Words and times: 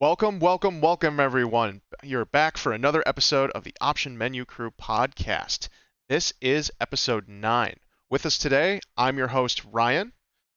Welcome, 0.00 0.38
welcome, 0.38 0.80
welcome, 0.80 1.18
everyone. 1.18 1.80
You're 2.04 2.24
back 2.24 2.56
for 2.56 2.70
another 2.70 3.02
episode 3.04 3.50
of 3.50 3.64
the 3.64 3.74
Option 3.80 4.16
Menu 4.16 4.44
Crew 4.44 4.70
podcast. 4.80 5.68
This 6.08 6.32
is 6.40 6.70
episode 6.80 7.26
9. 7.26 7.74
With 8.08 8.24
us 8.24 8.38
today, 8.38 8.78
I'm 8.96 9.18
your 9.18 9.26
host, 9.26 9.64
Ryan. 9.64 10.12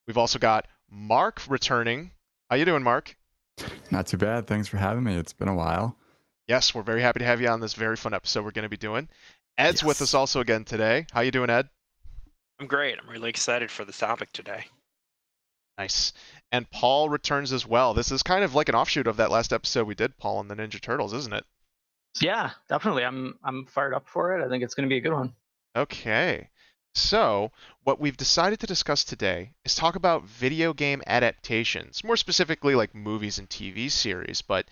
We've 0.05 0.19
also 0.19 0.37
got 0.37 0.67
Mark 0.91 1.41
returning. 1.49 2.11
How 2.51 2.55
you 2.55 2.65
doing, 2.65 2.83
Mark? 2.83 3.15
Not 3.89 4.05
too 4.05 4.17
bad. 4.17 4.45
Thanks 4.45 4.67
for 4.67 4.77
having 4.77 5.03
me. 5.03 5.15
It's 5.15 5.33
been 5.33 5.47
a 5.47 5.55
while. 5.55 5.97
Yes, 6.47 6.75
we're 6.75 6.83
very 6.83 7.01
happy 7.01 7.17
to 7.21 7.25
have 7.25 7.41
you 7.41 7.47
on 7.47 7.61
this 7.61 7.73
very 7.73 7.95
fun 7.95 8.13
episode 8.13 8.45
we're 8.45 8.51
going 8.51 8.61
to 8.61 8.69
be 8.69 8.77
doing. 8.77 9.09
Ed's 9.57 9.83
with 9.83 10.03
us 10.03 10.13
also 10.13 10.41
again 10.41 10.65
today. 10.65 11.07
How 11.13 11.21
you 11.21 11.31
doing, 11.31 11.49
Ed? 11.49 11.67
I'm 12.59 12.67
great. 12.67 12.99
I'm 13.01 13.09
really 13.09 13.31
excited 13.31 13.71
for 13.71 13.85
this 13.85 13.97
topic 13.97 14.31
today. 14.33 14.65
Nice. 15.79 16.13
And 16.51 16.69
Paul 16.69 17.09
returns 17.09 17.53
as 17.53 17.65
well. 17.65 17.93
This 17.93 18.11
is 18.11 18.23
kind 18.23 18.43
of 18.43 18.53
like 18.53 18.67
an 18.67 18.75
offshoot 18.75 19.07
of 19.07 19.17
that 19.17 19.31
last 19.31 19.53
episode 19.53 19.87
we 19.87 19.95
did, 19.95 20.17
Paul, 20.17 20.37
on 20.37 20.47
the 20.47 20.55
Ninja 20.55 20.81
Turtles, 20.81 21.13
isn't 21.13 21.33
it? 21.33 21.45
Yeah, 22.19 22.51
definitely. 22.67 23.05
I'm 23.05 23.39
I'm 23.43 23.65
fired 23.65 23.93
up 23.93 24.07
for 24.07 24.37
it. 24.37 24.45
I 24.45 24.49
think 24.49 24.63
it's 24.63 24.73
going 24.73 24.87
to 24.87 24.93
be 24.93 24.97
a 24.97 25.01
good 25.01 25.13
one. 25.13 25.33
Okay. 25.75 26.49
So, 26.93 27.51
what 27.85 28.01
we've 28.01 28.17
decided 28.17 28.59
to 28.59 28.67
discuss 28.67 29.05
today 29.05 29.53
is 29.63 29.75
talk 29.75 29.95
about 29.95 30.25
video 30.25 30.73
game 30.73 31.01
adaptations, 31.07 32.03
more 32.03 32.17
specifically 32.17 32.75
like 32.75 32.93
movies 32.93 33.39
and 33.39 33.49
TV 33.49 33.89
series, 33.89 34.41
but 34.41 34.65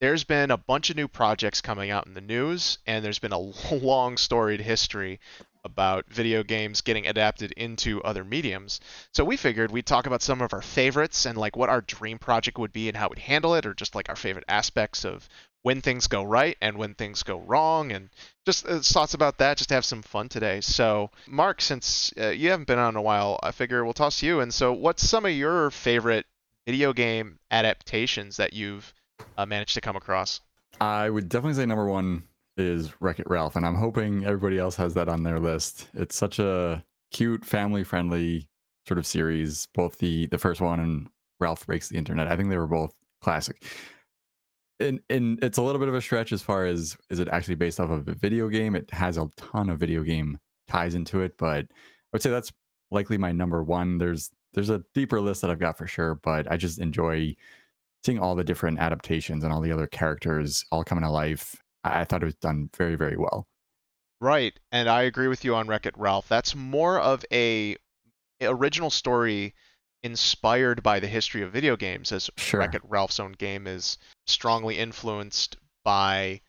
there's 0.00 0.24
been 0.24 0.50
a 0.50 0.56
bunch 0.56 0.90
of 0.90 0.96
new 0.96 1.06
projects 1.06 1.60
coming 1.60 1.90
out 1.90 2.06
in 2.06 2.14
the 2.14 2.20
news, 2.20 2.78
and 2.86 3.04
there's 3.04 3.20
been 3.20 3.32
a 3.32 3.38
long 3.72 4.16
storied 4.16 4.62
history 4.62 5.20
about 5.64 6.06
video 6.08 6.42
games 6.42 6.80
getting 6.80 7.06
adapted 7.06 7.52
into 7.52 8.02
other 8.02 8.24
mediums. 8.24 8.80
So 9.12 9.24
we 9.24 9.36
figured 9.36 9.70
we'd 9.70 9.86
talk 9.86 10.06
about 10.06 10.22
some 10.22 10.40
of 10.40 10.52
our 10.52 10.62
favorites 10.62 11.26
and 11.26 11.36
like 11.36 11.56
what 11.56 11.68
our 11.68 11.80
dream 11.80 12.18
project 12.18 12.58
would 12.58 12.72
be 12.72 12.88
and 12.88 12.96
how 12.96 13.08
we'd 13.08 13.18
handle 13.18 13.54
it, 13.54 13.66
or 13.66 13.74
just 13.74 13.94
like 13.94 14.08
our 14.08 14.16
favorite 14.16 14.44
aspects 14.48 15.04
of 15.04 15.28
when 15.62 15.82
things 15.82 16.06
go 16.06 16.22
right 16.22 16.56
and 16.62 16.78
when 16.78 16.94
things 16.94 17.22
go 17.22 17.38
wrong, 17.40 17.92
and 17.92 18.08
just 18.46 18.66
uh, 18.66 18.80
thoughts 18.80 19.14
about 19.14 19.38
that. 19.38 19.58
Just 19.58 19.68
to 19.68 19.74
have 19.74 19.84
some 19.84 20.02
fun 20.02 20.28
today. 20.28 20.60
So 20.60 21.10
Mark, 21.26 21.60
since 21.60 22.12
uh, 22.18 22.28
you 22.28 22.50
haven't 22.50 22.66
been 22.66 22.78
on 22.78 22.90
in 22.90 22.96
a 22.96 23.02
while, 23.02 23.38
I 23.42 23.50
figure 23.52 23.84
we'll 23.84 23.92
toss 23.92 24.22
you. 24.22 24.40
And 24.40 24.52
so, 24.52 24.72
what's 24.72 25.08
some 25.08 25.26
of 25.26 25.32
your 25.32 25.70
favorite 25.70 26.26
video 26.66 26.92
game 26.92 27.38
adaptations 27.50 28.36
that 28.38 28.52
you've 28.52 28.92
uh, 29.36 29.46
managed 29.46 29.74
to 29.74 29.80
come 29.80 29.96
across? 29.96 30.40
I 30.80 31.10
would 31.10 31.28
definitely 31.28 31.54
say 31.54 31.66
number 31.66 31.86
one 31.86 32.22
is 32.60 32.92
Wreck 33.00 33.18
It 33.18 33.28
Ralph, 33.28 33.56
and 33.56 33.66
I'm 33.66 33.74
hoping 33.74 34.24
everybody 34.24 34.58
else 34.58 34.76
has 34.76 34.94
that 34.94 35.08
on 35.08 35.22
their 35.22 35.40
list. 35.40 35.88
It's 35.94 36.16
such 36.16 36.38
a 36.38 36.84
cute, 37.12 37.44
family-friendly 37.44 38.48
sort 38.86 38.98
of 38.98 39.06
series. 39.06 39.66
Both 39.74 39.98
the 39.98 40.26
the 40.26 40.38
first 40.38 40.60
one 40.60 40.80
and 40.80 41.08
Ralph 41.40 41.66
Breaks 41.66 41.88
the 41.88 41.96
Internet. 41.96 42.28
I 42.28 42.36
think 42.36 42.50
they 42.50 42.58
were 42.58 42.66
both 42.66 42.94
classic. 43.20 43.62
And 44.78 45.00
and 45.10 45.42
it's 45.42 45.58
a 45.58 45.62
little 45.62 45.78
bit 45.78 45.88
of 45.88 45.94
a 45.94 46.00
stretch 46.00 46.32
as 46.32 46.42
far 46.42 46.64
as 46.64 46.96
is 47.10 47.18
it 47.18 47.28
actually 47.28 47.56
based 47.56 47.80
off 47.80 47.90
of 47.90 48.08
a 48.08 48.14
video 48.14 48.48
game? 48.48 48.74
It 48.74 48.90
has 48.92 49.16
a 49.18 49.28
ton 49.36 49.70
of 49.70 49.78
video 49.78 50.02
game 50.02 50.38
ties 50.68 50.94
into 50.94 51.20
it, 51.20 51.36
but 51.36 51.64
I 51.66 52.08
would 52.12 52.22
say 52.22 52.30
that's 52.30 52.52
likely 52.90 53.18
my 53.18 53.32
number 53.32 53.62
one. 53.62 53.98
There's 53.98 54.30
there's 54.54 54.70
a 54.70 54.82
deeper 54.94 55.20
list 55.20 55.42
that 55.42 55.50
I've 55.50 55.58
got 55.58 55.78
for 55.78 55.86
sure, 55.86 56.16
but 56.16 56.50
I 56.50 56.56
just 56.56 56.78
enjoy 56.78 57.34
seeing 58.04 58.18
all 58.18 58.34
the 58.34 58.44
different 58.44 58.78
adaptations 58.78 59.44
and 59.44 59.52
all 59.52 59.60
the 59.60 59.72
other 59.72 59.86
characters 59.86 60.64
all 60.72 60.82
coming 60.82 61.04
to 61.04 61.10
life. 61.10 61.62
I, 61.84 62.04
thought 62.04 62.22
it 62.22 62.26
was 62.26 62.34
done 62.36 62.70
very, 62.76 62.96
very 62.96 63.16
well. 63.16 63.46
Right, 64.20 64.58
and 64.70 64.88
I 64.88 65.02
agree 65.02 65.28
with 65.28 65.44
you 65.44 65.54
on 65.54 65.66
Wreck 65.66 65.86
It 65.86 65.96
Ralph. 65.96 66.28
That's 66.28 66.54
more 66.54 67.00
of 67.00 67.24
a 67.32 67.76
original 68.42 68.90
story 68.90 69.54
inspired 70.02 70.82
by 70.82 71.00
the 71.00 71.06
history 71.06 71.42
of 71.42 71.52
video 71.52 71.76
games, 71.76 72.12
as 72.12 72.30
Sure. 72.36 72.60
Wreck 72.60 72.74
It 72.74 72.82
Ralph's 72.84 73.20
own 73.20 73.32
game 73.32 73.66
is 73.66 73.98
strongly 74.26 74.78
influenced 74.78 75.56
by, 75.84 76.40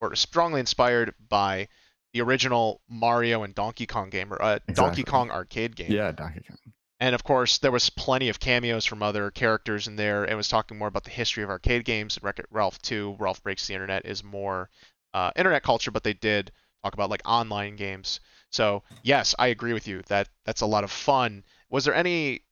or 0.00 0.14
strongly 0.14 0.60
inspired 0.60 1.14
by, 1.28 1.68
the 2.14 2.20
original 2.22 2.80
Mario 2.88 3.42
and 3.42 3.54
Donkey 3.54 3.86
Kong 3.86 4.10
game, 4.10 4.32
or 4.32 4.40
uh, 4.40 4.58
Donkey 4.72 5.02
Kong 5.02 5.30
arcade 5.30 5.76
game. 5.76 5.92
Yeah, 5.92 6.12
Donkey 6.12 6.40
Kong. 6.48 6.72
And 7.00 7.14
of 7.14 7.22
course, 7.22 7.58
there 7.58 7.70
was 7.70 7.90
plenty 7.90 8.28
of 8.28 8.40
cameos 8.40 8.84
from 8.84 9.02
other 9.02 9.30
characters 9.30 9.86
in 9.86 9.96
there. 9.96 10.24
It 10.24 10.34
was 10.34 10.48
talking 10.48 10.78
more 10.78 10.88
about 10.88 11.04
the 11.04 11.10
history 11.10 11.44
of 11.44 11.50
arcade 11.50 11.84
games. 11.84 12.18
Wreck-It 12.20 12.46
Ralph 12.50 12.80
2, 12.82 13.16
Ralph 13.18 13.42
Breaks 13.42 13.66
the 13.66 13.74
Internet 13.74 14.04
is 14.04 14.24
more 14.24 14.68
uh, 15.14 15.30
internet 15.36 15.62
culture, 15.62 15.90
but 15.90 16.02
they 16.02 16.14
did 16.14 16.50
talk 16.82 16.94
about 16.94 17.10
like 17.10 17.22
online 17.24 17.76
games. 17.76 18.20
So 18.50 18.82
yes, 19.02 19.34
I 19.38 19.48
agree 19.48 19.72
with 19.72 19.86
you 19.86 20.02
that 20.08 20.28
that's 20.44 20.62
a 20.62 20.66
lot 20.66 20.84
of 20.84 20.90
fun. 20.90 21.44
Was 21.70 21.84
there 21.84 21.94
any 21.94 22.42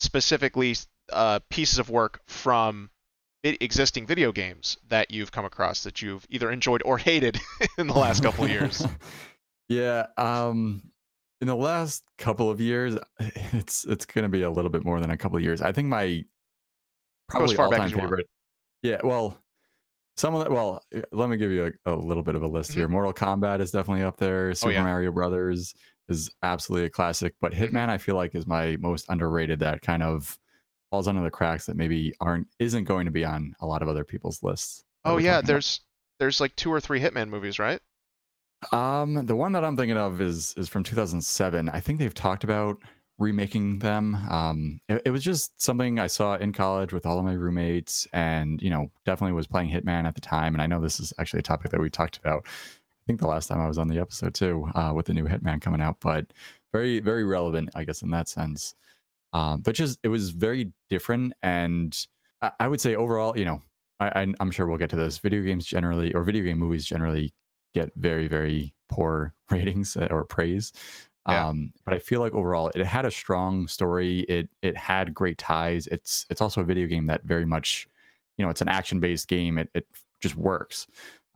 specifically 0.00 0.74
uh, 1.12 1.40
pieces 1.48 1.78
of 1.78 1.90
work 1.90 2.20
from 2.26 2.90
existing 3.44 4.06
video 4.06 4.32
games 4.32 4.76
that 4.88 5.10
you've 5.10 5.30
come 5.30 5.44
across 5.44 5.84
that 5.84 6.02
you've 6.02 6.26
either 6.28 6.50
enjoyed 6.50 6.82
or 6.84 6.98
hated 6.98 7.38
in 7.78 7.86
the 7.86 7.94
last 7.94 8.22
couple 8.22 8.44
of 8.44 8.50
years? 8.50 8.84
yeah. 9.68 10.06
Um, 10.16 10.90
in 11.40 11.46
the 11.48 11.56
last 11.56 12.02
couple 12.18 12.50
of 12.50 12.60
years, 12.60 12.96
it's 13.52 13.84
it's 13.84 14.04
gonna 14.06 14.28
be 14.28 14.42
a 14.42 14.50
little 14.50 14.70
bit 14.70 14.84
more 14.84 15.00
than 15.00 15.10
a 15.10 15.16
couple 15.16 15.36
of 15.36 15.42
years. 15.42 15.60
I 15.62 15.72
think 15.72 15.88
my 15.88 16.24
probably 17.28 17.54
far 17.56 17.66
all-time 17.66 17.82
as 17.82 17.90
you 17.90 17.98
want. 17.98 18.10
favorite. 18.10 18.26
Yeah. 18.82 18.98
Well, 19.02 19.38
some 20.16 20.34
of 20.34 20.40
that. 20.44 20.50
well, 20.50 20.82
uh, 20.94 21.00
let 21.12 21.28
me 21.28 21.36
give 21.36 21.50
you 21.50 21.72
a, 21.86 21.92
a 21.92 21.96
little 21.96 22.22
bit 22.22 22.34
of 22.36 22.42
a 22.42 22.46
list 22.46 22.70
Mm-hmm. 22.70 22.80
here. 22.80 22.88
Mortal 22.88 23.12
Kombat 23.12 23.60
is 23.60 23.70
definitely 23.70 24.04
up 24.04 24.16
there. 24.16 24.54
Super 24.54 24.70
Oh, 24.70 24.74
yeah. 24.74 24.82
Mario 24.84 25.10
Brothers 25.12 25.74
is 26.08 26.30
absolutely 26.42 26.86
a 26.86 26.90
classic, 26.90 27.34
but 27.40 27.52
Mm-hmm. 27.52 27.76
Hitman 27.76 27.88
I 27.88 27.98
feel 27.98 28.14
like 28.14 28.34
is 28.34 28.46
my 28.46 28.76
most 28.76 29.06
underrated. 29.08 29.58
That 29.60 29.82
kind 29.82 30.02
of 30.02 30.38
falls 30.90 31.08
under 31.08 31.22
the 31.22 31.30
cracks 31.30 31.66
that 31.66 31.76
maybe 31.76 32.14
aren't 32.20 32.46
isn't 32.60 32.84
going 32.84 33.06
to 33.06 33.10
be 33.10 33.24
on 33.24 33.54
a 33.60 33.66
lot 33.66 33.82
of 33.82 33.88
other 33.88 34.04
people's 34.04 34.42
lists. 34.42 34.84
Oh 35.04 35.18
yeah, 35.18 35.32
talking 35.32 35.38
about. 35.38 35.46
there's 35.46 35.80
there's 36.20 36.40
like 36.40 36.54
two 36.56 36.72
or 36.72 36.80
three 36.80 37.00
Hitman 37.00 37.28
movies, 37.28 37.58
right? 37.58 37.80
Um, 38.72 39.26
the 39.26 39.36
one 39.36 39.52
that 39.52 39.64
I'm 39.64 39.76
thinking 39.76 39.96
of 39.96 40.20
is 40.20 40.54
is 40.56 40.68
from 40.68 40.82
2007. 40.82 41.68
I 41.68 41.80
think 41.80 41.98
they've 41.98 42.14
talked 42.14 42.44
about 42.44 42.78
remaking 43.18 43.78
them. 43.78 44.14
Um, 44.30 44.80
it, 44.88 45.02
it 45.06 45.10
was 45.10 45.22
just 45.22 45.60
something 45.60 45.98
I 45.98 46.06
saw 46.06 46.36
in 46.36 46.52
college 46.52 46.92
with 46.92 47.06
all 47.06 47.18
of 47.18 47.24
my 47.24 47.34
roommates, 47.34 48.06
and 48.12 48.60
you 48.62 48.70
know, 48.70 48.90
definitely 49.04 49.32
was 49.32 49.46
playing 49.46 49.70
Hitman 49.70 50.06
at 50.06 50.14
the 50.14 50.20
time. 50.20 50.54
And 50.54 50.62
I 50.62 50.66
know 50.66 50.80
this 50.80 51.00
is 51.00 51.12
actually 51.18 51.40
a 51.40 51.42
topic 51.42 51.70
that 51.70 51.80
we 51.80 51.90
talked 51.90 52.18
about. 52.18 52.46
I 52.46 53.04
think 53.06 53.20
the 53.20 53.28
last 53.28 53.46
time 53.46 53.60
I 53.60 53.68
was 53.68 53.78
on 53.78 53.88
the 53.88 53.98
episode 53.98 54.34
too, 54.34 54.68
uh, 54.74 54.92
with 54.94 55.06
the 55.06 55.14
new 55.14 55.24
Hitman 55.24 55.60
coming 55.60 55.80
out, 55.80 55.98
but 56.00 56.32
very 56.72 57.00
very 57.00 57.24
relevant, 57.24 57.70
I 57.74 57.84
guess, 57.84 58.02
in 58.02 58.10
that 58.10 58.28
sense. 58.28 58.74
Um, 59.32 59.60
but 59.60 59.74
just 59.74 59.98
it 60.02 60.08
was 60.08 60.30
very 60.30 60.72
different, 60.88 61.34
and 61.42 61.96
I, 62.42 62.52
I 62.60 62.68
would 62.68 62.80
say 62.80 62.94
overall, 62.96 63.36
you 63.38 63.44
know, 63.44 63.62
I, 64.00 64.26
I'm 64.40 64.50
sure 64.50 64.66
we'll 64.66 64.78
get 64.78 64.90
to 64.90 64.96
this. 64.96 65.18
Video 65.18 65.42
games 65.42 65.66
generally, 65.66 66.12
or 66.12 66.22
video 66.22 66.44
game 66.44 66.58
movies 66.58 66.84
generally, 66.84 67.32
get 67.80 67.90
very 67.96 68.26
very 68.28 68.72
poor 68.88 69.34
ratings 69.50 69.96
uh, 69.96 70.08
or 70.10 70.24
praise. 70.24 70.72
Yeah. 71.28 71.48
um 71.48 71.72
but 71.84 71.92
i 71.92 71.98
feel 71.98 72.20
like 72.20 72.34
overall 72.34 72.70
it 72.74 72.84
had 72.86 73.04
a 73.04 73.10
strong 73.10 73.66
story. 73.68 74.20
It 74.36 74.48
it 74.62 74.76
had 74.76 75.12
great 75.20 75.38
ties. 75.38 75.86
It's 75.88 76.24
it's 76.30 76.40
also 76.44 76.60
a 76.60 76.64
video 76.72 76.86
game 76.86 77.06
that 77.10 77.22
very 77.24 77.44
much 77.54 77.88
you 78.36 78.44
know 78.44 78.50
it's 78.50 78.60
an 78.62 78.68
action 78.68 79.00
based 79.00 79.26
game. 79.28 79.58
It, 79.62 79.68
it 79.74 79.86
just 80.20 80.36
works. 80.36 80.86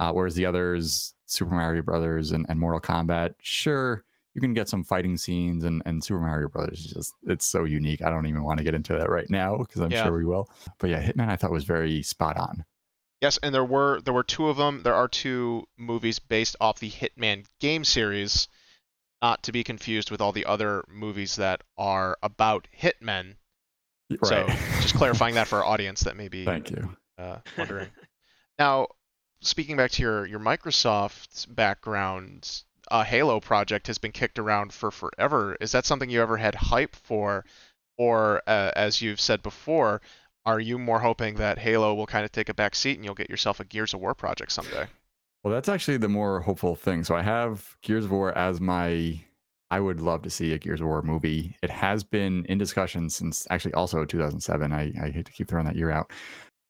Uh, 0.00 0.12
whereas 0.12 0.34
the 0.34 0.46
others 0.46 1.14
super 1.26 1.54
mario 1.54 1.82
brothers 1.82 2.30
and, 2.32 2.46
and 2.48 2.58
mortal 2.58 2.80
kombat 2.80 3.34
sure 3.40 4.04
you 4.34 4.40
can 4.40 4.54
get 4.54 4.68
some 4.68 4.82
fighting 4.84 5.16
scenes 5.16 5.64
and, 5.64 5.82
and 5.86 6.02
super 6.04 6.20
mario 6.20 6.48
brothers 6.48 6.78
is 6.86 6.92
just 6.92 7.12
it's 7.26 7.46
so 7.46 7.64
unique. 7.64 8.00
I 8.06 8.10
don't 8.10 8.26
even 8.26 8.44
want 8.44 8.58
to 8.58 8.64
get 8.64 8.74
into 8.76 8.92
that 8.98 9.10
right 9.10 9.28
now 9.28 9.58
because 9.58 9.80
i'm 9.82 9.90
Yeah. 9.90 10.04
sure 10.04 10.16
we 10.16 10.24
will. 10.24 10.46
But 10.78 10.90
yeah 10.90 11.02
hitman 11.02 11.28
i 11.28 11.36
thought 11.36 11.50
was 11.50 11.64
very 11.64 12.02
spot 12.02 12.36
on 12.36 12.64
Yes, 13.20 13.38
and 13.42 13.54
there 13.54 13.64
were 13.64 14.00
there 14.00 14.14
were 14.14 14.22
two 14.22 14.48
of 14.48 14.56
them. 14.56 14.82
There 14.82 14.94
are 14.94 15.08
two 15.08 15.69
movies 15.76 16.19
based 16.19 16.56
off 16.60 16.78
the 16.78 16.91
Hitman 16.91 17.44
game 17.60 17.84
series, 17.84 18.48
not 19.20 19.42
to 19.42 19.53
be 19.53 19.62
confused 19.62 20.10
with 20.10 20.20
all 20.20 20.32
the 20.32 20.47
other 20.47 20.84
movies 20.88 21.36
that 21.36 21.62
are 21.76 22.16
about 22.22 22.66
hitmen. 22.78 23.36
Right. 24.09 24.26
So 24.26 24.47
just 24.80 24.94
clarifying 24.94 25.34
that 25.34 25.48
for 25.48 25.59
our 25.59 25.64
audience 25.72 26.00
that 26.03 26.16
may 26.16 26.28
be 26.28 26.44
thank 26.44 26.70
you 26.70 26.97
uh, 27.19 27.38
wondering. 27.59 27.88
now, 28.59 28.89
speaking 29.42 29.77
back 29.77 29.91
to 29.92 30.03
your 30.03 30.27
your 30.27 30.41
Microsoft 30.41 31.54
background, 31.54 32.62
a 32.91 33.04
Halo 33.04 33.39
project 33.39 33.86
has 33.89 33.98
been 33.98 34.12
kicked 34.12 34.39
around 34.39 34.72
for 34.72 34.91
forever. 34.91 35.56
Is 35.60 35.72
that 35.72 35.84
something 35.84 36.09
you 36.09 36.22
ever 36.22 36.39
had 36.39 36.54
hype 36.54 36.97
for, 36.97 37.44
or 37.98 38.42
uh, 38.47 38.72
as 38.74 39.03
you've 39.03 39.21
said 39.21 39.42
before, 39.42 40.00
are 40.47 40.60
you 40.60 40.78
more 40.78 41.01
hoping 41.01 41.34
that 41.37 41.59
Halo 41.59 41.95
will 41.95 42.07
kind 42.07 42.25
of 42.25 42.33
take 42.33 42.48
a 42.48 42.54
back 42.54 42.75
seat 42.75 42.97
and 42.97 43.04
you'll 43.04 43.15
get 43.15 43.31
yourself 43.31 43.60
a 43.60 43.65
Gears 43.65 43.95
of 43.95 44.01
War 44.01 44.15
project 44.15 44.53
someday? 44.53 44.87
Well, 45.42 45.54
that's 45.54 45.69
actually 45.69 45.97
the 45.97 46.09
more 46.09 46.41
hopeful 46.41 46.75
thing. 46.75 47.04
So 47.04 47.15
I 47.15 47.22
have 47.22 47.77
Gears 47.83 48.04
of 48.04 48.10
War 48.10 48.37
as 48.37 48.60
my. 48.60 49.21
I 49.72 49.78
would 49.78 50.01
love 50.01 50.22
to 50.22 50.31
see 50.31 50.53
a 50.53 50.59
Gears 50.59 50.81
of 50.81 50.89
War 50.89 51.01
movie. 51.01 51.57
It 51.63 51.71
has 51.71 52.03
been 52.03 52.45
in 52.47 52.59
discussion 52.59 53.09
since 53.09 53.47
actually 53.51 53.75
also 53.75 54.04
2007. 54.04 54.72
I, 54.72 54.92
I 55.01 55.10
hate 55.10 55.27
to 55.27 55.33
keep 55.33 55.47
throwing 55.47 55.66
that 55.66 55.77
year 55.77 55.92
out. 55.92 56.10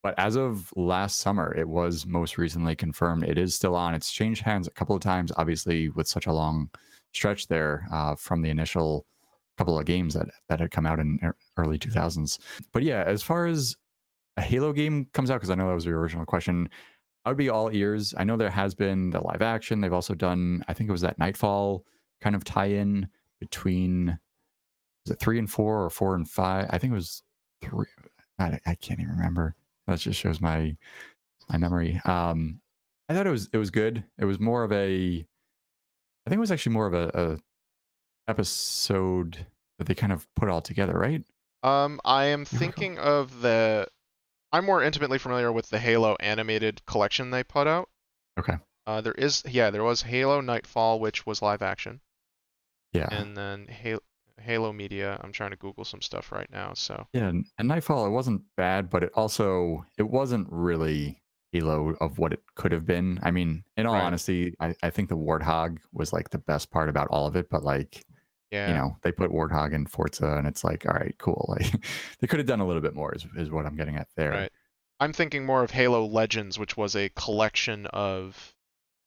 But 0.03 0.15
as 0.19 0.37
of 0.37 0.71
last 0.77 1.19
summer, 1.19 1.55
it 1.57 1.69
was 1.69 2.05
most 2.07 2.37
recently 2.37 2.77
confirmed. 2.77 3.25
It 3.25 3.39
is 3.39 3.55
still 3.55 3.75
on. 3.75 3.95
It's 3.95 4.13
changed 4.13 4.43
hands 4.43 4.67
a 4.67 4.71
couple 4.71 4.95
of 4.95 5.03
times, 5.03 5.33
obviously, 5.37 5.89
with 5.89 6.09
such 6.09 6.27
a 6.27 6.33
long 6.33 6.69
stretch 7.15 7.49
there 7.49 7.87
uh, 7.91 8.15
from 8.17 8.43
the 8.43 8.51
initial 8.51 9.07
couple 9.61 9.79
of 9.79 9.85
games 9.85 10.15
that, 10.15 10.27
that 10.49 10.59
had 10.59 10.71
come 10.71 10.87
out 10.87 10.99
in 10.99 11.21
early 11.59 11.79
2000s. 11.79 12.39
But 12.73 12.83
yeah, 12.83 13.05
as 13.07 13.23
far 13.23 13.45
as 13.45 13.77
a 14.39 14.41
Halo 14.41 14.73
game 14.73 15.07
comes 15.12 15.31
out, 15.31 15.35
because 15.35 15.51
I 15.51 15.55
know 15.55 15.69
that 15.69 15.75
was 15.75 15.85
your 15.85 16.01
original 16.01 16.25
question, 16.25 16.71
I 17.27 17.29
would 17.29 17.37
be 17.37 17.51
all 17.51 17.71
ears. 17.71 18.15
I 18.17 18.25
know 18.25 18.39
there 18.39 18.49
has 18.49 18.75
been 18.75 19.11
the 19.11 19.21
live 19.21 19.43
action. 19.43 19.83
They've 19.83 19.93
also 19.93 20.15
done, 20.15 20.65
I 20.67 20.73
think 20.73 20.89
it 20.89 20.93
was 20.93 21.03
that 21.03 21.19
Nightfall 21.19 21.85
kind 22.23 22.35
of 22.35 22.43
tie-in 22.43 23.09
between 23.39 24.19
was 25.05 25.12
it 25.12 25.21
three 25.21 25.39
and 25.39 25.51
four 25.51 25.85
or 25.85 25.91
four 25.91 26.15
and 26.15 26.27
five? 26.27 26.69
I 26.71 26.79
think 26.79 26.93
it 26.93 26.97
was 26.97 27.23
three. 27.62 27.87
I, 28.39 28.59
I 28.65 28.75
can't 28.77 28.99
even 29.01 29.15
remember. 29.15 29.57
That 29.87 29.99
just 29.99 30.19
shows 30.19 30.41
my 30.41 30.75
my 31.51 31.59
memory. 31.59 32.01
Um, 32.07 32.62
I 33.11 33.15
thought 33.15 33.27
it 33.27 33.31
was 33.31 33.51
it 33.53 33.59
was 33.59 33.71
good. 33.71 34.05
It 34.19 34.25
was 34.25 34.41
more 34.41 34.65
of 34.65 34.73
a, 34.73 35.27
I 36.27 36.31
think 36.31 36.39
it 36.39 36.41
was 36.41 36.53
actually 36.53 36.73
more 36.73 36.87
of 36.87 36.95
a, 36.95 37.11
a 37.12 37.39
episode 38.31 39.47
that 39.79 39.87
they 39.87 39.94
kind 39.94 40.12
of 40.12 40.27
put 40.37 40.49
all 40.49 40.61
together, 40.62 40.94
right? 40.94 41.23
Um, 41.62 42.00
I 42.05 42.25
am 42.27 42.44
thinking 42.44 42.99
of 42.99 43.43
the. 43.43 43.87
I'm 44.53 44.65
more 44.65 44.82
intimately 44.82 45.19
familiar 45.19 45.53
with 45.53 45.69
the 45.71 45.79
Halo 45.79 46.17
animated 46.21 46.85
collection 46.87 47.31
they 47.31 47.44
put 47.44 47.67
out. 47.67 47.88
Okay. 48.38 48.55
Uh, 48.87 49.00
there 49.00 49.12
is, 49.12 49.44
yeah, 49.49 49.71
there 49.71 49.85
was 49.85 50.03
Halo 50.03 50.41
Nightfall, 50.41 50.99
which 50.99 51.25
was 51.27 51.41
live 51.43 51.62
action, 51.62 52.00
Yeah. 52.93 53.06
and 53.12 53.37
then 53.37 53.67
Halo, 53.69 54.00
Halo 54.41 54.73
Media. 54.73 55.21
I'm 55.23 55.31
trying 55.33 55.50
to 55.50 55.56
Google 55.56 55.85
some 55.85 56.00
stuff 56.00 56.33
right 56.33 56.50
now. 56.50 56.73
So 56.75 57.06
Yeah, 57.12 57.29
and 57.29 57.47
and 57.59 57.69
Nightfall 57.69 58.06
it 58.06 58.11
wasn't 58.11 58.43
bad, 58.56 58.91
but 58.91 59.03
it 59.05 59.12
also 59.15 59.85
it 59.99 60.09
wasn't 60.09 60.49
really 60.50 61.23
Halo 61.53 61.94
of 62.00 62.19
what 62.19 62.33
it 62.33 62.43
could 62.56 62.73
have 62.73 62.87
been. 62.87 63.21
I 63.23 63.31
mean, 63.31 63.62
in 63.76 63.87
all 63.87 63.94
Right. 63.94 64.03
honesty, 64.03 64.55
I, 64.59 64.75
I 64.83 64.91
think 64.91 65.09
the 65.11 65.17
Warthog 65.17 65.79
was 65.93 66.12
like 66.12 66.31
the 66.31 66.38
best 66.38 66.71
part 66.71 66.88
about 66.88 67.09
all 67.11 67.26
of 67.26 67.37
it, 67.37 67.49
but 67.50 67.62
like 67.62 68.05
yeah, 68.50 68.69
you 68.69 68.75
know, 68.75 68.97
they 69.02 69.12
put 69.12 69.31
Warthog 69.31 69.73
in 69.73 69.87
Forza 69.87 70.37
and 70.37 70.47
it's 70.47 70.64
like, 70.64 70.87
all 70.87 70.94
right, 70.94 71.14
cool. 71.19 71.55
Like 71.61 71.85
they 72.20 72.26
could 72.26 72.38
have 72.38 72.47
done 72.47 72.61
a 72.61 72.67
little 72.67 72.82
bit 72.82 72.94
more 72.94 73.14
is, 73.14 73.26
is 73.37 73.50
what 73.50 73.67
I'm 73.67 73.76
getting 73.76 73.97
at 73.97 74.08
there. 74.17 74.31
Right. 74.31 74.52
I'm 74.99 75.12
thinking 75.12 75.47
more 75.47 75.62
of 75.62 75.70
Halo 75.70 76.05
Legends, 76.05 76.58
which 76.58 76.76
was 76.76 76.94
a 76.94 77.08
collection 77.11 77.87
of 77.87 78.55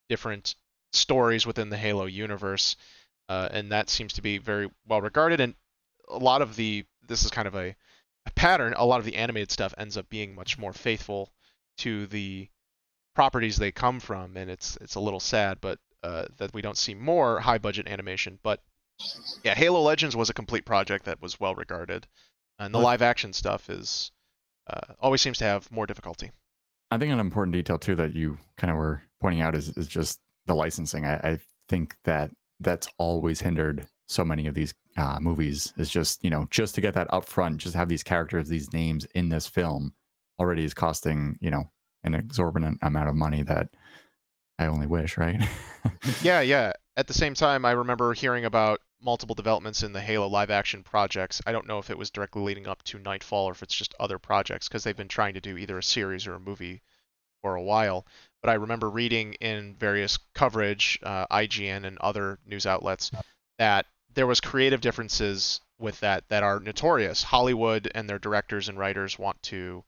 different 0.10 0.56
stories 0.92 1.46
within 1.46 1.70
the 1.70 1.78
Halo 1.78 2.06
universe, 2.06 2.76
uh, 3.30 3.50
and 3.52 3.72
that 3.72 3.90
seems 3.90 4.14
to 4.14 4.22
be 4.22 4.38
very 4.40 4.70
well 4.88 5.02
regarded. 5.02 5.40
And 5.40 5.56
a 6.10 6.18
lot 6.18 6.42
of 6.42 6.56
the 6.56 6.86
this 7.08 7.24
is 7.24 7.32
kind 7.32 7.48
of 7.48 7.56
a, 7.56 7.76
a 8.26 8.32
pattern. 8.32 8.74
A 8.78 8.86
lot 8.86 9.00
of 9.00 9.06
the 9.06 9.16
animated 9.16 9.52
stuff 9.52 9.74
ends 9.78 9.98
up 9.98 10.10
being 10.10 10.36
much 10.36 10.58
more 10.58 10.74
faithful 10.74 11.32
to 11.80 12.08
the 12.08 12.48
properties 13.14 13.58
they 13.58 13.72
come 13.72 14.00
from, 14.00 14.38
and 14.38 14.50
it's 14.50 14.78
it's 14.82 14.96
a 14.96 15.00
little 15.00 15.20
sad, 15.20 15.60
but 15.62 15.80
uh, 16.02 16.26
that 16.38 16.54
we 16.54 16.62
don't 16.62 16.78
see 16.78 16.94
more 16.94 17.40
high 17.40 17.58
budget 17.58 17.88
animation. 17.88 18.40
But 18.42 18.62
yeah, 19.44 19.56
Halo 19.56 19.82
Legends 19.82 20.16
was 20.16 20.30
a 20.30 20.34
complete 20.34 20.66
project 20.66 21.06
that 21.06 21.22
was 21.22 21.40
well 21.40 21.56
regarded, 21.56 22.08
and 22.60 22.74
the 22.74 22.80
live 22.80 23.02
action 23.02 23.34
stuff 23.34 23.70
is 23.70 24.12
uh, 24.68 24.94
always 25.00 25.22
seems 25.22 25.38
to 25.40 25.46
have 25.46 25.72
more 25.72 25.86
difficulty. 25.86 26.32
I 26.92 26.98
think 26.98 27.12
an 27.12 27.20
important 27.20 27.54
detail 27.54 27.78
too 27.78 27.96
that 27.96 28.14
you 28.14 28.38
kind 28.58 28.72
of 28.72 28.78
were 28.78 29.02
pointing 29.22 29.42
out 29.42 29.56
is 29.56 29.70
is 29.70 29.88
just 29.88 30.20
the 30.46 30.54
licensing. 30.54 31.06
I, 31.06 31.16
I 31.16 31.40
think 31.70 31.96
that 32.06 32.32
that's 32.60 32.88
always 32.98 33.42
hindered 33.42 33.88
so 34.08 34.24
many 34.24 34.48
of 34.48 34.54
these 34.54 34.74
uh, 34.98 35.18
movies. 35.20 35.74
Is 35.78 35.90
just 35.90 36.24
you 36.24 36.30
know 36.30 36.48
just 36.52 36.76
to 36.76 36.82
get 36.82 36.94
that 36.94 37.10
upfront, 37.10 37.58
just 37.58 37.76
have 37.76 37.90
these 37.90 38.04
characters, 38.04 38.48
these 38.48 38.72
names 38.74 39.06
in 39.16 39.30
this 39.30 39.48
film 39.48 39.94
already 40.40 40.64
is 40.64 40.74
costing 40.74 41.38
you 41.42 41.50
know 41.50 41.70
an 42.04 42.14
exorbitant 42.14 42.80
amount 42.82 43.10
of 43.10 43.16
money 43.16 43.44
that 43.44 43.70
I 44.60 44.68
only 44.68 44.88
wish, 44.88 45.18
right? 45.18 45.42
Yeah, 46.22 46.40
yeah. 46.40 46.72
At 46.96 47.08
the 47.08 47.14
same 47.14 47.34
time, 47.34 47.66
I 47.66 47.72
remember 47.72 48.14
hearing 48.14 48.46
about 48.46 48.80
multiple 49.02 49.34
developments 49.34 49.82
in 49.82 49.94
the 49.94 50.02
Halo 50.02 50.28
live 50.28 50.52
action 50.52 50.84
projects. 50.84 51.42
I 51.46 51.52
don't 51.52 51.66
know 51.66 51.80
if 51.80 51.90
it 51.90 51.98
was 51.98 52.12
directly 52.12 52.44
leading 52.44 52.68
up 52.68 52.84
to 52.84 53.00
Nightfall 53.00 53.46
or 53.46 53.52
if 53.52 53.64
it's 53.64 53.76
just 53.76 53.96
other 54.00 54.20
projects 54.20 54.68
because 54.68 54.84
they've 54.84 54.96
been 54.96 55.08
trying 55.08 55.34
to 55.34 55.42
do 55.42 55.58
either 55.58 55.78
a 55.80 55.84
series 55.84 56.28
or 56.28 56.36
a 56.36 56.40
movie 56.40 56.84
for 57.42 57.56
a 57.56 57.64
while. 57.64 58.06
But 58.42 58.52
I 58.52 58.54
remember 58.54 58.92
reading 58.92 59.34
in 59.36 59.76
various 59.76 60.18
coverage, 60.36 61.00
uh, 61.02 61.26
IGN 61.32 61.84
and 61.84 61.98
other 61.98 62.38
news 62.46 62.68
outlets, 62.68 63.10
that 63.58 63.88
there 64.14 64.28
was 64.28 64.40
creative 64.40 64.80
differences 64.80 65.62
with 65.80 66.00
that 66.02 66.30
that 66.30 66.44
are 66.44 66.60
notorious. 66.60 67.24
Hollywood 67.24 67.92
and 67.96 68.08
their 68.08 68.20
directors 68.20 68.70
and 68.70 68.78
writers 68.78 69.18
want 69.18 69.42
to 69.44 69.84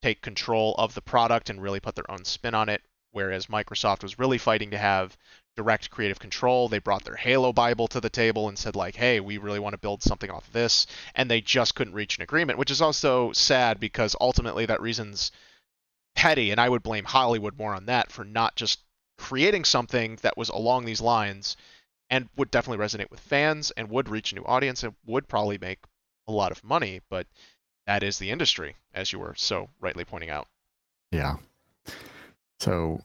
take 0.00 0.22
control 0.22 0.74
of 0.78 0.94
the 0.94 1.02
product 1.02 1.50
and 1.50 1.62
really 1.62 1.80
put 1.80 1.94
their 1.94 2.10
own 2.10 2.24
spin 2.24 2.54
on 2.54 2.70
it, 2.70 2.82
whereas 3.10 3.46
Microsoft 3.46 4.02
was 4.02 4.18
really 4.18 4.38
fighting 4.38 4.70
to 4.70 4.78
have 4.78 5.18
direct 5.56 5.90
creative 5.90 6.18
control. 6.18 6.68
They 6.68 6.78
brought 6.78 7.04
their 7.04 7.16
Halo 7.16 7.52
Bible 7.52 7.88
to 7.88 8.00
the 8.00 8.10
table 8.10 8.48
and 8.48 8.58
said 8.58 8.76
like, 8.76 8.96
"Hey, 8.96 9.20
we 9.20 9.38
really 9.38 9.58
want 9.58 9.72
to 9.72 9.78
build 9.78 10.02
something 10.02 10.30
off 10.30 10.46
of 10.46 10.52
this," 10.52 10.86
and 11.14 11.30
they 11.30 11.40
just 11.40 11.74
couldn't 11.74 11.94
reach 11.94 12.16
an 12.16 12.22
agreement, 12.22 12.58
which 12.58 12.70
is 12.70 12.82
also 12.82 13.32
sad 13.32 13.80
because 13.80 14.14
ultimately 14.20 14.66
that 14.66 14.80
reason's 14.80 15.32
petty, 16.14 16.50
and 16.50 16.60
I 16.60 16.68
would 16.68 16.82
blame 16.82 17.04
Hollywood 17.04 17.58
more 17.58 17.74
on 17.74 17.86
that 17.86 18.12
for 18.12 18.24
not 18.24 18.56
just 18.56 18.80
creating 19.18 19.64
something 19.64 20.18
that 20.22 20.36
was 20.36 20.48
along 20.48 20.84
these 20.84 21.00
lines 21.00 21.56
and 22.10 22.28
would 22.36 22.50
definitely 22.50 22.84
resonate 22.84 23.10
with 23.10 23.20
fans 23.20 23.70
and 23.72 23.90
would 23.90 24.08
reach 24.08 24.32
a 24.32 24.34
new 24.34 24.44
audience 24.44 24.82
and 24.82 24.94
would 25.06 25.28
probably 25.28 25.58
make 25.58 25.80
a 26.28 26.32
lot 26.32 26.52
of 26.52 26.62
money, 26.62 27.00
but 27.08 27.26
that 27.86 28.02
is 28.02 28.18
the 28.18 28.30
industry, 28.30 28.76
as 28.92 29.12
you 29.12 29.18
were 29.18 29.34
so 29.36 29.70
rightly 29.80 30.04
pointing 30.04 30.30
out. 30.30 30.48
Yeah. 31.10 31.36
So 32.60 33.02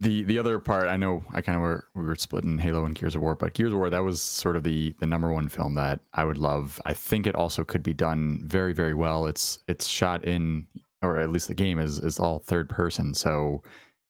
the 0.00 0.22
the 0.24 0.38
other 0.38 0.58
part, 0.58 0.88
I 0.88 0.96
know 0.96 1.22
I 1.32 1.40
kind 1.42 1.56
of 1.56 1.62
were 1.62 1.84
we 1.94 2.02
were 2.04 2.16
splitting 2.16 2.58
Halo 2.58 2.84
and 2.84 2.94
Gears 2.94 3.14
of 3.14 3.22
War, 3.22 3.34
but 3.34 3.52
Gears 3.54 3.72
of 3.72 3.78
War 3.78 3.90
that 3.90 4.02
was 4.02 4.20
sort 4.22 4.56
of 4.56 4.62
the 4.62 4.94
the 5.00 5.06
number 5.06 5.32
one 5.32 5.48
film 5.48 5.74
that 5.74 6.00
I 6.14 6.24
would 6.24 6.38
love. 6.38 6.80
I 6.86 6.94
think 6.94 7.26
it 7.26 7.34
also 7.34 7.64
could 7.64 7.82
be 7.82 7.92
done 7.94 8.40
very 8.44 8.72
very 8.72 8.94
well. 8.94 9.26
It's 9.26 9.58
it's 9.68 9.86
shot 9.86 10.24
in, 10.24 10.66
or 11.02 11.18
at 11.18 11.30
least 11.30 11.48
the 11.48 11.54
game 11.54 11.78
is 11.78 11.98
is 11.98 12.18
all 12.18 12.38
third 12.38 12.68
person. 12.68 13.12
So 13.14 13.62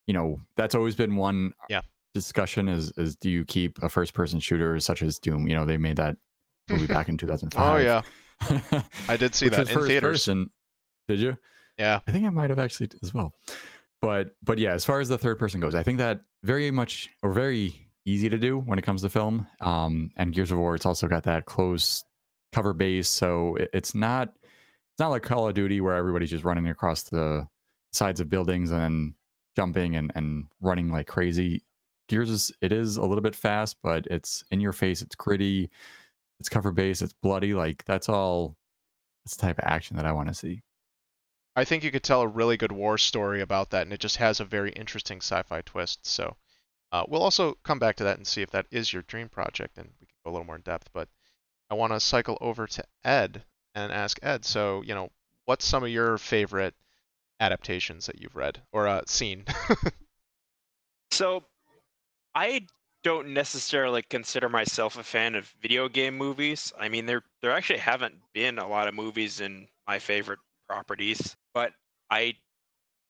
you 0.07 0.15
know 0.15 0.41
that's 0.57 0.75
always 0.75 0.95
been 0.95 1.17
one 1.17 1.53
Yeah. 1.69 1.83
discussion 2.15 2.69
is 2.69 2.93
is 2.97 3.17
do 3.17 3.29
you 3.31 3.45
keep 3.45 3.83
a 3.83 3.89
first 3.89 4.15
person 4.15 4.39
shooter 4.41 4.79
such 4.81 5.03
as 5.03 5.19
Doom? 5.19 5.49
You 5.49 5.55
know 5.57 5.65
they 5.65 5.77
made 5.77 5.97
that 5.97 6.17
movie 6.69 6.87
back 6.87 7.09
in 7.09 7.17
2005. 7.19 7.61
Oh 7.61 7.79
yeah, 7.83 8.03
I 9.09 9.17
did 9.17 9.35
see 9.35 9.49
that 9.49 9.69
in 9.69 9.75
first 9.75 9.89
theaters. 9.89 10.19
person. 10.21 10.51
Did 11.09 11.19
you? 11.19 11.37
Yeah. 11.79 11.99
I 12.07 12.13
think 12.13 12.27
I 12.27 12.31
might 12.31 12.51
have 12.51 12.59
actually 12.61 12.91
as 13.03 13.13
well. 13.15 13.33
But 14.01 14.35
but 14.43 14.59
yeah, 14.59 14.73
as 14.73 14.85
far 14.85 15.01
as 15.01 15.09
the 15.09 15.19
third 15.19 15.39
person 15.39 15.61
goes, 15.61 15.75
I 15.75 15.83
think 15.83 15.99
that 15.99 16.23
very 16.43 16.71
much 16.71 17.11
or 17.23 17.33
very 17.33 17.75
easy 18.07 18.29
to 18.29 18.39
do 18.39 18.59
when 18.59 18.79
it 18.79 18.83
comes 18.83 19.03
to 19.03 19.11
film. 19.11 19.47
Um, 19.61 20.11
and 20.17 20.33
Gears 20.33 20.51
of 20.51 20.59
War, 20.59 20.75
it's 20.75 20.87
also 20.87 21.07
got 21.07 21.25
that 21.25 21.45
close 21.45 22.05
cover 22.53 22.73
base, 22.73 23.09
so 23.09 23.57
it, 23.57 23.71
it's 23.73 23.95
not 23.95 24.29
it's 24.43 25.01
not 25.01 25.11
like 25.11 25.23
Call 25.23 25.49
of 25.49 25.55
Duty 25.55 25.81
where 25.81 25.95
everybody's 25.95 26.31
just 26.31 26.45
running 26.45 26.69
across 26.69 27.05
the 27.05 27.47
sides 27.93 28.21
of 28.21 28.31
buildings 28.31 28.71
and 28.71 29.15
jumping 29.57 29.97
and 29.97 30.13
and 30.15 30.47
running 30.61 30.91
like 30.91 31.07
crazy. 31.07 31.63
Gears 32.09 32.31
is 32.31 32.53
it 32.63 32.73
is 32.73 32.97
a 32.97 33.03
little 33.03 33.23
bit 33.23 33.37
fast, 33.37 33.77
but 33.83 34.07
it's 34.07 34.43
in 34.51 34.61
your 34.61 34.73
face. 34.73 35.03
It's 35.03 35.15
gritty. 35.15 35.71
It's 36.41 36.49
cover 36.49 36.73
base. 36.73 37.03
It's 37.03 37.13
bloody. 37.23 37.55
Like 37.55 37.85
that's 37.85 38.09
all. 38.09 38.57
That's 39.25 39.37
the 39.37 39.43
type 39.43 39.59
of 39.59 39.65
action 39.67 39.97
that 39.99 40.07
I 40.07 40.13
want 40.13 40.29
to 40.29 40.35
see. 40.35 40.63
I 41.57 41.65
think 41.65 41.85
you 41.85 41.91
could 41.91 42.03
tell 42.03 42.23
a 42.23 42.29
really 42.29 42.57
good 42.57 42.73
war 42.73 42.97
story 42.99 43.41
about 43.41 43.71
that, 43.71 43.83
and 43.83 43.93
it 43.93 44.01
just 44.01 44.17
has 44.17 44.41
a 44.41 44.45
very 44.45 44.71
interesting 44.73 45.19
sci-fi 45.19 45.63
twist. 45.63 46.07
So 46.07 46.37
uh, 46.93 47.05
we'll 47.09 47.23
also 47.23 47.59
come 47.65 47.79
back 47.79 47.97
to 47.97 48.05
that 48.05 48.17
and 48.17 48.27
see 48.27 48.43
if 48.43 48.51
that 48.51 48.67
is 48.71 48.93
your 48.93 49.03
dream 49.03 49.29
project, 49.29 49.79
and 49.79 49.91
we 50.01 50.07
can 50.07 50.17
go 50.25 50.31
a 50.31 50.33
little 50.33 50.47
more 50.47 50.57
in 50.57 50.63
depth. 50.63 50.91
But 50.93 51.09
I 51.71 51.75
want 51.75 51.93
to 51.93 52.01
cycle 52.01 52.39
over 52.41 52.67
to 52.67 52.85
Ed 53.05 53.45
and 53.75 53.93
ask 53.93 54.19
Ed. 54.23 54.45
So 54.45 54.83
you 54.83 54.95
know, 54.95 55.11
what's 55.45 55.65
some 55.65 55.83
of 55.83 55.91
your 55.91 56.19
favorite 56.19 56.75
adaptations 57.41 58.07
that 58.07 58.21
you've 58.21 58.37
read 58.37 58.61
or 58.73 58.87
uh, 58.87 59.03
seen? 59.07 59.45
So, 61.13 61.45
I 62.35 62.67
don't 63.03 63.35
necessarily 63.35 64.03
consider 64.03 64.49
myself 64.49 64.97
a 64.97 65.03
fan 65.03 65.35
of 65.35 65.53
video 65.61 65.89
game 65.89 66.17
movies. 66.17 66.73
I 66.79 66.89
mean, 66.89 67.07
there 67.07 67.23
there 67.43 67.51
actually 67.51 67.81
haven't 67.81 68.15
been 68.33 68.59
a 68.59 68.69
lot 68.69 68.89
of 68.89 68.95
movies 68.95 69.41
in 69.41 69.69
my 69.87 69.99
favorite 69.99 70.39
properties, 70.69 71.37
but 71.55 71.73
I 72.11 72.35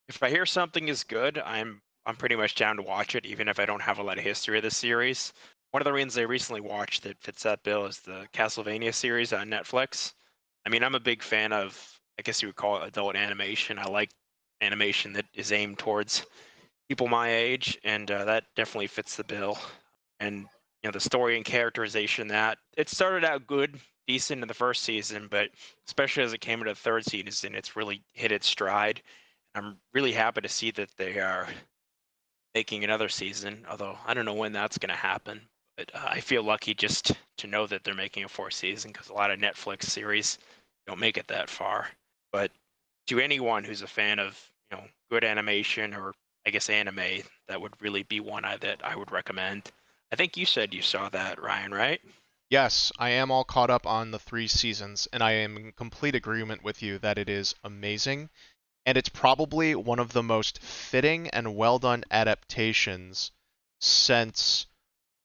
if 0.09 0.23
I 0.23 0.31
hear 0.31 0.47
something 0.47 0.89
is 0.89 1.05
good, 1.05 1.39
I'm 1.39 1.81
I'm 2.07 2.17
pretty 2.17 2.37
much 2.37 2.55
down 2.55 2.77
to 2.77 2.83
watch 2.83 3.15
it, 3.15 3.27
even 3.27 3.49
if 3.49 3.61
I 3.61 3.67
don't 3.67 3.83
have 3.83 3.99
a 3.99 4.03
lot 4.03 4.19
of 4.19 4.25
history 4.25 4.57
of 4.59 4.65
the 4.65 4.71
series. 4.71 5.33
One 5.71 5.81
of 5.81 5.85
the 5.85 5.93
reasons 5.93 6.19
I 6.19 6.23
recently 6.23 6.61
watched 6.61 7.05
that 7.05 7.23
fits 7.23 7.45
that 7.45 7.63
bill 7.63 7.87
is 7.87 8.01
the 8.01 8.27
Castlevania 8.33 8.93
series 8.93 9.33
on 9.33 9.49
Netflix. 9.49 10.13
I 10.67 10.71
mean, 10.71 10.83
I'm 10.83 10.97
a 10.97 11.01
big 11.01 11.23
fan 11.23 11.53
of, 11.53 12.01
I 12.19 12.23
guess 12.23 12.43
you 12.43 12.49
would 12.49 12.57
call 12.57 12.83
it 12.83 12.89
adult 12.89 13.15
animation. 13.15 13.79
I 13.79 13.85
like 13.85 14.11
animation 14.61 15.13
that 15.13 15.27
is 15.33 15.53
aimed 15.53 15.79
towards 15.79 16.27
people 16.89 17.07
my 17.07 17.33
age, 17.33 17.79
and 17.85 18.11
uh, 18.11 18.25
that 18.25 18.45
definitely 18.57 18.89
fits 18.89 19.15
the 19.15 19.25
bill. 19.25 19.59
And 20.19 20.47
you 20.83 20.89
know, 20.89 20.91
the 20.91 21.01
story 21.01 21.37
and 21.37 21.45
characterization 21.45 22.29
that 22.29 22.59
it 22.77 22.89
started 22.89 23.25
out 23.25 23.47
good, 23.47 23.79
decent 24.11 24.43
in 24.43 24.49
the 24.49 24.55
first 24.55 24.83
season, 24.83 25.29
but 25.31 25.51
especially 25.87 26.25
as 26.25 26.33
it 26.33 26.41
came 26.41 26.59
into 26.59 26.73
the 26.73 26.81
third 26.81 27.05
season, 27.05 27.55
it's 27.55 27.77
really 27.77 28.03
hit 28.13 28.33
its 28.33 28.49
stride. 28.49 29.01
I'm 29.55 29.77
really 29.95 30.11
happy 30.11 30.41
to 30.41 30.49
see 30.49 30.73
that 30.73 30.91
they 30.97 31.21
are 31.21 31.47
making 32.53 32.83
another 32.83 33.09
season, 33.09 33.65
although 33.71 33.97
I 34.05 34.13
don't 34.13 34.25
know 34.25 34.35
when 34.35 34.53
that's 34.53 34.79
going 34.79 34.91
to 34.91 35.01
happen. 35.01 35.41
But 35.77 35.93
uh, 35.95 36.09
I 36.09 36.19
feel 36.19 36.43
lucky 36.43 36.75
just 36.75 37.13
to 37.39 37.47
know 37.47 37.69
that 37.69 37.85
they're 37.85 37.95
making 37.95 38.25
a 38.25 38.29
fourth 38.29 38.55
season 38.55 38.91
because 38.91 39.11
a 39.11 39.15
lot 39.15 39.31
of 39.31 39.39
Netflix 39.39 39.85
series 39.85 40.39
don't 40.89 40.99
make 40.99 41.17
it 41.17 41.29
that 41.29 41.49
far. 41.49 41.87
But 42.33 42.51
to 43.07 43.21
anyone 43.21 43.63
who's 43.63 43.83
a 43.83 43.87
fan 43.87 44.19
of 44.19 44.37
you 44.73 44.77
know 44.77 44.85
good 45.09 45.23
animation 45.23 45.95
or 45.95 46.15
I 46.45 46.51
guess 46.51 46.69
anime, 46.69 47.23
that 47.47 47.61
would 47.61 47.81
really 47.81 48.03
be 48.03 48.19
one 48.19 48.45
I, 48.45 48.57
that 48.57 48.81
I 48.85 48.97
would 48.97 49.13
recommend. 49.13 49.71
I 50.11 50.17
think 50.17 50.37
you 50.37 50.47
said 50.47 50.75
you 50.75 50.83
saw 50.83 51.09
that, 51.11 51.41
Ryan, 51.41 51.73
right? 51.73 52.01
Yes, 52.51 52.91
I 52.99 53.11
am 53.11 53.31
all 53.31 53.45
caught 53.45 53.71
up 53.71 53.87
on 53.87 54.11
the 54.11 54.19
three 54.19 54.49
seasons, 54.49 55.07
and 55.13 55.23
I 55.23 55.35
am 55.35 55.57
in 55.57 55.71
complete 55.71 56.17
agreement 56.17 56.65
with 56.65 56.83
you 56.83 56.99
that 56.99 57.17
it 57.17 57.29
is 57.29 57.55
amazing. 57.63 58.29
And 58.85 58.99
it's 58.99 59.09
probably 59.09 59.77
one 59.77 60.01
of 60.01 60.13
the 60.13 60.23
most 60.25 60.61
fitting 60.61 61.29
and 61.29 61.55
well 61.55 61.79
done 61.79 62.03
adaptations 62.11 63.31
since 63.81 64.67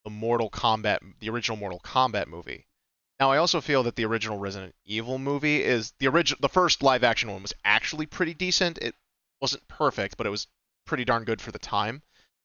the 0.03 0.11
Mortal 0.11 0.51
Kombat, 0.51 0.99
the 1.19 1.31
original 1.31 1.57
Mortal 1.57 1.79
Kombat 1.79 2.27
movie. 2.27 2.67
Now, 3.19 3.31
I 3.31 3.37
also 3.37 3.59
feel 3.59 3.81
that 3.83 3.95
the 3.95 4.05
original 4.05 4.37
Resident 4.37 4.75
Evil 4.85 5.17
movie 5.17 5.63
is 5.63 5.93
the 5.97 6.07
original, 6.07 6.37
the 6.41 6.49
first 6.49 6.83
live 6.83 7.03
action 7.03 7.31
one 7.31 7.41
was 7.41 7.53
actually 7.63 8.05
pretty 8.05 8.35
decent. 8.35 8.77
It 8.77 8.93
wasn't 9.41 9.67
perfect, 9.67 10.15
but 10.15 10.27
it 10.27 10.31
was 10.31 10.45
pretty 10.85 11.05
darn 11.05 11.23
good 11.23 11.41
for 11.41 11.51
the 11.51 11.57
time. 11.57 12.03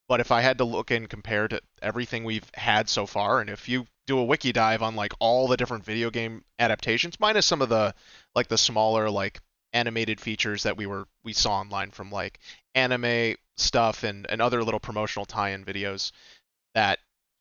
But 0.08 0.20
if 0.20 0.32
I 0.32 0.40
had 0.40 0.56
to 0.58 0.64
look 0.64 0.90
and 0.90 1.08
compare 1.08 1.48
to 1.48 1.60
everything 1.82 2.24
we've 2.24 2.50
had 2.54 2.88
so 2.88 3.04
far, 3.04 3.42
and 3.42 3.50
if 3.50 3.68
you 3.68 3.86
do 4.10 4.18
a 4.18 4.24
wiki 4.24 4.52
dive 4.52 4.82
on 4.82 4.96
like 4.96 5.12
all 5.20 5.46
the 5.46 5.56
different 5.56 5.84
video 5.84 6.10
game 6.10 6.44
adaptations, 6.58 7.18
minus 7.20 7.46
some 7.46 7.62
of 7.62 7.68
the 7.68 7.94
like 8.34 8.48
the 8.48 8.58
smaller 8.58 9.08
like 9.08 9.40
animated 9.72 10.20
features 10.20 10.64
that 10.64 10.76
we 10.76 10.84
were 10.84 11.06
we 11.22 11.32
saw 11.32 11.60
online 11.60 11.90
from 11.90 12.10
like 12.10 12.40
anime 12.74 13.36
stuff 13.56 14.02
and, 14.02 14.26
and 14.28 14.42
other 14.42 14.64
little 14.64 14.80
promotional 14.80 15.24
tie-in 15.24 15.64
videos, 15.64 16.10
that 16.74 16.98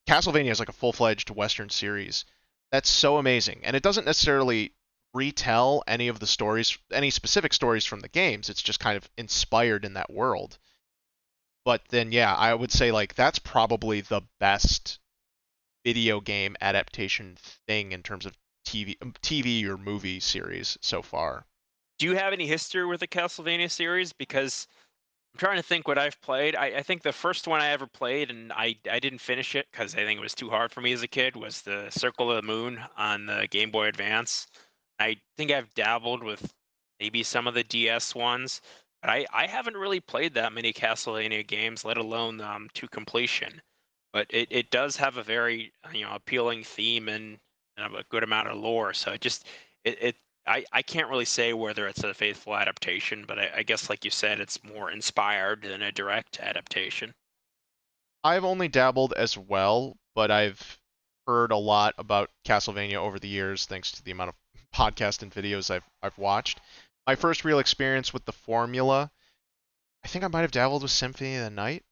Castlevania 0.08 0.52
is 0.52 0.60
like 0.60 0.70
a 0.70 0.74
full-fledged 0.74 1.30
Western 1.30 1.70
series 1.70 2.26
that's 2.72 2.90
so 2.90 3.18
amazing. 3.18 3.62
And 3.64 3.76
it 3.76 3.84
doesn't 3.84 4.06
necessarily 4.06 4.74
retell 5.14 5.84
any 5.88 6.08
of 6.08 6.20
the 6.20 6.28
stories, 6.28 6.78
any 6.92 7.10
specific 7.10 7.54
stories 7.54 7.86
from 7.86 8.02
the 8.02 8.10
games. 8.10 8.48
It's 8.50 8.62
just 8.62 8.80
kind 8.80 8.96
of 8.96 9.10
inspired 9.18 9.86
in 9.86 9.94
that 9.94 10.14
world. 10.14 10.60
But 11.66 11.82
then, 11.90 12.12
yeah, 12.12 12.36
I 12.36 12.54
would 12.54 12.72
say 12.72 12.92
like 12.92 13.16
that's 13.16 13.40
probably 13.40 14.02
the 14.02 14.22
best 14.40 15.00
video 15.84 16.22
game 16.22 16.56
adaptation 16.62 17.38
thing 17.68 17.92
in 17.92 18.04
terms 18.04 18.26
of 18.26 18.38
TV, 18.66 18.98
TV 19.22 19.66
or 19.66 19.78
movie 19.78 20.20
series 20.20 20.78
so 20.82 21.02
far. 21.02 21.46
Do 21.98 22.06
you 22.06 22.16
have 22.16 22.34
any 22.34 22.48
history 22.48 22.86
with 22.86 23.00
the 23.00 23.08
Castlevania 23.08 23.70
series? 23.70 24.14
Because 24.14 24.68
I'm 25.34 25.40
trying 25.40 25.58
to 25.58 25.64
think 25.64 25.88
what 25.88 25.98
I've 25.98 26.20
played. 26.22 26.56
I, 26.56 26.68
I 26.68 26.82
think 26.82 27.02
the 27.02 27.12
first 27.12 27.48
one 27.48 27.62
I 27.62 27.70
ever 27.70 27.88
played, 27.88 28.30
and 28.30 28.52
I, 28.54 28.78
I 28.90 29.00
didn't 29.00 29.20
finish 29.20 29.56
it 29.56 29.68
because 29.72 29.96
I 29.96 30.00
think 30.00 30.18
it 30.18 30.24
was 30.24 30.36
too 30.36 30.50
hard 30.50 30.72
for 30.72 30.82
me 30.82 30.94
as 30.94 31.04
a 31.04 31.08
kid, 31.08 31.36
was 31.36 31.62
the 31.62 31.90
Circle 31.90 32.32
of 32.32 32.38
the 32.38 32.48
Moon 32.48 32.80
on 32.98 33.26
the 33.26 33.48
Game 33.50 33.72
Boy 33.72 33.88
Advance. 33.88 34.48
I 35.00 35.18
think 35.38 35.52
I've 35.52 35.74
dabbled 35.76 36.24
with 36.24 36.54
maybe 37.00 37.24
some 37.24 37.48
of 37.48 37.54
the 37.54 37.64
DS 37.64 38.16
ones, 38.16 38.62
but 39.02 39.10
I, 39.10 39.26
I 39.34 39.48
haven't 39.48 39.78
really 39.78 40.00
played 40.00 40.34
that 40.34 40.54
many 40.54 40.74
Castlevania 40.74 41.46
games, 41.46 41.86
let 41.86 41.98
alone 41.98 42.42
um, 42.42 42.70
to 42.74 42.88
completion. 42.88 43.62
But 44.12 44.28
it, 44.30 44.48
it 44.50 44.72
does 44.72 44.98
have 44.98 45.18
a 45.18 45.24
very 45.24 45.72
uh, 45.84 45.90
you 45.94 46.06
know 46.06 46.14
appealing 46.14 46.64
theme 46.64 47.10
and, 47.10 47.38
and 47.78 47.96
a 47.96 48.04
good 48.10 48.24
amount 48.24 48.48
of 48.48 48.58
lore. 48.58 48.94
So 48.94 49.12
it 49.12 49.22
just 49.22 49.46
it, 49.84 49.98
it 50.02 50.16
I, 50.48 50.66
I 50.72 50.82
can't 50.82 51.10
really 51.10 51.26
say 51.26 51.54
whether 51.54 51.88
it's 51.88 52.04
a 52.04 52.14
faithful 52.14 52.56
adaptation, 52.56 53.26
but 53.28 53.38
I, 53.38 53.52
I 53.58 53.64
guess, 53.64 53.90
like 53.90 54.04
you 54.04 54.12
said, 54.12 54.40
it's 54.40 54.64
more 54.64 54.90
inspired 54.90 55.62
than 55.62 55.84
a 55.84 55.92
direct 55.92 56.40
adaptation. 56.40 57.14
I've 58.24 58.44
only 58.44 58.68
dabbled 58.68 59.14
as 59.14 59.38
well, 59.38 59.96
but 60.16 60.32
I've 60.32 60.80
heard 61.28 61.52
a 61.52 61.58
lot 61.58 61.94
about 62.00 62.32
Castlevania 62.46 62.96
over 62.96 63.20
the 63.20 63.28
years, 63.28 63.66
thanks 63.68 63.92
to 63.92 64.04
the 64.04 64.12
amount 64.12 64.30
of 64.30 64.36
podcasts 64.76 65.22
and 65.22 65.32
videos 65.32 65.70
I've 65.70 65.88
I've 66.02 66.18
watched. 66.18 66.60
My 67.06 67.16
first 67.16 67.46
real 67.46 67.60
experience 67.60 68.12
with 68.14 68.26
the 68.26 68.32
formula, 68.32 69.12
I 70.04 70.08
think 70.08 70.24
I 70.24 70.28
might 70.28 70.42
have 70.42 70.52
dabbled 70.52 70.82
with 70.82 70.92
Symphony 70.92 71.36
of 71.36 71.44
the 71.44 71.50
Night. 71.50 71.84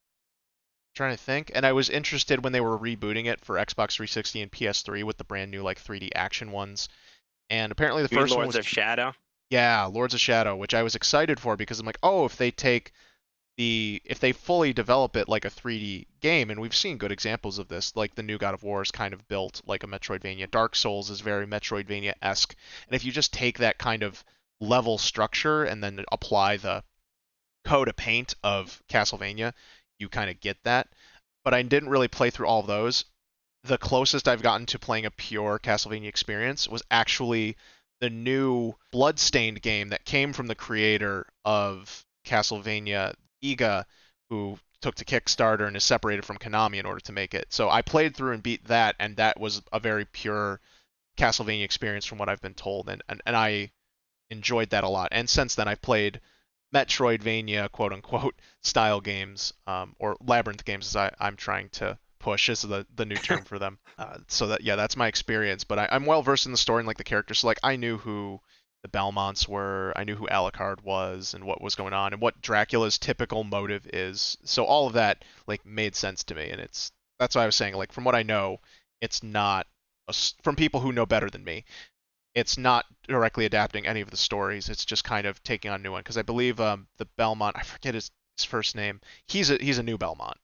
Trying 0.98 1.16
to 1.16 1.22
think, 1.22 1.52
and 1.54 1.64
I 1.64 1.70
was 1.74 1.88
interested 1.90 2.42
when 2.42 2.52
they 2.52 2.60
were 2.60 2.76
rebooting 2.76 3.26
it 3.26 3.40
for 3.44 3.54
Xbox 3.54 3.92
360 3.92 4.42
and 4.42 4.50
PS3 4.50 5.04
with 5.04 5.16
the 5.16 5.22
brand 5.22 5.48
new 5.48 5.62
like 5.62 5.80
3D 5.80 6.10
action 6.16 6.50
ones. 6.50 6.88
And 7.48 7.70
apparently 7.70 8.02
the 8.02 8.08
You 8.10 8.20
first 8.20 8.32
one 8.32 8.46
Lords 8.46 8.56
was 8.56 8.66
of 8.66 8.68
Shadow. 8.68 9.14
yeah, 9.48 9.84
Lords 9.84 10.14
of 10.14 10.18
Shadow, 10.20 10.56
which 10.56 10.74
I 10.74 10.82
was 10.82 10.96
excited 10.96 11.38
for 11.38 11.56
because 11.56 11.78
I'm 11.78 11.86
like, 11.86 12.00
oh, 12.02 12.24
if 12.24 12.36
they 12.36 12.50
take 12.50 12.90
the 13.56 14.02
if 14.04 14.18
they 14.18 14.32
fully 14.32 14.72
develop 14.72 15.14
it 15.14 15.28
like 15.28 15.44
a 15.44 15.50
3D 15.50 16.08
game, 16.18 16.50
and 16.50 16.60
we've 16.60 16.74
seen 16.74 16.98
good 16.98 17.12
examples 17.12 17.60
of 17.60 17.68
this, 17.68 17.94
like 17.94 18.16
the 18.16 18.24
new 18.24 18.36
God 18.36 18.54
of 18.54 18.64
War 18.64 18.82
is 18.82 18.90
kind 18.90 19.14
of 19.14 19.28
built 19.28 19.62
like 19.66 19.84
a 19.84 19.86
Metroidvania. 19.86 20.50
Dark 20.50 20.74
Souls 20.74 21.10
is 21.10 21.20
very 21.20 21.46
Metroidvania-esque, 21.46 22.56
and 22.88 22.96
if 22.96 23.04
you 23.04 23.12
just 23.12 23.32
take 23.32 23.58
that 23.58 23.78
kind 23.78 24.02
of 24.02 24.24
level 24.60 24.98
structure 24.98 25.62
and 25.62 25.80
then 25.80 26.04
apply 26.10 26.56
the 26.56 26.82
code 27.64 27.86
of 27.86 27.94
paint 27.94 28.34
of 28.42 28.82
Castlevania, 28.88 29.52
you 29.98 30.08
kind 30.08 30.30
of 30.30 30.40
get 30.40 30.56
that. 30.64 30.88
But 31.44 31.54
I 31.54 31.62
didn't 31.62 31.88
really 31.88 32.08
play 32.08 32.30
through 32.30 32.46
all 32.46 32.62
those. 32.62 33.04
The 33.64 33.78
closest 33.78 34.28
I've 34.28 34.42
gotten 34.42 34.66
to 34.66 34.78
playing 34.78 35.06
a 35.06 35.10
pure 35.10 35.58
Castlevania 35.58 36.08
experience 36.08 36.68
was 36.68 36.82
actually 36.90 37.56
the 38.00 38.10
new 38.10 38.74
Bloodstained 38.92 39.60
game 39.62 39.88
that 39.88 40.04
came 40.04 40.32
from 40.32 40.46
the 40.46 40.54
creator 40.54 41.26
of 41.44 42.04
Castlevania, 42.24 43.14
Iga, 43.42 43.84
who 44.30 44.58
took 44.80 44.94
to 44.96 45.04
Kickstarter 45.04 45.66
and 45.66 45.76
is 45.76 45.84
separated 45.84 46.24
from 46.24 46.38
Konami 46.38 46.76
in 46.76 46.86
order 46.86 47.00
to 47.00 47.12
make 47.12 47.34
it. 47.34 47.46
So 47.50 47.68
I 47.68 47.82
played 47.82 48.14
through 48.14 48.32
and 48.32 48.42
beat 48.42 48.64
that, 48.66 48.94
and 49.00 49.16
that 49.16 49.40
was 49.40 49.62
a 49.72 49.80
very 49.80 50.04
pure 50.04 50.60
Castlevania 51.16 51.64
experience 51.64 52.06
from 52.06 52.18
what 52.18 52.28
I've 52.28 52.40
been 52.40 52.54
told, 52.54 52.88
and, 52.88 53.02
and, 53.08 53.20
and 53.26 53.36
I 53.36 53.72
enjoyed 54.30 54.70
that 54.70 54.84
a 54.84 54.88
lot. 54.88 55.08
And 55.10 55.28
since 55.28 55.56
then, 55.56 55.66
I've 55.66 55.82
played 55.82 56.20
Metroidvania, 56.74 57.70
quote 57.70 57.92
unquote, 57.92 58.34
style 58.62 59.00
games, 59.00 59.52
um, 59.66 59.94
or 59.98 60.16
labyrinth 60.20 60.64
games, 60.64 60.86
as 60.86 60.96
I, 60.96 61.12
I'm 61.18 61.36
trying 61.36 61.70
to 61.70 61.98
push. 62.18 62.48
Is 62.48 62.62
the, 62.62 62.86
the 62.94 63.06
new 63.06 63.16
term 63.16 63.44
for 63.44 63.58
them. 63.58 63.78
Uh, 63.98 64.18
so 64.28 64.46
that 64.46 64.60
yeah, 64.60 64.76
that's 64.76 64.96
my 64.96 65.08
experience. 65.08 65.64
But 65.64 65.80
I, 65.80 65.88
I'm 65.90 66.06
well 66.06 66.22
versed 66.22 66.46
in 66.46 66.52
the 66.52 66.56
story 66.56 66.78
and 66.78 66.86
like 66.86 66.98
the 66.98 67.02
characters. 67.02 67.40
So 67.40 67.48
like 67.48 67.58
I 67.64 67.74
knew 67.74 67.98
who 67.98 68.40
the 68.82 68.88
Belmonts 68.88 69.48
were, 69.48 69.92
I 69.96 70.04
knew 70.04 70.14
who 70.14 70.28
Alucard 70.28 70.84
was, 70.84 71.34
and 71.34 71.42
what 71.42 71.60
was 71.60 71.74
going 71.74 71.92
on, 71.92 72.12
and 72.12 72.22
what 72.22 72.40
Dracula's 72.40 72.96
typical 72.96 73.42
motive 73.42 73.88
is. 73.92 74.38
So 74.44 74.64
all 74.64 74.86
of 74.86 74.92
that 74.92 75.24
like 75.48 75.66
made 75.66 75.96
sense 75.96 76.22
to 76.24 76.36
me, 76.36 76.48
and 76.50 76.60
it's 76.60 76.92
that's 77.18 77.34
why 77.34 77.42
I 77.42 77.46
was 77.46 77.56
saying 77.56 77.74
like 77.74 77.90
from 77.90 78.04
what 78.04 78.14
I 78.14 78.22
know, 78.22 78.60
it's 79.00 79.24
not 79.24 79.66
a 80.06 80.14
from 80.42 80.56
people 80.56 80.80
who 80.80 80.92
know 80.92 81.06
better 81.06 81.28
than 81.28 81.44
me. 81.44 81.64
It's 82.34 82.58
not 82.58 82.84
directly 83.06 83.44
adapting 83.44 83.86
any 83.86 84.00
of 84.00 84.10
the 84.10 84.16
stories. 84.16 84.68
It's 84.68 84.84
just 84.84 85.04
kind 85.04 85.26
of 85.26 85.42
taking 85.42 85.70
on 85.70 85.80
a 85.80 85.82
new 85.82 85.92
one. 85.92 86.00
Because 86.00 86.18
I 86.18 86.22
believe 86.22 86.60
um, 86.60 86.86
the 86.98 87.06
Belmont, 87.16 87.56
I 87.58 87.62
forget 87.62 87.94
his, 87.94 88.10
his 88.36 88.44
first 88.44 88.76
name. 88.76 89.00
He's 89.26 89.50
a 89.50 89.56
he's 89.56 89.78
a 89.78 89.82
new 89.82 89.98
Belmont. 89.98 90.36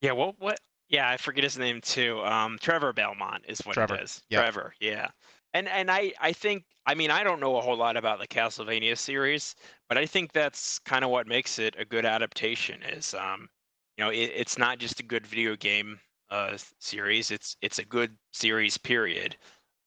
Yeah, 0.00 0.12
what 0.12 0.34
what? 0.38 0.58
Yeah, 0.88 1.08
I 1.08 1.16
forget 1.16 1.44
his 1.44 1.56
name 1.58 1.80
too. 1.80 2.20
Um, 2.24 2.58
Trevor 2.60 2.92
Belmont 2.92 3.44
is 3.46 3.60
what 3.60 3.74
Trevor, 3.74 3.94
it 3.96 4.02
is. 4.02 4.22
yep. 4.28 4.42
Trevor, 4.42 4.74
yeah. 4.80 5.08
And 5.54 5.68
and 5.68 5.90
I 5.90 6.12
I 6.20 6.32
think 6.32 6.64
I 6.86 6.94
mean 6.94 7.10
I 7.10 7.22
don't 7.22 7.40
know 7.40 7.56
a 7.56 7.60
whole 7.60 7.76
lot 7.76 7.96
about 7.96 8.18
the 8.18 8.26
Castlevania 8.26 8.96
series, 8.98 9.54
but 9.88 9.98
I 9.98 10.06
think 10.06 10.32
that's 10.32 10.78
kind 10.80 11.04
of 11.04 11.10
what 11.10 11.26
makes 11.26 11.58
it 11.58 11.76
a 11.78 11.84
good 11.84 12.04
adaptation. 12.04 12.82
Is 12.82 13.14
um, 13.14 13.48
you 13.96 14.04
know, 14.04 14.10
it, 14.10 14.32
it's 14.34 14.58
not 14.58 14.78
just 14.78 15.00
a 15.00 15.04
good 15.04 15.26
video 15.26 15.54
game 15.56 16.00
uh 16.30 16.56
series. 16.80 17.30
It's 17.30 17.56
it's 17.62 17.78
a 17.78 17.84
good 17.84 18.16
series 18.32 18.78
period. 18.78 19.36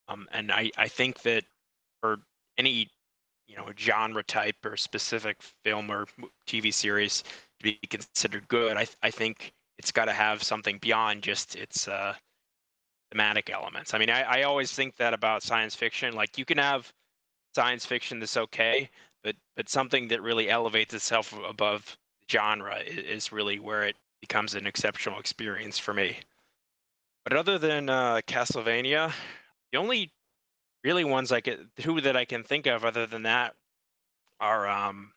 Um, 0.07 0.27
and 0.31 0.51
I 0.51 0.71
I 0.77 0.87
think 0.87 1.21
that 1.23 1.43
for 2.01 2.19
any 2.57 2.89
you 3.47 3.55
know 3.55 3.69
genre 3.77 4.23
type 4.23 4.57
or 4.65 4.77
specific 4.77 5.41
film 5.63 5.91
or 5.91 6.07
TV 6.47 6.73
series 6.73 7.23
to 7.59 7.63
be 7.63 7.79
considered 7.89 8.47
good, 8.47 8.77
I 8.77 8.87
I 9.01 9.11
think 9.11 9.53
it's 9.77 9.91
got 9.91 10.05
to 10.05 10.13
have 10.13 10.43
something 10.43 10.77
beyond 10.79 11.23
just 11.23 11.55
its 11.55 11.87
uh, 11.87 12.13
thematic 13.11 13.49
elements. 13.49 13.93
I 13.93 13.97
mean, 13.97 14.09
I, 14.09 14.21
I 14.21 14.43
always 14.43 14.71
think 14.71 14.95
that 14.97 15.13
about 15.13 15.43
science 15.43 15.75
fiction. 15.75 16.15
Like 16.15 16.37
you 16.37 16.45
can 16.45 16.57
have 16.57 16.91
science 17.55 17.85
fiction 17.85 18.19
that's 18.19 18.37
okay, 18.37 18.89
but 19.23 19.35
but 19.55 19.69
something 19.69 20.07
that 20.09 20.21
really 20.21 20.49
elevates 20.49 20.93
itself 20.93 21.33
above 21.47 21.97
genre 22.29 22.79
is, 22.79 23.31
really 23.31 23.59
where 23.59 23.83
it 23.83 23.95
becomes 24.21 24.55
an 24.55 24.65
exceptional 24.65 25.19
experience 25.19 25.77
for 25.77 25.93
me. 25.93 26.17
But 27.23 27.33
other 27.33 27.57
than 27.57 27.89
uh, 27.89 28.21
Castlevania, 28.27 29.13
the 29.73 29.79
only 29.79 30.11
really 30.83 31.03
ones 31.03 31.31
I 31.31 31.41
can 31.41 31.69
two 31.77 31.99
that 32.01 32.15
I 32.15 32.25
can 32.25 32.43
think 32.43 32.67
of 32.67 32.85
other 32.85 33.05
than 33.05 33.23
that 33.23 33.55
are 34.39 34.67
um, 34.67 35.11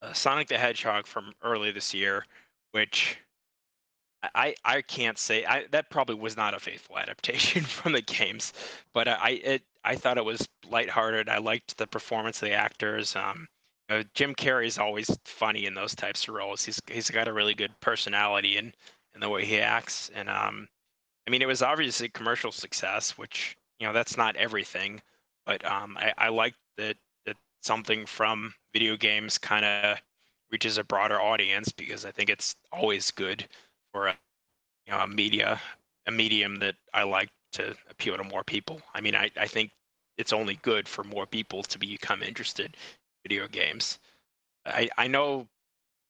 uh, 0.00 0.12
Sonic 0.12 0.48
the 0.48 0.56
Hedgehog 0.56 1.06
from 1.06 1.32
early 1.42 1.72
this 1.72 1.92
year, 1.92 2.24
which 2.72 3.18
I 4.34 4.54
I 4.64 4.82
can't 4.82 5.18
say 5.18 5.44
I 5.44 5.66
that 5.72 5.90
probably 5.90 6.14
was 6.14 6.36
not 6.36 6.54
a 6.54 6.60
faithful 6.60 6.96
adaptation 6.96 7.62
from 7.64 7.92
the 7.92 8.02
games, 8.02 8.52
but 8.94 9.08
I 9.08 9.40
it 9.42 9.62
I 9.84 9.96
thought 9.96 10.18
it 10.18 10.24
was 10.24 10.48
lighthearted. 10.68 11.28
I 11.28 11.38
liked 11.38 11.76
the 11.76 11.86
performance 11.86 12.40
of 12.42 12.48
the 12.48 12.54
actors. 12.54 13.16
Um, 13.16 13.48
you 13.88 13.96
know, 13.96 14.04
Jim 14.14 14.34
Carrey's 14.34 14.78
always 14.78 15.10
funny 15.24 15.66
in 15.66 15.74
those 15.74 15.94
types 15.94 16.28
of 16.28 16.34
roles. 16.34 16.64
He's 16.64 16.80
he's 16.88 17.10
got 17.10 17.28
a 17.28 17.32
really 17.32 17.54
good 17.54 17.72
personality 17.80 18.58
in 18.58 18.72
in 19.14 19.20
the 19.20 19.28
way 19.28 19.44
he 19.44 19.60
acts, 19.60 20.10
and 20.14 20.28
um, 20.28 20.68
I 21.26 21.30
mean 21.30 21.42
it 21.42 21.48
was 21.48 21.62
obviously 21.62 22.08
commercial 22.08 22.52
success, 22.52 23.18
which 23.18 23.56
you 23.78 23.86
know 23.86 23.92
that's 23.92 24.16
not 24.16 24.36
everything, 24.36 25.00
but 25.44 25.64
um, 25.64 25.96
I 25.98 26.12
I 26.18 26.28
liked 26.28 26.58
that 26.78 26.96
that 27.26 27.36
something 27.62 28.06
from 28.06 28.54
video 28.72 28.96
games 28.96 29.38
kind 29.38 29.64
of 29.64 29.98
reaches 30.50 30.78
a 30.78 30.84
broader 30.84 31.20
audience 31.20 31.72
because 31.72 32.04
I 32.04 32.10
think 32.10 32.30
it's 32.30 32.54
always 32.72 33.10
good 33.10 33.46
for 33.92 34.08
a 34.08 34.16
you 34.86 34.92
know 34.92 35.00
a 35.00 35.08
media 35.08 35.60
a 36.06 36.12
medium 36.12 36.56
that 36.56 36.76
I 36.94 37.02
like 37.02 37.28
to 37.52 37.74
appeal 37.90 38.16
to 38.16 38.24
more 38.24 38.44
people. 38.44 38.80
I 38.94 39.00
mean, 39.00 39.14
I, 39.14 39.30
I 39.36 39.46
think 39.46 39.72
it's 40.18 40.32
only 40.32 40.54
good 40.62 40.88
for 40.88 41.04
more 41.04 41.26
people 41.26 41.62
to 41.64 41.78
become 41.78 42.22
interested 42.22 42.66
in 42.66 43.28
video 43.28 43.48
games. 43.48 43.98
I, 44.64 44.88
I 44.96 45.06
know 45.08 45.48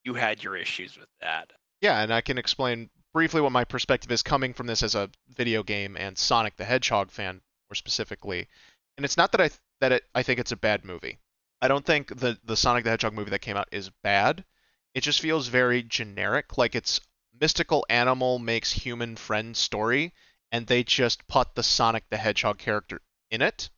you 0.03 0.13
had 0.13 0.43
your 0.43 0.55
issues 0.55 0.97
with 0.97 1.09
that. 1.21 1.51
Yeah, 1.81 2.01
and 2.01 2.13
I 2.13 2.21
can 2.21 2.37
explain 2.37 2.89
briefly 3.17 3.41
what 3.41 3.51
my 3.51 3.63
perspective 3.63 4.11
is 4.11 4.21
coming 4.21 4.53
from 4.53 4.67
this 4.67 4.83
as 4.83 4.93
a 4.93 5.09
video 5.35 5.63
game 5.63 5.97
and 5.97 6.15
Sonic 6.15 6.55
the 6.55 6.63
Hedgehog 6.63 7.09
fan 7.09 7.41
more 7.67 7.73
specifically. 7.73 8.47
And 8.95 9.03
it's 9.03 9.17
not 9.17 9.31
that 9.31 9.41
I 9.41 9.47
th- 9.47 9.59
that 9.81 9.91
it, 9.91 10.03
I 10.13 10.21
think 10.21 10.39
it's 10.39 10.51
a 10.51 10.55
bad 10.55 10.85
movie. 10.85 11.17
I 11.59 11.67
don't 11.67 11.83
think 11.83 12.15
the 12.15 12.37
the 12.43 12.55
Sonic 12.55 12.83
the 12.83 12.91
Hedgehog 12.91 13.13
movie 13.13 13.31
that 13.31 13.39
came 13.39 13.57
out 13.57 13.69
is 13.71 13.89
bad. 14.03 14.45
It 14.93 15.01
just 15.01 15.19
feels 15.19 15.47
very 15.47 15.81
generic, 15.81 16.59
like 16.59 16.75
it's 16.75 16.99
mystical 17.41 17.87
animal 17.89 18.37
makes 18.37 18.71
human 18.71 19.15
friend 19.15 19.57
story, 19.57 20.13
and 20.51 20.67
they 20.67 20.83
just 20.83 21.27
put 21.27 21.55
the 21.55 21.63
Sonic 21.63 22.03
the 22.11 22.17
Hedgehog 22.17 22.59
character 22.59 23.01
in 23.31 23.41
it. 23.41 23.71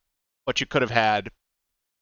But 0.45 0.59
you 0.59 0.67
could 0.67 0.81
have 0.81 0.91
had 0.91 1.31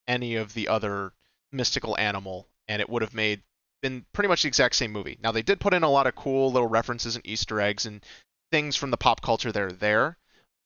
any 0.08 0.34
of 0.34 0.54
the 0.54 0.66
other 0.66 1.12
mystical 1.52 1.96
animal, 1.98 2.48
and 2.66 2.82
it 2.82 2.90
would 2.90 3.02
have 3.02 3.14
made 3.14 3.44
been 3.82 4.04
pretty 4.12 4.28
much 4.28 4.42
the 4.42 4.48
exact 4.48 4.74
same 4.74 4.92
movie. 4.92 5.18
Now 5.22 5.32
they 5.32 5.42
did 5.42 5.60
put 5.60 5.74
in 5.74 5.82
a 5.82 5.90
lot 5.90 6.06
of 6.06 6.14
cool 6.14 6.52
little 6.52 6.68
references 6.68 7.16
and 7.16 7.26
Easter 7.26 7.60
eggs 7.60 7.86
and 7.86 8.04
things 8.50 8.76
from 8.76 8.90
the 8.90 8.96
pop 8.96 9.20
culture 9.20 9.52
that 9.52 9.62
are 9.62 9.72
there. 9.72 10.16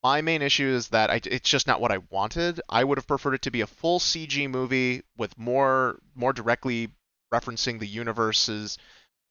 My 0.03 0.21
main 0.21 0.43
issue 0.43 0.67
is 0.67 0.89
that 0.89 1.11
I, 1.11 1.21
it's 1.25 1.49
just 1.49 1.67
not 1.67 1.81
what 1.81 1.93
I 1.93 1.99
wanted. 2.11 2.61
I 2.69 2.83
would 2.83 2.99
have 2.99 3.07
preferred 3.07 3.35
it 3.35 3.43
to 3.43 3.51
be 3.51 3.61
a 3.61 3.67
full 3.67 4.01
CG 4.01 4.51
movie 4.51 5.03
with 5.17 5.39
more 5.39 6.01
more 6.15 6.33
directly 6.33 6.91
referencing 7.33 7.79
the 7.79 7.87
universes 7.87 8.79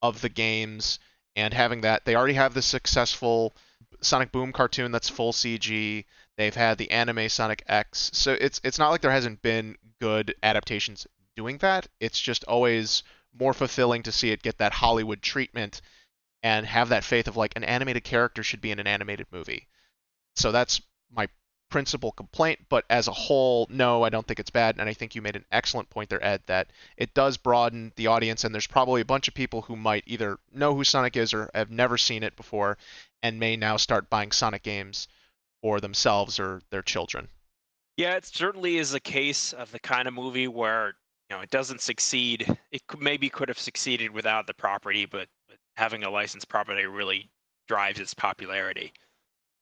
of 0.00 0.20
the 0.20 0.28
games 0.28 0.98
and 1.36 1.52
having 1.52 1.82
that. 1.82 2.04
They 2.04 2.16
already 2.16 2.34
have 2.34 2.54
the 2.54 2.62
successful 2.62 3.54
Sonic 4.00 4.32
Boom 4.32 4.52
cartoon 4.52 4.92
that's 4.92 5.08
full 5.08 5.32
CG. 5.32 6.04
They've 6.36 6.54
had 6.54 6.78
the 6.78 6.90
anime 6.90 7.28
Sonic 7.28 7.62
X. 7.68 8.10
So 8.14 8.32
it's 8.32 8.60
it's 8.64 8.78
not 8.78 8.90
like 8.90 9.02
there 9.02 9.10
hasn't 9.10 9.42
been 9.42 9.76
good 10.00 10.34
adaptations 10.42 11.06
doing 11.36 11.58
that. 11.58 11.86
It's 12.00 12.20
just 12.20 12.44
always 12.44 13.02
more 13.38 13.54
fulfilling 13.54 14.02
to 14.04 14.12
see 14.12 14.30
it 14.30 14.42
get 14.42 14.58
that 14.58 14.72
Hollywood 14.72 15.22
treatment 15.22 15.80
and 16.42 16.66
have 16.66 16.90
that 16.90 17.04
faith 17.04 17.28
of 17.28 17.36
like 17.36 17.52
an 17.56 17.64
animated 17.64 18.04
character 18.04 18.42
should 18.42 18.60
be 18.60 18.70
in 18.70 18.78
an 18.78 18.86
animated 18.86 19.26
movie. 19.30 19.68
So 20.34 20.52
that's 20.52 20.80
my 21.10 21.28
principal 21.70 22.12
complaint, 22.12 22.60
but 22.68 22.84
as 22.90 23.08
a 23.08 23.12
whole, 23.12 23.66
no, 23.70 24.02
I 24.02 24.10
don't 24.10 24.26
think 24.26 24.38
it's 24.38 24.50
bad. 24.50 24.76
And 24.78 24.88
I 24.88 24.92
think 24.92 25.14
you 25.14 25.22
made 25.22 25.36
an 25.36 25.46
excellent 25.50 25.88
point 25.88 26.10
there, 26.10 26.22
Ed, 26.22 26.42
that 26.46 26.68
it 26.96 27.14
does 27.14 27.38
broaden 27.38 27.92
the 27.96 28.08
audience, 28.08 28.44
and 28.44 28.54
there's 28.54 28.66
probably 28.66 29.00
a 29.00 29.06
bunch 29.06 29.28
of 29.28 29.34
people 29.34 29.62
who 29.62 29.76
might 29.76 30.04
either 30.06 30.38
know 30.52 30.74
who 30.74 30.84
Sonic 30.84 31.16
is 31.16 31.32
or 31.32 31.50
have 31.54 31.70
never 31.70 31.96
seen 31.96 32.22
it 32.22 32.36
before 32.36 32.76
and 33.22 33.40
may 33.40 33.56
now 33.56 33.78
start 33.78 34.10
buying 34.10 34.32
Sonic 34.32 34.62
games 34.62 35.08
for 35.62 35.80
themselves 35.80 36.38
or 36.38 36.60
their 36.70 36.82
children. 36.82 37.28
Yeah, 37.96 38.16
it 38.16 38.26
certainly 38.26 38.78
is 38.78 38.94
a 38.94 39.00
case 39.00 39.52
of 39.52 39.70
the 39.70 39.78
kind 39.78 40.08
of 40.08 40.14
movie 40.14 40.48
where 40.48 40.94
know 41.32 41.40
it 41.40 41.50
doesn't 41.50 41.80
succeed. 41.80 42.56
It 42.70 42.86
could, 42.86 43.00
maybe 43.00 43.28
could 43.28 43.48
have 43.48 43.58
succeeded 43.58 44.10
without 44.12 44.46
the 44.46 44.54
property, 44.54 45.06
but, 45.06 45.28
but 45.48 45.56
having 45.76 46.04
a 46.04 46.10
licensed 46.10 46.48
property 46.48 46.86
really 46.86 47.28
drives 47.66 47.98
its 47.98 48.14
popularity. 48.14 48.92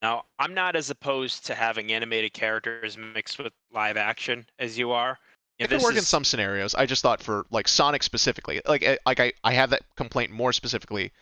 Now, 0.02 0.24
I'm 0.38 0.54
not 0.54 0.76
as 0.76 0.90
opposed 0.90 1.46
to 1.46 1.54
having 1.54 1.92
animated 1.92 2.32
characters 2.32 2.96
mixed 2.96 3.38
with 3.38 3.52
live 3.72 3.96
action 3.96 4.46
as 4.58 4.78
you 4.78 4.92
are. 4.92 5.18
It 5.58 5.68
could 5.68 5.82
work 5.82 5.96
in 5.96 6.02
some 6.02 6.24
scenarios. 6.24 6.74
I 6.74 6.86
just 6.86 7.02
thought 7.02 7.22
for 7.22 7.44
like 7.50 7.68
Sonic 7.68 8.02
specifically, 8.02 8.62
like 8.66 8.82
eh, 8.82 8.96
like 9.04 9.20
I, 9.20 9.32
I 9.44 9.52
have 9.52 9.70
that 9.70 9.82
complaint 9.94 10.30
more 10.30 10.54
specifically 10.54 11.12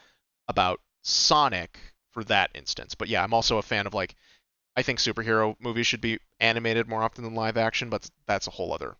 about 0.47 0.81
Sonic 1.03 1.79
for 2.13 2.23
that 2.25 2.51
instance. 2.55 2.95
But 2.95 3.09
yeah, 3.09 3.25
I'm 3.25 3.35
also 3.35 3.59
a 3.59 3.63
fan 3.63 3.89
of 3.89 3.95
like 3.95 4.15
I 4.77 4.83
think 4.83 5.01
superhero 5.01 5.57
movies 5.59 5.89
should 5.89 6.01
be 6.01 6.21
animated 6.39 6.87
more 6.87 7.03
often 7.03 7.25
than 7.25 7.35
live 7.35 7.57
action, 7.57 7.91
but 7.91 8.09
that's 8.29 8.47
a 8.47 8.53
whole 8.53 8.73
other. 8.73 8.97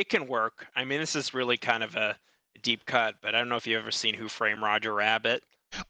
It 0.00 0.08
can 0.08 0.26
work. 0.26 0.66
I 0.74 0.86
mean, 0.86 0.98
this 0.98 1.14
is 1.14 1.34
really 1.34 1.58
kind 1.58 1.82
of 1.82 1.94
a 1.94 2.16
deep 2.62 2.86
cut, 2.86 3.16
but 3.20 3.34
I 3.34 3.38
don't 3.38 3.50
know 3.50 3.56
if 3.56 3.66
you've 3.66 3.82
ever 3.82 3.90
seen 3.90 4.14
Who 4.14 4.28
Framed 4.28 4.62
Roger 4.62 4.94
Rabbit. 4.94 5.42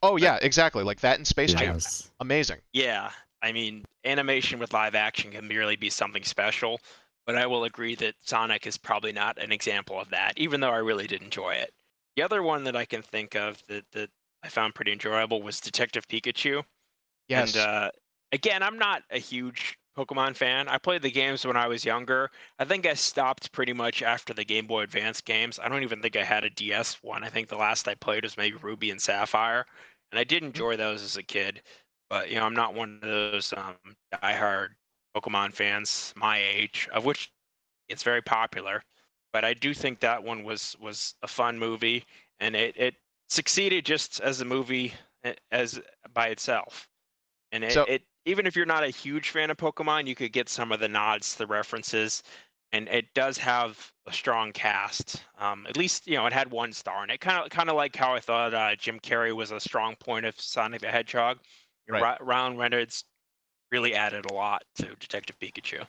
Oh 0.03 0.17
yeah, 0.17 0.37
exactly. 0.41 0.83
Like 0.83 0.99
that 0.99 1.17
in 1.17 1.23
Space 1.23 1.53
Jam. 1.53 1.75
Yes. 1.75 2.11
Amazing. 2.19 2.57
Yeah, 2.73 3.11
I 3.41 3.53
mean, 3.53 3.85
animation 4.03 4.59
with 4.59 4.73
live 4.73 4.95
action 4.95 5.31
can 5.31 5.47
really 5.47 5.77
be 5.77 5.89
something 5.89 6.25
special, 6.25 6.81
but 7.25 7.37
I 7.37 7.47
will 7.47 7.63
agree 7.63 7.95
that 7.95 8.15
Sonic 8.19 8.67
is 8.67 8.77
probably 8.77 9.13
not 9.13 9.41
an 9.41 9.53
example 9.53 9.97
of 9.97 10.09
that, 10.09 10.33
even 10.35 10.59
though 10.59 10.71
I 10.71 10.79
really 10.79 11.07
did 11.07 11.21
enjoy 11.21 11.51
it. 11.51 11.73
The 12.17 12.23
other 12.23 12.43
one 12.43 12.65
that 12.65 12.75
I 12.75 12.83
can 12.83 13.01
think 13.01 13.37
of 13.37 13.63
that, 13.69 13.85
that 13.93 14.09
I 14.43 14.49
found 14.49 14.75
pretty 14.75 14.91
enjoyable 14.91 15.41
was 15.41 15.61
Detective 15.61 16.05
Pikachu. 16.09 16.63
Yes. 17.29 17.55
And 17.55 17.65
uh, 17.65 17.91
again, 18.33 18.61
I'm 18.61 18.77
not 18.77 19.03
a 19.09 19.19
huge 19.19 19.77
Pokemon 19.97 20.35
fan. 20.35 20.67
I 20.67 20.77
played 20.77 21.01
the 21.01 21.11
games 21.11 21.45
when 21.45 21.57
I 21.57 21.67
was 21.67 21.83
younger. 21.85 22.31
I 22.59 22.65
think 22.65 22.85
I 22.85 22.93
stopped 22.93 23.51
pretty 23.51 23.73
much 23.73 24.01
after 24.01 24.33
the 24.33 24.45
Game 24.45 24.65
Boy 24.67 24.83
Advance 24.83 25.21
games. 25.21 25.59
I 25.59 25.67
don't 25.69 25.83
even 25.83 26.01
think 26.01 26.15
I 26.15 26.23
had 26.23 26.43
a 26.43 26.49
DS 26.49 27.01
one. 27.03 27.23
I 27.23 27.29
think 27.29 27.49
the 27.49 27.57
last 27.57 27.87
I 27.87 27.95
played 27.95 28.23
was 28.23 28.37
maybe 28.37 28.57
Ruby 28.57 28.89
and 28.91 29.01
Sapphire, 29.01 29.65
and 30.11 30.19
I 30.19 30.23
did 30.23 30.43
enjoy 30.43 30.77
those 30.77 31.03
as 31.03 31.17
a 31.17 31.23
kid. 31.23 31.61
But 32.09 32.29
you 32.29 32.35
know, 32.37 32.45
I'm 32.45 32.53
not 32.55 32.73
one 32.73 32.99
of 33.01 33.09
those 33.09 33.53
um, 33.55 33.75
diehard 34.13 34.69
Pokemon 35.15 35.53
fans 35.53 36.13
my 36.15 36.37
age, 36.39 36.87
of 36.93 37.05
which 37.05 37.31
it's 37.89 38.03
very 38.03 38.21
popular. 38.21 38.83
But 39.33 39.45
I 39.45 39.53
do 39.53 39.73
think 39.73 39.99
that 39.99 40.23
one 40.23 40.43
was 40.43 40.75
was 40.79 41.15
a 41.21 41.27
fun 41.27 41.59
movie, 41.59 42.05
and 42.39 42.55
it 42.55 42.75
it 42.77 42.95
succeeded 43.29 43.85
just 43.85 44.19
as 44.21 44.41
a 44.41 44.45
movie 44.45 44.93
eh, 45.23 45.33
as 45.51 45.79
by 46.13 46.27
itself. 46.27 46.87
And 47.53 47.63
it, 47.63 47.71
So- 47.73 47.85
it 47.85 48.03
even 48.25 48.45
if 48.45 48.55
you're 48.55 48.65
not 48.65 48.83
a 48.83 48.89
huge 48.89 49.29
fan 49.29 49.49
of 49.49 49.57
Pokemon, 49.57 50.07
you 50.07 50.15
could 50.15 50.31
get 50.31 50.49
some 50.49 50.71
of 50.71 50.79
the 50.79 50.87
nods, 50.87 51.35
the 51.35 51.47
references, 51.47 52.23
and 52.71 52.87
it 52.87 53.13
does 53.13 53.37
have 53.37 53.91
a 54.07 54.13
strong 54.13 54.51
cast. 54.51 55.23
Um, 55.39 55.65
at 55.67 55.77
least 55.77 56.07
you 56.07 56.15
know 56.15 56.25
it 56.25 56.33
had 56.33 56.51
one 56.51 56.73
star, 56.73 57.03
and 57.03 57.11
it 57.11 57.19
kind 57.19 57.43
of 57.43 57.49
kind 57.49 57.69
of 57.69 57.75
like 57.75 57.95
how 57.95 58.13
I 58.13 58.19
thought 58.19 58.53
uh, 58.53 58.75
Jim 58.75 58.99
Carrey 58.99 59.35
was 59.35 59.51
a 59.51 59.59
strong 59.59 59.95
point 59.95 60.25
of 60.25 60.39
Sonic 60.39 60.81
the 60.81 60.87
Hedgehog. 60.87 61.39
Right. 61.89 62.01
Ra- 62.01 62.17
Ryan 62.21 62.57
Reynolds 62.57 63.03
really 63.71 63.95
added 63.95 64.25
a 64.29 64.33
lot 64.33 64.63
to 64.75 64.95
Detective 64.99 65.37
Pikachu. 65.39 65.85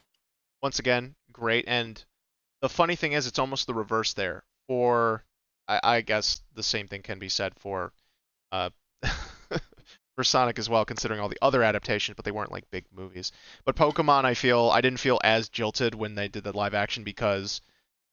once 0.63 0.79
again, 0.79 1.15
great. 1.33 1.65
And 1.69 2.03
the 2.61 2.69
funny 2.69 2.97
thing 2.97 3.13
is, 3.13 3.27
it's 3.27 3.39
almost 3.39 3.67
the 3.67 3.75
reverse 3.75 4.13
there. 4.15 4.45
For 4.69 5.25
I, 5.69 5.81
I 5.83 6.01
guess 6.01 6.41
the 6.55 6.63
same 6.63 6.89
thing 6.89 7.03
can 7.03 7.19
be 7.19 7.29
said 7.29 7.53
for 7.59 7.93
uh, 8.53 8.71
for 10.15 10.25
Sonic 10.25 10.59
as 10.59 10.69
well, 10.69 10.85
considering 10.85 11.21
all 11.21 11.29
the 11.29 11.39
other 11.43 11.63
adaptations, 11.63 12.17
but 12.17 12.25
they 12.25 12.31
weren't 12.31 12.53
like 12.53 12.71
big 12.71 12.85
movies. 12.93 13.33
But 13.65 13.77
Pokemon, 13.77 14.25
I 14.25 14.35
feel 14.35 14.71
I 14.71 14.81
didn't 14.81 15.01
feel 15.01 15.21
as 15.25 15.49
jilted 15.49 15.95
when 15.95 16.15
they 16.15 16.29
did 16.29 16.45
the 16.45 16.57
live 16.57 16.75
action 16.75 17.05
because 17.05 17.61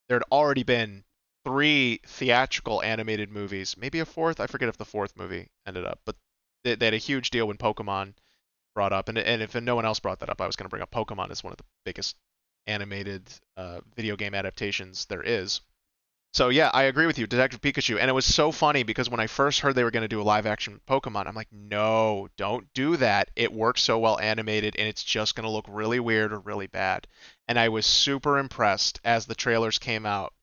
there 0.08 0.18
had 0.18 0.24
already 0.32 0.64
been 0.64 1.04
three 1.44 2.00
theatrical 2.06 2.82
animated 2.84 3.32
movies, 3.32 3.76
maybe 3.78 4.00
a 4.00 4.06
fourth. 4.06 4.40
I 4.40 4.48
forget 4.48 4.70
if 4.70 4.78
the 4.78 4.86
fourth 4.86 5.16
movie 5.18 5.50
ended 5.66 5.86
up, 5.86 6.00
but 6.06 6.16
they, 6.64 6.76
they 6.76 6.86
had 6.86 6.94
a 6.94 6.98
huge 6.98 7.30
deal 7.32 7.48
when 7.48 7.58
Pokemon 7.58 8.14
brought 8.76 8.94
up, 8.94 9.10
and 9.10 9.18
and 9.18 9.42
if 9.42 9.56
no 9.56 9.76
one 9.76 9.86
else 9.86 10.00
brought 10.00 10.20
that 10.20 10.30
up, 10.30 10.42
I 10.42 10.46
was 10.46 10.56
going 10.56 10.66
to 10.66 10.70
bring 10.70 10.82
up 10.84 10.92
Pokemon 10.92 11.32
as 11.32 11.44
one 11.44 11.52
of 11.52 11.58
the 11.58 11.66
biggest 11.86 12.16
animated 12.68 13.24
uh, 13.58 13.80
video 13.96 14.16
game 14.16 14.36
adaptations 14.36 15.06
there 15.06 15.24
is. 15.24 15.62
So 16.34 16.50
yeah, 16.50 16.70
I 16.74 16.84
agree 16.84 17.06
with 17.08 17.18
you, 17.18 17.28
Detective 17.28 17.60
Pikachu, 17.62 18.00
and 18.00 18.10
it 18.10 18.14
was 18.14 18.26
so 18.26 18.52
funny 18.52 18.84
because 18.84 19.10
when 19.10 19.20
I 19.20 19.28
first 19.28 19.60
heard 19.62 19.76
they 19.76 19.84
were 19.84 19.92
going 19.92 20.04
to 20.04 20.08
do 20.08 20.22
a 20.22 20.24
live 20.24 20.46
action 20.46 20.80
Pokemon, 20.88 21.28
I'm 21.28 21.36
like, 21.36 21.52
no, 21.52 22.30
don't 22.38 22.72
do 22.74 22.98
that. 22.98 23.30
It 23.36 23.52
works 23.52 23.82
so 23.82 23.98
well 24.00 24.20
animated, 24.20 24.76
and 24.78 24.88
it's 24.88 25.04
just 25.04 25.36
going 25.36 25.46
to 25.46 25.50
look 25.50 25.66
really 25.68 26.00
weird 26.00 26.32
or 26.32 26.40
really 26.40 26.68
bad. 26.68 27.08
And 27.48 27.60
I 27.60 27.70
was 27.70 27.86
super 27.86 28.38
impressed 28.38 29.00
as 29.04 29.26
the 29.26 29.36
trailers 29.36 29.80
came 29.80 30.06
out, 30.06 30.34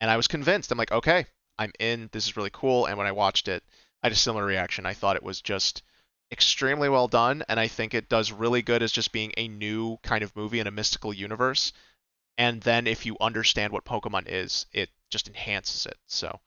and 0.00 0.10
I 0.10 0.16
was 0.16 0.28
convinced. 0.28 0.72
I'm 0.72 0.78
like, 0.78 0.92
okay, 0.92 1.26
I'm 1.58 1.72
in. 1.78 2.10
This 2.12 2.26
is 2.26 2.36
really 2.36 2.50
cool. 2.52 2.86
And 2.86 2.98
when 2.98 3.06
I 3.06 3.12
watched 3.12 3.48
it, 3.48 3.62
I 4.02 4.06
had 4.06 4.12
a 4.12 4.16
similar 4.16 4.44
reaction. 4.44 4.84
I 4.84 4.94
thought 4.94 5.16
it 5.16 5.22
was 5.22 5.40
just 5.40 5.82
extremely 6.30 6.88
well 6.90 7.08
done, 7.08 7.44
and 7.48 7.58
I 7.58 7.66
think 7.66 7.94
it 7.94 8.10
does 8.10 8.30
really 8.30 8.62
good 8.62 8.82
as 8.82 8.92
just 8.92 9.10
being 9.10 9.32
a 9.36 9.48
new 9.48 9.96
kind 10.02 10.22
of 10.22 10.36
movie 10.36 10.60
in 10.60 10.66
a 10.66 10.70
mystical 10.70 11.14
universe. 11.14 11.72
And 12.40 12.62
then 12.62 12.86
if 12.86 13.04
you 13.04 13.18
understand 13.20 13.70
what 13.70 13.84
Pokemon 13.84 14.24
is, 14.26 14.64
it 14.72 14.88
just 15.10 15.28
enhances 15.28 15.84
it. 15.84 15.98
So, 16.06 16.40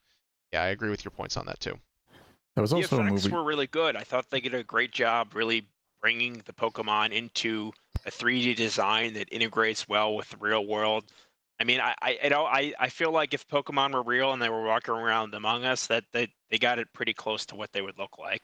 yeah, 0.51 0.63
I 0.63 0.67
agree 0.69 0.89
with 0.89 1.06
your 1.06 1.12
points 1.12 1.38
on 1.38 1.45
that 1.45 1.60
too. 1.60 1.77
That 2.56 2.62
was 2.62 2.71
The 2.71 2.77
also 2.77 2.97
a 2.97 3.06
effects 3.06 3.25
movie. 3.25 3.36
were 3.36 3.43
really 3.43 3.67
good. 3.67 3.95
I 3.95 4.01
thought 4.01 4.27
they 4.32 4.39
did 4.41 4.56
a 4.56 4.63
great 4.63 4.91
job 4.91 5.36
really 5.36 5.67
bringing 6.01 6.41
the 6.45 6.53
Pokemon 6.53 7.12
into 7.12 7.71
a 8.08 8.10
3D 8.10 8.56
design 8.56 9.13
that 9.13 9.32
integrates 9.32 9.88
well 9.88 10.15
with 10.15 10.29
the 10.32 10.38
real 10.38 10.65
world. 10.65 11.03
I 11.60 11.63
mean, 11.63 11.79
I, 11.79 11.93
I, 12.01 12.19
you 12.23 12.29
know, 12.32 12.45
I, 12.45 12.73
I 12.79 12.89
feel 12.89 13.12
like 13.12 13.36
if 13.36 13.47
Pokemon 13.47 13.93
were 13.93 14.01
real 14.01 14.34
and 14.34 14.41
they 14.41 14.49
were 14.49 14.63
walking 14.63 14.95
around 14.95 15.36
among 15.36 15.63
us, 15.63 15.86
that 15.88 16.06
they, 16.12 16.27
they 16.49 16.58
got 16.58 16.79
it 16.79 16.91
pretty 16.93 17.13
close 17.13 17.45
to 17.47 17.56
what 17.56 17.71
they 17.71 17.84
would 17.84 17.99
look 17.99 18.17
like. 18.17 18.41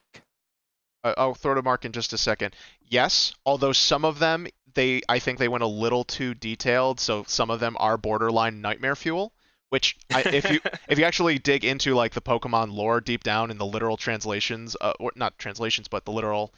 I'll 1.03 1.33
throw 1.33 1.55
to 1.55 1.61
Mark 1.61 1.85
in 1.85 1.91
just 1.91 2.13
a 2.13 2.17
second. 2.17 2.55
Yes, 2.81 3.33
although 3.45 3.71
some 3.71 4.05
of 4.05 4.19
them 4.19 4.47
they 4.73 5.01
I 5.09 5.19
think 5.19 5.39
they 5.39 5.47
went 5.47 5.63
a 5.63 5.67
little 5.67 6.03
too 6.03 6.33
detailed, 6.33 6.99
so 6.99 7.23
some 7.27 7.49
of 7.49 7.59
them 7.59 7.75
are 7.79 7.97
borderline 7.97 8.61
nightmare 8.61 8.95
fuel. 8.95 9.33
Which 9.69 9.97
I, 10.11 10.21
if 10.21 10.49
you 10.49 10.59
if 10.89 10.97
you 10.97 11.05
actually 11.05 11.37
dig 11.39 11.63
into 11.63 11.95
like 11.95 12.13
the 12.13 12.21
Pokemon 12.21 12.73
lore 12.73 13.01
deep 13.01 13.23
down 13.23 13.51
in 13.51 13.57
the 13.57 13.65
literal 13.65 13.97
translations, 13.97 14.75
uh, 14.81 14.93
or 14.99 15.11
not 15.15 15.37
translations, 15.37 15.87
but 15.87 16.05
the 16.05 16.11
literal 16.11 16.53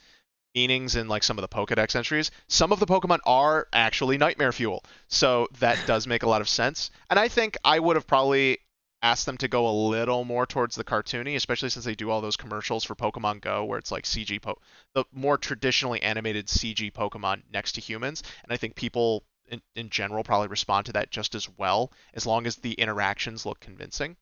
meanings 0.54 0.96
in 0.96 1.08
like 1.08 1.22
some 1.22 1.38
of 1.38 1.42
the 1.42 1.48
Pokedex 1.48 1.96
entries, 1.96 2.30
some 2.48 2.72
of 2.72 2.80
the 2.80 2.86
Pokemon 2.86 3.18
are 3.24 3.68
actually 3.72 4.18
nightmare 4.18 4.52
fuel. 4.52 4.84
So 5.08 5.48
that 5.60 5.78
does 5.86 6.06
make 6.06 6.22
a 6.22 6.28
lot 6.28 6.40
of 6.40 6.48
sense. 6.48 6.90
And 7.10 7.18
I 7.18 7.28
think 7.28 7.56
I 7.64 7.78
would 7.78 7.96
have 7.96 8.06
probably 8.06 8.58
asked 9.02 9.26
them 9.26 9.36
to 9.38 9.48
go 9.48 9.68
a 9.68 9.80
little 9.88 10.24
more 10.24 10.46
towards 10.46 10.76
the 10.76 10.84
cartoony, 10.84 11.34
especially 11.34 11.68
since 11.68 11.84
they 11.84 11.94
do 11.94 12.10
all 12.10 12.20
those 12.20 12.36
commercials 12.36 12.84
for 12.84 12.94
Pokemon 12.94 13.40
Go 13.40 13.64
where 13.64 13.78
it's 13.78 13.90
like 13.90 14.04
CG 14.04 14.40
po- 14.40 14.58
the 14.94 15.04
more 15.12 15.36
traditionally 15.36 16.00
animated 16.02 16.46
CG 16.46 16.92
Pokemon 16.92 17.42
next 17.52 17.72
to 17.72 17.80
humans. 17.80 18.22
And 18.44 18.52
I 18.52 18.56
think 18.56 18.76
people 18.76 19.24
in, 19.48 19.60
in 19.74 19.90
general 19.90 20.22
probably 20.24 20.48
respond 20.48 20.86
to 20.86 20.92
that 20.92 21.10
just 21.10 21.34
as 21.34 21.48
well 21.58 21.92
as 22.14 22.26
long 22.26 22.46
as 22.46 22.56
the 22.56 22.72
interactions 22.72 23.44
look 23.44 23.60
convincing. 23.60 24.16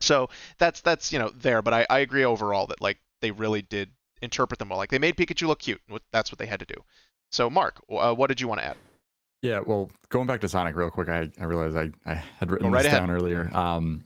So 0.00 0.30
that's 0.58 0.80
that's 0.80 1.12
you 1.12 1.18
know 1.18 1.30
there, 1.30 1.60
but 1.60 1.74
I, 1.74 1.86
I 1.90 1.98
agree 1.98 2.24
overall 2.24 2.68
that 2.68 2.80
like 2.80 2.98
they 3.20 3.32
really 3.32 3.62
did 3.62 3.90
interpret 4.22 4.58
them 4.58 4.68
well. 4.68 4.78
Like 4.78 4.90
they 4.90 4.98
made 4.98 5.16
Pikachu 5.16 5.48
look 5.48 5.58
cute. 5.58 5.80
and 5.88 5.98
That's 6.12 6.30
what 6.30 6.38
they 6.38 6.46
had 6.46 6.60
to 6.60 6.66
do. 6.66 6.84
So 7.30 7.50
Mark, 7.50 7.82
uh, 7.90 8.14
what 8.14 8.28
did 8.28 8.40
you 8.40 8.48
want 8.48 8.60
to 8.60 8.66
add? 8.66 8.76
Yeah, 9.42 9.60
well, 9.64 9.90
going 10.08 10.26
back 10.26 10.40
to 10.40 10.48
Sonic 10.48 10.74
real 10.74 10.90
quick, 10.90 11.08
I, 11.08 11.30
I 11.40 11.44
realized 11.44 11.76
I, 11.76 11.90
I 12.10 12.14
had 12.14 12.50
written 12.50 12.72
right 12.72 12.82
this 12.82 12.88
ahead. 12.88 13.00
down 13.00 13.10
earlier. 13.10 13.50
Um, 13.54 14.04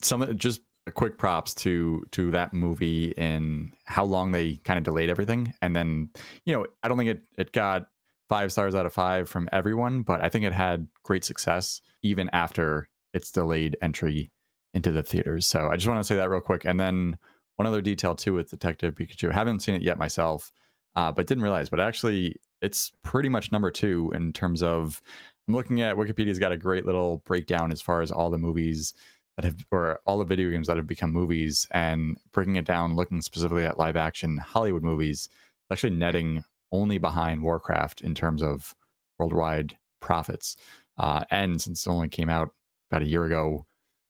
some 0.00 0.36
just 0.36 0.60
quick 0.92 1.18
props 1.18 1.54
to 1.54 2.04
to 2.12 2.30
that 2.30 2.52
movie 2.52 3.16
and 3.16 3.72
how 3.84 4.04
long 4.04 4.32
they 4.32 4.56
kind 4.56 4.78
of 4.78 4.84
delayed 4.84 5.10
everything, 5.10 5.52
and 5.60 5.74
then 5.74 6.10
you 6.44 6.52
know 6.52 6.66
I 6.82 6.88
don't 6.88 6.98
think 6.98 7.10
it 7.10 7.22
it 7.36 7.52
got 7.52 7.88
five 8.28 8.52
stars 8.52 8.74
out 8.74 8.86
of 8.86 8.92
five 8.92 9.28
from 9.28 9.48
everyone, 9.52 10.02
but 10.02 10.22
I 10.22 10.28
think 10.28 10.44
it 10.44 10.52
had 10.52 10.86
great 11.02 11.24
success 11.24 11.80
even 12.02 12.30
after 12.32 12.88
its 13.12 13.30
delayed 13.30 13.76
entry 13.82 14.30
into 14.72 14.92
the 14.92 15.02
theaters. 15.02 15.46
So 15.46 15.68
I 15.68 15.76
just 15.76 15.88
want 15.88 16.00
to 16.00 16.04
say 16.04 16.16
that 16.16 16.30
real 16.30 16.40
quick, 16.40 16.64
and 16.64 16.78
then 16.78 17.18
one 17.56 17.66
other 17.66 17.80
detail 17.80 18.14
too 18.14 18.34
with 18.34 18.50
Detective 18.50 18.94
Pikachu. 18.94 19.30
I 19.30 19.34
haven't 19.34 19.60
seen 19.60 19.74
it 19.74 19.82
yet 19.82 19.98
myself, 19.98 20.52
uh, 20.96 21.10
but 21.12 21.26
didn't 21.26 21.42
realize. 21.42 21.68
But 21.68 21.80
actually, 21.80 22.36
it's 22.64 22.92
pretty 23.02 23.28
much 23.28 23.52
number 23.52 23.70
two 23.70 24.12
in 24.14 24.32
terms 24.32 24.62
of. 24.62 25.00
I'm 25.46 25.54
looking 25.54 25.82
at 25.82 25.96
Wikipedia's 25.96 26.38
got 26.38 26.52
a 26.52 26.56
great 26.56 26.86
little 26.86 27.18
breakdown 27.26 27.70
as 27.70 27.82
far 27.82 28.00
as 28.00 28.10
all 28.10 28.30
the 28.30 28.38
movies 28.38 28.94
that 29.36 29.44
have, 29.44 29.56
or 29.70 30.00
all 30.06 30.18
the 30.18 30.24
video 30.24 30.50
games 30.50 30.68
that 30.68 30.78
have 30.78 30.86
become 30.86 31.12
movies, 31.12 31.66
and 31.72 32.16
breaking 32.32 32.56
it 32.56 32.64
down, 32.64 32.96
looking 32.96 33.20
specifically 33.20 33.66
at 33.66 33.78
live 33.78 33.96
action 33.96 34.38
Hollywood 34.38 34.82
movies, 34.82 35.28
actually 35.70 35.90
netting 35.90 36.42
only 36.72 36.96
behind 36.96 37.42
Warcraft 37.42 38.00
in 38.00 38.14
terms 38.14 38.42
of 38.42 38.74
worldwide 39.18 39.76
profits. 40.00 40.56
Uh, 40.96 41.24
and 41.30 41.60
since 41.60 41.86
it 41.86 41.90
only 41.90 42.08
came 42.08 42.30
out 42.30 42.50
about 42.90 43.02
a 43.02 43.08
year 43.08 43.24
ago 43.24 43.66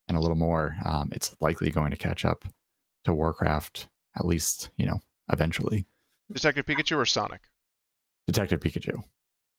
and 0.07 0.17
a 0.17 0.21
little 0.21 0.37
more, 0.37 0.77
um, 0.85 1.09
it's 1.12 1.35
likely 1.40 1.71
going 1.71 1.90
to 1.90 1.97
catch 1.97 2.25
up 2.25 2.45
to 3.05 3.12
Warcraft, 3.12 3.88
at 4.17 4.25
least, 4.25 4.71
you 4.77 4.87
know, 4.87 5.01
eventually. 5.33 5.85
Detective 6.33 6.67
Pikachu 6.67 6.97
or 6.97 7.07
Sonic? 7.07 7.40
Detective 8.27 8.61
Pikachu. 8.61 9.03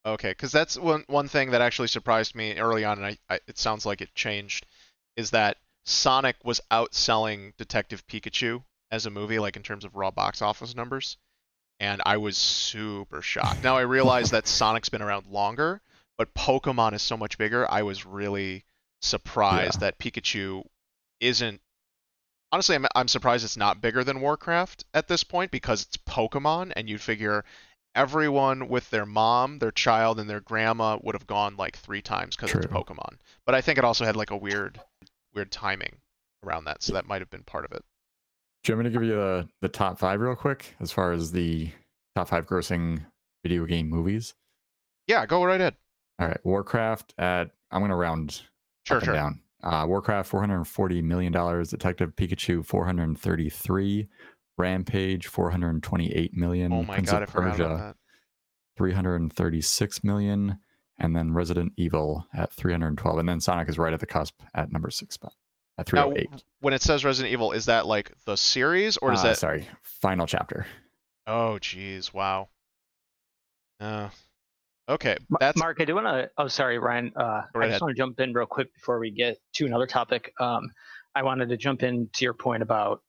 Okay, 0.05 0.29
because 0.29 0.51
that's 0.51 0.77
one 0.77 1.03
one 1.07 1.27
thing 1.27 1.51
that 1.51 1.61
actually 1.61 1.87
surprised 1.87 2.35
me 2.35 2.57
early 2.57 2.85
on, 2.85 2.97
and 2.97 3.05
I, 3.07 3.17
I, 3.29 3.39
it 3.47 3.57
sounds 3.57 3.85
like 3.85 4.01
it 4.01 4.13
changed, 4.13 4.65
is 5.17 5.31
that 5.31 5.57
Sonic 5.85 6.35
was 6.43 6.61
outselling 6.71 7.53
Detective 7.57 8.05
Pikachu 8.07 8.63
as 8.91 9.05
a 9.05 9.09
movie, 9.09 9.39
like 9.39 9.55
in 9.55 9.63
terms 9.63 9.83
of 9.83 9.95
raw 9.95 10.11
box 10.11 10.41
office 10.41 10.75
numbers, 10.75 11.17
and 11.79 12.01
I 12.05 12.17
was 12.17 12.37
super 12.37 13.21
shocked. 13.21 13.63
Now 13.63 13.77
I 13.77 13.81
realize 13.81 14.31
that 14.31 14.47
Sonic's 14.47 14.89
been 14.89 15.01
around 15.01 15.27
longer, 15.27 15.81
but 16.17 16.33
Pokemon 16.35 16.93
is 16.93 17.01
so 17.01 17.17
much 17.17 17.37
bigger. 17.37 17.69
I 17.69 17.81
was 17.81 18.05
really 18.05 18.63
surprised 19.01 19.79
that 19.79 19.99
Pikachu 19.99 20.63
isn't. 21.19 21.61
Honestly, 22.51 22.75
I'm, 22.75 22.85
I'm 22.95 23.07
surprised 23.07 23.43
it's 23.43 23.57
not 23.57 23.81
bigger 23.81 24.03
than 24.03 24.21
Warcraft 24.21 24.85
at 24.93 25.07
this 25.07 25.23
point 25.23 25.49
because 25.49 25.81
it's 25.81 25.97
Pokemon, 25.97 26.73
and 26.75 26.87
you'd 26.87 27.01
figure 27.01 27.43
everyone 27.95 28.67
with 28.67 28.89
their 28.89 29.05
mom, 29.05 29.59
their 29.59 29.71
child, 29.71 30.19
and 30.19 30.29
their 30.29 30.41
grandma 30.41 30.99
would 31.01 31.15
have 31.15 31.27
gone 31.27 31.55
like 31.57 31.77
three 31.77 32.01
times 32.01 32.35
because 32.35 32.53
it's. 32.53 32.67
Pokemon. 32.67 33.15
But 33.45 33.55
I 33.55 33.61
think 33.61 33.77
it 33.77 33.83
also 33.83 34.05
had 34.05 34.15
like 34.15 34.31
a 34.31 34.37
weird, 34.37 34.79
weird 35.33 35.51
timing 35.51 35.97
around 36.45 36.65
that, 36.65 36.83
so 36.83 36.93
that 36.93 37.07
might 37.07 37.21
have 37.21 37.29
been 37.29 37.43
part 37.43 37.65
of 37.65 37.71
it. 37.71 37.83
Do 38.63 38.71
you 38.71 38.77
want 38.77 38.85
me 38.85 38.91
to 38.91 38.93
give 38.99 39.07
you 39.07 39.15
the, 39.15 39.47
the 39.61 39.69
top 39.69 39.97
five 39.99 40.19
real 40.19 40.35
quick 40.35 40.75
as 40.79 40.91
far 40.91 41.11
as 41.11 41.31
the 41.31 41.69
top 42.15 42.27
five 42.29 42.45
grossing 42.47 43.03
video 43.43 43.65
game 43.65 43.89
movies? 43.89 44.33
Yeah, 45.07 45.25
go 45.25 45.43
right 45.43 45.61
ahead. 45.61 45.75
All 46.19 46.27
right. 46.27 46.39
Warcraft 46.43 47.13
at, 47.19 47.51
I'm 47.71 47.81
going 47.81 47.89
to 47.91 47.95
round 47.95 48.41
Sure, 48.87 48.97
up 48.97 49.03
sure. 49.03 49.13
and 49.13 49.21
down. 49.21 49.39
Uh, 49.63 49.85
Warcraft, 49.87 50.31
$440 50.31 51.03
million. 51.03 51.31
Detective 51.31 52.15
Pikachu, 52.15 52.65
433 52.65 54.07
Rampage, 54.57 55.27
428 55.27 56.35
million. 56.35 56.71
Oh 56.73 56.83
my 56.83 56.95
Prince 56.95 57.11
god, 57.11 57.21
I 57.21 57.23
of 57.23 57.29
forgot 57.29 57.55
about 57.55 57.57
Persia, 57.57 57.83
that. 57.87 57.95
336 58.77 60.03
million. 60.03 60.59
And 60.97 61.13
then 61.15 61.33
Resident 61.33 61.73
Evil 61.75 62.25
at 62.33 62.53
312. 62.53 63.17
And 63.19 63.27
then 63.27 63.41
Sonic 63.41 63.67
is 63.67 63.77
right 63.77 63.93
at 63.93 63.99
the 63.99 64.05
cusp 64.05 64.39
at 64.53 64.71
number 64.71 64.89
six 64.89 65.15
spot 65.15 65.33
at 65.77 65.91
Now, 65.91 66.03
308. 66.13 66.43
when 66.61 66.73
it 66.73 66.81
says 66.81 67.03
Resident 67.03 67.33
Evil, 67.33 67.51
is 67.51 67.65
that 67.65 67.85
like 67.85 68.11
the 68.25 68.37
series 68.37 68.95
or 68.97 69.11
is 69.11 69.19
Uh, 69.19 69.23
that? 69.23 69.37
Sorry, 69.37 69.67
final 69.81 70.25
chapter. 70.25 70.65
Oh, 71.27 71.57
jeez, 71.59 72.13
wow. 72.13 72.47
Uh, 73.81 74.07
okay, 74.87 75.17
Ma- 75.27 75.37
that's 75.41 75.57
Mark, 75.57 75.81
I 75.81 75.85
do 75.85 75.95
want 75.95 76.07
to. 76.07 76.29
Oh, 76.37 76.47
sorry, 76.47 76.79
Ryan. 76.79 77.11
Uh, 77.15 77.41
Go 77.53 77.59
I 77.59 77.63
ahead. 77.63 77.71
just 77.73 77.81
want 77.81 77.93
to 77.93 77.97
jump 78.01 78.19
in 78.21 78.31
real 78.31 78.45
quick 78.45 78.73
before 78.73 78.99
we 78.99 79.11
get 79.11 79.37
to 79.55 79.65
another 79.65 79.87
topic. 79.87 80.31
Um, 80.39 80.71
I 81.13 81.23
wanted 81.23 81.49
to 81.49 81.57
jump 81.57 81.83
in 81.83 82.09
to 82.13 82.23
your 82.23 82.33
point 82.33 82.63
about 82.63 83.01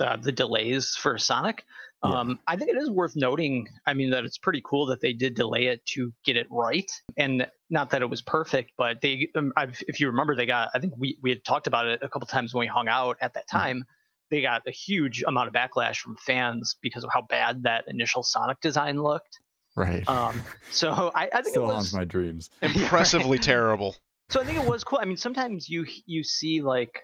the, 0.00 0.18
the 0.20 0.32
delays 0.32 0.96
for 0.96 1.16
Sonic. 1.18 1.64
Yeah. 2.02 2.18
Um, 2.20 2.38
I 2.46 2.56
think 2.56 2.70
it 2.70 2.78
is 2.78 2.90
worth 2.90 3.14
noting. 3.14 3.68
I 3.86 3.92
mean, 3.94 4.10
that 4.10 4.24
it's 4.24 4.38
pretty 4.38 4.62
cool 4.64 4.86
that 4.86 5.00
they 5.02 5.12
did 5.12 5.34
delay 5.34 5.66
it 5.66 5.84
to 5.94 6.12
get 6.24 6.36
it 6.36 6.46
right, 6.50 6.90
and 7.18 7.46
not 7.68 7.90
that 7.90 8.00
it 8.00 8.08
was 8.08 8.22
perfect, 8.22 8.72
but 8.78 9.02
they. 9.02 9.28
Um, 9.36 9.52
I've, 9.56 9.80
if 9.86 10.00
you 10.00 10.06
remember, 10.06 10.34
they 10.34 10.46
got. 10.46 10.70
I 10.74 10.78
think 10.78 10.94
we 10.96 11.18
we 11.22 11.28
had 11.30 11.44
talked 11.44 11.66
about 11.66 11.86
it 11.86 12.00
a 12.02 12.08
couple 12.08 12.26
times 12.26 12.54
when 12.54 12.60
we 12.62 12.66
hung 12.66 12.88
out 12.88 13.18
at 13.20 13.34
that 13.34 13.44
Mm-hmm. 13.48 13.58
time. 13.58 13.84
They 14.30 14.40
got 14.42 14.62
a 14.66 14.70
huge 14.70 15.22
amount 15.26 15.48
of 15.48 15.54
backlash 15.54 15.96
from 15.98 16.16
fans 16.24 16.76
because 16.80 17.04
of 17.04 17.10
how 17.12 17.20
bad 17.22 17.64
that 17.64 17.84
initial 17.88 18.22
Sonic 18.22 18.60
design 18.62 19.02
looked. 19.02 19.38
Right. 19.76 20.08
Um, 20.08 20.40
so 20.70 20.88
I, 21.14 21.24
I 21.32 21.42
think 21.42 21.48
Still 21.48 21.64
it 21.64 21.72
haunts 21.72 21.88
was 21.92 21.94
my 21.94 22.04
dreams. 22.04 22.48
impressively 22.62 23.38
terrible. 23.38 23.96
so 24.30 24.40
I 24.40 24.44
think 24.44 24.56
it 24.58 24.64
was 24.66 24.84
cool. 24.84 25.00
I 25.02 25.04
mean, 25.04 25.16
sometimes 25.18 25.68
you 25.68 25.84
you 26.06 26.22
see 26.24 26.62
like, 26.62 27.00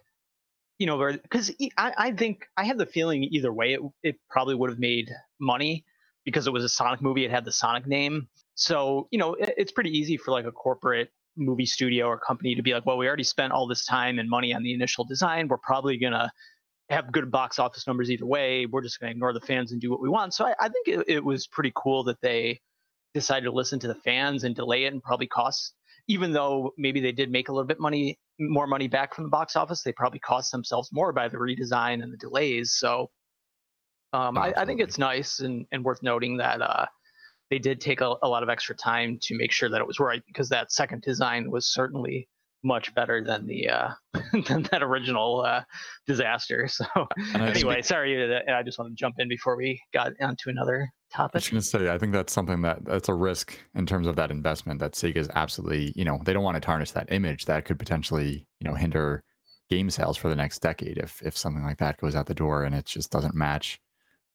you 0.79 0.87
know, 0.87 1.13
because 1.13 1.51
I, 1.79 1.93
I 1.97 2.13
think 2.13 2.47
I 2.57 2.65
have 2.65 2.79
the 2.79 2.87
feeling 2.87 3.25
either 3.25 3.53
way 3.53 3.75
it 3.75 3.81
it 4.03 4.17
probably 4.29 4.55
would 4.55 4.71
have 4.71 4.79
made 4.79 5.11
money 5.41 5.85
because 6.25 6.47
it 6.47 6.53
was 6.53 6.65
a 6.65 6.69
Sonic 6.69 7.01
movie. 7.01 7.25
It 7.25 7.31
had 7.31 7.45
the 7.45 7.53
Sonic 7.53 7.87
name, 7.87 8.29
so 8.55 9.09
you 9.11 9.19
know 9.19 9.35
it, 9.35 9.55
it's 9.57 9.73
pretty 9.73 9.91
easy 9.91 10.17
for 10.17 10.31
like 10.33 10.45
a 10.45 10.53
corporate 10.53 11.11
movie 11.37 11.67
studio 11.67 12.07
or 12.07 12.19
company 12.19 12.55
to 12.55 12.63
be 12.63 12.73
like, 12.73 12.87
well, 12.87 12.97
we 12.97 13.07
already 13.07 13.23
spent 13.23 13.53
all 13.53 13.67
this 13.67 13.85
time 13.85 14.19
and 14.19 14.29
money 14.29 14.55
on 14.55 14.63
the 14.63 14.73
initial 14.73 15.05
design. 15.05 15.49
We're 15.49 15.59
probably 15.59 15.99
gonna 15.99 16.31
have 16.91 17.11
good 17.13 17.31
box 17.31 17.59
office 17.59 17.87
numbers 17.87 18.11
either 18.11 18.27
way. 18.27 18.67
We're 18.67 18.83
just 18.83 19.01
gonna 19.01 19.13
ignore 19.13 19.33
the 19.33 19.41
fans 19.41 19.73
and 19.73 19.81
do 19.81 19.91
what 19.91 20.01
we 20.01 20.09
want. 20.09 20.35
So 20.35 20.47
I, 20.47 20.55
I 20.61 20.69
think 20.69 20.89
it, 20.89 21.05
it 21.09 21.25
was 21.25 21.47
pretty 21.47 21.73
cool 21.75 22.05
that 22.05 22.21
they 22.21 22.61
decided 23.15 23.47
to 23.47 23.53
listen 23.53 23.79
to 23.81 23.89
the 23.89 23.95
fans 23.95 24.45
and 24.45 24.55
delay 24.55 24.85
it 24.85 24.93
and 24.93 25.03
probably 25.03 25.27
cost 25.27 25.75
even 26.09 26.33
though 26.33 26.73
maybe 26.79 27.01
they 27.01 27.13
did 27.13 27.31
make 27.31 27.49
a 27.49 27.53
little 27.53 27.67
bit 27.67 27.81
money 27.81 28.19
more 28.39 28.67
money 28.67 28.89
back 28.89 29.15
from 29.15 29.25
the 29.25 29.31
box 29.31 29.57
office 29.57 29.83
they 29.83 29.93
probably 29.93 30.19
cost 30.19 30.53
themselves 30.53 30.91
more 30.93 31.13
by 31.13 31.29
the 31.29 31.37
redesign 31.37 32.03
and 32.03 32.13
the 32.13 32.17
delays 32.19 32.73
so 32.73 33.11
um, 34.13 34.39
I, 34.39 34.55
I 34.57 34.65
think 34.65 34.81
it's 34.81 34.99
nice 34.99 35.41
and, 35.41 35.67
and 35.73 35.85
worth 35.85 36.03
noting 36.03 36.37
that 36.39 36.63
uh, 36.63 36.87
they 37.51 37.59
did 37.59 37.81
take 37.81 38.01
a, 38.01 38.15
a 38.23 38.29
lot 38.29 38.43
of 38.43 38.49
extra 38.49 38.75
time 38.75 39.19
to 39.23 39.37
make 39.37 39.53
sure 39.53 39.69
that 39.69 39.81
it 39.81 39.87
was 39.87 40.01
right 40.01 40.23
because 40.27 40.49
that 40.49 40.73
second 40.73 41.03
design 41.03 41.51
was 41.51 41.67
certainly 41.67 42.29
much 42.65 42.95
better 42.95 43.23
than 43.23 43.47
the 43.47 43.69
uh, 43.69 43.91
than 44.49 44.63
that 44.71 44.83
original 44.83 45.43
uh, 45.43 45.63
disaster 46.07 46.69
so 46.69 46.85
anyway 47.35 47.83
sorry 47.83 48.37
i 48.49 48.63
just 48.63 48.79
want 48.79 48.91
to 48.91 48.95
jump 48.95 49.15
in 49.19 49.29
before 49.29 49.57
we 49.57 49.81
got 49.93 50.13
onto 50.21 50.51
another 50.51 50.89
topic. 51.13 51.37
I 51.37 51.39
was 51.39 51.49
going 51.49 51.63
to 51.63 51.67
say, 51.67 51.95
I 51.95 51.99
think 51.99 52.13
that's 52.13 52.33
something 52.33 52.63
that 52.63 52.85
that's 52.85 53.09
a 53.09 53.15
risk 53.15 53.59
in 53.75 53.87
terms 53.87 54.07
of 54.07 54.17
that 54.17 54.31
investment 54.31 54.81
that 54.81 54.93
Sega's 54.93 55.29
absolutely, 55.35 55.93
you 55.95 56.05
know, 56.05 56.21
they 56.25 56.33
don't 56.33 56.43
want 56.43 56.57
to 56.57 56.61
tarnish 56.61 56.93
that 56.93 57.13
image 57.13 57.45
that 57.47 57.65
could 57.65 57.79
potentially, 57.79 58.47
you 58.61 58.69
know, 58.69 58.75
hinder 58.75 59.23
game 59.71 59.91
sales 59.91 60.17
for 60.17 60.29
the 60.29 60.37
next 60.37 60.61
decade 60.61 60.99
if 60.99 61.21
if 61.23 61.37
something 61.37 61.65
like 61.65 61.79
that 61.79 61.99
goes 61.99 62.15
out 62.15 62.27
the 62.27 62.35
door 62.35 62.65
and 62.65 62.75
it 62.75 62.85
just 62.85 63.11
doesn't 63.11 63.35
match 63.35 63.81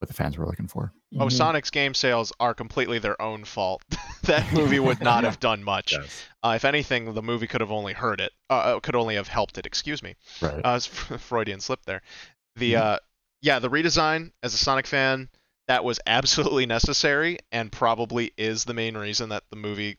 what 0.01 0.07
the 0.07 0.13
fans 0.15 0.37
were 0.37 0.47
looking 0.47 0.67
for. 0.67 0.91
Oh, 1.19 1.27
Mhm. 1.27 1.31
Sonic's 1.31 1.69
game 1.69 1.93
sales 1.93 2.33
are 2.39 2.53
completely 2.55 2.97
their 2.99 3.21
own 3.21 3.43
fault. 3.45 3.83
that 4.23 4.51
movie 4.51 4.79
would 4.79 4.99
not 5.01 5.23
have 5.23 5.39
done 5.39 5.63
much. 5.63 5.91
Yes. 5.93 6.23
Uh, 6.43 6.53
if 6.55 6.65
anything, 6.65 7.13
the 7.13 7.21
movie 7.21 7.45
could 7.47 7.61
have 7.61 7.71
only 7.71 7.93
hurt 7.93 8.19
it. 8.19 8.31
Uh, 8.49 8.53
uh, 8.53 8.79
could 8.79 8.95
only 8.95 9.15
have 9.15 9.27
helped 9.27 9.57
it. 9.59 9.65
Excuse 9.67 10.01
me. 10.01 10.15
Right. 10.41 10.59
Uh, 10.63 10.79
Freudian 11.19 11.59
slip 11.59 11.85
there. 11.85 12.01
The 12.55 12.73
Mhm. 12.73 12.81
uh, 12.81 12.99
yeah, 13.41 13.59
the 13.59 13.69
redesign 13.69 14.31
as 14.41 14.53
a 14.53 14.57
Sonic 14.57 14.87
fan, 14.87 15.29
that 15.67 15.83
was 15.83 15.99
absolutely 16.07 16.65
necessary 16.65 17.37
and 17.51 17.71
probably 17.71 18.33
is 18.37 18.65
the 18.65 18.73
main 18.73 18.97
reason 18.97 19.29
that 19.29 19.43
the 19.51 19.55
movie 19.55 19.97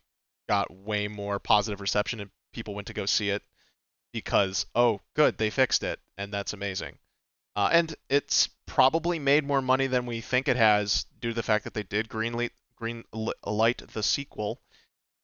got 0.49 0.71
way 0.75 1.07
more 1.09 1.39
positive 1.39 1.81
reception 1.81 2.19
and 2.21 2.31
people 2.53 2.75
went 2.75 2.89
to 2.89 2.93
go 2.93 3.07
see 3.07 3.31
it 3.31 3.43
because 4.13 4.67
oh 4.75 5.01
good 5.15 5.39
they 5.39 5.49
fixed 5.49 5.83
it 5.83 5.99
and 6.19 6.33
that's 6.35 6.53
amazing 6.53 6.99
uh, 7.57 7.69
and 7.73 7.95
it's 8.09 8.49
probably 8.67 9.19
made 9.19 9.45
more 9.45 9.63
money 9.63 9.87
than 9.87 10.07
we 10.07 10.21
think 10.21 10.49
it 10.49 10.57
has 10.57 11.05
due 11.21 11.31
to 11.31 11.35
the 11.35 11.43
fact 11.43 11.65
that 11.65 11.75
they 11.75 11.83
did 11.83 12.09
green 12.09 12.33
light, 12.33 12.53
green 12.77 13.05
light 13.45 13.83
the 13.93 14.03
sequel 14.03 14.61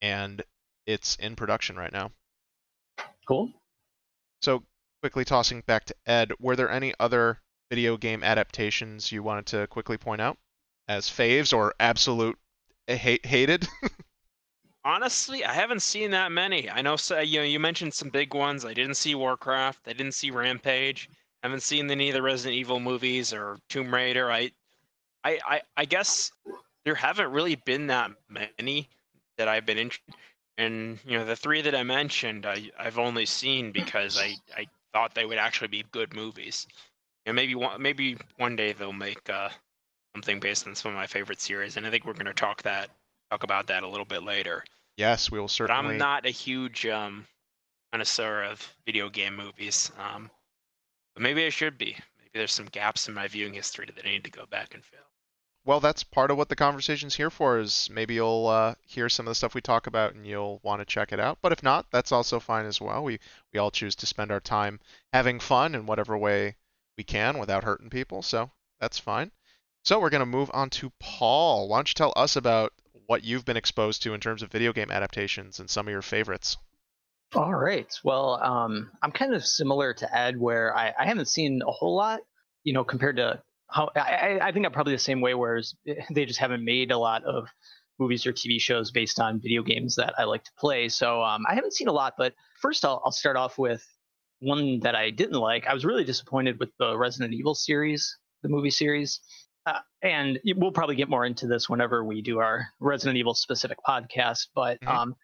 and 0.02 0.42
it's 0.86 1.16
in 1.16 1.34
production 1.34 1.76
right 1.76 1.92
now 1.92 2.10
Cool. 3.26 3.50
so 4.42 4.62
quickly 5.02 5.24
tossing 5.24 5.62
back 5.62 5.84
to 5.84 5.94
ed 6.06 6.32
were 6.38 6.56
there 6.56 6.70
any 6.70 6.94
other 7.00 7.40
video 7.70 7.96
game 7.96 8.22
adaptations 8.22 9.10
you 9.12 9.22
wanted 9.22 9.46
to 9.46 9.66
quickly 9.66 9.96
point 9.98 10.20
out 10.20 10.38
as 10.88 11.08
faves 11.08 11.56
or 11.56 11.74
absolute 11.80 12.38
hate, 12.86 13.24
hated 13.26 13.66
Honestly, 14.84 15.44
I 15.44 15.52
haven't 15.52 15.82
seen 15.82 16.12
that 16.12 16.32
many. 16.32 16.70
I 16.70 16.80
know 16.80 16.96
so, 16.96 17.18
you 17.18 17.40
know 17.40 17.44
you 17.44 17.60
mentioned 17.60 17.92
some 17.92 18.08
big 18.08 18.32
ones. 18.32 18.64
I 18.64 18.72
didn't 18.72 18.94
see 18.94 19.14
Warcraft. 19.14 19.80
I 19.86 19.92
didn't 19.92 20.14
see 20.14 20.30
Rampage. 20.30 21.10
Haven't 21.42 21.62
seen 21.62 21.90
any 21.90 22.08
of 22.08 22.14
the 22.14 22.22
Resident 22.22 22.58
Evil 22.58 22.80
movies 22.80 23.32
or 23.32 23.58
Tomb 23.68 23.94
Raider. 23.94 24.30
I, 24.30 24.50
I, 25.24 25.38
I, 25.46 25.62
I 25.76 25.84
guess 25.84 26.30
there 26.84 26.94
haven't 26.94 27.30
really 27.30 27.56
been 27.56 27.88
that 27.88 28.10
many 28.28 28.88
that 29.36 29.48
I've 29.48 29.66
been 29.66 29.78
interested. 29.78 30.14
And 30.56 30.98
you 31.06 31.16
know 31.16 31.24
the 31.24 31.36
three 31.36 31.62
that 31.62 31.74
I 31.74 31.84
mentioned, 31.84 32.44
I, 32.44 32.70
I've 32.78 32.98
only 32.98 33.26
seen 33.26 33.70
because 33.70 34.18
I, 34.18 34.34
I 34.56 34.66
thought 34.92 35.14
they 35.14 35.24
would 35.24 35.38
actually 35.38 35.68
be 35.68 35.84
good 35.92 36.14
movies. 36.14 36.66
And 37.26 37.36
maybe 37.36 37.54
one, 37.54 37.80
maybe 37.80 38.16
one 38.38 38.56
day 38.56 38.72
they'll 38.72 38.92
make 38.92 39.30
uh, 39.30 39.50
something 40.14 40.40
based 40.40 40.66
on 40.66 40.74
some 40.74 40.90
of 40.90 40.96
my 40.96 41.06
favorite 41.06 41.40
series, 41.40 41.76
and 41.76 41.86
I 41.86 41.90
think 41.90 42.04
we're 42.04 42.14
going 42.14 42.26
to 42.26 42.34
talk 42.34 42.62
that 42.62 42.90
talk 43.30 43.44
about 43.44 43.68
that 43.68 43.82
a 43.82 43.88
little 43.88 44.06
bit 44.06 44.22
later. 44.22 44.64
yes 44.96 45.30
we 45.30 45.38
will 45.38 45.46
certainly. 45.46 45.82
But 45.82 45.88
I'm 45.90 45.98
not 45.98 46.26
a 46.26 46.30
huge 46.30 46.86
um, 46.86 47.26
connoisseur 47.92 48.42
of 48.42 48.66
video 48.84 49.08
game 49.10 49.36
movies. 49.36 49.92
Um, 49.98 50.30
but 51.18 51.24
maybe 51.24 51.44
I 51.44 51.48
should 51.48 51.76
be. 51.76 51.96
Maybe 52.16 52.30
there's 52.34 52.52
some 52.52 52.66
gaps 52.66 53.08
in 53.08 53.14
my 53.14 53.26
viewing 53.26 53.52
history 53.52 53.88
that 53.92 54.06
I 54.06 54.08
need 54.08 54.22
to 54.22 54.30
go 54.30 54.46
back 54.46 54.72
and 54.74 54.84
fill. 54.84 55.00
well 55.64 55.80
that's 55.80 56.04
part 56.04 56.30
of 56.30 56.36
what 56.36 56.48
the 56.48 56.54
conversation's 56.54 57.16
here 57.16 57.28
for 57.28 57.58
is 57.58 57.90
maybe 57.90 58.14
you'll 58.14 58.46
uh, 58.46 58.76
hear 58.86 59.08
some 59.08 59.26
of 59.26 59.32
the 59.32 59.34
stuff 59.34 59.52
we 59.52 59.60
talk 59.60 59.88
about 59.88 60.14
and 60.14 60.24
you'll 60.24 60.60
want 60.62 60.80
to 60.80 60.86
check 60.86 61.10
it 61.10 61.18
out. 61.18 61.38
But 61.42 61.50
if 61.50 61.60
not 61.60 61.90
that's 61.90 62.12
also 62.12 62.38
fine 62.38 62.66
as 62.66 62.80
well. 62.80 63.02
We 63.02 63.18
we 63.52 63.58
all 63.58 63.72
choose 63.72 63.96
to 63.96 64.06
spend 64.06 64.30
our 64.30 64.38
time 64.38 64.78
having 65.12 65.40
fun 65.40 65.74
in 65.74 65.86
whatever 65.86 66.16
way 66.16 66.54
we 66.96 67.02
can 67.02 67.40
without 67.40 67.64
hurting 67.64 67.90
people 67.90 68.22
so 68.22 68.52
that's 68.78 69.00
fine. 69.00 69.32
So 69.82 69.98
we're 69.98 70.10
going 70.10 70.20
to 70.20 70.38
move 70.38 70.52
on 70.54 70.70
to 70.70 70.92
paul. 71.00 71.68
Why 71.68 71.78
don't 71.78 71.88
you 71.88 71.94
tell 71.94 72.12
us 72.14 72.36
about 72.36 72.72
what 73.06 73.24
you've 73.24 73.44
been 73.44 73.56
exposed 73.56 74.04
to 74.04 74.14
in 74.14 74.20
terms 74.20 74.42
of 74.42 74.52
video 74.52 74.72
game 74.72 74.92
adaptations 74.92 75.58
and 75.58 75.68
some 75.68 75.88
of 75.88 75.92
your 75.92 76.00
favorites 76.00 76.58
All 77.34 77.54
right. 77.54 77.92
Well, 78.04 78.42
um, 78.42 78.90
I'm 79.02 79.12
kind 79.12 79.34
of 79.34 79.44
similar 79.44 79.92
to 79.94 80.16
Ed, 80.16 80.38
where 80.38 80.74
I, 80.76 80.94
I 80.98 81.06
haven't 81.06 81.26
seen 81.28 81.60
a 81.66 81.70
whole 81.70 81.94
lot, 81.94 82.20
you 82.64 82.72
know, 82.72 82.84
compared 82.84 83.16
to 83.16 83.42
how 83.70 83.90
I, 83.94 84.38
I- 84.40 84.52
think 84.52 84.64
I'm 84.64 84.72
probably 84.72 84.94
the 84.94 84.98
same 84.98 85.20
way, 85.20 85.34
whereas 85.34 85.74
they 86.10 86.24
just 86.24 86.38
haven't 86.38 86.64
made 86.64 86.90
a 86.90 86.98
lot 86.98 87.24
of 87.24 87.48
movies 87.98 88.26
or 88.26 88.32
TV 88.32 88.58
shows 88.58 88.90
based 88.90 89.20
on 89.20 89.40
video 89.40 89.62
games 89.62 89.96
that 89.96 90.14
I 90.18 90.24
like 90.24 90.44
to 90.44 90.50
play. 90.58 90.88
So 90.88 91.22
um, 91.22 91.44
I 91.48 91.54
haven't 91.54 91.74
seen 91.74 91.88
a 91.88 91.92
lot, 91.92 92.14
but 92.16 92.34
first 92.62 92.84
I'll, 92.84 93.02
I'll 93.04 93.12
start 93.12 93.36
off 93.36 93.58
with 93.58 93.84
one 94.40 94.80
that 94.80 94.94
I 94.94 95.10
didn't 95.10 95.38
like. 95.38 95.66
I 95.66 95.74
was 95.74 95.84
really 95.84 96.04
disappointed 96.04 96.58
with 96.58 96.70
the 96.78 96.96
Resident 96.96 97.34
Evil 97.34 97.54
series, 97.54 98.16
the 98.42 98.48
movie 98.48 98.70
series. 98.70 99.20
Uh, 99.68 99.80
and 100.02 100.38
we'll 100.56 100.72
probably 100.72 100.94
get 100.96 101.08
more 101.10 101.24
into 101.26 101.46
this 101.46 101.68
whenever 101.68 102.04
we 102.04 102.22
do 102.22 102.38
our 102.38 102.66
Resident 102.80 103.18
Evil 103.18 103.34
specific 103.34 103.78
podcast. 103.86 104.48
But 104.54 104.80
Mhm. 104.80 104.88
um, 104.88 105.16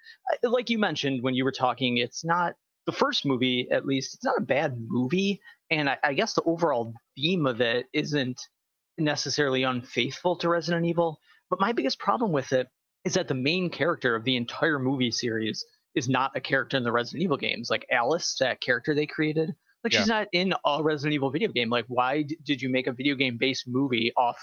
like 0.42 0.68
you 0.68 0.78
mentioned 0.78 1.22
when 1.22 1.34
you 1.34 1.44
were 1.44 1.52
talking, 1.52 1.98
it's 1.98 2.24
not 2.24 2.54
the 2.86 2.92
first 2.92 3.24
movie, 3.24 3.70
at 3.70 3.86
least, 3.86 4.14
it's 4.14 4.24
not 4.24 4.36
a 4.36 4.42
bad 4.42 4.76
movie. 4.78 5.40
And 5.70 5.88
I, 5.88 5.96
I 6.04 6.12
guess 6.12 6.34
the 6.34 6.42
overall 6.42 6.92
theme 7.16 7.46
of 7.46 7.60
it 7.60 7.86
isn't 7.94 8.38
necessarily 8.98 9.62
unfaithful 9.62 10.36
to 10.36 10.48
Resident 10.48 10.84
Evil. 10.84 11.18
But 11.48 11.60
my 11.60 11.72
biggest 11.72 11.98
problem 11.98 12.32
with 12.32 12.52
it 12.52 12.68
is 13.04 13.14
that 13.14 13.28
the 13.28 13.34
main 13.34 13.70
character 13.70 14.14
of 14.14 14.24
the 14.24 14.36
entire 14.36 14.78
movie 14.78 15.10
series 15.10 15.64
is 15.94 16.08
not 16.08 16.32
a 16.36 16.40
character 16.40 16.76
in 16.76 16.82
the 16.84 16.92
Resident 16.92 17.22
Evil 17.22 17.36
games. 17.36 17.70
Like 17.70 17.86
Alice, 17.90 18.36
that 18.40 18.60
character 18.60 18.94
they 18.94 19.06
created, 19.06 19.54
like 19.84 19.92
she's 19.92 20.08
not 20.08 20.28
in 20.32 20.54
a 20.64 20.82
Resident 20.82 21.14
Evil 21.14 21.30
video 21.30 21.50
game. 21.50 21.70
Like, 21.70 21.84
why 21.88 22.22
d- 22.22 22.38
did 22.44 22.62
you 22.62 22.68
make 22.68 22.86
a 22.86 22.92
video 22.92 23.14
game 23.14 23.36
based 23.38 23.68
movie 23.68 24.12
off 24.16 24.38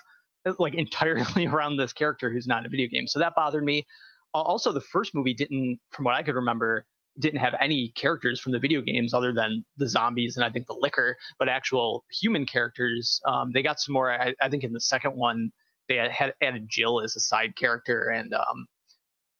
like 0.60 0.74
entirely 0.76 1.48
around 1.48 1.78
this 1.78 1.94
character 1.94 2.30
who's 2.30 2.48
not 2.48 2.60
in 2.60 2.68
a 2.68 2.70
video 2.70 2.88
game? 2.88 3.08
So 3.08 3.20
that 3.20 3.34
bothered 3.36 3.64
me. 3.64 3.86
Also, 4.34 4.72
the 4.72 4.82
first 4.82 5.14
movie 5.14 5.34
didn't, 5.34 5.80
from 5.90 6.06
what 6.06 6.16
I 6.16 6.24
could 6.24 6.36
remember, 6.36 6.86
didn't 7.20 7.40
have 7.40 7.56
any 7.60 7.90
characters 7.90 8.40
from 8.40 8.54
the 8.54 8.60
video 8.60 8.82
games 8.82 9.14
other 9.14 9.34
than 9.34 9.66
the 9.76 9.88
zombies 9.88 10.38
and 10.38 10.46
I 10.46 10.50
think 10.50 10.68
the 10.68 10.78
Licker, 10.80 11.18
but 11.38 11.50
actual 11.50 12.06
human 12.10 12.46
characters. 12.46 13.20
Um, 13.26 13.52
they 13.52 13.62
got 13.62 13.82
some 13.82 13.94
more. 13.94 14.12
I, 14.12 14.34
I 14.42 14.48
think 14.48 14.64
in 14.64 14.72
the 14.72 14.80
second 14.80 15.16
one 15.16 15.52
they 15.90 15.98
had, 15.98 16.12
had 16.12 16.34
added 16.42 16.68
Jill 16.70 17.02
as 17.02 17.16
a 17.16 17.20
side 17.20 17.56
character 17.58 18.10
and 18.10 18.34
um, 18.34 18.68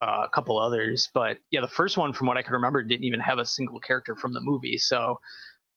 uh, 0.02 0.24
a 0.26 0.30
couple 0.30 0.58
others. 0.58 1.10
But 1.14 1.38
yeah, 1.52 1.62
the 1.62 1.68
first 1.68 1.98
one, 1.98 2.12
from 2.12 2.28
what 2.28 2.38
I 2.38 2.42
can 2.42 2.54
remember, 2.54 2.84
didn't 2.84 3.06
even 3.06 3.20
have 3.20 3.40
a 3.40 3.46
single 3.46 3.80
character 3.80 4.16
from 4.16 4.34
the 4.34 4.42
movie. 4.42 4.78
So 4.78 5.20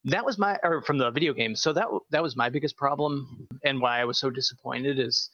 that 0.04 0.24
was 0.24 0.38
my 0.38 0.58
or 0.62 0.82
from 0.82 0.98
the 0.98 1.10
video 1.10 1.32
game. 1.32 1.56
So 1.56 1.72
that 1.72 1.86
that 2.10 2.22
was 2.22 2.36
my 2.36 2.48
biggest 2.50 2.76
problem, 2.76 3.46
and 3.64 3.80
why 3.80 4.00
I 4.00 4.04
was 4.04 4.18
so 4.18 4.30
disappointed 4.30 4.98
is 4.98 5.30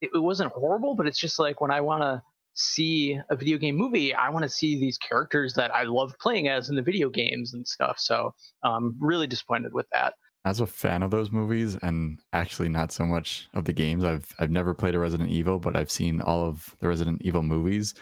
it, 0.00 0.10
it 0.14 0.18
wasn't 0.18 0.52
horrible, 0.52 0.94
but 0.94 1.06
it's 1.06 1.18
just 1.18 1.38
like 1.38 1.60
when 1.60 1.70
I 1.70 1.80
want 1.80 2.02
to 2.02 2.22
see 2.54 3.18
a 3.30 3.36
video 3.36 3.58
game 3.58 3.76
movie, 3.76 4.14
I 4.14 4.30
want 4.30 4.42
to 4.44 4.48
see 4.48 4.78
these 4.78 4.98
characters 4.98 5.54
that 5.54 5.74
I 5.74 5.84
love 5.84 6.12
playing 6.20 6.48
as 6.48 6.68
in 6.70 6.76
the 6.76 6.82
video 6.82 7.08
games 7.10 7.54
and 7.54 7.66
stuff. 7.66 7.98
So 8.00 8.34
um, 8.64 8.96
really 9.00 9.26
disappointed 9.28 9.72
with 9.72 9.86
that. 9.92 10.14
as 10.44 10.60
a 10.60 10.66
fan 10.66 11.02
of 11.02 11.10
those 11.10 11.30
movies 11.30 11.76
and 11.82 12.20
actually 12.32 12.68
not 12.68 12.90
so 12.92 13.04
much 13.04 13.48
of 13.54 13.64
the 13.64 13.72
games 13.72 14.04
i've 14.04 14.34
i've 14.38 14.50
never 14.50 14.72
played 14.74 14.94
a 14.94 14.98
resident 14.98 15.30
evil 15.30 15.58
but 15.58 15.76
i've 15.76 15.90
seen 15.90 16.20
all 16.22 16.44
of 16.46 16.74
the 16.80 16.88
resident 16.88 17.20
evil 17.22 17.42
movies 17.42 17.94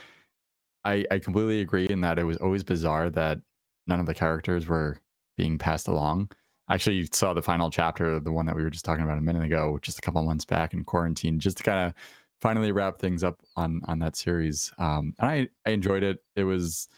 i 0.85 1.05
i 1.11 1.19
completely 1.19 1.61
agree 1.61 1.87
in 1.89 2.01
that 2.03 2.19
it 2.19 2.25
was 2.25 2.37
always 2.39 2.63
bizarre 2.63 3.11
that 3.11 3.39
none 3.87 4.01
of 4.01 4.07
the 4.07 4.15
characters 4.15 4.67
were 4.67 4.99
being 5.37 5.59
passed 5.59 5.89
along 5.89 6.31
actually 6.69 7.07
saw 7.13 7.33
the 7.33 7.43
final 7.43 7.71
chapter 7.71 8.19
the 8.19 8.33
one 8.33 8.47
that 8.47 8.57
we 8.57 8.63
were 8.63 8.71
just 8.71 8.85
talking 8.85 9.05
about 9.05 9.19
a 9.19 9.21
minute 9.23 9.45
ago 9.45 9.79
just 9.83 9.99
a 9.99 10.03
couple 10.03 10.23
months 10.23 10.45
back 10.45 10.73
in 10.75 10.83
quarantine 10.85 11.39
just 11.39 11.59
to 11.59 11.63
kind 11.63 11.87
of 11.87 11.95
finally 12.41 12.73
wrap 12.73 12.99
things 12.99 13.23
up 13.23 13.41
on 13.57 13.81
on 13.87 13.99
that 13.99 14.17
series 14.17 14.73
um 14.79 15.13
and 15.19 15.31
i 15.31 15.49
i 15.67 15.71
enjoyed 15.71 16.03
it 16.03 16.19
it 16.35 16.45
was 16.45 16.89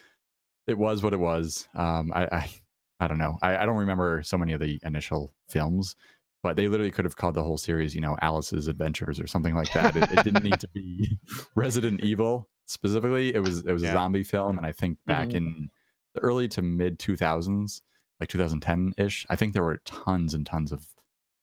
it 0.66 0.78
was 0.78 1.02
what 1.02 1.12
it 1.12 1.18
was 1.20 1.68
um 1.74 2.12
i 2.14 2.24
i 2.32 2.50
I 3.00 3.06
don't 3.06 3.18
know. 3.18 3.38
I, 3.42 3.58
I 3.58 3.64
don't 3.64 3.76
remember 3.76 4.24
so 4.24 4.36
many 4.36 4.54
of 4.54 4.60
the 4.60 4.80
initial 4.82 5.32
films, 5.48 5.94
but 6.42 6.56
they 6.56 6.66
literally 6.66 6.90
could 6.90 7.04
have 7.04 7.14
called 7.14 7.34
the 7.34 7.44
whole 7.44 7.56
series, 7.56 7.94
you 7.94 8.00
know, 8.00 8.16
Alice's 8.22 8.66
Adventures 8.66 9.20
or 9.20 9.28
something 9.28 9.54
like 9.54 9.70
that. 9.70 9.94
It, 9.96 10.10
it 10.10 10.22
didn't 10.24 10.42
need 10.42 10.58
to 10.58 10.68
be 10.74 11.16
Resident 11.54 12.00
Evil 12.02 12.48
specifically. 12.66 13.32
It 13.32 13.38
was 13.38 13.60
it 13.60 13.70
was 13.72 13.84
Yeah. 13.84 13.90
a 13.90 13.92
zombie 13.92 14.24
film, 14.24 14.58
and 14.58 14.66
I 14.66 14.72
think 14.72 14.98
back 15.06 15.28
Mhm. 15.28 15.34
in 15.36 15.70
the 16.16 16.20
early 16.22 16.48
to 16.48 16.60
mid 16.60 16.98
two 16.98 17.16
thousands, 17.16 17.82
like 18.20 18.28
2010 18.28 18.94
ish, 18.98 19.26
I 19.30 19.36
think 19.36 19.52
there 19.52 19.62
were 19.62 19.80
tons 19.84 20.34
and 20.34 20.44
tons 20.44 20.72
of 20.72 20.86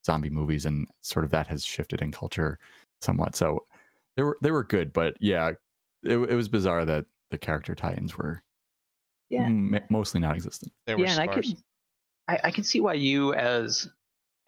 zombie 0.05 0.29
movies, 0.29 0.65
and 0.65 0.87
sort 1.01 1.25
of 1.25 1.31
that 1.31 1.47
has 1.47 1.63
shifted 1.65 2.01
in 2.01 2.11
culture 2.11 2.59
somewhat. 3.01 3.35
So 3.35 3.65
they 4.15 4.23
were 4.23 4.37
they 4.41 4.51
were 4.51 4.63
good, 4.63 4.93
but 4.93 5.15
yeah, 5.19 5.51
it, 6.03 6.17
it 6.17 6.35
was 6.35 6.47
bizarre 6.47 6.85
that 6.85 7.05
the 7.31 7.37
character 7.37 7.75
tie-ins 7.75 8.17
were 8.17 8.43
Yeah. 9.29 9.45
m- 9.45 9.79
mostly 9.89 10.19
non-existent. 10.19 10.71
They 10.85 10.95
were 10.95 11.05
yeah, 11.05 11.11
and 11.11 11.29
I 11.29 11.33
could, 11.33 11.45
I, 12.27 12.39
I 12.45 12.51
can 12.51 12.63
see 12.63 12.79
why 12.79 12.93
you, 12.93 13.33
as 13.33 13.89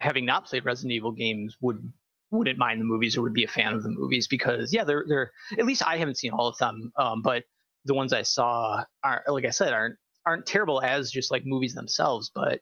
having 0.00 0.24
not 0.24 0.46
played 0.46 0.64
Resident 0.64 0.92
Evil 0.92 1.12
games, 1.12 1.56
would 1.60 1.92
wouldn't 2.30 2.58
mind 2.58 2.78
the 2.78 2.84
movies 2.84 3.16
or 3.16 3.22
would 3.22 3.32
be 3.32 3.44
a 3.44 3.48
fan 3.48 3.72
of 3.72 3.82
the 3.82 3.88
movies 3.88 4.28
because 4.28 4.72
yeah, 4.72 4.84
they're 4.84 5.04
they're 5.08 5.32
at 5.58 5.64
least 5.64 5.82
I 5.86 5.96
haven't 5.96 6.18
seen 6.18 6.32
all 6.32 6.46
of 6.48 6.58
them, 6.58 6.92
um, 6.96 7.22
but 7.22 7.44
the 7.84 7.94
ones 7.94 8.12
I 8.12 8.22
saw 8.22 8.84
are 9.02 9.24
like 9.28 9.46
I 9.46 9.50
said 9.50 9.72
aren't 9.72 9.96
aren't 10.28 10.46
terrible 10.46 10.82
as 10.82 11.10
just 11.10 11.30
like 11.30 11.44
movies 11.46 11.74
themselves, 11.74 12.30
but 12.34 12.60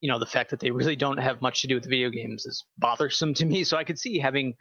you 0.00 0.08
know 0.10 0.18
the 0.18 0.26
fact 0.26 0.50
that 0.50 0.60
they 0.60 0.70
really 0.70 0.96
don't 0.96 1.18
have 1.18 1.42
much 1.42 1.60
to 1.60 1.66
do 1.68 1.74
with 1.74 1.84
the 1.84 1.90
video 1.90 2.08
games 2.08 2.46
is 2.46 2.64
bothersome 2.78 3.34
to 3.34 3.44
me. 3.44 3.64
So 3.64 3.76
I 3.76 3.84
could 3.84 3.98
see 3.98 4.18
having 4.18 4.54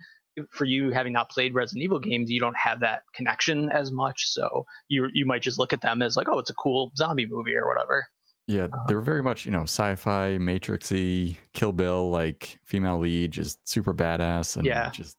for 0.51 0.65
you 0.65 0.91
having 0.91 1.13
not 1.13 1.29
played 1.29 1.53
Resident 1.53 1.83
Evil 1.83 1.99
games, 1.99 2.29
you 2.29 2.39
don't 2.39 2.57
have 2.57 2.79
that 2.81 3.03
connection 3.13 3.69
as 3.71 3.91
much. 3.91 4.27
So 4.27 4.65
you 4.89 5.07
you 5.13 5.25
might 5.25 5.41
just 5.41 5.57
look 5.57 5.71
at 5.73 5.81
them 5.81 6.01
as 6.01 6.17
like, 6.17 6.27
oh, 6.29 6.39
it's 6.39 6.49
a 6.49 6.55
cool 6.55 6.91
zombie 6.97 7.25
movie 7.25 7.55
or 7.55 7.67
whatever. 7.67 8.05
Yeah, 8.47 8.67
Uh, 8.73 8.85
they 8.87 8.95
were 8.95 9.01
very 9.01 9.23
much, 9.23 9.45
you 9.45 9.51
know, 9.51 9.63
sci-fi, 9.63 10.37
Matrixy, 10.39 11.37
Kill 11.53 11.71
Bill, 11.71 12.09
like 12.09 12.59
female 12.65 12.99
lead, 12.99 13.31
just 13.31 13.65
super 13.67 13.93
badass 13.93 14.57
and 14.57 14.65
Yeah. 14.65 14.89
just 14.89 15.15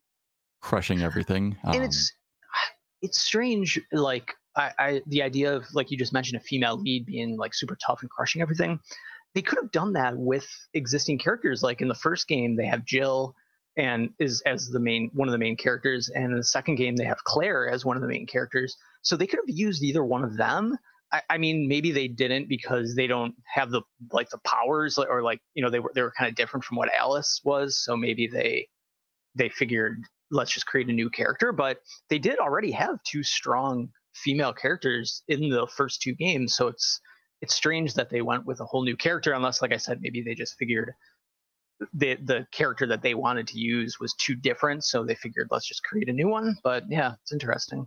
crushing 0.60 1.00
everything. 1.02 1.56
and 1.64 1.76
Um, 1.76 1.82
it's 1.82 2.12
it's 3.02 3.18
strange 3.18 3.80
like 3.92 4.34
I, 4.56 4.72
I 4.78 5.02
the 5.06 5.22
idea 5.22 5.54
of 5.54 5.64
like 5.74 5.90
you 5.90 5.96
just 5.96 6.12
mentioned 6.12 6.40
a 6.40 6.44
female 6.44 6.76
lead 6.76 7.06
being 7.06 7.36
like 7.36 7.54
super 7.54 7.76
tough 7.76 8.02
and 8.02 8.10
crushing 8.10 8.42
everything 8.42 8.80
they 9.34 9.42
could 9.42 9.58
have 9.62 9.70
done 9.70 9.92
that 9.92 10.16
with 10.16 10.48
existing 10.74 11.18
characters 11.18 11.62
like 11.62 11.80
in 11.80 11.88
the 11.88 11.94
first 11.94 12.26
game 12.26 12.56
they 12.56 12.66
have 12.66 12.84
jill 12.84 13.34
and 13.76 14.10
is 14.18 14.42
as 14.42 14.68
the 14.68 14.80
main 14.80 15.10
one 15.14 15.28
of 15.28 15.32
the 15.32 15.38
main 15.38 15.56
characters. 15.56 16.10
And 16.14 16.26
in 16.26 16.36
the 16.36 16.44
second 16.44 16.76
game, 16.76 16.96
they 16.96 17.04
have 17.04 17.24
Claire 17.24 17.68
as 17.68 17.84
one 17.84 17.96
of 17.96 18.02
the 18.02 18.08
main 18.08 18.26
characters. 18.26 18.76
So 19.02 19.16
they 19.16 19.26
could 19.26 19.38
have 19.38 19.56
used 19.56 19.82
either 19.82 20.04
one 20.04 20.24
of 20.24 20.36
them. 20.36 20.76
I, 21.12 21.22
I 21.30 21.38
mean, 21.38 21.68
maybe 21.68 21.92
they 21.92 22.08
didn't 22.08 22.48
because 22.48 22.94
they 22.94 23.06
don't 23.06 23.34
have 23.46 23.70
the 23.70 23.82
like 24.12 24.30
the 24.30 24.38
powers, 24.38 24.98
or 24.98 25.22
like 25.22 25.40
you 25.54 25.62
know 25.62 25.70
they 25.70 25.80
were 25.80 25.92
they 25.94 26.02
were 26.02 26.12
kind 26.16 26.28
of 26.28 26.34
different 26.34 26.64
from 26.64 26.76
what 26.76 26.92
Alice 26.92 27.40
was. 27.44 27.82
So 27.82 27.96
maybe 27.96 28.26
they 28.26 28.68
they 29.34 29.48
figured 29.48 30.02
let's 30.30 30.52
just 30.52 30.66
create 30.66 30.88
a 30.88 30.92
new 30.92 31.10
character. 31.10 31.52
But 31.52 31.78
they 32.08 32.18
did 32.18 32.38
already 32.38 32.72
have 32.72 33.02
two 33.04 33.22
strong 33.22 33.88
female 34.14 34.52
characters 34.52 35.22
in 35.28 35.48
the 35.48 35.66
first 35.66 36.02
two 36.02 36.14
games, 36.14 36.54
so 36.54 36.68
it's 36.68 37.00
it's 37.40 37.54
strange 37.54 37.94
that 37.94 38.10
they 38.10 38.22
went 38.22 38.44
with 38.46 38.60
a 38.60 38.64
whole 38.64 38.84
new 38.84 38.96
character. 38.96 39.32
Unless, 39.32 39.62
like 39.62 39.72
I 39.72 39.78
said, 39.78 40.00
maybe 40.00 40.22
they 40.22 40.34
just 40.34 40.56
figured 40.58 40.92
the 41.94 42.16
the 42.16 42.46
character 42.52 42.86
that 42.86 43.02
they 43.02 43.14
wanted 43.14 43.46
to 43.48 43.58
use 43.58 43.98
was 43.98 44.14
too 44.14 44.34
different, 44.34 44.84
so 44.84 45.04
they 45.04 45.14
figured 45.14 45.48
let's 45.50 45.66
just 45.66 45.82
create 45.82 46.08
a 46.08 46.12
new 46.12 46.28
one. 46.28 46.56
But 46.62 46.84
yeah, 46.88 47.14
it's 47.22 47.32
interesting. 47.32 47.86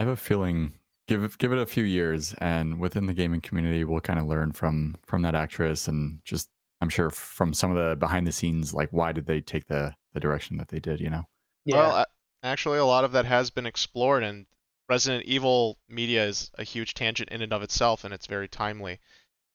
I 0.00 0.04
have 0.04 0.12
a 0.12 0.16
feeling 0.16 0.74
give 1.06 1.38
give 1.38 1.52
it 1.52 1.58
a 1.58 1.66
few 1.66 1.84
years, 1.84 2.34
and 2.38 2.78
within 2.78 3.06
the 3.06 3.14
gaming 3.14 3.40
community, 3.40 3.84
we'll 3.84 4.00
kind 4.00 4.18
of 4.18 4.26
learn 4.26 4.52
from 4.52 4.96
from 5.04 5.22
that 5.22 5.34
actress, 5.34 5.88
and 5.88 6.20
just 6.24 6.48
I'm 6.80 6.88
sure 6.88 7.10
from 7.10 7.52
some 7.52 7.70
of 7.70 7.76
the 7.76 7.96
behind 7.96 8.26
the 8.26 8.32
scenes, 8.32 8.72
like 8.74 8.90
why 8.90 9.12
did 9.12 9.26
they 9.26 9.40
take 9.40 9.66
the 9.66 9.94
the 10.12 10.20
direction 10.20 10.56
that 10.58 10.68
they 10.68 10.80
did? 10.80 11.00
You 11.00 11.10
know. 11.10 11.24
Yeah. 11.64 11.76
Well, 11.76 11.96
a- 11.96 12.06
actually, 12.42 12.78
a 12.78 12.84
lot 12.84 13.04
of 13.04 13.12
that 13.12 13.26
has 13.26 13.50
been 13.50 13.66
explored, 13.66 14.22
and 14.22 14.46
Resident 14.88 15.24
Evil 15.24 15.78
media 15.88 16.26
is 16.26 16.50
a 16.54 16.64
huge 16.64 16.92
tangent 16.92 17.30
in 17.30 17.40
and 17.40 17.52
of 17.52 17.62
itself, 17.62 18.04
and 18.04 18.12
it's 18.12 18.26
very 18.26 18.48
timely. 18.48 19.00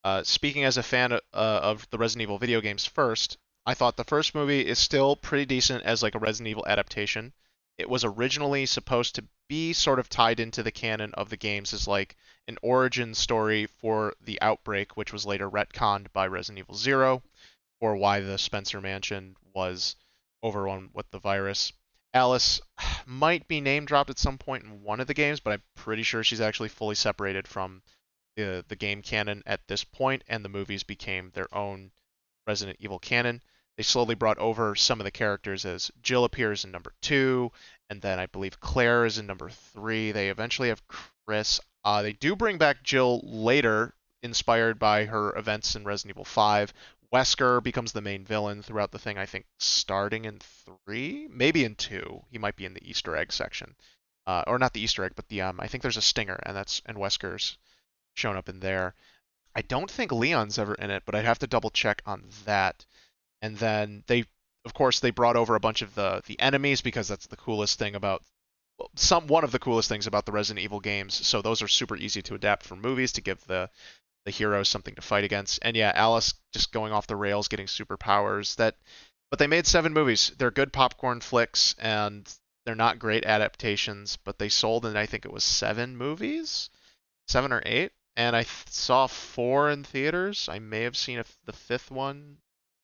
Uh, 0.04 0.24
speaking 0.24 0.64
as 0.64 0.78
a 0.78 0.84
fan 0.84 1.14
uh, 1.14 1.18
of 1.34 1.88
the 1.92 1.98
Resident 1.98 2.24
Evil 2.24 2.40
video 2.40 2.62
games 2.62 2.86
first, 2.86 3.38
I 3.66 3.76
thought 3.76 3.98
the 3.98 4.04
first 4.04 4.34
movie 4.34 4.66
is 4.66 4.80
still 4.80 5.16
pretty 5.16 5.46
decent 5.46 5.84
as 5.84 6.02
like 6.02 6.16
a 6.16 6.20
Resident 6.20 6.48
Evil 6.48 6.66
adaptation. 6.66 7.34
It 7.78 7.90
was 7.90 8.04
originally 8.04 8.66
supposed 8.66 9.16
to 9.16 9.28
be 9.48 9.74
sort 9.74 10.00
of 10.00 10.10
tied 10.10 10.40
into 10.40 10.64
the 10.64 10.72
canon 10.72 11.14
of 11.14 11.30
the 11.30 11.38
games 11.38 11.74
as 11.74 11.88
like 11.88 12.16
an 12.48 12.58
origin 12.64 13.14
story 13.14 13.68
for 13.68 14.16
the 14.20 14.42
outbreak, 14.42 14.98
which 14.98 15.14
was 15.14 15.26
later 15.26 15.50
retconned 15.50 16.12
by 16.12 16.26
Resident 16.26 16.60
Evil 16.60 16.76
Zero, 16.76 17.22
or 17.80 17.96
why 17.96 18.20
the 18.20 18.38
Spencer 18.38 18.82
Mansion 18.82 19.36
was 19.54 19.96
overrun 20.42 20.90
with 20.94 21.10
the 21.12 21.20
virus. 21.20 21.72
Alice 22.14 22.62
might 23.06 23.48
be 23.48 23.62
name 23.62 23.86
dropped 23.86 24.10
at 24.10 24.20
some 24.20 24.38
point 24.38 24.64
in 24.64 24.84
one 24.84 25.00
of 25.00 25.08
the 25.08 25.14
games, 25.14 25.40
but 25.40 25.54
I'm 25.54 25.64
pretty 25.76 26.04
sure 26.04 26.24
she's 26.24 26.42
actually 26.42 26.70
fully 26.70 26.96
separated 26.96 27.48
from 27.48 27.82
the 28.36 28.64
the 28.68 28.76
game 28.76 29.02
canon 29.02 29.44
at 29.46 29.68
this 29.68 29.84
point, 29.84 30.24
and 30.28 30.44
the 30.44 30.50
movies 30.50 30.84
became 30.84 31.32
their 31.32 31.54
own 31.56 31.92
Resident 32.48 32.78
Evil 32.80 33.00
canon. 33.00 33.42
They 33.78 33.84
slowly 33.84 34.16
brought 34.16 34.38
over 34.40 34.76
some 34.76 35.00
of 35.00 35.06
the 35.06 35.12
characters 35.12 35.66
as 35.66 35.92
Jill 36.02 36.26
appears 36.26 36.66
in 36.66 36.72
number 36.72 36.94
two, 37.02 37.52
and 37.90 38.02
then 38.02 38.20
I 38.20 38.26
believe 38.26 38.60
Claire 38.60 39.06
is 39.06 39.18
in 39.18 39.26
number 39.26 39.50
three. 39.50 40.12
They 40.12 40.30
eventually 40.30 40.70
have 40.70 40.88
Chris. 40.88 41.62
Uh, 41.84 42.02
they 42.02 42.14
do 42.14 42.36
bring 42.36 42.58
back 42.58 42.84
Jill 42.84 43.22
later, 43.24 43.94
inspired 44.22 44.80
by 44.80 45.06
her 45.06 45.34
events 45.38 45.76
in 45.76 45.86
Resident 45.86 46.16
Evil 46.16 46.26
5. 46.26 46.74
Wesker 47.14 47.64
becomes 47.64 47.92
the 47.92 48.02
main 48.02 48.24
villain 48.24 48.62
throughout 48.62 48.92
the 48.92 49.00
thing, 49.00 49.18
I 49.18 49.26
think, 49.26 49.46
starting 49.58 50.26
in 50.26 50.40
three, 50.40 51.28
maybe 51.30 51.66
in 51.66 51.76
two. 51.76 52.24
He 52.30 52.38
might 52.38 52.56
be 52.56 52.66
in 52.66 52.74
the 52.74 52.88
Easter 52.88 53.16
egg 53.16 53.32
section. 53.32 53.76
Uh, 54.28 54.44
or 54.46 54.60
not 54.60 54.74
the 54.74 54.82
Easter 54.82 55.04
egg, 55.04 55.14
but 55.16 55.28
the 55.28 55.42
um, 55.42 55.60
I 55.60 55.68
think 55.68 55.82
there's 55.82 55.98
a 55.98 56.04
stinger, 56.04 56.40
and 56.44 56.56
that's 56.56 56.84
and 56.86 56.98
Wesker's 56.98 57.58
shown 58.14 58.38
up 58.38 58.48
in 58.48 58.60
there. 58.60 58.94
I 59.56 59.62
don't 59.64 59.90
think 59.90 60.12
Leon's 60.12 60.60
ever 60.60 60.76
in 60.76 60.92
it, 60.92 61.04
but 61.06 61.16
I'd 61.16 61.26
have 61.26 61.40
to 61.40 61.48
double 61.48 61.72
check 61.72 62.04
on 62.06 62.24
that. 62.46 62.86
And 63.42 63.58
then 63.58 64.04
they, 64.06 64.26
of 64.66 64.76
course, 64.76 65.00
they 65.00 65.10
brought 65.10 65.36
over 65.36 65.56
a 65.56 65.60
bunch 65.60 65.82
of 65.82 65.96
the 65.96 66.22
the 66.28 66.40
enemies 66.40 66.82
because 66.82 67.08
that's 67.08 67.28
the 67.28 67.38
coolest 67.38 67.80
thing 67.80 67.96
about 67.96 68.24
some 68.96 69.28
one 69.28 69.44
of 69.44 69.52
the 69.52 69.60
coolest 69.60 69.90
things 69.90 70.06
about 70.06 70.26
the 70.26 70.32
Resident 70.32 70.64
Evil 70.64 70.80
games. 70.80 71.16
So 71.26 71.42
those 71.42 71.64
are 71.64 71.68
super 71.68 71.98
easy 71.98 72.22
to 72.24 72.36
adapt 72.36 72.64
for 72.64 72.76
movies 72.76 73.14
to 73.14 73.22
give 73.22 73.44
the 73.46 73.70
the 74.26 74.32
heroes 74.32 74.70
something 74.70 74.96
to 74.96 75.02
fight 75.02 75.24
against. 75.24 75.60
And 75.62 75.76
yeah, 75.76 75.92
Alice 75.96 76.34
just 76.54 76.72
going 76.72 76.92
off 76.92 77.08
the 77.08 77.16
rails, 77.16 77.48
getting 77.48 77.68
superpowers. 77.68 78.56
That, 78.58 78.76
but 79.30 79.40
they 79.40 79.48
made 79.48 79.68
seven 79.68 79.94
movies. 79.94 80.32
They're 80.38 80.52
good 80.52 80.74
popcorn 80.74 81.22
flicks, 81.22 81.76
and 81.80 82.32
they're 82.66 82.76
not 82.76 83.00
great 83.00 83.26
adaptations. 83.26 84.18
But 84.18 84.40
they 84.40 84.50
sold, 84.50 84.86
and 84.86 84.98
I 84.98 85.06
think 85.06 85.26
it 85.26 85.34
was 85.34 85.44
seven 85.44 85.98
movies, 85.98 86.70
seven 87.28 87.54
or 87.54 87.62
eight. 87.66 87.92
And 88.16 88.36
I 88.36 88.44
th- 88.44 88.68
saw 88.70 89.08
four 89.08 89.70
in 89.70 89.84
theaters. 89.84 90.50
I 90.52 90.60
may 90.60 90.82
have 90.84 90.98
seen 90.98 91.24
the 91.46 91.54
fifth 91.54 91.90
one, 91.90 92.38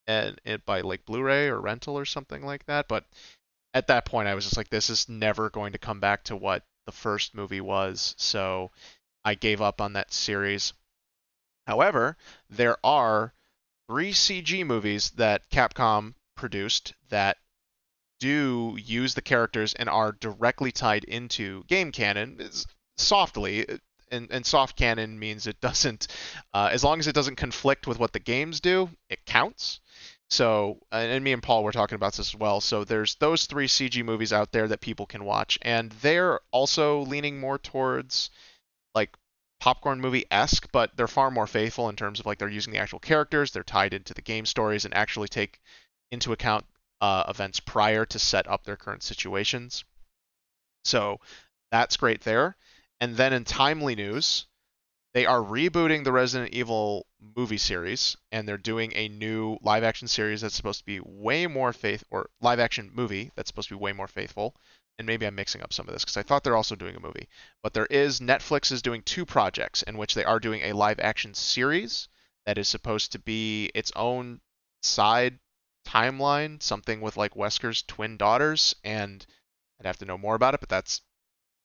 and 0.08 0.39
it 0.45 0.65
by 0.65 0.82
like 0.82 1.06
Blu-ray 1.06 1.48
or 1.50 1.60
rental 1.60 1.98
or 1.98 2.06
something 2.06 2.45
like 2.45 2.65
that. 2.67 2.88
But 2.88 3.06
at 3.74 3.88
that 3.88 4.06
point, 4.06 4.30
I 4.30 4.36
was 4.36 4.45
just 4.45 4.56
like, 4.56 4.69
this 4.69 4.89
is 4.89 5.10
never 5.10 5.50
going 5.50 5.74
to 5.74 5.78
come 5.78 6.00
back 6.00 6.24
to 6.26 6.36
what 6.38 6.63
the 6.86 6.93
first 6.93 7.36
movie 7.36 7.60
was. 7.60 8.15
So 8.17 8.71
I 9.26 9.34
gave 9.34 9.62
up 9.62 9.82
on 9.82 9.93
that 9.93 10.13
series. 10.13 10.71
However, 11.67 12.17
there 12.49 12.78
are 12.84 13.34
three 13.88 14.12
CG 14.12 14.65
movies 14.65 15.12
that 15.12 15.49
Capcom 15.49 16.15
produced 16.36 16.93
that 17.10 17.38
do 18.19 18.78
use 18.82 19.13
the 19.13 19.21
characters 19.21 19.73
and 19.73 19.89
are 19.89 20.12
directly 20.12 20.71
tied 20.71 21.04
into 21.04 21.63
game 21.65 21.91
canon 21.91 22.39
softly. 22.97 23.65
And, 24.12 24.32
and 24.32 24.45
soft 24.45 24.78
canon 24.78 25.17
means 25.17 25.47
it 25.47 25.60
doesn't, 25.60 26.08
uh, 26.54 26.69
as 26.71 26.84
long 26.84 26.99
as 26.99 27.08
it 27.08 27.15
doesn't 27.15 27.38
conflict 27.38 27.88
with 27.88 27.99
what 27.99 28.13
the 28.13 28.19
games 28.19 28.62
do, 28.62 28.89
it 29.10 29.25
counts. 29.25 29.80
So, 30.30 30.80
and 30.91 31.23
me 31.23 31.34
and 31.34 31.43
Paul 31.43 31.63
were 31.63 31.71
talking 31.71 31.95
about 31.95 32.13
this 32.13 32.34
as 32.34 32.36
well. 32.36 32.62
So 32.62 32.84
there's 32.84 33.15
those 33.15 33.45
three 33.45 33.67
CG 33.67 34.04
movies 34.04 34.34
out 34.34 34.51
there 34.51 34.67
that 34.67 34.82
people 34.82 35.06
can 35.06 35.23
watch, 35.23 35.60
and 35.62 35.91
they're 35.91 36.39
also 36.51 37.01
leaning 37.01 37.39
more 37.39 37.58
towards 37.58 38.30
like 38.93 39.15
popcorn 39.65 39.99
movie 39.99 40.28
esque, 40.30 40.71
but 40.71 40.95
they're 40.95 41.08
far 41.08 41.32
more 41.32 41.47
faithful 41.47 41.89
in 41.89 41.95
terms 41.95 42.19
of 42.19 42.28
like 42.28 42.38
they're 42.38 42.47
using 42.47 42.71
the 42.71 42.78
actual 42.78 42.99
characters, 42.99 43.49
they're 43.49 43.63
tied 43.63 43.95
into 43.95 44.13
the 44.13 44.21
game 44.21 44.45
stories, 44.45 44.86
and 44.86 44.93
actually 44.93 45.28
take 45.28 45.60
into 46.12 46.32
account 46.32 46.63
uh, 47.01 47.23
events 47.28 47.60
prior 47.60 48.06
to 48.06 48.19
set 48.19 48.47
up 48.47 48.63
their 48.63 48.75
current 48.75 49.01
situations. 49.01 49.84
So 50.84 51.19
that's 51.71 51.97
great 51.97 52.21
there. 52.21 52.56
And 53.01 53.17
then 53.17 53.34
in 53.34 53.43
timely 53.43 53.95
news, 53.95 54.45
they 55.15 55.25
are 55.25 55.41
rebooting 55.41 56.04
the 56.04 56.12
Resident 56.12 56.54
Evil 56.54 57.08
movie 57.36 57.58
series, 57.58 58.15
and 58.32 58.47
they're 58.47 58.58
doing 58.60 58.93
a 58.93 59.08
new 59.08 59.58
live 59.63 59.84
action 59.84 60.08
series 60.08 60.41
that's 60.41 60.54
supposed 60.54 60.82
to 60.82 60.86
be 60.86 60.99
way 60.99 61.47
more 61.47 61.73
faith 61.73 62.04
or 62.12 62.30
live 62.39 62.60
action 62.60 62.91
movie 62.93 63.32
that's 63.36 63.49
supposed 63.49 63.69
to 63.69 63.75
be 63.75 63.82
way 63.82 63.93
more 63.93 64.08
faithful 64.08 64.56
and 64.97 65.05
maybe 65.05 65.25
I'm 65.25 65.36
mixing 65.36 65.62
up 65.62 65.73
some 65.73 65.88
of 65.88 65.93
this 65.93 66.03
because 66.03 66.17
I 66.17 66.23
thought 66.23 66.43
they're 66.43 66.55
also 66.55 66.75
doing 66.75 66.95
a 66.95 66.99
movie. 66.99 67.27
But 67.62 67.73
there 67.73 67.88
is 67.88 68.19
Netflix 68.19 68.71
is 68.71 68.81
doing 68.81 69.01
two 69.03 69.25
projects 69.25 69.84
in 69.84 69.97
which 69.97 70.13
they 70.13 70.23
are 70.23 70.39
doing 70.39 70.62
a 70.62 70.73
live 70.73 70.99
action 70.99 71.34
series 71.34 72.08
that 72.45 72.58
is 72.58 72.67
supposed 72.67 73.12
to 73.12 73.19
be 73.19 73.71
its 73.73 73.91
own 73.95 74.39
side 74.81 75.39
timeline, 75.86 76.62
something 76.62 77.01
with 77.01 77.17
like 77.17 77.36
Wesker's 77.36 77.81
twin 77.84 78.17
daughters, 78.17 78.75
and 78.84 79.25
I'd 79.79 79.86
have 79.86 79.97
to 79.97 80.05
know 80.05 80.17
more 80.17 80.36
about 80.36 80.53
it, 80.53 80.60
but 80.60 80.69
that's 80.69 81.01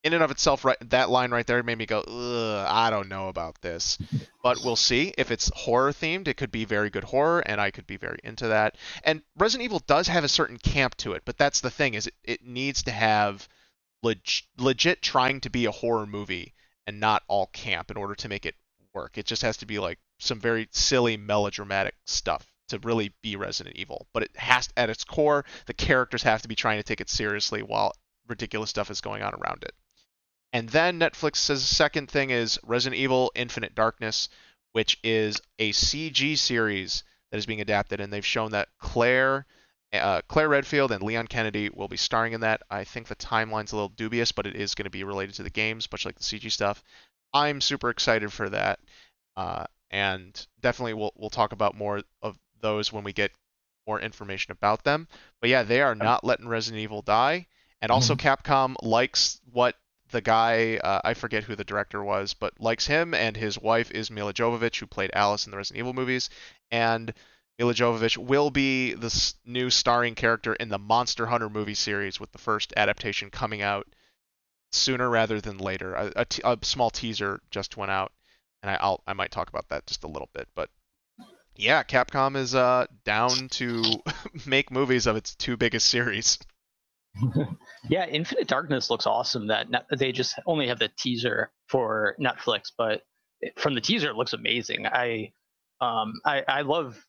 in 0.03 0.15
and 0.15 0.23
of 0.23 0.31
itself, 0.31 0.65
right, 0.65 0.77
that 0.91 1.11
line 1.11 1.31
right 1.31 1.47
there 1.47 1.63
made 1.63 1.79
me 1.79 1.87
go, 1.87 2.01
Ugh, 2.01 2.67
I 2.69 2.91
don't 2.91 3.09
know 3.09 3.29
about 3.29 3.61
this. 3.61 3.99
But 4.43 4.65
we'll 4.65 4.75
see. 4.75 5.13
If 5.19 5.31
it's 5.31 5.51
horror 5.55 5.93
themed, 5.93 6.27
it 6.27 6.39
could 6.39 6.51
be 6.51 6.65
very 6.65 6.89
good 6.89 7.05
horror, 7.05 7.41
and 7.41 7.61
I 7.61 7.71
could 7.71 7.87
be 7.87 7.99
very 7.99 8.19
into 8.25 8.49
that. 8.49 8.77
And 9.05 9.21
Resident 9.37 9.67
Evil 9.67 9.83
does 9.87 10.09
have 10.09 10.25
a 10.25 10.29
certain 10.29 10.57
camp 10.57 10.95
to 10.97 11.13
it, 11.13 11.25
but 11.27 11.37
that's 11.37 11.61
the 11.61 11.71
thing 11.71 11.93
is 11.93 12.07
it, 12.07 12.15
it 12.25 12.47
needs 12.47 12.83
to 12.85 12.91
have 12.91 13.47
leg- 14.03 14.47
legit 14.57 15.03
trying 15.03 15.43
to 15.43 15.51
be 15.51 15.67
a 15.67 15.71
horror 15.71 16.07
movie 16.07 16.55
and 16.87 16.99
not 17.01 17.23
all 17.29 17.49
camp 17.49 17.91
in 17.91 17.99
order 17.99 18.15
to 18.15 18.29
make 18.31 18.47
it 18.47 18.55
work. 18.95 19.19
It 19.19 19.27
just 19.27 19.43
has 19.43 19.59
to 19.59 19.67
be 19.67 19.79
like 19.79 19.99
some 20.19 20.41
very 20.41 20.69
silly 20.73 21.19
melodramatic 21.19 21.95
stuff 22.07 22.47
to 22.69 22.79
really 22.79 23.13
be 23.23 23.37
Resident 23.37 23.77
Evil. 23.77 24.07
But 24.15 24.23
it 24.23 24.37
has 24.37 24.71
at 24.77 24.89
its 24.91 25.05
core, 25.05 25.45
the 25.67 25.75
characters 25.75 26.23
have 26.23 26.41
to 26.43 26.49
be 26.49 26.55
trying 26.55 26.79
to 26.79 26.83
take 26.83 27.03
it 27.03 27.11
seriously 27.11 27.63
while 27.63 27.93
ridiculous 28.27 28.71
stuff 28.71 28.91
is 28.91 29.01
going 29.03 29.23
on 29.23 29.35
around 29.35 29.65
it. 29.65 29.75
And 30.53 30.69
then 30.69 30.99
Netflix 30.99 31.37
says 31.37 31.61
the 31.61 31.75
second 31.75 32.11
thing 32.11 32.31
is 32.31 32.59
Resident 32.65 33.01
Evil 33.01 33.31
Infinite 33.35 33.75
Darkness, 33.75 34.29
which 34.73 34.99
is 35.05 35.41
a 35.59 35.71
CG 35.73 36.37
series 36.39 37.05
that 37.31 37.39
is 37.39 37.47
being 37.47 37.61
adapted, 37.61 38.01
and 38.01 38.13
they've 38.13 38.27
shown 38.27 38.51
that 38.53 38.69
Claire, 38.79 39.47
uh, 39.93 40.23
Claire 40.29 40.49
Redfield 40.49 40.91
and 40.91 41.03
Leon 41.03 41.29
Kennedy 41.29 41.69
will 41.69 41.89
be 41.89 41.97
starring 41.97 42.33
in 42.33 42.41
that. 42.41 42.63
I 42.71 42.85
think 42.85 43.07
the 43.07 43.15
timeline's 43.15 43.73
a 43.73 43.77
little 43.77 43.89
dubious, 43.91 44.33
but 44.33 44.47
it 44.47 44.57
is 44.57 44.75
going 44.75 44.85
to 44.85 44.91
be 44.91 45.05
related 45.05 45.37
to 45.37 45.45
the 45.45 45.51
games, 45.51 45.89
much 45.91 46.05
like 46.05 46.17
the 46.17 46.25
CG 46.25 46.51
stuff. 46.51 46.83
I'm 47.33 47.61
super 47.61 47.91
excited 47.91 48.33
for 48.33 48.49
that, 48.51 48.81
uh, 49.37 49.67
and 49.91 50.47
definitely 50.61 50.95
we'll 50.95 51.13
we'll 51.17 51.31
talk 51.31 51.53
about 51.53 51.77
more 51.77 52.03
of 52.23 52.37
those 52.61 52.93
when 52.93 53.05
we 53.05 53.13
get 53.13 53.31
more 53.87 54.01
information 54.01 54.51
about 54.51 54.83
them. 54.83 55.07
But 55.41 55.51
yeah, 55.51 55.63
they 55.63 55.81
are 55.81 55.95
not 55.95 56.25
letting 56.25 56.49
Resident 56.49 56.83
Evil 56.83 57.03
die, 57.03 57.47
and 57.81 57.93
also 57.93 58.17
Capcom 58.17 58.75
likes 58.83 59.41
what 59.53 59.77
the 60.11 60.21
guy 60.21 60.77
uh, 60.77 61.01
I 61.05 61.15
forget 61.15 61.45
who 61.45 61.57
the 61.57 61.65
director 61.65 62.03
was, 62.03 62.35
but 62.35 62.61
likes 62.61 62.87
him, 62.87 63.15
and 63.15 63.37
his 63.37 63.59
wife 63.59 63.91
is 63.91 64.11
Milla 64.11 64.33
Jovovich, 64.33 64.79
who 64.79 64.87
played 64.87 65.11
Alice 65.15 65.47
in 65.47 65.51
the 65.51 65.57
Resident 65.57 65.81
Evil 65.81 65.93
movies, 65.93 66.31
and 66.71 67.13
Milla 67.59 67.75
Jovovich 67.75 68.17
will 68.17 68.51
be 68.51 68.95
the 68.95 69.35
new 69.45 69.71
starring 69.71 70.15
character 70.15 70.55
in 70.55 70.69
the 70.69 70.79
Monster 70.79 71.27
Hunter 71.27 71.51
movie 71.51 71.75
series, 71.75 72.19
with 72.19 72.33
the 72.33 72.39
first 72.39 72.73
adaptation 72.77 73.31
coming 73.31 73.63
out 73.63 73.87
sooner 74.73 75.09
rather 75.09 75.41
than 75.41 75.59
later. 75.59 75.95
A, 75.95 76.13
a, 76.17 76.25
t- 76.25 76.43
a 76.45 76.59
small 76.63 76.91
teaser 76.91 77.41
just 77.51 77.77
went 77.77 77.91
out, 77.91 78.13
and 78.63 78.71
I, 78.71 78.79
I'll 78.81 79.03
I 79.07 79.13
might 79.13 79.31
talk 79.31 79.49
about 79.49 79.69
that 79.69 79.87
just 79.87 80.05
a 80.05 80.09
little 80.09 80.31
bit. 80.33 80.49
But 80.55 80.71
yeah, 81.57 81.83
Capcom 81.83 82.37
is 82.37 82.55
uh 82.55 82.87
down 83.05 83.49
to 83.51 83.83
make 84.47 84.71
movies 84.71 85.07
of 85.07 85.17
its 85.17 85.35
two 85.35 85.57
biggest 85.57 85.89
series. 85.89 86.39
Yeah, 87.89 88.07
Infinite 88.07 88.47
Darkness 88.47 88.91
looks 88.91 89.07
awesome. 89.07 89.47
That 89.49 89.71
net- 89.71 89.87
they 89.99 90.13
just 90.13 90.39
only 90.47 90.69
have 90.69 90.79
the 90.79 90.89
teaser 90.97 91.51
for 91.69 92.17
Netflix, 92.21 92.71
but 92.77 93.03
from 93.57 93.75
the 93.75 93.81
teaser, 93.81 94.11
it 94.11 94.17
looks 94.17 94.33
amazing. 94.33 94.87
I, 94.87 95.33
um, 95.81 96.13
I, 96.25 96.43
I 96.47 96.61
love 96.63 97.05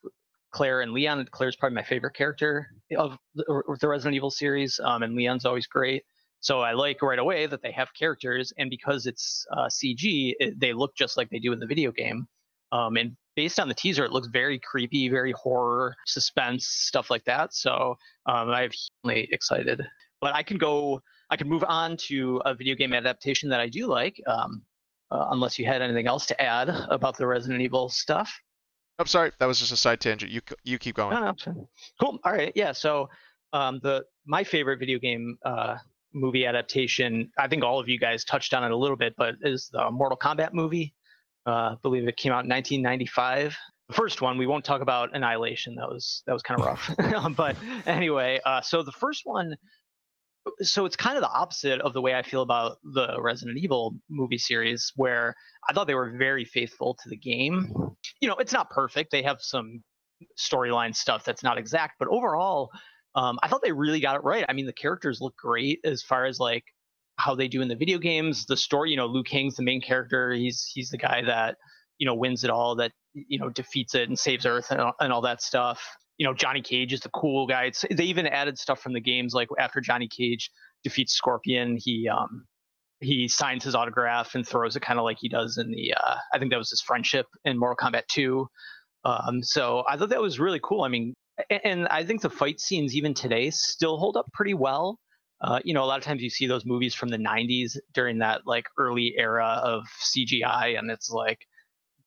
Claire 0.52 0.82
and 0.82 0.92
Leon. 0.94 1.28
Claire's 1.32 1.56
probably 1.56 1.76
my 1.76 1.84
favorite 1.84 2.16
character 2.16 2.68
of 2.98 3.18
the, 3.36 3.78
the 3.80 3.88
Resident 3.88 4.16
Evil 4.16 4.32
series, 4.32 4.80
um, 4.84 5.04
and 5.04 5.16
Leon's 5.16 5.46
always 5.46 5.68
great. 5.68 6.04
So 6.40 6.62
I 6.62 6.74
like 6.74 7.02
right 7.02 7.20
away 7.20 7.46
that 7.46 7.62
they 7.62 7.72
have 7.72 7.90
characters, 7.98 8.52
and 8.58 8.70
because 8.70 9.06
it's 9.06 9.46
uh, 9.56 9.68
CG, 9.68 10.34
it, 10.40 10.60
they 10.60 10.74
look 10.74 10.96
just 10.96 11.16
like 11.16 11.30
they 11.30 11.40
do 11.40 11.54
in 11.54 11.60
the 11.60 11.68
video 11.68 11.92
game. 11.92 12.28
Um, 12.72 12.96
and 12.98 13.16
based 13.36 13.60
on 13.60 13.68
the 13.68 13.74
teaser, 13.74 14.06
it 14.06 14.12
looks 14.12 14.28
very 14.28 14.60
creepy, 14.60 15.10
very 15.10 15.32
horror, 15.32 15.96
suspense, 16.06 16.68
stuff 16.68 17.10
like 17.10 17.24
that. 17.26 17.54
So 17.54 17.96
um, 18.26 18.50
I'm 18.50 18.70
really 19.04 19.28
excited. 19.32 19.86
But 20.20 20.36
I 20.36 20.44
can 20.44 20.58
go, 20.58 21.02
I 21.30 21.38
can 21.38 21.48
move 21.50 21.64
on 21.68 21.98
to 22.08 22.42
a 22.46 22.54
video 22.54 22.76
game 22.76 22.94
adaptation 22.94 23.50
that 23.50 23.60
I 23.60 23.68
do 23.68 23.88
like, 23.88 24.22
um, 24.28 24.62
uh, 25.12 25.28
unless 25.32 25.58
you 25.58 25.66
had 25.66 25.82
anything 25.82 26.08
else 26.08 26.26
to 26.28 26.42
add 26.42 26.70
about 26.90 27.18
the 27.18 27.26
Resident 27.26 27.62
Evil 27.62 27.90
stuff. 27.90 28.32
I'm 29.00 29.08
sorry, 29.08 29.32
that 29.40 29.46
was 29.46 29.60
just 29.60 29.72
a 29.72 29.78
side 29.78 30.00
tangent. 30.00 30.32
You 30.32 30.42
you 30.64 30.78
keep 30.78 30.96
going. 30.96 31.16
No, 31.16 31.34
no. 31.48 31.68
Cool. 32.00 32.20
All 32.24 32.32
right. 32.32 32.52
Yeah. 32.56 32.72
So 32.72 33.10
um, 33.52 33.80
the 33.82 34.04
my 34.28 34.44
favorite 34.44 34.78
video 34.78 35.00
game 35.00 35.38
uh, 35.44 35.78
movie 36.14 36.46
adaptation, 36.46 37.32
I 37.40 37.48
think 37.48 37.64
all 37.64 37.80
of 37.80 37.90
you 37.90 37.98
guys 37.98 38.24
touched 38.24 38.54
on 38.54 38.64
it 38.64 38.72
a 38.72 38.78
little 38.78 38.98
bit, 38.98 39.16
but 39.18 39.36
is 39.42 39.70
the 39.72 39.90
Mortal 39.90 40.18
Kombat 40.18 40.54
movie. 40.54 40.94
Uh, 41.46 41.52
I 41.52 41.76
believe 41.82 42.08
it 42.08 42.18
came 42.18 42.32
out 42.32 42.46
in 42.46 42.50
1995. 42.50 43.58
The 43.90 43.94
first 43.94 44.22
one, 44.22 44.38
we 44.38 44.48
won't 44.48 44.64
talk 44.64 44.82
about 44.82 45.16
Annihilation. 45.16 45.76
That 45.76 45.90
was 45.90 46.24
that 46.26 46.34
was 46.34 46.42
kind 46.44 46.60
of 46.60 46.66
rough. 46.66 47.36
but 47.36 47.56
anyway, 47.86 48.40
uh, 48.46 48.62
so 48.62 48.84
the 48.84 48.92
first 48.92 49.22
one, 49.26 49.56
so 50.62 50.86
it's 50.86 50.96
kind 50.96 51.18
of 51.18 51.22
the 51.22 51.32
opposite 51.32 51.82
of 51.82 51.94
the 51.94 52.02
way 52.02 52.16
I 52.16 52.22
feel 52.22 52.42
about 52.42 52.78
the 52.84 53.20
Resident 53.20 53.58
Evil 53.58 53.96
movie 54.10 54.38
series, 54.38 54.92
where 54.96 55.36
I 55.68 55.74
thought 55.74 55.88
they 55.88 55.96
were 55.96 56.16
very 56.18 56.46
faithful 56.46 56.96
to 57.04 57.10
the 57.10 57.18
game. 57.18 57.74
You 58.22 58.30
know, 58.30 58.36
it's 58.36 58.54
not 58.54 58.70
perfect. 58.70 59.12
They 59.12 59.24
have 59.24 59.42
some 59.42 59.84
storyline 60.40 60.96
stuff 60.96 61.24
that's 61.26 61.44
not 61.44 61.58
exact, 61.58 61.96
but 62.00 62.08
overall, 62.08 62.70
um, 63.16 63.40
I 63.44 63.48
thought 63.48 63.62
they 63.64 63.72
really 63.72 64.00
got 64.00 64.16
it 64.16 64.24
right. 64.24 64.46
I 64.48 64.54
mean, 64.54 64.68
the 64.68 64.74
characters 64.74 65.20
look 65.22 65.36
great 65.36 65.80
as 65.84 66.02
far 66.02 66.26
as 66.26 66.40
like 66.40 66.64
how 67.22 67.36
they 67.36 67.48
do 67.48 67.62
in 67.62 67.68
the 67.68 67.76
video 67.76 67.98
games. 68.00 68.46
The 68.46 68.58
story, 68.58 68.92
you 68.92 68.98
know, 68.98 69.06
Liu 69.06 69.24
Kang's 69.24 69.56
the 69.56 69.64
main 69.64 69.82
character. 69.82 70.32
He's 70.34 70.70
he's 70.74 70.90
the 70.90 70.98
guy 70.98 71.22
that 71.26 71.58
you 72.00 72.06
know 72.06 72.16
wins 72.16 72.44
it 72.44 72.50
all, 72.50 72.76
that 72.78 72.92
you 73.14 73.40
know 73.40 73.50
defeats 73.50 73.96
it 73.96 74.10
and 74.10 74.18
saves 74.18 74.46
Earth 74.46 74.72
and, 74.72 74.82
all- 74.82 74.96
and 75.00 75.14
all 75.14 75.22
that 75.22 75.42
stuff. 75.42 75.82
You 76.18 76.28
know, 76.28 76.34
Johnny 76.34 76.62
Cage 76.62 76.94
is 76.94 77.00
the 77.02 77.10
cool 77.10 77.48
guy. 77.48 77.66
It's, 77.66 77.86
they 77.92 78.04
even 78.06 78.28
added 78.28 78.58
stuff 78.60 78.80
from 78.82 78.94
the 78.94 79.00
games, 79.02 79.34
like 79.34 79.48
after 79.60 79.82
Johnny 79.82 80.08
Cage 80.08 80.52
defeats 80.84 81.14
Scorpion, 81.14 81.78
he 81.80 82.08
um 82.10 82.46
he 83.00 83.28
signs 83.28 83.64
his 83.64 83.76
autograph 83.76 84.36
and 84.36 84.48
throws 84.48 84.76
it 84.76 84.82
kind 84.82 85.00
of 85.00 85.06
like 85.06 85.18
he 85.20 85.30
does 85.30 85.58
in 85.58 85.72
the 85.72 85.94
uh, 85.94 86.16
I 86.34 86.40
think 86.40 86.52
that 86.52 86.58
was 86.58 86.70
his 86.70 86.82
friendship 86.82 87.26
in 87.46 87.58
Mortal 87.58 87.90
Kombat 87.90 88.08
2. 88.08 88.48
Um, 89.04 89.42
so 89.44 89.84
I 89.90 89.98
thought 89.98 90.10
that 90.10 90.22
was 90.22 90.40
really 90.40 90.60
cool. 90.64 90.84
I 90.84 90.88
mean, 90.88 91.16
and 91.64 91.88
I 91.88 92.04
think 92.06 92.22
the 92.22 92.30
fight 92.30 92.60
scenes 92.60 92.96
even 92.96 93.14
today 93.16 93.50
still 93.50 93.98
hold 93.98 94.18
up 94.18 94.28
pretty 94.34 94.54
well. 94.54 95.00
Uh, 95.42 95.60
you 95.64 95.74
know, 95.74 95.84
a 95.84 95.86
lot 95.86 95.98
of 95.98 96.04
times 96.04 96.22
you 96.22 96.30
see 96.30 96.48
those 96.48 96.66
movies 96.66 96.94
from 96.94 97.10
the 97.10 97.18
90s 97.18 97.78
during 97.94 98.20
that 98.20 98.42
like 98.46 98.68
early 98.78 99.16
era 99.18 99.60
of 99.64 99.84
CGI, 100.16 100.78
and 100.78 100.92
it's 100.92 101.10
like 101.10 101.48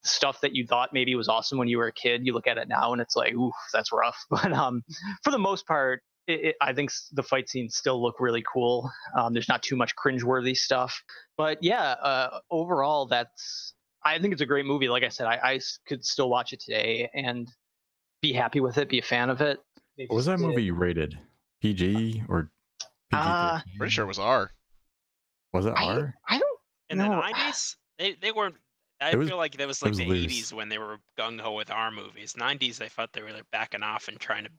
stuff 0.04 0.40
that 0.42 0.54
you 0.54 0.66
thought 0.66 0.90
maybe 0.92 1.14
was 1.14 1.28
awesome 1.28 1.58
when 1.58 1.68
you 1.68 1.78
were 1.78 1.86
a 1.86 1.92
kid. 1.92 2.24
You 2.24 2.32
look 2.32 2.46
at 2.46 2.58
it 2.58 2.68
now 2.68 2.92
and 2.92 3.00
it's 3.00 3.16
like, 3.16 3.34
ooh, 3.34 3.52
that's 3.72 3.92
rough. 3.92 4.16
But 4.30 4.52
um, 4.52 4.84
for 5.22 5.30
the 5.30 5.38
most 5.38 5.66
part, 5.66 6.02
it, 6.26 6.44
it, 6.44 6.56
I 6.60 6.72
think 6.72 6.92
the 7.12 7.22
fight 7.22 7.48
scenes 7.48 7.76
still 7.76 8.00
look 8.02 8.20
really 8.20 8.44
cool. 8.50 8.90
Um, 9.16 9.32
there's 9.32 9.48
not 9.48 9.62
too 9.62 9.76
much 9.76 9.94
cringeworthy 9.96 10.56
stuff. 10.56 11.02
But 11.36 11.58
yeah, 11.62 11.92
uh, 11.92 12.38
overall, 12.50 13.06
that's 13.06 13.74
I 14.04 14.18
think 14.18 14.32
it's 14.32 14.42
a 14.42 14.46
great 14.46 14.66
movie. 14.66 14.88
Like 14.88 15.02
I 15.02 15.08
said, 15.08 15.26
I 15.26 15.60
could 15.86 16.04
still 16.04 16.28
watch 16.28 16.52
it 16.52 16.60
today 16.60 17.10
and 17.14 17.48
be 18.20 18.32
happy 18.32 18.60
with 18.60 18.78
it, 18.78 18.88
be 18.88 18.98
a 18.98 19.02
fan 19.02 19.30
of 19.30 19.40
it. 19.40 19.58
What 19.96 20.16
was 20.16 20.26
that 20.26 20.38
movie 20.38 20.70
rated? 20.70 21.18
PG 21.62 22.24
or? 22.28 22.50
Uh, 23.12 23.60
Pretty 23.78 23.90
sure 23.90 24.04
it 24.04 24.08
was 24.08 24.18
R. 24.18 24.50
Was 25.52 25.66
it 25.66 25.74
I, 25.76 25.84
R? 25.84 26.14
I 26.28 26.38
don't 26.38 26.58
In 26.90 26.98
No, 26.98 27.04
the 27.04 27.16
nineties, 27.16 27.76
they 27.98 28.14
they 28.20 28.32
weren't. 28.32 28.56
I 29.00 29.14
was- 29.14 29.28
feel 29.28 29.36
like 29.36 29.56
that 29.58 29.66
was 29.66 29.82
like 29.82 29.90
was 29.90 29.98
the 29.98 30.10
eighties 30.12 30.52
when 30.52 30.68
they 30.68 30.78
were 30.78 30.98
gung 31.18 31.40
ho 31.40 31.52
with 31.52 31.70
our 31.70 31.90
movies. 31.90 32.36
Nineties, 32.36 32.80
I 32.80 32.88
thought 32.88 33.12
they 33.12 33.22
were 33.22 33.32
like 33.32 33.44
backing 33.52 33.82
off 33.82 34.08
and 34.08 34.18
trying 34.18 34.44
to 34.44 34.50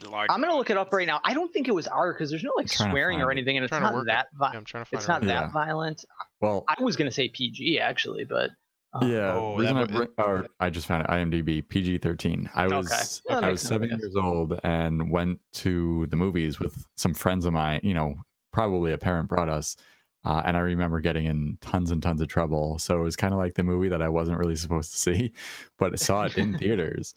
get 0.00 0.10
large. 0.10 0.30
I'm 0.30 0.40
gonna 0.40 0.56
look 0.56 0.70
it 0.70 0.76
up 0.76 0.92
right 0.92 1.06
now. 1.06 1.20
I 1.24 1.34
don't 1.34 1.52
think 1.52 1.68
it 1.68 1.74
was 1.74 1.86
R 1.86 2.12
because 2.12 2.30
there's 2.30 2.42
no 2.44 2.52
like 2.56 2.68
swearing 2.68 3.20
or 3.20 3.30
anything, 3.30 3.56
and 3.56 3.64
it's 3.64 3.70
not 3.72 3.92
work 3.94 4.04
it. 4.04 4.06
that 4.06 4.28
Yeah, 4.40 4.48
I'm 4.54 4.64
trying 4.64 4.84
to 4.84 4.90
find 4.90 4.98
it's 5.00 5.04
it. 5.04 5.08
not 5.08 5.22
Yeah. 5.22 5.40
that 5.42 5.52
violent. 5.52 6.04
Well, 6.40 6.64
I 6.68 6.82
was 6.82 6.96
gonna 6.96 7.10
say 7.12 7.28
PG 7.28 7.78
actually, 7.78 8.24
but 8.24 8.50
yeah. 9.00 9.32
Oh, 9.34 9.56
reason 9.56 9.76
that 9.76 9.90
I, 9.90 9.96
bring- 9.96 10.08
or 10.18 10.46
I 10.60 10.68
just 10.70 10.86
found 10.86 11.04
it. 11.04 11.08
IMDb 11.10 11.66
PG 11.66 11.98
thirteen. 11.98 12.50
I 12.54 12.66
was 12.66 13.22
Well, 13.28 13.40
that 13.40 13.46
I 13.46 13.50
was 13.52 13.62
seven 13.62 13.88
guess. 13.88 14.00
years 14.00 14.16
old 14.16 14.60
and 14.64 15.10
went 15.10 15.40
to 15.54 16.06
the 16.10 16.16
movies 16.16 16.60
with 16.60 16.84
some 16.96 17.14
friends 17.14 17.46
of 17.46 17.52
mine. 17.52 17.80
You 17.82 17.94
know, 17.94 18.14
probably 18.52 18.92
a 18.92 18.98
parent 18.98 19.28
brought 19.28 19.48
us. 19.48 19.76
Uh, 20.24 20.40
and 20.44 20.56
I 20.56 20.60
remember 20.60 21.00
getting 21.00 21.24
in 21.26 21.58
tons 21.60 21.90
and 21.90 22.00
tons 22.00 22.20
of 22.20 22.28
trouble. 22.28 22.78
So 22.78 22.96
it 23.00 23.02
was 23.02 23.16
kind 23.16 23.34
of 23.34 23.38
like 23.40 23.54
the 23.54 23.64
movie 23.64 23.88
that 23.88 24.00
I 24.00 24.08
wasn't 24.08 24.38
really 24.38 24.54
supposed 24.54 24.92
to 24.92 24.98
see, 24.98 25.32
but 25.78 25.92
I 25.94 25.96
saw 25.96 26.24
it 26.24 26.38
in 26.38 26.56
theaters. 26.58 27.14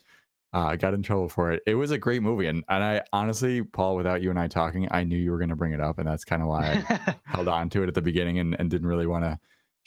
Uh, 0.53 0.67
I 0.67 0.75
got 0.77 0.93
in 0.93 1.03
trouble 1.03 1.27
for 1.29 1.51
it. 1.51 1.61
It 1.67 1.75
was 1.75 1.91
a 1.91 1.97
great 1.97 2.23
movie, 2.23 2.47
and 2.47 2.63
and 2.69 2.81
I 2.83 3.01
honestly, 3.11 3.61
Paul, 3.61 3.97
without 3.97 4.21
you 4.21 4.29
and 4.29 4.39
I 4.39 4.47
talking, 4.47 4.87
I 4.89 5.03
knew 5.03 5.17
you 5.17 5.31
were 5.31 5.37
going 5.37 5.49
to 5.49 5.55
bring 5.55 5.73
it 5.73 5.81
up, 5.81 5.99
and 5.99 6.07
that's 6.07 6.23
kind 6.23 6.41
of 6.41 6.47
why 6.47 6.83
I 6.89 7.15
held 7.25 7.49
on 7.49 7.69
to 7.71 7.83
it 7.83 7.89
at 7.89 7.93
the 7.93 8.01
beginning 8.01 8.39
and, 8.39 8.55
and 8.57 8.69
didn't 8.71 8.87
really 8.87 9.05
want 9.05 9.25
to 9.25 9.37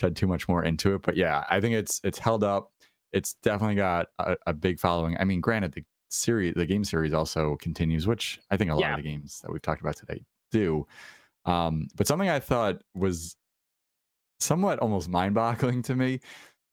shed 0.01 0.17
too 0.17 0.27
much 0.27 0.49
more 0.49 0.65
into 0.65 0.95
it. 0.95 1.03
But 1.03 1.17
yeah, 1.17 1.45
I 1.51 1.61
think 1.61 1.75
it's 1.75 2.01
it's 2.05 2.19
held 2.19 2.45
up. 2.45 2.73
It's 3.13 3.35
definitely 3.43 3.77
got 3.77 4.09
a, 4.19 4.37
a 4.47 4.53
big 4.53 4.79
following. 4.79 5.17
I 5.19 5.25
mean, 5.25 5.41
granted, 5.41 5.73
the 5.73 5.85
series, 6.11 6.55
the 6.55 6.67
game 6.67 6.85
series 6.85 7.13
also 7.13 7.57
continues, 7.57 8.07
which 8.07 8.39
I 8.51 8.57
think 8.57 8.71
a 8.71 8.75
lot 8.75 8.81
Yeah. 8.81 8.91
of 8.93 9.03
the 9.03 9.09
games 9.09 9.41
that 9.41 9.53
we've 9.53 9.63
talked 9.63 9.81
about 9.81 9.97
today 9.97 10.23
do. 10.53 10.87
Um, 11.45 11.89
but 11.97 12.07
something 12.07 12.29
I 12.29 12.41
thought 12.41 12.83
was 12.95 13.37
somewhat 14.41 14.79
almost 14.79 15.09
mind-boggling 15.09 15.83
to 15.83 15.95
me, 15.95 16.21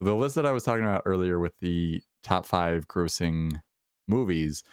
the 0.01 0.15
list 0.15 0.35
that 0.35 0.45
I 0.45 0.51
was 0.51 0.63
talking 0.63 0.83
about 0.83 1.03
earlier 1.05 1.39
with 1.39 1.53
the 1.61 2.01
top 2.23 2.45
five 2.45 2.87
grossing 2.87 3.61
movies, 4.07 4.63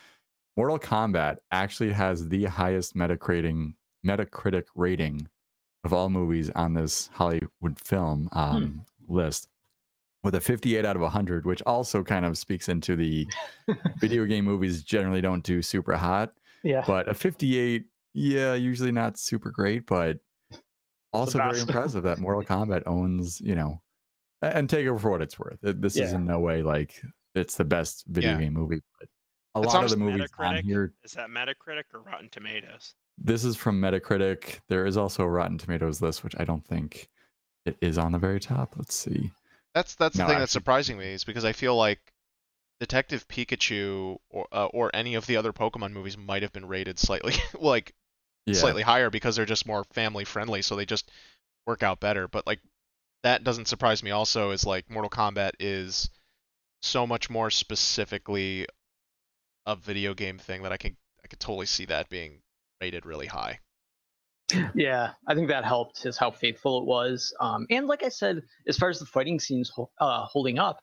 Mortal 0.57 0.79
Kombat 0.79 1.37
actually 1.53 1.93
has 1.93 2.29
the 2.29 2.45
highest 2.45 2.95
Metacritic 2.97 3.75
Metacritic 4.05 4.65
rating 4.75 5.29
of 5.85 5.93
all 5.93 6.09
movies 6.09 6.51
on 6.55 6.75
this 6.75 7.09
Hollywood 7.13 7.79
film 7.83 8.29
um, 8.33 8.85
list 9.09 9.49
with 10.23 10.35
a 10.37 10.41
58 10.41 10.85
out 10.85 10.95
of 10.97 11.03
100, 11.03 11.45
which 11.45 11.63
also 11.63 12.05
kind 12.05 12.25
of 12.25 12.39
speaks 12.39 12.69
into 12.69 12.95
the 12.95 13.27
video 14.01 14.25
game 14.25 14.45
movies 14.45 14.83
generally 14.83 15.21
don't 15.21 15.43
do 15.43 15.61
super 15.63 15.97
hot, 15.97 16.33
yeah. 16.63 16.85
but 16.87 17.09
a 17.09 17.15
58, 17.15 17.85
yeah, 18.15 18.55
usually 18.55 18.93
not 18.93 19.19
super 19.19 19.51
great, 19.51 19.87
but 19.87 20.19
also 21.13 21.39
very 21.39 21.61
impressive 21.61 22.05
that 22.05 22.19
Mortal 22.19 22.45
Kombat 22.45 22.85
owns, 22.87 23.41
you 23.41 23.57
know, 23.57 23.83
and 24.41 24.71
take 24.71 24.87
it 24.87 24.99
for 25.01 25.11
what 25.11 25.23
it's 25.23 25.39
worth. 25.39 25.59
This 25.63 25.97
is 25.97 26.13
in 26.13 26.25
no 26.25 26.39
way 26.39 26.63
like 26.63 27.01
it's 27.35 27.57
the 27.57 27.65
best 27.65 28.05
video 28.07 28.33
Yeah. 28.33 28.41
game 28.41 28.53
movie, 28.53 28.81
but 29.01 29.09
a 29.55 29.65
It's 29.65 29.75
lot 29.75 29.85
of 29.85 29.91
the 29.91 29.97
movies 29.97 30.31
on 30.39 30.63
here 30.63 30.93
Is 31.03 31.13
that 31.13 31.29
Metacritic 31.29 31.85
or 31.93 32.03
Rotten 32.03 32.29
Tomatoes? 32.31 32.95
This 33.25 33.45
is 33.45 33.57
from 33.57 33.81
Metacritic. 33.81 34.61
There 34.69 34.87
is 34.87 34.97
also 34.97 35.23
a 35.23 35.29
Rotten 35.29 35.59
Tomatoes 35.59 36.01
list, 36.03 36.25
which 36.25 36.35
I 36.39 36.45
don't 36.45 36.67
think 36.67 37.09
it 37.65 37.77
is 37.81 37.99
on 37.99 38.13
the 38.13 38.19
very 38.19 38.41
top. 38.41 38.75
Let's 38.77 38.95
see. 38.95 39.31
That's 39.75 39.95
that's 39.95 40.17
the 40.17 40.23
No, 40.25 40.29
thing 40.29 40.39
that's 40.39 40.51
actually- 40.51 40.61
surprising 40.61 40.99
me 40.99 41.13
is 41.13 41.25
because 41.25 41.45
I 41.45 41.53
feel 41.53 41.77
like 41.77 42.01
Detective 42.81 43.27
Pikachu 43.29 44.19
or 44.31 44.47
uh, 44.53 44.67
or 44.67 44.91
any 44.95 45.15
of 45.15 45.27
the 45.27 45.37
other 45.37 45.53
Pokemon 45.53 45.93
movies 45.93 46.17
might 46.19 46.43
have 46.43 46.53
been 46.53 46.67
rated 46.67 46.99
slightly 46.99 47.35
like 47.59 47.95
Yeah. 48.47 48.55
slightly 48.55 48.83
higher 48.83 49.09
because 49.11 49.37
they're 49.37 49.47
just 49.47 49.67
more 49.67 49.85
family 49.93 50.25
friendly, 50.25 50.63
so 50.63 50.75
they 50.77 50.85
just 50.87 51.11
work 51.67 51.83
out 51.83 52.01
better. 52.01 52.27
But 52.29 52.47
like 52.47 52.61
that 53.23 53.45
doesn't 53.45 53.69
surprise 53.69 54.03
me. 54.03 54.11
Also, 54.11 54.51
is 54.51 54.67
like 54.67 54.91
Mortal 54.91 55.09
Kombat 55.11 55.53
is 55.61 56.11
so 56.83 57.07
much 57.07 57.31
more 57.31 57.51
specifically 57.51 58.67
a 59.65 59.77
video 59.77 60.13
game 60.13 60.39
thing 60.39 60.65
that 60.65 60.73
I 60.73 60.77
can 60.77 60.97
I 61.25 61.29
could 61.29 61.39
totally 61.39 61.67
see 61.67 61.85
that 61.85 62.09
being 62.09 62.41
rated 62.83 63.07
really 63.07 63.27
high. 63.27 63.61
Yeah, 64.75 65.13
I 65.29 65.35
think 65.35 65.49
that 65.49 65.65
helped 65.65 66.05
is 66.05 66.19
how 66.19 66.33
faithful 66.33 66.81
it 66.81 66.85
was. 66.85 67.33
Um, 67.41 67.65
and 67.71 67.87
like 67.87 68.03
I 68.03 68.09
said, 68.09 68.43
as 68.67 68.77
far 68.77 68.91
as 68.91 68.99
the 68.99 69.07
fighting 69.07 69.39
scenes 69.39 69.71
uh, 70.01 70.25
holding 70.25 70.59
up, 70.59 70.81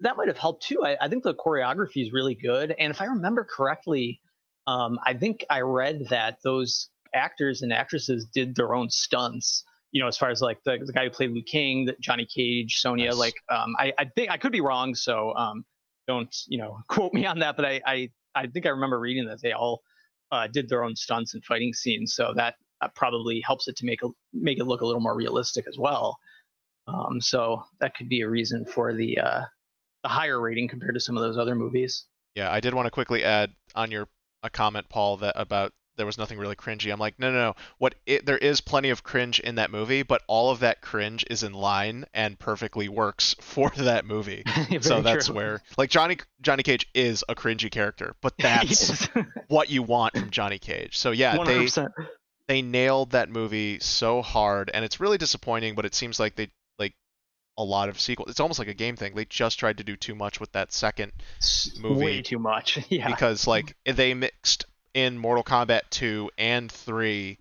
that 0.00 0.16
might 0.16 0.28
have 0.28 0.38
helped 0.38 0.64
too. 0.64 0.82
I, 0.82 0.96
I 1.00 1.08
think 1.08 1.22
the 1.22 1.34
choreography 1.34 2.02
is 2.02 2.10
really 2.12 2.34
good, 2.34 2.74
and 2.78 2.90
if 2.90 3.00
I 3.00 3.04
remember 3.04 3.44
correctly, 3.44 4.20
um, 4.66 4.98
I 5.04 5.12
think 5.14 5.44
I 5.50 5.60
read 5.60 6.06
that 6.08 6.38
those 6.42 6.88
actors 7.14 7.60
and 7.60 7.72
actresses 7.72 8.26
did 8.34 8.56
their 8.56 8.74
own 8.74 8.88
stunts. 8.88 9.62
You 9.92 10.00
know, 10.00 10.08
as 10.08 10.16
far 10.16 10.30
as 10.30 10.40
like 10.40 10.58
the, 10.64 10.78
the 10.84 10.92
guy 10.92 11.04
who 11.04 11.10
played 11.10 11.32
Liu 11.32 11.44
Kang, 11.44 11.86
Johnny 12.00 12.26
Cage, 12.26 12.78
Sonya. 12.80 13.10
Nice. 13.10 13.18
Like, 13.18 13.34
um, 13.50 13.74
I, 13.78 13.92
I 13.98 14.06
think 14.16 14.30
I 14.30 14.38
could 14.38 14.52
be 14.52 14.62
wrong, 14.62 14.94
so 14.94 15.34
um, 15.34 15.64
don't 16.08 16.34
you 16.48 16.58
know 16.58 16.78
quote 16.88 17.12
me 17.12 17.26
on 17.26 17.40
that. 17.40 17.56
But 17.56 17.66
I, 17.66 17.80
I, 17.86 18.10
I 18.34 18.46
think 18.46 18.64
I 18.64 18.70
remember 18.70 18.98
reading 18.98 19.26
that 19.26 19.42
they 19.42 19.52
all 19.52 19.82
uh, 20.32 20.48
did 20.48 20.68
their 20.68 20.82
own 20.82 20.96
stunts 20.96 21.34
and 21.34 21.44
fighting 21.44 21.72
scenes, 21.72 22.14
so 22.14 22.32
that, 22.34 22.56
probably 22.96 23.40
helps 23.46 23.68
it 23.68 23.76
to 23.76 23.86
make 23.86 24.02
a, 24.02 24.08
make 24.32 24.58
it 24.58 24.64
look 24.64 24.80
a 24.80 24.84
little 24.84 25.00
more 25.00 25.14
realistic 25.14 25.68
as 25.68 25.78
well. 25.78 26.18
Um, 26.88 27.20
so 27.20 27.62
that 27.78 27.94
could 27.94 28.08
be 28.08 28.22
a 28.22 28.28
reason 28.28 28.64
for 28.64 28.92
the 28.92 29.18
uh, 29.18 29.42
the 30.02 30.08
higher 30.08 30.40
rating 30.40 30.66
compared 30.66 30.94
to 30.94 31.00
some 31.00 31.16
of 31.16 31.22
those 31.22 31.38
other 31.38 31.54
movies. 31.54 32.06
Yeah, 32.34 32.50
I 32.50 32.58
did 32.58 32.74
want 32.74 32.86
to 32.86 32.90
quickly 32.90 33.22
add 33.22 33.52
on 33.76 33.92
your 33.92 34.08
a 34.42 34.50
comment, 34.50 34.88
Paul, 34.88 35.18
that 35.18 35.34
about 35.36 35.72
there 35.96 36.06
was 36.06 36.18
nothing 36.18 36.38
really 36.38 36.56
cringy. 36.56 36.92
I'm 36.92 36.98
like, 36.98 37.18
no, 37.18 37.30
no, 37.30 37.38
no. 37.38 37.56
What 37.78 37.94
it, 38.06 38.24
there 38.24 38.38
is 38.38 38.60
plenty 38.60 38.90
of 38.90 39.02
cringe 39.02 39.40
in 39.40 39.56
that 39.56 39.70
movie, 39.70 40.02
but 40.02 40.22
all 40.26 40.50
of 40.50 40.60
that 40.60 40.80
cringe 40.80 41.24
is 41.30 41.42
in 41.42 41.52
line 41.52 42.06
and 42.14 42.38
perfectly 42.38 42.88
works 42.88 43.34
for 43.40 43.70
that 43.76 44.04
movie. 44.04 44.44
so 44.80 45.02
that's 45.02 45.26
true. 45.26 45.34
where 45.34 45.62
like 45.76 45.90
Johnny 45.90 46.18
Johnny 46.40 46.62
Cage 46.62 46.88
is 46.94 47.24
a 47.28 47.34
cringy 47.34 47.70
character, 47.70 48.14
but 48.20 48.34
that's 48.38 49.06
what 49.48 49.70
you 49.70 49.82
want 49.82 50.16
from 50.16 50.30
Johnny 50.30 50.58
Cage. 50.58 50.98
So 50.98 51.10
yeah, 51.10 51.44
they 51.44 51.66
100%. 51.66 51.90
they 52.48 52.62
nailed 52.62 53.10
that 53.10 53.28
movie 53.28 53.78
so 53.80 54.22
hard, 54.22 54.70
and 54.72 54.84
it's 54.84 55.00
really 55.00 55.18
disappointing. 55.18 55.74
But 55.74 55.84
it 55.84 55.94
seems 55.94 56.18
like 56.18 56.36
they 56.36 56.50
like 56.78 56.94
a 57.58 57.64
lot 57.64 57.90
of 57.90 58.00
sequels. 58.00 58.30
It's 58.30 58.40
almost 58.40 58.58
like 58.58 58.68
a 58.68 58.74
game 58.74 58.96
thing. 58.96 59.14
They 59.14 59.26
just 59.26 59.58
tried 59.58 59.78
to 59.78 59.84
do 59.84 59.96
too 59.96 60.14
much 60.14 60.40
with 60.40 60.52
that 60.52 60.72
second 60.72 61.12
movie 61.78 62.04
way 62.04 62.22
too 62.22 62.38
much. 62.38 62.78
Yeah. 62.88 63.08
because 63.08 63.46
like 63.46 63.76
they 63.84 64.14
mixed 64.14 64.64
in 64.94 65.18
Mortal 65.18 65.44
Kombat 65.44 65.82
2 65.90 66.30
and 66.38 66.70
3, 66.70 67.38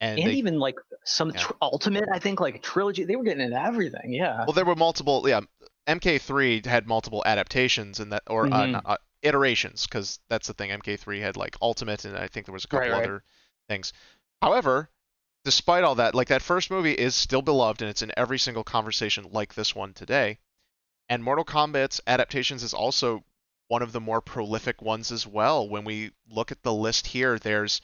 and, 0.00 0.18
and 0.18 0.28
they 0.28 0.34
even 0.34 0.58
like 0.58 0.76
some 1.04 1.30
Yeah. 1.30 1.40
tr- 1.40 1.52
ultimate, 1.62 2.08
I 2.12 2.18
think 2.18 2.40
like 2.40 2.62
trilogy, 2.62 3.04
they 3.04 3.16
were 3.16 3.24
getting 3.24 3.42
into 3.44 3.60
everything. 3.60 4.12
Yeah. 4.12 4.44
well 4.44 4.52
there 4.52 4.64
were 4.64 4.76
multiple 4.76 5.26
yeah 5.28 5.40
MK3 5.86 6.64
had 6.66 6.86
multiple 6.86 7.22
adaptations 7.26 8.00
and 8.00 8.12
that 8.12 8.22
or 8.26 8.46
uh, 8.46 8.50
Mhm. 8.50 8.70
not- 8.72 8.82
uh, 8.86 8.96
iterations 9.22 9.86
because 9.86 10.18
that's 10.28 10.46
the 10.46 10.54
thing 10.54 10.70
MK3 10.70 11.20
had 11.20 11.36
like 11.36 11.56
Ultimate 11.60 12.04
and 12.04 12.16
I 12.16 12.26
think 12.28 12.46
there 12.46 12.52
was 12.52 12.64
a 12.64 12.68
couple 12.68 12.88
Right, 12.88 12.92
right. 12.92 13.04
other 13.04 13.24
things. 13.68 13.92
However, 14.40 14.88
despite 15.44 15.84
all 15.84 15.96
that, 15.96 16.14
like 16.14 16.28
that 16.28 16.40
first 16.42 16.70
movie 16.70 16.92
is 16.94 17.14
still 17.14 17.42
beloved 17.42 17.82
and 17.82 17.90
it's 17.90 18.02
in 18.02 18.12
every 18.16 18.38
single 18.38 18.64
conversation 18.64 19.26
like 19.32 19.54
this 19.54 19.74
one 19.74 19.92
today. 19.92 20.38
And 21.10 21.22
Mortal 21.24 21.44
Kombat's 21.44 22.00
adaptations 22.06 22.62
is 22.62 22.72
also 22.72 23.24
one 23.70 23.82
of 23.82 23.92
the 23.92 24.00
more 24.00 24.20
prolific 24.20 24.82
ones 24.82 25.12
as 25.12 25.24
well. 25.24 25.68
When 25.68 25.84
we 25.84 26.10
look 26.28 26.50
at 26.50 26.60
the 26.64 26.74
list 26.74 27.06
here, 27.06 27.38
there's 27.38 27.80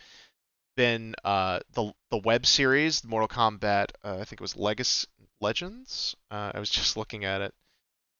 been 0.76 1.14
uh, 1.24 1.61
the 1.74 1.93
the 2.11 2.18
web 2.18 2.45
series 2.45 3.05
Mortal 3.05 3.28
Kombat. 3.28 3.93
Uh, 4.05 4.14
I 4.14 4.24
think 4.24 4.32
it 4.32 4.41
was 4.41 4.57
Legacy 4.57 5.07
Legends. 5.41 6.16
Uh, 6.28 6.51
I 6.53 6.59
was 6.59 6.70
just 6.78 6.97
looking 6.97 7.24
at 7.24 7.41
it. 7.41 7.55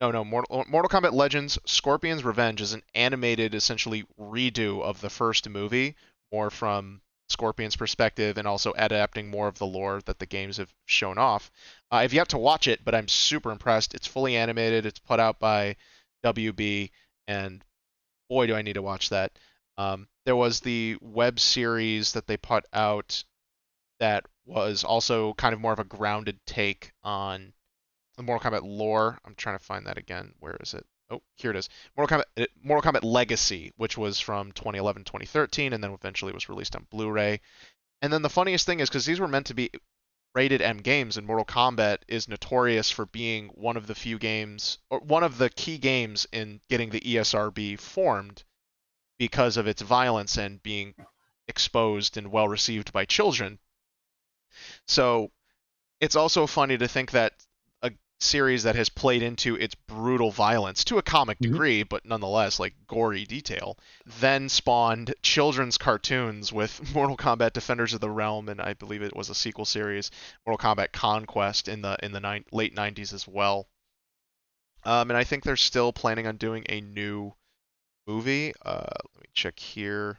No, 0.01 0.13
no, 0.13 0.25
Mortal, 0.25 0.65
Mortal 0.69 0.89
Kombat 0.89 1.13
Legends 1.13 1.59
Scorpion's 1.67 2.23
Revenge 2.23 2.61
is 2.61 2.73
an 2.73 2.83
animated, 2.95 3.53
essentially 3.53 4.05
redo 4.21 4.81
of 4.83 5.01
the 5.01 5.11
first 5.11 5.49
movie, 5.49 5.97
more 6.31 6.51
from 6.51 7.01
Scorpion's 7.29 7.75
perspective 7.75 8.39
and 8.39 8.47
also 8.47 8.75
adapting 8.77 9.29
more 9.29 9.49
of 9.49 9.59
the 9.59 9.67
lore 9.67 10.01
that 10.05 10.21
the 10.21 10.27
games 10.27 10.59
have 10.59 10.73
shown 10.85 11.19
off. 11.19 11.51
Uh, 11.91 11.97
I've 11.97 12.13
yet 12.13 12.29
to 12.29 12.39
watch 12.39 12.69
it, 12.69 12.85
but 12.85 12.95
I'm 12.95 13.09
super 13.09 13.51
impressed. 13.51 13.93
It's 13.93 14.07
fully 14.07 14.37
animated. 14.37 14.87
It's 14.87 15.01
put 15.01 15.19
out 15.19 15.41
by 15.41 15.75
WB, 16.25 16.91
and 17.27 17.65
boy, 18.29 18.47
do 18.47 18.55
I 18.55 18.63
need 18.63 18.75
to 18.75 18.83
watch 18.83 19.11
that. 19.11 19.33
Um, 19.79 20.09
there 20.25 20.37
was 20.37 20.61
the 20.61 20.97
web 21.01 21.39
series 21.39 22.13
that 22.13 22.27
they 22.27 22.37
put 22.37 22.65
out 22.73 23.25
that 24.01 24.27
was 24.45 24.85
also 24.85 25.35
kind 25.35 25.53
of 25.55 25.61
more 25.61 25.73
of 25.73 25.79
a 25.79 25.85
grounded 25.85 26.39
take 26.47 26.93
on 27.03 27.53
the 28.17 28.23
Mortal 28.23 28.51
Kombat 28.51 28.63
lore. 28.63 29.19
I'm 29.25 29.35
trying 29.35 29.59
to 29.59 29.65
find 29.65 29.87
that 29.87 29.99
again. 29.99 30.33
Where 30.41 30.57
is 30.61 30.75
it? 30.75 30.87
Oh, 31.11 31.23
here 31.37 31.51
it 31.51 31.57
is. 31.57 31.69
Mortal 31.97 32.19
Kombat, 32.19 32.43
uh, 32.43 32.47
Mortal 32.63 32.91
Kombat 32.91 33.05
Legacy, 33.05 33.73
which 33.77 33.97
was 33.97 34.19
from 34.19 34.53
2011, 34.53 35.05
2013, 35.05 35.73
and 35.73 35.83
then 35.83 35.93
eventually 35.93 36.33
was 36.33 36.49
released 36.49 36.75
on 36.75 36.87
Blu-ray. 36.91 37.41
And 38.03 38.13
then 38.13 38.23
the 38.23 38.31
funniest 38.31 38.67
thing 38.67 38.81
is 38.81 38.89
because 38.89 39.07
these 39.07 39.21
were 39.21 39.29
meant 39.29 39.47
to 39.47 39.55
be 39.55 39.71
rated 40.37 40.61
M 40.61 40.77
games, 40.77 41.17
and 41.17 41.27
Mortal 41.27 41.47
Kombat 41.47 42.03
is 42.09 42.29
notorious 42.29 42.91
for 42.91 43.07
being 43.07 43.49
one 43.55 43.79
of 43.79 43.87
the 43.87 43.95
few 43.95 44.19
games, 44.19 44.77
or 44.91 45.01
one 45.01 45.23
of 45.23 45.39
the 45.39 45.49
key 45.49 45.79
games 45.79 46.27
in 46.31 46.61
getting 46.69 46.91
the 46.91 47.01
ESRB 47.01 47.81
formed 47.81 48.45
because 49.19 49.57
of 49.57 49.67
its 49.67 49.81
violence 49.81 50.37
and 50.37 50.63
being 50.63 50.95
exposed 51.49 52.19
and 52.19 52.31
well 52.31 52.49
received 52.49 52.93
by 52.93 53.07
children. 53.07 53.59
So 54.87 55.33
it's 56.03 56.17
also 56.17 56.47
funny 56.47 56.77
to 56.77 56.87
think 56.87 57.13
that 57.13 57.33
series 58.19 58.63
that 58.63 58.75
has 58.77 58.89
played 58.89 59.23
into 59.23 59.57
its 59.57 59.75
brutal 59.75 60.31
violence 60.31 60.85
to 60.85 60.97
a 60.99 61.03
comic 61.03 61.39
Mhm. 61.39 61.43
degree, 61.43 61.83
but 61.83 62.05
nonetheless 62.07 62.59
like 62.59 62.75
gory 62.87 63.25
detail, 63.25 63.79
then 64.07 64.49
spawned 64.49 65.15
children's 65.23 65.77
cartoons 65.77 66.53
with 66.53 66.81
Mortal 66.95 67.17
Kombat 67.17 67.53
Defenders 67.53 67.93
of 67.93 68.01
the 68.01 68.11
Realm, 68.11 68.49
and 68.49 68.61
I 68.61 68.73
believe 68.73 69.03
it 69.03 69.15
was 69.15 69.29
a 69.29 69.35
sequel 69.35 69.67
series, 69.67 70.11
Mortal 70.47 70.75
Kombat 70.75 70.93
Conquest 70.93 71.69
in 71.69 71.83
the 71.83 71.97
in 72.03 72.13
the 72.13 72.21
nine, 72.21 72.45
late 72.53 72.75
90s 72.75 73.13
as 73.13 73.29
well. 73.29 73.69
Um, 74.85 75.11
and 75.11 75.17
I 75.17 75.25
think 75.25 75.43
they're 75.45 75.57
still 75.57 75.93
planning 75.93 76.27
on 76.27 76.37
doing 76.37 76.65
a 76.69 76.81
new 76.81 77.35
movie. 78.07 78.53
Uh, 78.65 78.87
let 79.15 79.23
me 79.23 79.29
check 79.35 79.59
here. 79.59 80.19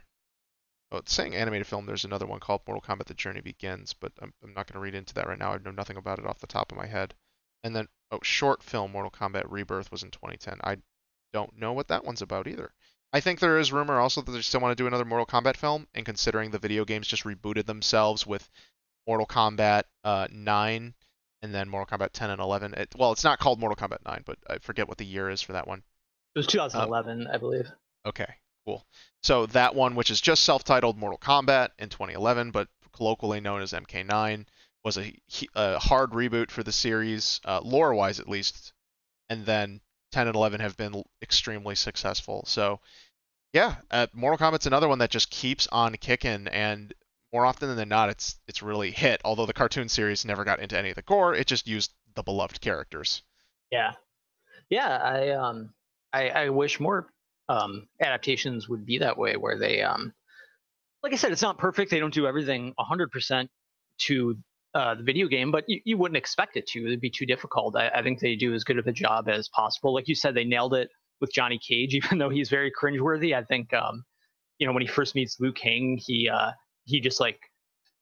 Oh, 0.92 0.98
it's 0.98 1.12
saying 1.12 1.34
animated 1.34 1.66
film. 1.66 1.86
There's 1.86 2.04
another 2.04 2.26
one 2.26 2.40
called 2.40 2.62
Mortal 2.66 2.82
Kombat: 2.82 3.06
The 3.06 3.14
Journey 3.14 3.40
Begins, 3.40 3.92
but 3.92 4.12
I'm, 4.20 4.32
I'm 4.42 4.54
not 4.54 4.66
going 4.66 4.74
to 4.74 4.80
read 4.80 4.94
into 4.94 5.14
that 5.14 5.26
right 5.26 5.38
now. 5.38 5.52
I 5.52 5.58
know 5.58 5.70
nothing 5.70 5.96
about 5.96 6.18
it 6.18 6.26
off 6.26 6.38
the 6.38 6.46
top 6.46 6.70
of 6.70 6.78
my 6.78 6.86
head. 6.86 7.14
And 7.64 7.74
then, 7.74 7.88
oh, 8.10 8.20
short 8.22 8.62
film 8.62 8.92
Mortal 8.92 9.10
Kombat 9.10 9.46
Rebirth 9.48 9.90
was 9.90 10.02
in 10.02 10.10
2010. 10.10 10.58
I 10.62 10.76
don't 11.32 11.58
know 11.58 11.72
what 11.72 11.88
that 11.88 12.04
one's 12.04 12.22
about 12.22 12.46
either. 12.46 12.72
I 13.12 13.20
think 13.20 13.40
there 13.40 13.58
is 13.58 13.72
rumor 13.72 13.98
also 13.98 14.20
that 14.20 14.30
they 14.30 14.42
still 14.42 14.60
want 14.60 14.76
to 14.76 14.82
do 14.82 14.86
another 14.86 15.04
Mortal 15.04 15.26
Kombat 15.26 15.56
film, 15.56 15.86
and 15.94 16.04
considering 16.04 16.50
the 16.50 16.58
video 16.58 16.84
games 16.84 17.06
just 17.06 17.24
rebooted 17.24 17.66
themselves 17.66 18.26
with 18.26 18.48
Mortal 19.06 19.26
Kombat 19.26 19.84
uh, 20.04 20.28
9 20.30 20.94
and 21.40 21.54
then 21.54 21.68
Mortal 21.68 21.98
Kombat 21.98 22.10
10 22.12 22.30
and 22.30 22.40
11. 22.40 22.74
It, 22.74 22.94
well, 22.98 23.12
it's 23.12 23.24
not 23.24 23.38
called 23.38 23.60
Mortal 23.60 23.76
Kombat 23.76 24.04
9, 24.04 24.22
but 24.26 24.38
I 24.48 24.58
forget 24.58 24.88
what 24.88 24.98
the 24.98 25.06
year 25.06 25.30
is 25.30 25.40
for 25.40 25.52
that 25.52 25.66
one. 25.66 25.82
It 26.34 26.38
was 26.38 26.46
2011, 26.46 27.26
I 27.26 27.36
believe. 27.38 27.70
Okay, 28.04 28.26
cool. 28.66 28.84
So 29.22 29.46
that 29.46 29.74
one, 29.74 29.94
which 29.94 30.10
is 30.10 30.20
just 30.20 30.44
self-titled 30.44 30.98
Mortal 30.98 31.18
Kombat 31.18 31.70
in 31.78 31.88
2011, 31.88 32.50
but 32.50 32.68
colloquially 32.92 33.40
known 33.40 33.62
as 33.62 33.72
MK9, 33.72 34.44
was 34.88 34.98
a, 34.98 35.14
a 35.54 35.78
hard 35.78 36.12
reboot 36.12 36.50
for 36.50 36.62
the 36.62 36.72
series, 36.72 37.40
uh, 37.44 37.60
lore-wise 37.62 38.20
at 38.20 38.28
least. 38.28 38.72
And 39.28 39.44
then 39.44 39.80
10 40.12 40.26
and 40.26 40.36
11 40.36 40.60
have 40.60 40.76
been 40.76 41.02
extremely 41.22 41.74
successful. 41.74 42.44
So 42.46 42.80
yeah, 43.52 43.76
uh, 43.90 44.06
Mortal 44.12 44.38
Kombat's 44.38 44.66
another 44.66 44.88
one 44.88 44.98
that 44.98 45.10
just 45.10 45.30
keeps 45.30 45.66
on 45.72 45.94
kicking, 45.94 46.48
and 46.48 46.92
more 47.32 47.46
often 47.46 47.74
than 47.76 47.88
not, 47.88 48.10
it's 48.10 48.36
it's 48.46 48.62
really 48.62 48.90
hit. 48.90 49.20
Although 49.24 49.46
the 49.46 49.52
cartoon 49.52 49.88
series 49.88 50.24
never 50.24 50.44
got 50.44 50.60
into 50.60 50.78
any 50.78 50.90
of 50.90 50.96
the 50.96 51.02
gore, 51.02 51.34
it 51.34 51.46
just 51.46 51.66
used 51.66 51.92
the 52.14 52.22
beloved 52.22 52.60
characters. 52.60 53.22
Yeah. 53.70 53.92
Yeah, 54.70 54.88
I 54.88 55.30
um 55.30 55.72
I, 56.12 56.28
I 56.28 56.48
wish 56.50 56.80
more 56.80 57.08
um 57.48 57.88
adaptations 58.00 58.68
would 58.68 58.84
be 58.84 58.98
that 58.98 59.16
way 59.16 59.36
where 59.36 59.58
they 59.58 59.82
um 59.82 60.12
like 61.02 61.12
I 61.12 61.16
said, 61.16 61.32
it's 61.32 61.42
not 61.42 61.58
perfect. 61.58 61.90
They 61.90 62.00
don't 62.00 62.12
do 62.12 62.26
everything 62.26 62.74
100% 62.78 63.48
to 63.98 64.38
uh, 64.74 64.94
the 64.94 65.02
video 65.02 65.26
game, 65.26 65.50
but 65.50 65.64
you, 65.66 65.80
you 65.84 65.96
wouldn't 65.96 66.16
expect 66.16 66.56
it 66.56 66.66
to. 66.68 66.86
It'd 66.86 67.00
be 67.00 67.10
too 67.10 67.26
difficult. 67.26 67.76
I, 67.76 67.88
I 67.88 68.02
think 68.02 68.20
they 68.20 68.36
do 68.36 68.54
as 68.54 68.64
good 68.64 68.78
of 68.78 68.86
a 68.86 68.92
job 68.92 69.28
as 69.28 69.48
possible. 69.48 69.94
Like 69.94 70.08
you 70.08 70.14
said, 70.14 70.34
they 70.34 70.44
nailed 70.44 70.74
it 70.74 70.88
with 71.20 71.32
Johnny 71.32 71.58
Cage, 71.66 71.94
even 71.94 72.18
though 72.18 72.28
he's 72.28 72.48
very 72.50 72.70
cringeworthy. 72.70 73.34
I 73.36 73.44
think, 73.44 73.72
um, 73.72 74.04
you 74.58 74.66
know, 74.66 74.72
when 74.72 74.82
he 74.82 74.88
first 74.88 75.14
meets 75.14 75.38
Liu 75.40 75.52
Kang, 75.52 75.98
he 76.04 76.28
uh, 76.28 76.50
he 76.84 77.00
just 77.00 77.20
like 77.20 77.38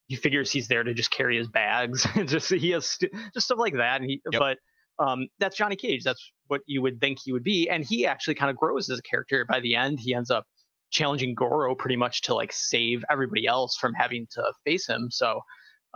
he 0.09 0.17
figures 0.17 0.53
he's 0.53 0.69
there 0.69 0.85
to 0.85 0.95
just 0.95 1.11
carry 1.11 1.37
his 1.37 1.49
bags 1.49 2.07
and 2.15 2.29
just 2.29 2.51
he 2.51 2.71
has 2.71 2.87
st- 2.87 3.13
just 3.35 3.47
stuff 3.47 3.59
like 3.59 3.75
that. 3.75 4.01
And 4.01 4.11
he, 4.11 4.21
Yep. 4.33 4.41
but 4.41 4.59
um, 4.99 5.29
that's 5.39 5.57
Johnny 5.57 5.77
Cage. 5.77 6.03
That's 6.05 6.33
what 6.47 6.61
you 6.67 6.81
would 6.83 7.01
think 7.01 7.19
he 7.25 7.33
would 7.33 7.43
be, 7.45 7.69
and 7.69 7.85
he 7.85 8.07
actually 8.07 8.35
kind 8.35 8.51
of 8.51 8.57
grows 8.57 8.89
as 8.91 8.99
a 8.99 9.03
character. 9.03 9.45
By 9.49 9.61
the 9.61 9.75
end, 9.77 10.01
he 10.01 10.15
ends 10.15 10.31
up 10.31 10.45
challenging 10.91 11.35
Goro 11.35 11.75
pretty 11.75 11.97
much 11.97 12.23
to 12.23 12.35
like 12.35 12.53
save 12.53 13.05
everybody 13.11 13.47
else 13.47 13.77
from 13.77 13.93
having 13.95 14.27
to 14.33 14.43
face 14.65 14.87
him. 14.87 15.09
So, 15.11 15.41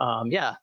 um, 0.01 0.31
yeah, 0.31 0.55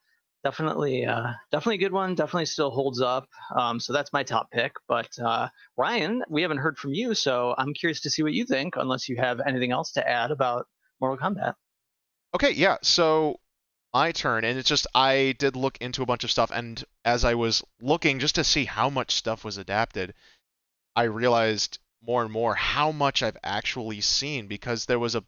definitely, 0.45 1.07
uh, 1.07 1.32
definitely 1.53 1.76
a 1.76 1.78
good 1.78 1.93
one. 1.93 2.14
Definitely 2.14 2.47
still 2.47 2.70
holds 2.70 3.01
up. 3.01 3.28
Um, 3.55 3.78
so 3.78 3.93
that's 3.93 4.12
my 4.12 4.22
top 4.22 4.51
pick. 4.51 4.72
But 4.89 5.09
uh, 5.18 5.49
Ryan, 5.76 6.24
we 6.28 6.43
haven't 6.43 6.59
heard 6.59 6.78
from 6.78 6.93
you, 6.93 7.14
so 7.14 7.55
I'm 7.57 7.74
curious 7.74 8.01
to 8.01 8.11
see 8.11 8.22
what 8.22 8.32
you 8.32 8.45
think. 8.45 8.74
Unless 8.76 9.09
you 9.09 9.16
have 9.16 9.41
anything 9.47 9.72
else 9.72 9.93
to 9.93 10.09
add 10.09 10.30
about 10.30 10.66
Mortal 11.01 11.18
Kombat. 11.18 11.55
Okay, 12.34 12.53
yeah. 12.53 12.76
So 12.82 13.41
my 13.95 14.12
turn, 14.12 14.45
and 14.45 14.59
it's 14.59 14.68
just 14.68 14.86
I 14.95 15.34
did 15.39 15.57
look 15.57 15.78
into 15.80 16.03
a 16.03 16.07
bunch 16.07 16.24
of 16.24 16.30
stuff, 16.30 16.51
and 16.53 16.82
as 17.05 17.24
I 17.24 17.34
was 17.34 17.62
looking 17.80 18.18
just 18.18 18.34
to 18.34 18.45
see 18.45 18.64
how 18.64 18.91
much 18.91 19.14
stuff 19.14 19.45
was 19.45 19.57
adapted, 19.57 20.14
I 20.97 21.05
realized 21.05 21.78
more 22.03 22.22
and 22.22 22.32
more 22.32 22.55
how 22.55 22.93
much 22.93 23.22
I've 23.22 23.36
actually 23.43 24.01
seen 24.01 24.47
because 24.47 24.86
there 24.86 24.99
was 24.99 25.14
a, 25.14 25.24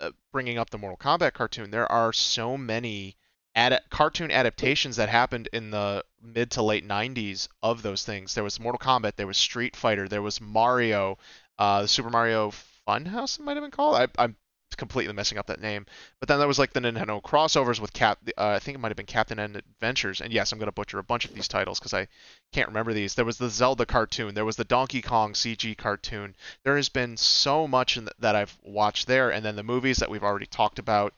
a 0.00 0.12
bringing 0.32 0.58
up 0.58 0.70
the 0.70 0.78
Mortal 0.78 0.98
Kombat 0.98 1.34
cartoon. 1.34 1.70
There 1.70 1.90
are 1.90 2.12
so 2.12 2.56
many 2.56 3.16
ad- 3.54 3.82
cartoon 3.90 4.30
adaptations 4.30 4.96
that 4.96 5.08
happened 5.08 5.48
in 5.52 5.70
the 5.70 6.04
mid 6.22 6.50
to 6.52 6.62
late 6.62 6.86
90s 6.86 7.48
of 7.62 7.82
those 7.82 8.04
things. 8.04 8.34
There 8.34 8.44
was 8.44 8.60
Mortal 8.60 8.78
Kombat, 8.78 9.16
there 9.16 9.26
was 9.26 9.38
Street 9.38 9.76
Fighter, 9.76 10.08
there 10.08 10.22
was 10.22 10.40
Mario, 10.40 11.18
uh, 11.58 11.86
Super 11.86 12.10
Mario 12.10 12.52
Funhouse, 12.86 13.38
it 13.38 13.42
might 13.42 13.56
have 13.56 13.64
been 13.64 13.70
called. 13.70 13.96
I, 13.96 14.08
I'm 14.22 14.36
completely 14.76 15.12
messing 15.12 15.38
up 15.38 15.46
that 15.46 15.60
name. 15.60 15.86
But 16.20 16.28
then 16.28 16.38
there 16.38 16.48
was 16.48 16.58
like 16.58 16.72
the 16.72 16.80
Nintendo 16.80 17.22
crossovers 17.22 17.80
with 17.80 17.92
Cap. 17.92 18.18
Uh, 18.36 18.48
I 18.48 18.58
think 18.58 18.76
it 18.76 18.78
might 18.78 18.88
have 18.88 18.96
been 18.96 19.06
Captain 19.06 19.38
N 19.38 19.56
Adventures. 19.56 20.20
And 20.20 20.32
yes, 20.32 20.52
I'm 20.52 20.58
gonna 20.58 20.72
butcher 20.72 20.98
a 20.98 21.04
bunch 21.04 21.24
of 21.24 21.34
these 21.34 21.48
titles 21.48 21.78
because 21.78 21.94
I 21.94 22.08
can't 22.52 22.68
remember 22.68 22.92
these. 22.92 23.14
There 23.14 23.24
was 23.24 23.38
the 23.38 23.50
Zelda 23.50 23.86
cartoon. 23.86 24.34
There 24.34 24.44
was 24.44 24.56
the 24.56 24.64
Donkey 24.64 25.02
Kong 25.02 25.34
CG 25.34 25.76
cartoon. 25.76 26.34
There 26.64 26.76
has 26.76 26.88
been 26.88 27.16
so 27.16 27.68
much 27.68 27.94
th- 27.94 28.08
that 28.18 28.34
I've 28.36 28.56
watched 28.62 29.06
there, 29.06 29.30
and 29.30 29.44
then 29.44 29.56
the 29.56 29.62
movies 29.62 29.98
that 29.98 30.10
we've 30.10 30.24
already 30.24 30.46
talked 30.46 30.78
about. 30.78 31.14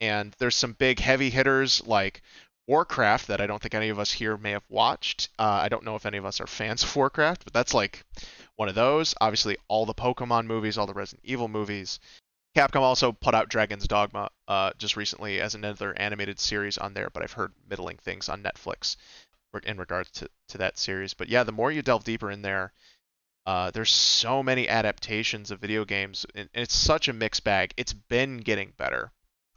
And 0.00 0.34
there's 0.38 0.56
some 0.56 0.72
big 0.72 0.98
heavy 0.98 1.30
hitters 1.30 1.86
like 1.86 2.22
Warcraft 2.66 3.26
that 3.28 3.40
I 3.40 3.46
don't 3.46 3.60
think 3.60 3.74
any 3.74 3.88
of 3.88 3.98
us 3.98 4.12
here 4.12 4.36
may 4.36 4.52
have 4.52 4.64
watched. 4.68 5.28
Uh, 5.38 5.60
I 5.62 5.68
don't 5.68 5.84
know 5.84 5.96
if 5.96 6.06
any 6.06 6.18
of 6.18 6.24
us 6.24 6.40
are 6.40 6.46
fans 6.46 6.82
of 6.82 6.94
Warcraft, 6.94 7.44
but 7.44 7.52
that's 7.52 7.74
like 7.74 8.04
one 8.56 8.68
of 8.68 8.74
those. 8.74 9.14
Obviously, 9.20 9.56
all 9.68 9.86
the 9.86 9.94
Pokemon 9.94 10.46
movies, 10.46 10.78
all 10.78 10.86
the 10.86 10.94
Resident 10.94 11.24
Evil 11.24 11.48
movies. 11.48 11.98
Capcom 12.56 12.80
also 12.80 13.12
put 13.12 13.34
out 13.34 13.48
Dragon's 13.48 13.86
Dogma 13.86 14.28
uh, 14.48 14.72
just 14.78 14.96
recently 14.96 15.40
as 15.40 15.54
another 15.54 15.96
animated 15.96 16.40
series 16.40 16.78
on 16.78 16.94
there, 16.94 17.10
but 17.10 17.22
I've 17.22 17.32
heard 17.32 17.52
middling 17.68 17.96
things 17.96 18.28
on 18.28 18.42
Netflix 18.42 18.96
in 19.64 19.78
regards 19.78 20.10
to, 20.12 20.28
to 20.48 20.58
that 20.58 20.78
series. 20.78 21.14
But 21.14 21.28
yeah, 21.28 21.44
the 21.44 21.52
more 21.52 21.70
you 21.70 21.82
delve 21.82 22.04
deeper 22.04 22.30
in 22.30 22.42
there, 22.42 22.72
uh, 23.46 23.70
there's 23.70 23.92
so 23.92 24.42
many 24.42 24.68
adaptations 24.68 25.50
of 25.50 25.60
video 25.60 25.84
games, 25.84 26.26
and 26.34 26.48
it's 26.54 26.74
such 26.74 27.08
a 27.08 27.12
mixed 27.12 27.44
bag. 27.44 27.72
It's 27.76 27.92
been 27.92 28.38
getting 28.38 28.72
better, 28.76 29.12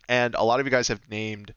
and 0.07 0.35
a 0.35 0.43
lot 0.43 0.59
of 0.59 0.65
you 0.65 0.71
guys 0.71 0.87
have 0.87 1.09
named 1.09 1.53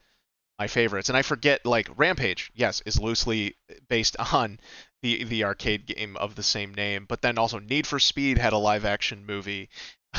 my 0.59 0.66
favorites, 0.66 1.09
and 1.09 1.16
I 1.16 1.22
forget 1.22 1.66
like 1.66 1.88
Rampage. 1.97 2.51
Yes, 2.55 2.82
is 2.86 3.01
loosely 3.01 3.57
based 3.88 4.16
on 4.32 4.59
the 5.03 5.24
the 5.24 5.44
arcade 5.44 5.86
game 5.86 6.16
of 6.16 6.34
the 6.34 6.42
same 6.42 6.74
name, 6.74 7.07
but 7.07 7.22
then 7.22 7.38
also 7.38 7.59
Need 7.59 7.86
for 7.86 7.99
Speed 7.99 8.38
had 8.38 8.53
a 8.53 8.59
live 8.59 8.84
action 8.84 9.26
movie, 9.26 9.68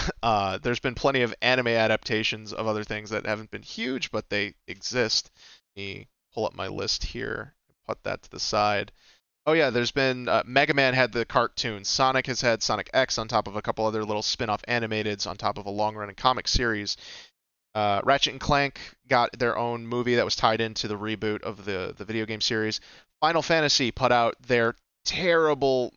uh, 0.23 0.57
there's 0.61 0.79
been 0.79 0.95
plenty 0.95 1.21
of 1.21 1.33
anime 1.41 1.67
adaptations 1.67 2.53
of 2.53 2.67
other 2.67 2.83
things 2.83 3.09
that 3.09 3.25
haven't 3.25 3.51
been 3.51 3.61
huge, 3.61 4.11
but 4.11 4.29
they 4.29 4.53
exist. 4.67 5.31
Let 5.75 5.81
me 5.81 6.07
pull 6.33 6.45
up 6.45 6.55
my 6.55 6.67
list 6.67 7.03
here. 7.03 7.53
Put 7.87 8.03
that 8.03 8.23
to 8.23 8.31
the 8.31 8.39
side. 8.39 8.91
Oh 9.45 9.53
yeah, 9.53 9.69
there's 9.69 9.91
been 9.91 10.27
uh, 10.27 10.43
Mega 10.45 10.73
Man 10.73 10.93
had 10.93 11.13
the 11.13 11.25
cartoon. 11.25 11.85
Sonic 11.85 12.27
has 12.27 12.41
had 12.41 12.61
Sonic 12.61 12.89
X 12.93 13.17
on 13.17 13.29
top 13.29 13.47
of 13.47 13.55
a 13.55 13.61
couple 13.61 13.85
other 13.85 14.03
little 14.03 14.21
spin-off 14.21 14.61
animateds 14.67 15.25
on 15.25 15.37
top 15.37 15.57
of 15.57 15.65
a 15.65 15.71
long-running 15.71 16.15
comic 16.15 16.49
series. 16.49 16.97
Uh, 17.75 18.01
Ratchet 18.03 18.33
and 18.33 18.41
Clank 18.41 18.79
got 19.07 19.37
their 19.37 19.57
own 19.57 19.85
movie 19.85 20.15
that 20.15 20.25
was 20.25 20.35
tied 20.35 20.61
into 20.61 20.87
the 20.87 20.97
reboot 20.97 21.43
of 21.43 21.65
the 21.65 21.93
the 21.97 22.05
video 22.05 22.25
game 22.25 22.41
series. 22.41 22.79
Final 23.21 23.41
Fantasy 23.41 23.91
put 23.91 24.11
out 24.11 24.35
their 24.41 24.75
terrible 25.05 25.93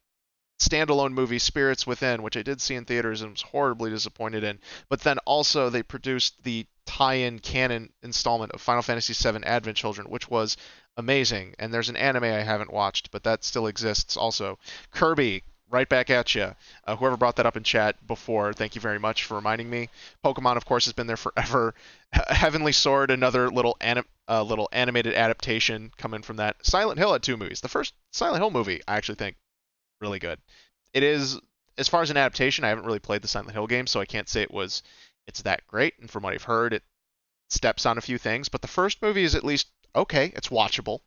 standalone 0.60 1.12
movie 1.12 1.38
Spirits 1.38 1.86
Within, 1.86 2.22
which 2.22 2.36
I 2.36 2.42
did 2.42 2.60
see 2.60 2.74
in 2.74 2.84
theaters 2.84 3.22
and 3.22 3.32
was 3.32 3.42
horribly 3.42 3.90
disappointed 3.90 4.44
in. 4.44 4.58
But 4.88 5.00
then 5.00 5.18
also 5.24 5.70
they 5.70 5.82
produced 5.82 6.42
the 6.44 6.66
tie-in 6.86 7.38
canon 7.38 7.92
installment 8.02 8.52
of 8.52 8.60
Final 8.60 8.82
Fantasy 8.82 9.14
VII 9.14 9.44
Advent 9.44 9.76
Children, 9.76 10.10
which 10.10 10.28
was 10.28 10.56
amazing. 10.96 11.54
And 11.58 11.72
there's 11.72 11.88
an 11.88 11.96
anime 11.96 12.24
I 12.24 12.42
haven't 12.42 12.72
watched, 12.72 13.10
but 13.10 13.24
that 13.24 13.42
still 13.42 13.66
exists 13.66 14.16
also. 14.16 14.58
Kirby, 14.90 15.44
right 15.70 15.88
back 15.88 16.10
at 16.10 16.34
you. 16.34 16.54
Uh, 16.84 16.96
whoever 16.96 17.16
brought 17.16 17.36
that 17.36 17.46
up 17.46 17.56
in 17.56 17.62
chat 17.62 18.06
before, 18.06 18.52
thank 18.52 18.74
you 18.74 18.80
very 18.80 18.98
much 18.98 19.24
for 19.24 19.34
reminding 19.34 19.70
me. 19.70 19.88
Pokemon, 20.24 20.56
of 20.56 20.64
course, 20.64 20.84
has 20.84 20.92
been 20.92 21.06
there 21.06 21.16
forever. 21.16 21.74
Heavenly 22.12 22.72
Sword, 22.72 23.10
another 23.10 23.50
little 23.50 23.76
anim- 23.80 24.06
uh, 24.28 24.42
little 24.42 24.68
animated 24.72 25.14
adaptation 25.14 25.92
coming 25.96 26.22
from 26.22 26.36
that. 26.36 26.56
Silent 26.64 26.98
Hill 26.98 27.12
had 27.12 27.22
two 27.22 27.36
movies. 27.36 27.60
The 27.60 27.68
first 27.68 27.94
Silent 28.12 28.42
Hill 28.42 28.50
movie, 28.50 28.82
I 28.86 28.96
actually 28.96 29.14
think, 29.16 29.36
really 30.00 30.18
good. 30.18 30.38
It 30.92 31.02
is 31.02 31.38
as 31.78 31.88
far 31.88 32.02
as 32.02 32.10
an 32.10 32.16
adaptation, 32.16 32.64
I 32.64 32.68
haven't 32.68 32.84
really 32.84 32.98
played 32.98 33.22
the 33.22 33.28
Silent 33.28 33.52
Hill 33.52 33.66
game, 33.66 33.86
so 33.86 34.00
I 34.00 34.04
can't 34.04 34.28
say 34.28 34.42
it 34.42 34.50
was 34.50 34.82
it's 35.26 35.42
that 35.42 35.66
great. 35.66 35.94
And 35.98 36.10
from 36.10 36.22
what 36.24 36.34
I've 36.34 36.42
heard, 36.42 36.74
it 36.74 36.82
steps 37.48 37.86
on 37.86 37.96
a 37.98 38.02
few 38.02 38.18
things. 38.18 38.48
But 38.48 38.62
the 38.62 38.68
first 38.68 39.00
movie 39.00 39.24
is 39.24 39.34
at 39.34 39.44
least 39.44 39.68
okay. 39.94 40.32
It's 40.34 40.48
watchable. 40.48 41.00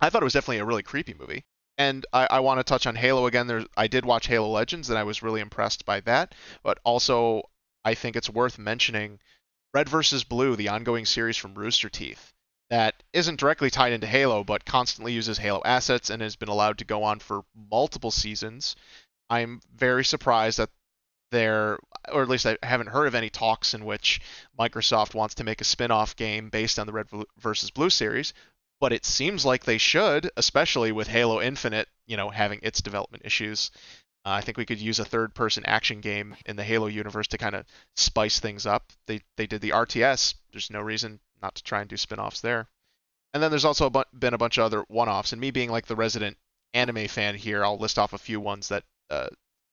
I 0.00 0.10
thought 0.10 0.22
it 0.22 0.24
was 0.24 0.34
definitely 0.34 0.58
a 0.58 0.64
really 0.64 0.82
creepy 0.82 1.14
movie. 1.14 1.44
And 1.78 2.06
I, 2.12 2.26
I 2.30 2.40
want 2.40 2.58
to 2.58 2.64
touch 2.64 2.86
on 2.86 2.94
Halo 2.94 3.26
again. 3.26 3.46
There, 3.46 3.64
I 3.76 3.86
did 3.86 4.04
watch 4.04 4.26
Halo 4.26 4.48
Legends, 4.48 4.88
and 4.88 4.98
I 4.98 5.04
was 5.04 5.22
really 5.22 5.40
impressed 5.40 5.84
by 5.84 6.00
that. 6.00 6.34
But 6.62 6.78
also, 6.84 7.50
I 7.84 7.94
think 7.94 8.16
it's 8.16 8.30
worth 8.30 8.58
mentioning 8.58 9.18
Red 9.74 9.88
vs. 9.88 10.24
Blue, 10.24 10.56
the 10.56 10.68
ongoing 10.68 11.04
series 11.04 11.36
from 11.36 11.54
Rooster 11.54 11.88
Teeth 11.88 12.32
that 12.70 13.02
isn't 13.12 13.38
directly 13.38 13.70
tied 13.70 13.92
into 13.92 14.06
Halo, 14.06 14.42
but 14.42 14.64
constantly 14.64 15.12
uses 15.12 15.38
Halo 15.38 15.62
assets 15.64 16.10
and 16.10 16.20
has 16.20 16.36
been 16.36 16.48
allowed 16.48 16.78
to 16.78 16.84
go 16.84 17.04
on 17.04 17.20
for 17.20 17.44
multiple 17.70 18.10
seasons. 18.10 18.74
I'm 19.30 19.60
very 19.74 20.04
surprised 20.04 20.58
that 20.58 20.70
there, 21.30 21.78
or 22.10 22.22
at 22.22 22.28
least 22.28 22.46
I 22.46 22.56
haven't 22.62 22.88
heard 22.88 23.06
of 23.06 23.14
any 23.14 23.30
talks 23.30 23.74
in 23.74 23.84
which 23.84 24.20
Microsoft 24.58 25.14
wants 25.14 25.36
to 25.36 25.44
make 25.44 25.60
a 25.60 25.64
spin 25.64 25.90
off 25.90 26.16
game 26.16 26.50
based 26.50 26.78
on 26.78 26.86
the 26.86 26.92
Red 26.92 27.06
versus 27.38 27.70
Blue 27.70 27.90
series, 27.90 28.32
but 28.80 28.92
it 28.92 29.04
seems 29.04 29.44
like 29.44 29.64
they 29.64 29.78
should, 29.78 30.30
especially 30.36 30.92
with 30.92 31.08
Halo 31.08 31.40
Infinite, 31.40 31.88
you 32.06 32.16
know, 32.16 32.30
having 32.30 32.60
its 32.62 32.82
development 32.82 33.24
issues. 33.24 33.70
Uh, 34.24 34.30
I 34.30 34.40
think 34.40 34.58
we 34.58 34.66
could 34.66 34.80
use 34.80 34.98
a 34.98 35.04
third-person 35.04 35.64
action 35.66 36.00
game 36.00 36.36
in 36.46 36.56
the 36.56 36.64
Halo 36.64 36.88
universe 36.88 37.28
to 37.28 37.38
kind 37.38 37.54
of 37.54 37.64
spice 37.94 38.40
things 38.40 38.66
up. 38.66 38.92
They 39.06 39.20
they 39.36 39.46
did 39.46 39.60
the 39.60 39.70
RTS. 39.70 40.34
There's 40.52 40.70
no 40.70 40.80
reason 40.80 41.20
not 41.42 41.54
to 41.54 41.62
try 41.62 41.80
and 41.80 41.88
do 41.88 41.96
spin-offs 41.96 42.40
there. 42.40 42.68
And 43.32 43.42
then 43.42 43.50
there's 43.50 43.64
also 43.64 43.86
a 43.86 43.90
bu- 43.90 44.18
been 44.18 44.34
a 44.34 44.38
bunch 44.38 44.58
of 44.58 44.64
other 44.64 44.84
one-offs. 44.88 45.32
And 45.32 45.40
me 45.40 45.50
being 45.50 45.70
like 45.70 45.86
the 45.86 45.96
resident 45.96 46.36
anime 46.74 47.08
fan 47.08 47.34
here, 47.34 47.64
I'll 47.64 47.78
list 47.78 47.98
off 47.98 48.12
a 48.12 48.18
few 48.18 48.40
ones 48.40 48.68
that 48.68 48.84
uh, 49.10 49.28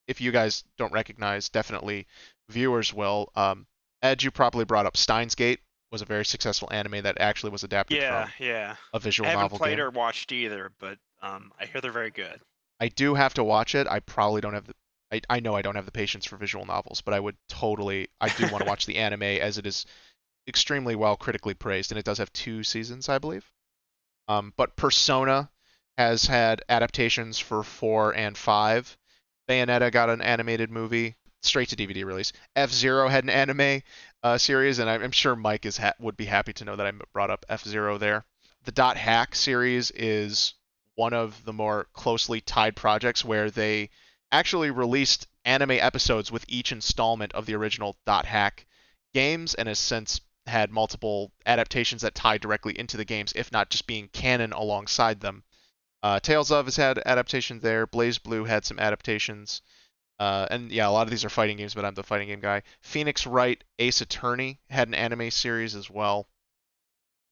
if 0.08 0.22
you 0.22 0.32
guys 0.32 0.64
don't 0.78 0.94
recognize, 0.94 1.50
definitely 1.50 2.08
viewers 2.50 2.94
will. 2.94 3.32
Um, 3.36 3.66
Ed, 4.02 4.22
you 4.22 4.32
probably 4.32 4.66
brought 4.66 4.86
up 4.86 4.98
Steins 4.98 5.36
Gate 5.36 5.60
was 5.94 6.02
a 6.02 6.06
very 6.06 6.26
successful 6.26 6.68
anime 6.72 7.04
that 7.04 7.22
actually 7.22 7.52
was 7.52 7.64
adapted 7.64 7.98
yeah, 7.98 8.24
from 8.24 8.32
yeah. 8.40 8.76
a 8.94 9.00
visual 9.00 9.26
novel. 9.28 9.38
I 9.38 9.42
haven't 9.42 9.54
novel 9.54 9.58
played 9.60 9.78
game. 9.78 9.86
or 9.86 9.90
watched 9.92 10.32
either, 10.32 10.72
but 10.80 10.98
um, 11.22 11.54
I 11.60 11.68
hear 11.68 11.80
they're 11.80 11.92
very 11.92 12.10
good. 12.10 12.42
I 12.82 12.90
do 12.90 13.14
have 13.14 13.36
to 13.36 13.44
watch 13.44 13.76
it. 13.76 13.88
I 13.88 14.00
probably 14.00 14.42
don't 14.42 14.56
have 14.56 14.66
the. 14.66 14.74
I, 15.12 15.22
I 15.30 15.40
know 15.40 15.56
I 15.56 15.62
don't 15.62 15.76
have 15.76 15.86
the 15.86 15.92
patience 15.92 16.26
for 16.26 16.36
visual 16.36 16.66
novels, 16.66 17.02
but 17.02 17.14
I 17.14 17.20
would 17.20 17.38
totally. 17.48 18.10
I 18.20 18.30
do 18.30 18.52
want 18.52 18.64
to 18.64 18.70
watch 18.70 18.88
the 18.88 18.96
anime 18.98 19.22
as 19.22 19.60
it 19.60 19.68
is 19.68 19.86
extremely 20.48 20.96
well 20.96 21.16
critically 21.16 21.54
praised, 21.54 21.92
and 21.92 22.00
it 22.00 22.06
does 22.06 22.18
have 22.18 22.34
two 22.34 22.64
seasons, 22.64 23.08
I 23.08 23.20
believe. 23.20 23.50
Um, 24.28 24.52
but 24.58 24.76
Persona 24.76 25.52
has 25.98 26.26
had 26.26 26.64
adaptations 26.70 27.38
for 27.38 27.64
four 27.64 28.16
and 28.16 28.36
five. 28.36 28.98
Bayonetta 29.48 29.92
got 29.92 30.10
an 30.10 30.22
animated 30.22 30.72
movie, 30.72 31.16
straight 31.44 31.70
to 31.70 31.76
DVD 31.76 32.06
release. 32.06 32.34
F 32.56 32.72
Zero 32.72 33.08
had 33.08 33.24
an 33.24 33.30
anime 33.30 33.82
uh, 34.24 34.38
series, 34.38 34.80
and 34.80 34.90
I'm, 34.90 35.12
sure 35.12 35.36
Mike 35.36 35.66
is 35.66 35.78
ha- 35.78 35.94
would 36.00 36.18
be 36.18 36.26
happy 36.26 36.54
to 36.54 36.66
know 36.66 36.76
that 36.76 36.86
I 36.86 36.92
brought 37.12 37.30
up 37.30 37.46
F 37.50 37.64
Zero 37.64 37.98
there. 37.98 38.26
The 38.66 38.72
Dot 38.72 38.98
Hack 38.98 39.36
series 39.36 39.92
is 39.92 40.54
one 40.96 41.14
of 41.14 41.44
the 41.46 41.54
more 41.54 41.88
closely 41.94 42.40
tied 42.40 42.76
projects 42.76 43.26
where 43.26 43.52
they 43.52 43.90
actually 44.32 44.72
released 44.72 45.28
anime 45.46 45.72
episodes 45.72 46.32
with 46.32 46.46
each 46.48 46.72
installment 46.72 47.34
of 47.34 47.46
the 47.46 47.56
original 47.56 47.98
Dot 48.06 48.26
Hack 48.26 48.66
games, 49.14 49.54
and 49.54 49.68
has 49.68 49.80
since 49.80 50.22
had 50.46 50.72
multiple 50.72 51.32
adaptations 51.46 52.02
that 52.02 52.16
tie 52.16 52.38
directly 52.38 52.78
into 52.78 52.98
the 52.98 53.06
games, 53.06 53.34
if 53.36 53.52
not 53.52 53.70
just 53.70 53.88
being 53.88 54.08
canon 54.10 54.52
alongside 54.54 55.20
them. 55.20 55.44
Uh, 56.02 56.20
Tales 56.20 56.52
of 56.52 56.66
has 56.66 56.76
had 56.76 57.02
adaptations 57.06 57.62
there. 57.62 57.88
BlazBlue 57.88 58.46
had 58.46 58.66
some 58.66 58.78
adaptations. 58.78 59.62
Uh, 60.20 60.48
and 60.50 60.72
yeah, 60.72 60.88
a 60.88 60.92
lot 60.92 61.08
of 61.08 61.12
these 61.12 61.26
are 61.26 61.30
fighting 61.30 61.58
games, 61.58 61.74
but 61.74 61.86
I'm 61.86 61.96
the 61.96 62.04
fighting 62.04 62.28
game 62.28 62.40
guy. 62.40 62.64
Phoenix 62.82 63.26
Wright 63.26 63.62
Ace 63.80 64.02
Attorney 64.02 64.60
had 64.70 64.88
an 64.88 64.94
anime 64.94 65.32
series 65.32 65.76
as 65.76 65.90
well. 65.90 66.28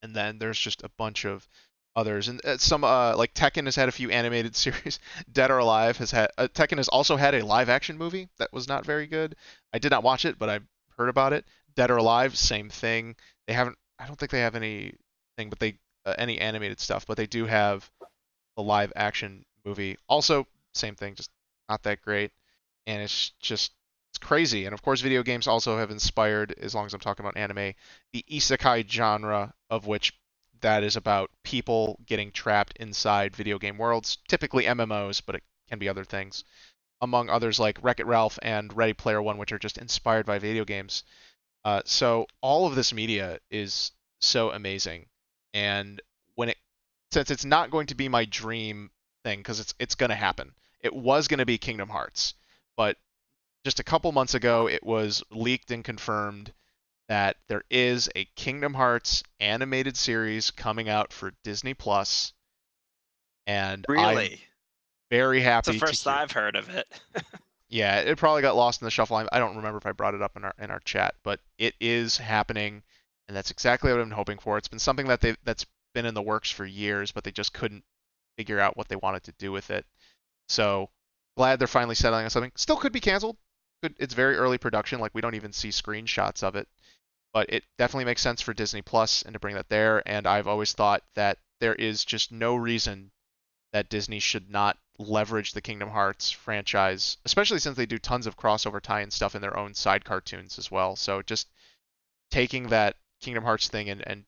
And 0.02 0.16
then 0.16 0.40
there's 0.40 0.60
just 0.60 0.84
a 0.84 0.90
bunch 0.90 1.26
of 1.26 1.48
others, 1.96 2.28
and 2.28 2.44
uh, 2.46 2.58
some 2.58 2.84
uh, 2.84 3.16
like 3.16 3.34
Tekken 3.34 3.66
has 3.66 3.76
had 3.76 3.90
a 3.90 3.92
few 3.92 4.10
animated 4.10 4.56
series. 4.56 5.00
Dead 5.32 5.52
or 5.52 5.60
Alive 5.60 5.98
has 5.98 6.12
had 6.12 6.32
uh, 6.38 6.48
Tekken 6.48 6.78
has 6.78 6.88
also 6.88 7.16
had 7.16 7.36
a 7.36 7.46
live 7.46 7.70
action 7.70 7.98
movie 7.98 8.30
that 8.38 8.52
was 8.54 8.68
not 8.68 8.86
very 8.86 9.08
good. 9.08 9.36
I 9.74 9.80
did 9.80 9.92
not 9.92 10.04
watch 10.04 10.26
it, 10.26 10.40
but 10.40 10.50
I've 10.50 10.66
heard 10.98 11.10
about 11.10 11.34
it. 11.34 11.46
Dead 11.76 11.92
or 11.92 11.98
Alive, 11.98 12.36
same 12.36 12.70
thing. 12.70 13.16
They 13.48 13.54
haven't. 13.54 13.78
I 14.00 14.08
don't 14.08 14.18
think 14.18 14.32
they 14.32 14.40
have 14.42 14.56
anything, 14.56 14.98
but 15.50 15.60
they 15.60 15.78
uh, 16.06 16.16
any 16.18 16.40
animated 16.40 16.80
stuff, 16.80 17.06
but 17.06 17.18
they 17.18 17.28
do 17.28 17.46
have 17.46 17.90
the 18.56 18.64
live 18.64 18.92
action 18.96 19.46
movie. 19.66 19.98
Also, 20.08 20.48
same 20.74 20.96
thing, 20.96 21.16
just 21.16 21.30
not 21.70 21.84
that 21.84 22.02
great, 22.02 22.32
and 22.88 23.02
it's 23.02 23.32
just 23.40 23.72
it's 24.12 24.18
crazy. 24.18 24.66
And 24.66 24.74
of 24.74 24.82
course, 24.82 25.02
video 25.02 25.24
games 25.24 25.48
also 25.48 25.78
have 25.78 25.92
inspired, 25.92 26.54
as 26.60 26.76
long 26.76 26.86
as 26.86 26.94
I'm 26.94 27.00
talking 27.00 27.26
about 27.26 27.38
anime, 27.38 27.74
the 28.14 28.26
isekai 28.30 28.90
genre, 28.90 29.54
of 29.70 29.88
which 29.88 30.14
that 30.62 30.84
is 30.84 30.96
about 30.96 31.32
people 31.44 32.00
getting 32.06 32.32
trapped 32.32 32.78
inside 32.78 33.36
video 33.36 33.58
game 33.58 33.78
worlds, 33.78 34.18
typically 34.28 34.66
MMOs, 34.66 35.22
but 35.26 35.36
it 35.36 35.44
can 35.70 35.80
be 35.80 35.90
other 35.90 36.04
things. 36.04 36.44
among 37.02 37.30
others 37.30 37.60
like 37.60 37.80
Wreck 37.82 38.00
It 38.00 38.06
Ralph 38.06 38.38
and 38.42 38.76
Ready 38.76 38.94
Player 38.94 39.22
One, 39.22 39.38
which 39.38 39.52
are 39.52 39.60
just 39.60 39.78
inspired 39.78 40.26
by 40.26 40.40
video 40.40 40.64
games. 40.66 41.04
Uh, 41.66 41.82
so 41.86 42.28
all 42.42 42.68
of 42.68 42.76
this 42.76 42.94
media 42.94 43.40
is 43.50 43.92
so 44.20 44.52
amazing, 44.52 45.08
and 45.54 46.02
when 46.36 46.50
it 46.50 46.58
since 47.12 47.32
it's 47.32 47.46
not 47.46 47.72
going 47.72 47.88
to 47.88 47.96
be 47.96 48.08
my 48.08 48.26
dream 48.26 48.92
thing 49.24 49.40
because 49.40 49.60
it's 49.60 49.74
it's 49.80 49.96
going 49.96 50.10
to 50.10 50.16
happen. 50.16 50.54
It 50.82 50.94
was 50.96 51.28
going 51.28 51.40
to 51.40 51.46
be 51.46 51.58
Kingdom 51.58 51.90
Hearts, 51.90 52.34
but 52.78 52.98
just 53.64 53.80
a 53.80 53.84
couple 53.84 54.12
months 54.12 54.34
ago 54.34 54.68
it 54.68 54.84
was 54.84 55.24
leaked 55.32 55.72
and 55.72 55.84
confirmed 55.84 56.54
that 57.10 57.38
there 57.48 57.64
is 57.70 58.10
a 58.16 58.26
Kingdom 58.36 58.74
Hearts 58.74 59.24
animated 59.40 59.98
series 59.98 60.50
coming 60.52 60.88
out 60.88 61.12
for 61.12 61.34
Disney 61.44 61.74
Plus, 61.74 62.34
and 63.46 63.86
I'm 63.90 64.16
Really? 64.16 64.42
very 65.10 65.42
happy. 65.42 65.72
It's 65.72 65.80
the 65.80 65.86
first 65.86 66.08
I've 66.08 66.32
heard 66.32 66.56
of 66.56 66.70
it. 66.70 66.88
Yeah, 67.70 68.00
it 68.00 68.18
probably 68.18 68.42
got 68.42 68.58
lost 68.58 68.82
in 68.82 68.86
the 68.86 68.92
shuffle. 68.92 69.16
I 69.16 69.28
I 69.32 69.40
don't 69.40 69.56
remember 69.56 69.78
if 69.78 69.86
I 69.86 69.94
brought 69.94 70.14
it 70.14 70.22
up 70.22 70.36
in 70.36 70.44
our 70.44 70.54
in 70.60 70.70
our 70.72 70.82
chat, 70.82 71.16
but 71.24 71.40
it 71.58 71.74
is 71.80 72.18
happening, 72.18 72.84
and 73.30 73.38
that's 73.38 73.50
exactly 73.50 73.90
what 73.90 74.00
I've 74.00 74.06
been 74.06 74.16
hoping 74.16 74.40
for. 74.40 74.58
It's 74.58 74.68
been 74.68 74.78
something 74.78 75.08
that 75.08 75.22
they 75.22 75.38
that's 75.46 75.66
been 75.94 76.06
in 76.06 76.14
the 76.14 76.22
works 76.22 76.52
for 76.52 76.66
years, 76.66 77.14
but 77.14 77.24
they 77.24 77.32
just 77.32 77.54
couldn't 77.54 77.86
figure 78.38 78.60
out 78.60 78.76
what 78.76 78.90
they 78.90 78.98
wanted 78.98 79.24
to 79.24 79.32
do 79.40 79.54
with 79.54 79.72
it. 79.72 79.86
So 80.50 80.90
glad 81.42 81.58
they're 81.58 81.68
finally 81.68 81.96
settling 81.96 82.24
on 82.24 82.30
something. 82.30 82.52
Still 82.56 82.78
could 82.78 82.92
be 82.92 83.00
canceled. 83.00 83.36
It's 83.82 84.14
very 84.14 84.36
early 84.36 84.60
production, 84.60 85.00
like 85.00 85.16
we 85.16 85.22
don't 85.22 85.34
even 85.34 85.54
see 85.54 85.70
screenshots 85.70 86.44
of 86.44 86.56
it. 86.56 86.68
But 87.34 87.52
it 87.52 87.64
definitely 87.80 88.06
makes 88.06 88.22
sense 88.22 88.42
for 88.42 88.54
Disney 88.54 88.84
Plus 88.84 89.24
and 89.24 89.34
to 89.34 89.40
bring 89.40 89.56
that 89.56 89.68
there. 89.68 90.08
And 90.08 90.28
I've 90.28 90.46
always 90.46 90.74
thought 90.74 91.02
that 91.16 91.40
there 91.60 91.74
is 91.74 92.06
just 92.06 92.32
no 92.32 92.56
reason 92.56 93.10
that 93.74 93.90
Disney 93.90 94.20
should 94.20 94.52
not 94.52 94.78
leverage 95.00 95.54
the 95.54 95.62
Kingdom 95.62 95.90
Hearts 95.90 96.30
franchise, 96.30 97.18
especially 97.26 97.58
since 97.58 97.76
they 97.76 97.88
do 97.88 97.98
tons 97.98 98.28
of 98.28 98.38
crossover 98.38 98.80
tie-in 98.80 99.10
stuff 99.10 99.34
in 99.34 99.42
their 99.42 99.58
own 99.58 99.74
side 99.74 100.06
cartoons 100.06 100.60
as 100.60 100.70
well. 100.70 100.96
So 100.96 101.24
just 101.24 101.48
taking 102.30 102.68
that 102.68 102.98
Kingdom 103.20 103.46
Hearts 103.46 103.68
thing 103.68 103.90
and, 103.90 104.06
and 104.06 104.26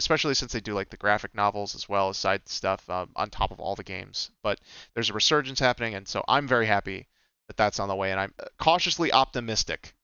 especially 0.00 0.34
since 0.34 0.52
they 0.52 0.60
do 0.60 0.72
like 0.72 0.88
the 0.88 0.96
graphic 0.96 1.34
novels 1.34 1.74
as 1.74 1.86
well 1.86 2.08
as 2.08 2.16
side 2.16 2.48
stuff 2.48 2.88
um, 2.88 3.10
on 3.14 3.28
top 3.28 3.50
of 3.50 3.60
all 3.60 3.74
the 3.74 3.84
games. 3.84 4.30
But 4.42 4.58
there's 4.94 5.10
a 5.10 5.12
resurgence 5.12 5.60
happening, 5.60 5.94
and 5.94 6.08
so 6.08 6.24
I'm 6.26 6.48
very 6.48 6.66
happy 6.66 7.06
that 7.48 7.58
that's 7.58 7.78
on 7.78 7.88
the 7.88 7.94
way, 7.94 8.10
and 8.10 8.18
I'm 8.18 8.32
cautiously 8.58 9.12
optimistic 9.12 9.94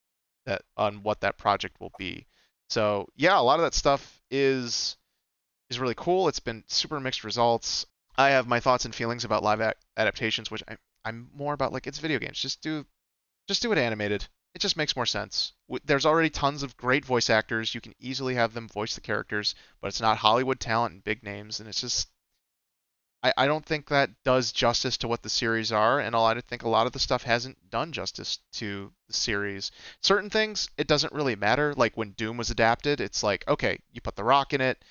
that 0.45 0.61
on 0.77 1.01
what 1.01 1.21
that 1.21 1.39
project 1.39 1.81
will 1.81 1.93
be. 1.97 2.27
So 2.69 3.07
yeah, 3.15 3.39
a 3.39 3.41
lot 3.41 3.59
of 3.59 3.63
that 3.63 3.73
stuff 3.73 4.21
is 4.29 4.97
is 5.71 5.79
really 5.79 5.95
cool. 5.95 6.27
It's 6.27 6.39
been 6.39 6.63
super 6.67 6.99
mixed 6.99 7.23
results. 7.23 7.87
I 8.17 8.29
have 8.29 8.47
my 8.47 8.59
thoughts 8.59 8.85
and 8.85 8.93
feelings 8.93 9.25
about 9.25 9.43
live 9.43 9.73
adaptations, 9.97 10.51
which 10.51 10.63
I, 10.67 10.77
I'm 11.03 11.29
more 11.33 11.53
about 11.53 11.73
like 11.73 11.87
it's 11.87 11.99
video 11.99 12.19
games. 12.19 12.39
Just 12.39 12.61
do, 12.61 12.85
just 13.47 13.61
do 13.61 13.71
it 13.71 13.77
animated. 13.77 14.27
It 14.57 14.61
just 14.61 14.75
makes 14.75 14.95
more 14.95 15.05
sense. 15.05 15.53
There's 15.85 16.07
already 16.07 16.31
tons 16.31 16.63
of 16.63 16.75
great 16.77 17.05
voice 17.05 17.29
actors. 17.29 17.75
You 17.75 17.79
can 17.79 17.93
easily 17.99 18.33
have 18.33 18.55
them 18.55 18.67
voice 18.67 18.95
the 18.95 19.01
characters, 19.01 19.53
but 19.79 19.89
it's 19.89 20.01
not 20.01 20.17
Hollywood 20.17 20.59
talent 20.59 20.95
and 20.95 21.03
big 21.03 21.21
names, 21.21 21.59
and 21.59 21.69
it's 21.69 21.81
just. 21.81 22.09
I, 23.21 23.33
I 23.37 23.45
don't 23.45 23.63
think 23.63 23.89
that 23.89 24.09
does 24.23 24.51
justice 24.51 24.97
to 24.97 25.07
what 25.07 25.21
the 25.21 25.29
series 25.29 25.71
are, 25.71 25.99
and 25.99 26.15
I 26.15 26.41
think 26.41 26.63
a 26.63 26.69
lot 26.69 26.87
of 26.87 26.91
the 26.91 26.97
stuff 26.97 27.21
hasn't 27.21 27.69
done 27.69 27.91
justice 27.91 28.39
to 28.53 28.91
the 29.05 29.13
series. 29.13 29.69
Certain 30.01 30.31
things, 30.31 30.71
it 30.75 30.87
doesn't 30.87 31.13
really 31.13 31.35
matter. 31.35 31.75
Like 31.75 31.95
when 31.95 32.13
Doom 32.13 32.37
was 32.37 32.49
adapted, 32.49 32.99
it's 32.99 33.21
like, 33.21 33.47
okay, 33.47 33.77
you 33.91 34.01
put 34.01 34.15
The 34.15 34.23
Rock 34.23 34.53
in 34.53 34.61
it. 34.61 34.83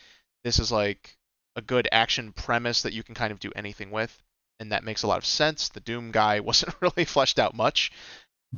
This 0.45 0.61
is 0.61 0.71
like 0.71 1.19
a 1.57 1.61
good 1.61 1.89
action 1.91 2.33
premise 2.33 2.83
that 2.83 2.93
you 2.93 3.03
can 3.03 3.17
kind 3.17 3.33
of 3.33 3.41
do 3.41 3.51
anything 3.57 3.91
with, 3.91 4.17
and 4.61 4.71
that 4.71 4.85
makes 4.85 5.03
a 5.03 5.09
lot 5.09 5.19
of 5.19 5.27
sense. 5.27 5.71
The 5.71 5.81
Doom 5.81 6.13
guy 6.13 6.39
wasn't 6.51 6.77
really 6.81 7.05
fleshed 7.05 7.41
out 7.41 7.53
much. 7.53 7.91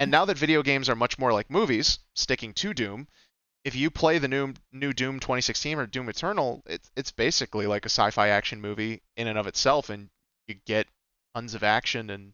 And 0.00 0.10
now 0.10 0.24
that 0.24 0.38
video 0.38 0.62
games 0.62 0.88
are 0.88 0.94
much 0.94 1.18
more 1.18 1.32
like 1.32 1.50
movies, 1.50 1.98
sticking 2.14 2.54
to 2.54 2.72
Doom, 2.72 3.08
if 3.64 3.74
you 3.74 3.90
play 3.90 4.18
the 4.18 4.28
new 4.28 4.54
new 4.72 4.92
Doom 4.92 5.20
2016 5.20 5.78
or 5.78 5.86
Doom 5.86 6.08
Eternal, 6.08 6.62
it's 6.66 6.90
it's 6.96 7.10
basically 7.10 7.66
like 7.66 7.84
a 7.84 7.90
sci-fi 7.90 8.28
action 8.28 8.60
movie 8.60 9.02
in 9.16 9.26
and 9.26 9.38
of 9.38 9.46
itself, 9.46 9.90
and 9.90 10.08
you 10.46 10.54
get 10.66 10.86
tons 11.34 11.54
of 11.54 11.62
action 11.62 12.10
and 12.10 12.32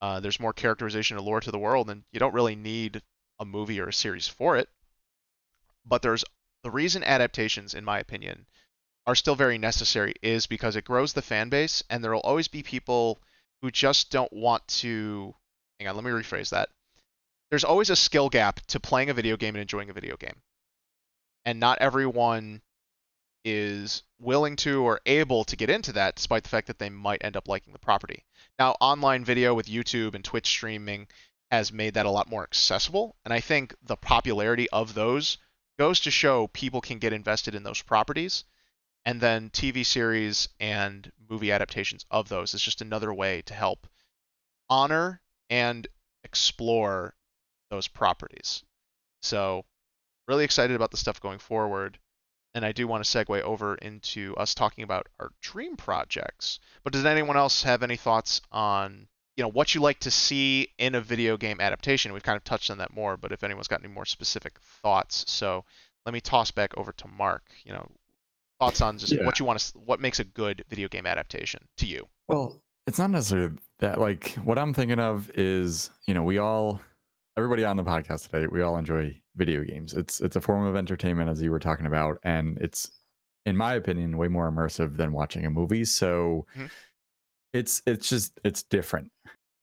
uh, 0.00 0.20
there's 0.20 0.40
more 0.40 0.52
characterization 0.52 1.16
and 1.16 1.26
lore 1.26 1.40
to 1.40 1.50
the 1.50 1.58
world, 1.58 1.90
and 1.90 2.04
you 2.12 2.20
don't 2.20 2.34
really 2.34 2.54
need 2.56 3.02
a 3.40 3.44
movie 3.44 3.80
or 3.80 3.88
a 3.88 3.92
series 3.92 4.28
for 4.28 4.56
it. 4.56 4.68
But 5.84 6.02
there's 6.02 6.24
the 6.62 6.70
reason 6.70 7.02
adaptations, 7.04 7.74
in 7.74 7.84
my 7.84 7.98
opinion, 7.98 8.46
are 9.06 9.14
still 9.14 9.34
very 9.34 9.58
necessary 9.58 10.14
is 10.22 10.46
because 10.46 10.76
it 10.76 10.84
grows 10.84 11.12
the 11.12 11.22
fan 11.22 11.48
base, 11.48 11.82
and 11.88 12.02
there 12.02 12.12
will 12.12 12.20
always 12.20 12.48
be 12.48 12.62
people 12.62 13.20
who 13.62 13.70
just 13.70 14.10
don't 14.10 14.32
want 14.32 14.66
to. 14.68 15.34
Hang 15.78 15.88
on, 15.88 15.94
let 15.96 16.04
me 16.04 16.10
rephrase 16.10 16.50
that. 16.50 16.68
There's 17.50 17.64
always 17.64 17.90
a 17.90 17.96
skill 17.96 18.28
gap 18.28 18.60
to 18.68 18.80
playing 18.80 19.10
a 19.10 19.14
video 19.14 19.36
game 19.36 19.54
and 19.54 19.62
enjoying 19.62 19.90
a 19.90 19.94
video 19.94 20.16
game. 20.16 20.42
And 21.44 21.58
not 21.58 21.78
everyone 21.80 22.62
is 23.44 24.02
willing 24.18 24.56
to 24.56 24.82
or 24.82 25.00
able 25.06 25.44
to 25.44 25.56
get 25.56 25.70
into 25.70 25.92
that, 25.92 26.16
despite 26.16 26.42
the 26.42 26.50
fact 26.50 26.66
that 26.66 26.78
they 26.78 26.90
might 26.90 27.24
end 27.24 27.36
up 27.36 27.48
liking 27.48 27.72
the 27.72 27.78
property. 27.78 28.24
Now, 28.58 28.72
online 28.80 29.24
video 29.24 29.54
with 29.54 29.66
YouTube 29.66 30.14
and 30.14 30.24
Twitch 30.24 30.46
streaming 30.46 31.08
has 31.50 31.72
made 31.72 31.94
that 31.94 32.04
a 32.04 32.10
lot 32.10 32.28
more 32.28 32.42
accessible, 32.42 33.16
and 33.24 33.32
I 33.32 33.40
think 33.40 33.74
the 33.82 33.96
popularity 33.96 34.68
of 34.70 34.92
those 34.92 35.38
goes 35.78 36.00
to 36.00 36.10
show 36.10 36.48
people 36.48 36.80
can 36.80 36.98
get 36.98 37.12
invested 37.12 37.54
in 37.54 37.62
those 37.62 37.80
properties 37.80 38.44
and 39.08 39.22
then 39.22 39.48
TV 39.48 39.86
series 39.86 40.50
and 40.60 41.10
movie 41.30 41.50
adaptations 41.50 42.04
of 42.10 42.28
those 42.28 42.52
is 42.52 42.60
just 42.60 42.82
another 42.82 43.14
way 43.14 43.40
to 43.42 43.54
help 43.54 43.86
honor 44.68 45.22
and 45.48 45.88
explore 46.24 47.14
those 47.70 47.88
properties. 47.88 48.62
So, 49.22 49.64
really 50.26 50.44
excited 50.44 50.76
about 50.76 50.90
the 50.90 50.96
stuff 50.96 51.20
going 51.20 51.38
forward. 51.38 51.98
And 52.54 52.64
I 52.64 52.72
do 52.72 52.88
want 52.88 53.04
to 53.04 53.24
segue 53.24 53.40
over 53.42 53.74
into 53.76 54.34
us 54.36 54.54
talking 54.54 54.82
about 54.82 55.08
our 55.20 55.30
dream 55.40 55.76
projects. 55.76 56.58
But 56.82 56.92
does 56.92 57.04
anyone 57.04 57.36
else 57.36 57.62
have 57.62 57.82
any 57.82 57.96
thoughts 57.96 58.40
on, 58.50 59.06
you 59.36 59.42
know, 59.44 59.50
what 59.50 59.74
you 59.74 59.80
like 59.80 60.00
to 60.00 60.10
see 60.10 60.68
in 60.78 60.94
a 60.94 61.00
video 61.00 61.36
game 61.36 61.60
adaptation? 61.60 62.12
We've 62.12 62.22
kind 62.22 62.36
of 62.38 62.44
touched 62.44 62.70
on 62.70 62.78
that 62.78 62.94
more, 62.94 63.16
but 63.16 63.32
if 63.32 63.44
anyone's 63.44 63.68
got 63.68 63.84
any 63.84 63.92
more 63.92 64.06
specific 64.06 64.58
thoughts, 64.82 65.24
so 65.30 65.64
let 66.06 66.14
me 66.14 66.20
toss 66.20 66.50
back 66.50 66.76
over 66.76 66.90
to 66.92 67.06
Mark. 67.06 67.44
You 67.64 67.74
know, 67.74 67.86
thoughts 68.58 68.80
on 68.80 68.98
just 68.98 69.12
Yeah. 69.12 69.24
what 69.24 69.38
you 69.38 69.44
want 69.44 69.60
to, 69.60 69.78
what 69.78 70.00
makes 70.00 70.18
a 70.18 70.24
good 70.24 70.64
video 70.68 70.88
game 70.88 71.06
adaptation 71.06 71.60
to 71.76 71.86
you? 71.86 72.08
Well, 72.28 72.60
it's 72.86 72.98
not 72.98 73.10
necessarily 73.10 73.58
that. 73.80 74.00
Like, 74.00 74.30
what 74.42 74.58
I'm 74.58 74.72
thinking 74.72 74.98
of 74.98 75.30
is, 75.34 75.90
you 76.06 76.14
know, 76.14 76.22
we 76.22 76.38
all, 76.38 76.80
everybody 77.38 77.64
on 77.64 77.76
the 77.76 77.84
podcast 77.84 78.28
today, 78.28 78.48
we 78.48 78.62
all 78.62 78.76
enjoy 78.76 79.16
video 79.36 79.62
games. 79.62 79.94
It's 79.94 80.20
it's 80.20 80.34
a 80.34 80.40
form 80.40 80.66
of 80.66 80.74
entertainment, 80.74 81.30
as 81.30 81.40
you 81.40 81.52
were 81.52 81.60
talking 81.60 81.86
about, 81.86 82.18
and 82.24 82.58
it's, 82.58 82.90
in 83.46 83.56
my 83.56 83.74
opinion, 83.74 84.18
way 84.18 84.26
more 84.26 84.50
immersive 84.50 84.96
than 84.96 85.12
watching 85.12 85.46
a 85.46 85.50
movie. 85.50 85.84
So, 85.84 86.46
Mhm. 86.56 86.68
it's 87.52 87.80
it's 87.86 88.08
just 88.08 88.40
it's 88.42 88.64
different. 88.64 89.12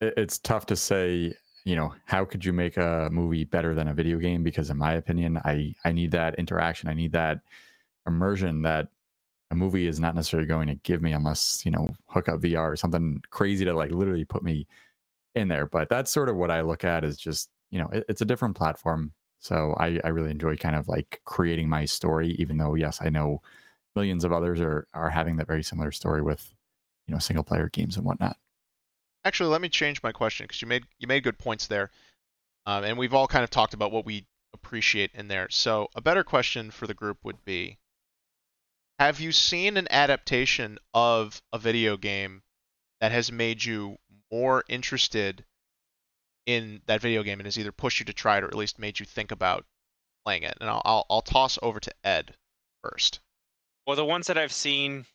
It's 0.01 0.39
tough 0.39 0.65
to 0.67 0.75
say. 0.75 1.33
You 1.65 1.75
know, 1.75 1.95
how 2.05 2.23
could 2.25 2.45
you 2.45 2.53
make 2.53 2.77
a 2.77 3.09
movie 3.11 3.43
better 3.43 3.73
than 3.73 3.87
a 3.87 3.93
video 3.93 4.19
game? 4.19 4.43
Because 4.43 4.69
in 4.69 4.77
my 4.77 4.93
opinion, 4.93 5.37
I 5.43 5.73
I 5.83 5.91
need 5.91 6.11
that 6.11 6.35
interaction. 6.35 6.87
I 6.89 6.93
need 6.93 7.11
that 7.13 7.41
immersion 8.07 8.61
that 8.61 8.87
a 9.51 9.55
movie 9.55 9.87
is 9.87 9.99
not 9.99 10.13
necessarily 10.15 10.47
going 10.47 10.67
to 10.67 10.75
give 10.75 11.01
me 11.01 11.11
unless 11.11 11.65
you 11.65 11.71
know 11.71 11.89
hook 12.07 12.29
up 12.29 12.39
VR 12.39 12.71
or 12.71 12.75
something 12.77 13.21
crazy 13.31 13.65
to 13.65 13.73
like 13.73 13.91
literally 13.91 14.23
put 14.25 14.43
me 14.43 14.65
in 15.33 15.47
there. 15.49 15.65
But 15.65 15.89
that's 15.89 16.11
sort 16.11 16.29
of 16.29 16.35
what 16.37 16.51
I 16.51 16.61
look 16.61 16.83
at 16.85 17.03
is 17.03 17.17
just 17.17 17.49
you 17.71 17.79
know 17.79 17.89
it, 17.91 18.05
it's 18.09 18.21
a 18.21 18.25
different 18.25 18.55
platform. 18.55 19.13
So 19.39 19.75
I 19.79 19.99
I 20.03 20.09
really 20.09 20.31
enjoy 20.31 20.55
kind 20.57 20.75
of 20.75 20.87
like 20.87 21.21
creating 21.25 21.69
my 21.69 21.85
story, 21.85 22.35
even 22.39 22.57
though 22.57 22.75
yes 22.75 22.99
I 23.01 23.09
know 23.09 23.41
millions 23.95 24.23
of 24.23 24.31
others 24.31 24.59
are 24.61 24.87
are 24.93 25.09
having 25.09 25.37
that 25.37 25.47
very 25.47 25.63
similar 25.63 25.91
story 25.91 26.21
with 26.21 26.53
you 27.07 27.13
know 27.13 27.19
single 27.19 27.43
player 27.43 27.69
games 27.69 27.97
and 27.97 28.05
whatnot. 28.05 28.37
Actually, 29.23 29.49
let 29.49 29.61
me 29.61 29.69
change 29.69 30.03
my 30.03 30.11
question 30.11 30.45
because 30.45 30.61
you 30.61 30.67
made 30.67 30.83
you 30.99 31.07
made 31.07 31.23
good 31.23 31.39
points 31.39 31.67
there, 31.67 31.89
um, 32.65 32.83
and 32.83 32.97
we've 32.97 33.13
all 33.13 33.27
kind 33.27 33.43
of 33.43 33.49
talked 33.49 33.73
about 33.73 33.91
what 33.91 34.05
we 34.05 34.27
appreciate 34.53 35.11
in 35.13 35.27
there. 35.27 35.47
So 35.49 35.89
a 35.95 36.01
better 36.01 36.23
question 36.23 36.71
for 36.71 36.87
the 36.87 36.93
group 36.93 37.17
would 37.23 37.43
be: 37.43 37.79
Have 38.99 39.19
you 39.19 39.31
seen 39.31 39.77
an 39.77 39.87
adaptation 39.89 40.77
of 40.93 41.41
a 41.51 41.59
video 41.59 41.97
game 41.97 42.43
that 43.01 43.11
has 43.11 43.31
made 43.31 43.63
you 43.63 43.97
more 44.31 44.63
interested 44.67 45.45
in 46.45 46.81
that 46.85 47.01
video 47.01 47.23
game 47.23 47.39
and 47.39 47.47
has 47.47 47.57
either 47.57 47.71
pushed 47.71 47.99
you 47.99 48.05
to 48.05 48.13
try 48.13 48.37
it 48.37 48.43
or 48.43 48.47
at 48.47 48.55
least 48.55 48.79
made 48.79 48.99
you 48.99 49.05
think 49.05 49.31
about 49.31 49.65
playing 50.23 50.43
it? 50.43 50.57
And 50.59 50.69
I'll 50.69 50.81
I'll, 50.85 51.05
I'll 51.09 51.21
toss 51.21 51.57
over 51.61 51.79
to 51.79 51.91
Ed 52.03 52.35
first. 52.83 53.19
Well, 53.87 53.95
the 53.95 54.05
ones 54.05 54.27
that 54.27 54.37
I've 54.37 54.53
seen, 54.53 55.05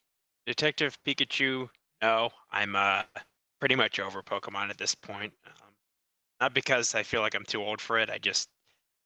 Detective 0.47 0.99
Pikachu. 1.07 1.69
No, 2.03 2.31
I'm 2.51 2.77
uh 2.77 3.03
pretty 3.61 3.75
much 3.75 4.01
over 4.01 4.23
Pokemon 4.23 4.71
at 4.71 4.79
this 4.79 4.95
point. 4.95 5.33
Um, 5.47 5.75
not 6.41 6.55
because 6.55 6.95
I 6.95 7.03
feel 7.03 7.21
like 7.21 7.35
I'm 7.35 7.45
too 7.45 7.63
old 7.63 7.81
for 7.81 7.99
it. 7.99 8.11
I 8.11 8.19
just 8.19 8.49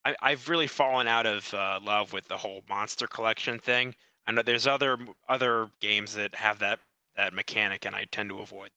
I, 0.05 0.14
I've 0.20 0.49
really 0.49 0.66
fallen 0.66 1.09
out 1.09 1.27
of 1.27 1.53
uh, 1.53 1.81
love 1.83 2.12
with 2.12 2.29
the 2.29 2.37
whole 2.37 2.62
monster 2.68 3.07
collection 3.07 3.59
thing. 3.59 3.95
I 4.27 4.33
know 4.33 4.43
there's 4.43 4.66
other 4.66 4.99
other 5.29 5.68
games 5.81 6.14
that 6.14 6.35
have 6.35 6.61
that 6.61 6.81
that 7.16 7.33
mechanic, 7.33 7.85
and 7.85 7.95
I 7.95 8.07
tend 8.11 8.31
to 8.31 8.41
avoid. 8.41 8.70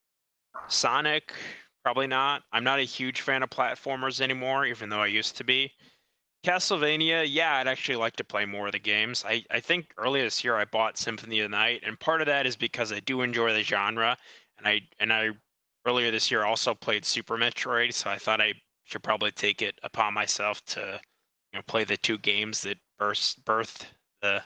Sonic, 0.68 1.34
Probably 1.88 2.08
not. 2.08 2.44
I'm 2.52 2.66
not 2.66 2.80
a 2.80 2.84
huge 2.84 3.22
fan 3.22 3.44
of 3.44 3.50
platformers 3.50 4.20
anymore, 4.20 4.66
even 4.66 4.90
though 4.90 5.00
I 5.00 5.08
used 5.08 5.38
to 5.38 5.46
be. 5.46 5.72
Castlevania, 6.46 7.26
yeah, 7.26 7.56
I'd 7.56 7.68
actually 7.70 7.96
like 7.96 8.18
to 8.18 8.26
play 8.26 8.44
more 8.44 8.66
of 8.66 8.74
the 8.74 8.80
games. 8.80 9.24
I, 9.26 9.46
I 9.50 9.62
think 9.62 9.94
earlier 9.98 10.24
this 10.24 10.44
year 10.44 10.58
I 10.58 10.66
bought 10.66 10.98
Symphony 10.98 11.40
of 11.40 11.46
the 11.46 11.56
Night, 11.56 11.84
and 11.86 11.98
part 11.98 12.20
of 12.20 12.28
that 12.28 12.46
is 12.46 12.58
because 12.58 12.92
I 12.92 13.00
do 13.00 13.22
enjoy 13.22 13.54
the 13.54 13.64
genre, 13.64 14.18
and 14.58 14.68
I 14.68 14.82
and 15.00 15.14
I 15.14 15.30
earlier 15.86 16.12
this 16.12 16.30
year 16.30 16.44
also 16.44 16.74
played 16.74 17.06
Super 17.06 17.38
Metroid, 17.38 17.94
so 17.94 18.10
I 18.10 18.18
thought 18.18 18.42
I 18.42 18.56
should 18.84 19.02
probably 19.02 19.32
take 19.32 19.62
it 19.62 19.80
upon 19.84 20.14
myself 20.14 20.62
to 20.66 21.00
you 21.54 21.58
know 21.58 21.64
play 21.68 21.86
the 21.86 21.96
two 21.96 22.18
games 22.18 22.60
that 22.64 22.80
birthed 23.00 23.86
the 24.22 24.44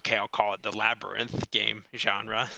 okay 0.00 0.16
I'll 0.16 0.26
call 0.26 0.54
it 0.54 0.64
the 0.64 0.76
labyrinth 0.76 1.48
game 1.52 1.84
genre. 1.94 2.50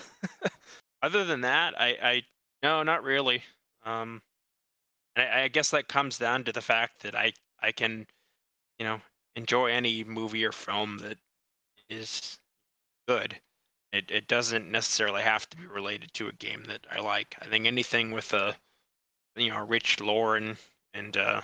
Other 1.03 1.25
than 1.25 1.41
that, 1.41 1.79
I, 1.79 1.89
I 2.01 2.23
no, 2.63 2.81
not 2.81 3.03
really. 3.03 3.43
Um, 3.89 4.21
I, 5.15 5.43
I 5.43 5.47
guess 5.47 5.71
that 5.71 5.87
comes 5.87 6.17
down 6.17 6.43
to 6.43 6.51
the 6.51 6.61
fact 6.61 7.01
that 7.01 7.15
I 7.15 7.33
I 7.61 7.71
can, 7.71 8.05
you 8.77 8.85
know, 8.85 9.01
enjoy 9.35 9.71
any 9.71 10.03
movie 10.03 10.45
or 10.45 10.51
film 10.51 10.99
that 10.99 11.17
is 11.89 12.37
good. 13.07 13.39
It 13.91 14.11
it 14.11 14.27
doesn't 14.27 14.71
necessarily 14.71 15.23
have 15.23 15.49
to 15.49 15.57
be 15.57 15.65
related 15.65 16.13
to 16.15 16.27
a 16.27 16.33
game 16.33 16.63
that 16.65 16.85
I 16.91 16.99
like. 16.99 17.35
I 17.41 17.45
think 17.45 17.65
anything 17.65 18.11
with 18.11 18.33
a 18.33 18.55
you 19.35 19.49
know 19.49 19.65
rich 19.65 19.99
lore 19.99 20.37
and 20.37 20.57
and 20.93 21.17
uh, 21.17 21.41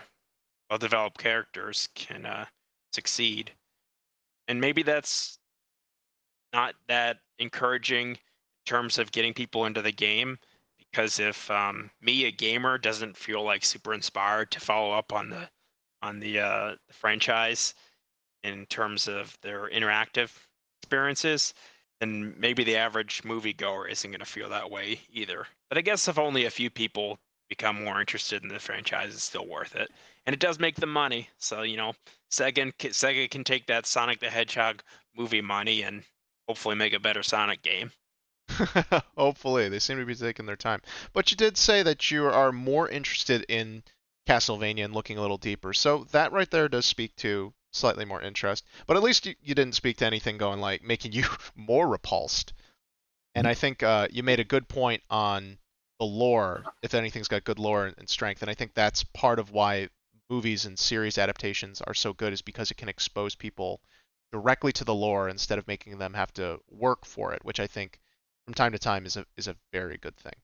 well 0.69 0.79
developed 0.79 1.17
characters 1.17 1.89
can 1.95 2.25
uh, 2.25 2.45
succeed. 2.93 3.51
And 4.47 4.61
maybe 4.61 4.83
that's 4.83 5.39
not 6.53 6.75
that 6.87 7.17
encouraging 7.39 8.11
in 8.11 8.17
terms 8.65 8.99
of 8.99 9.11
getting 9.11 9.33
people 9.33 9.65
into 9.65 9.81
the 9.81 9.91
game 9.91 10.37
because 10.95 11.19
if 11.19 11.51
um, 11.51 11.89
me 12.01 12.23
a 12.23 12.31
gamer 12.31 12.77
doesn't 12.77 13.17
feel 13.17 13.43
like 13.43 13.65
super 13.65 13.93
inspired 13.93 14.49
to 14.49 14.61
follow 14.61 14.93
up 14.93 15.11
on 15.11 15.29
the 15.29 15.49
on 16.01 16.19
the, 16.19 16.39
uh, 16.39 16.75
the 16.87 16.93
franchise 16.93 17.73
in 18.43 18.65
terms 18.67 19.07
of 19.09 19.37
their 19.41 19.69
interactive 19.69 20.31
experiences 20.81 21.53
then 21.99 22.33
maybe 22.37 22.63
the 22.63 22.77
average 22.77 23.23
moviegoer 23.23 23.89
isn't 23.89 24.11
going 24.11 24.19
to 24.19 24.25
feel 24.25 24.49
that 24.49 24.69
way 24.69 24.99
either. 25.11 25.47
But 25.67 25.77
i 25.77 25.81
guess 25.81 26.07
if 26.07 26.17
only 26.17 26.45
a 26.45 26.49
few 26.49 26.69
people 26.69 27.19
become 27.49 27.83
more 27.83 27.99
interested 27.99 28.43
in 28.43 28.49
the 28.49 28.59
franchise 28.59 29.13
it's 29.13 29.23
still 29.23 29.47
worth 29.47 29.75
it. 29.75 29.91
And 30.25 30.33
it 30.33 30.39
does 30.39 30.59
make 30.59 30.75
the 30.75 30.85
money 30.85 31.27
so 31.37 31.63
you 31.63 31.75
know 31.75 31.91
sega, 32.31 32.73
sega 32.73 33.29
can 33.29 33.43
take 33.43 33.65
that 33.65 33.85
sonic 33.85 34.21
the 34.21 34.29
hedgehog 34.29 34.81
movie 35.17 35.41
money 35.41 35.81
and 35.81 36.03
hopefully 36.47 36.75
make 36.75 36.93
a 36.93 36.99
better 36.99 37.23
sonic 37.23 37.61
game 37.63 37.91
Hopefully, 39.17 39.69
they 39.69 39.79
seem 39.79 39.97
to 39.97 40.05
be 40.05 40.15
taking 40.15 40.45
their 40.45 40.55
time. 40.55 40.81
But 41.13 41.31
you 41.31 41.37
did 41.37 41.57
say 41.57 41.83
that 41.83 42.11
you 42.11 42.25
are 42.25 42.51
more 42.51 42.87
interested 42.87 43.45
in 43.49 43.83
Castlevania 44.27 44.85
and 44.85 44.93
looking 44.93 45.17
a 45.17 45.21
little 45.21 45.37
deeper. 45.37 45.73
So 45.73 46.05
that 46.11 46.31
right 46.31 46.49
there 46.49 46.67
does 46.67 46.85
speak 46.85 47.15
to 47.17 47.53
slightly 47.71 48.05
more 48.05 48.21
interest. 48.21 48.65
But 48.87 48.97
at 48.97 49.03
least 49.03 49.25
you, 49.25 49.35
you 49.41 49.55
didn't 49.55 49.75
speak 49.75 49.97
to 49.97 50.05
anything 50.05 50.37
going 50.37 50.59
like 50.59 50.83
making 50.83 51.11
you 51.11 51.25
more 51.55 51.87
repulsed. 51.87 52.53
And 53.35 53.45
I 53.47 53.53
think 53.53 53.83
uh, 53.83 54.07
you 54.11 54.23
made 54.23 54.39
a 54.39 54.45
good 54.45 54.69
point 54.69 55.03
on 55.09 55.57
the 55.99 56.05
lore, 56.05 56.63
if 56.81 56.93
anything's 56.93 57.27
got 57.27 57.43
good 57.43 57.59
lore 57.59 57.91
and 57.97 58.09
strength. 58.09 58.41
And 58.41 58.49
I 58.49 58.53
think 58.53 58.73
that's 58.73 59.03
part 59.03 59.39
of 59.39 59.51
why 59.51 59.89
movies 60.29 60.65
and 60.65 60.79
series 60.79 61.17
adaptations 61.17 61.81
are 61.81 61.93
so 61.93 62.13
good, 62.13 62.31
is 62.31 62.41
because 62.41 62.71
it 62.71 62.77
can 62.77 62.87
expose 62.87 63.35
people 63.35 63.81
directly 64.31 64.71
to 64.71 64.85
the 64.85 64.95
lore 64.95 65.27
instead 65.27 65.59
of 65.59 65.67
making 65.67 65.97
them 65.97 66.13
have 66.13 66.33
to 66.33 66.59
work 66.71 67.05
for 67.05 67.33
it, 67.33 67.43
which 67.43 67.59
I 67.59 67.67
think 67.67 67.99
from 68.45 68.53
time 68.53 68.71
to 68.71 68.79
time 68.79 69.05
is 69.05 69.17
a 69.17 69.25
is 69.37 69.47
a 69.47 69.55
very 69.73 69.97
good 69.97 70.15
thing. 70.17 70.35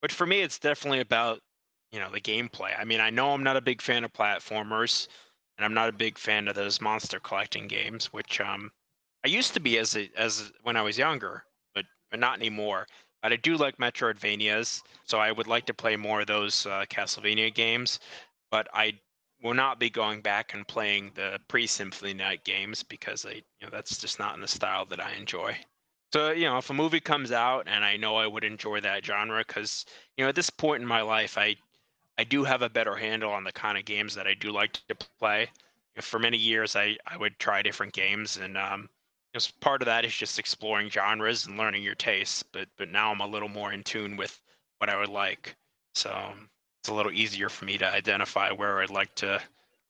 But 0.00 0.12
for 0.12 0.26
me, 0.26 0.40
it's 0.40 0.58
definitely 0.58 1.00
about 1.00 1.42
you 1.90 2.00
know 2.00 2.10
the 2.10 2.20
gameplay. 2.20 2.78
I 2.78 2.84
mean, 2.84 3.00
I 3.00 3.10
know 3.10 3.32
I'm 3.32 3.42
not 3.42 3.56
a 3.56 3.60
big 3.60 3.82
fan 3.82 4.04
of 4.04 4.12
platformers, 4.12 5.08
and 5.56 5.64
I'm 5.64 5.74
not 5.74 5.88
a 5.88 5.92
big 5.92 6.18
fan 6.18 6.48
of 6.48 6.54
those 6.54 6.80
monster 6.80 7.20
collecting 7.20 7.68
games, 7.68 8.06
which 8.12 8.40
um 8.40 8.72
I 9.24 9.28
used 9.28 9.54
to 9.54 9.60
be 9.60 9.78
as 9.78 9.96
a, 9.96 10.10
as 10.16 10.52
when 10.62 10.76
I 10.76 10.82
was 10.82 10.98
younger, 10.98 11.44
but 11.74 11.84
but 12.10 12.20
not 12.20 12.38
anymore. 12.38 12.86
But 13.22 13.32
I 13.32 13.36
do 13.36 13.56
like 13.56 13.78
Metroidvanias, 13.78 14.82
so 15.04 15.18
I 15.20 15.30
would 15.30 15.46
like 15.46 15.66
to 15.66 15.74
play 15.74 15.96
more 15.96 16.22
of 16.22 16.26
those 16.26 16.66
uh, 16.66 16.84
Castlevania 16.90 17.54
games. 17.54 18.00
But 18.50 18.68
I 18.74 19.00
will 19.42 19.54
not 19.54 19.78
be 19.78 19.90
going 19.90 20.22
back 20.22 20.54
and 20.54 20.66
playing 20.66 21.12
the 21.14 21.40
pre-Symphony 21.48 22.14
Night 22.14 22.44
games 22.44 22.82
because 22.82 23.24
I, 23.26 23.34
you 23.34 23.42
know, 23.62 23.70
that's 23.70 23.98
just 23.98 24.18
not 24.18 24.34
in 24.34 24.40
the 24.40 24.48
style 24.48 24.86
that 24.86 25.00
I 25.00 25.12
enjoy. 25.14 25.56
So, 26.14 26.30
you 26.30 26.44
know, 26.44 26.58
if 26.58 26.68
a 26.70 26.74
movie 26.74 27.00
comes 27.00 27.32
out 27.32 27.66
and 27.68 27.84
I 27.84 27.96
know 27.96 28.16
I 28.16 28.26
would 28.26 28.44
enjoy 28.44 28.80
that 28.80 29.04
genre, 29.04 29.44
because, 29.46 29.84
you 30.16 30.24
know, 30.24 30.28
at 30.28 30.34
this 30.34 30.50
point 30.50 30.82
in 30.82 30.86
my 30.88 31.00
life, 31.02 31.38
I, 31.38 31.56
I 32.18 32.24
do 32.24 32.44
have 32.44 32.62
a 32.62 32.70
better 32.70 32.96
handle 32.96 33.32
on 33.32 33.44
the 33.44 33.52
kind 33.52 33.78
of 33.78 33.84
games 33.86 34.14
that 34.14 34.26
I 34.26 34.34
do 34.34 34.52
like 34.52 34.74
to 34.88 34.94
play. 34.94 35.50
For 36.00 36.18
many 36.18 36.38
years, 36.38 36.76
I, 36.76 36.98
I 37.06 37.16
would 37.18 37.38
try 37.38 37.62
different 37.62 37.94
games, 37.94 38.36
and 38.38 38.58
um, 38.58 38.90
just 39.34 39.60
part 39.60 39.82
of 39.82 39.86
that 39.86 40.04
is 40.06 40.16
just 40.16 40.38
exploring 40.38 40.90
genres 40.90 41.46
and 41.46 41.58
learning 41.58 41.82
your 41.84 41.94
tastes. 41.96 42.42
But 42.42 42.68
but 42.78 42.88
now 42.90 43.12
I'm 43.12 43.20
a 43.20 43.26
little 43.26 43.48
more 43.48 43.72
in 43.72 43.84
tune 43.84 44.16
with 44.16 44.40
what 44.78 44.90
I 44.90 44.96
would 44.98 45.10
like, 45.10 45.56
so 45.94 46.12
um, 46.12 46.50
it's 46.82 46.90
a 46.90 46.94
little 46.94 47.12
easier 47.12 47.48
for 47.50 47.66
me 47.66 47.78
to 47.78 47.86
identify 47.86 48.52
where 48.52 48.80
I'd 48.82 48.90
like 48.90 49.14
to 49.16 49.42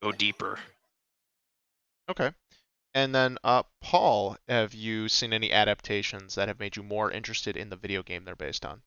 go 0.02 0.12
deeper. 0.12 0.60
Okay. 2.08 2.32
And 2.94 3.14
then, 3.14 3.38
uh, 3.42 3.62
Paul, 3.80 4.36
have 4.48 4.74
you 4.74 5.08
seen 5.08 5.32
any 5.32 5.50
adaptations 5.50 6.34
that 6.34 6.48
have 6.48 6.60
made 6.60 6.76
you 6.76 6.82
more 6.82 7.10
interested 7.10 7.56
in 7.56 7.70
the 7.70 7.76
video 7.76 8.02
game 8.02 8.24
they're 8.24 8.36
based 8.36 8.66
on? 8.66 8.82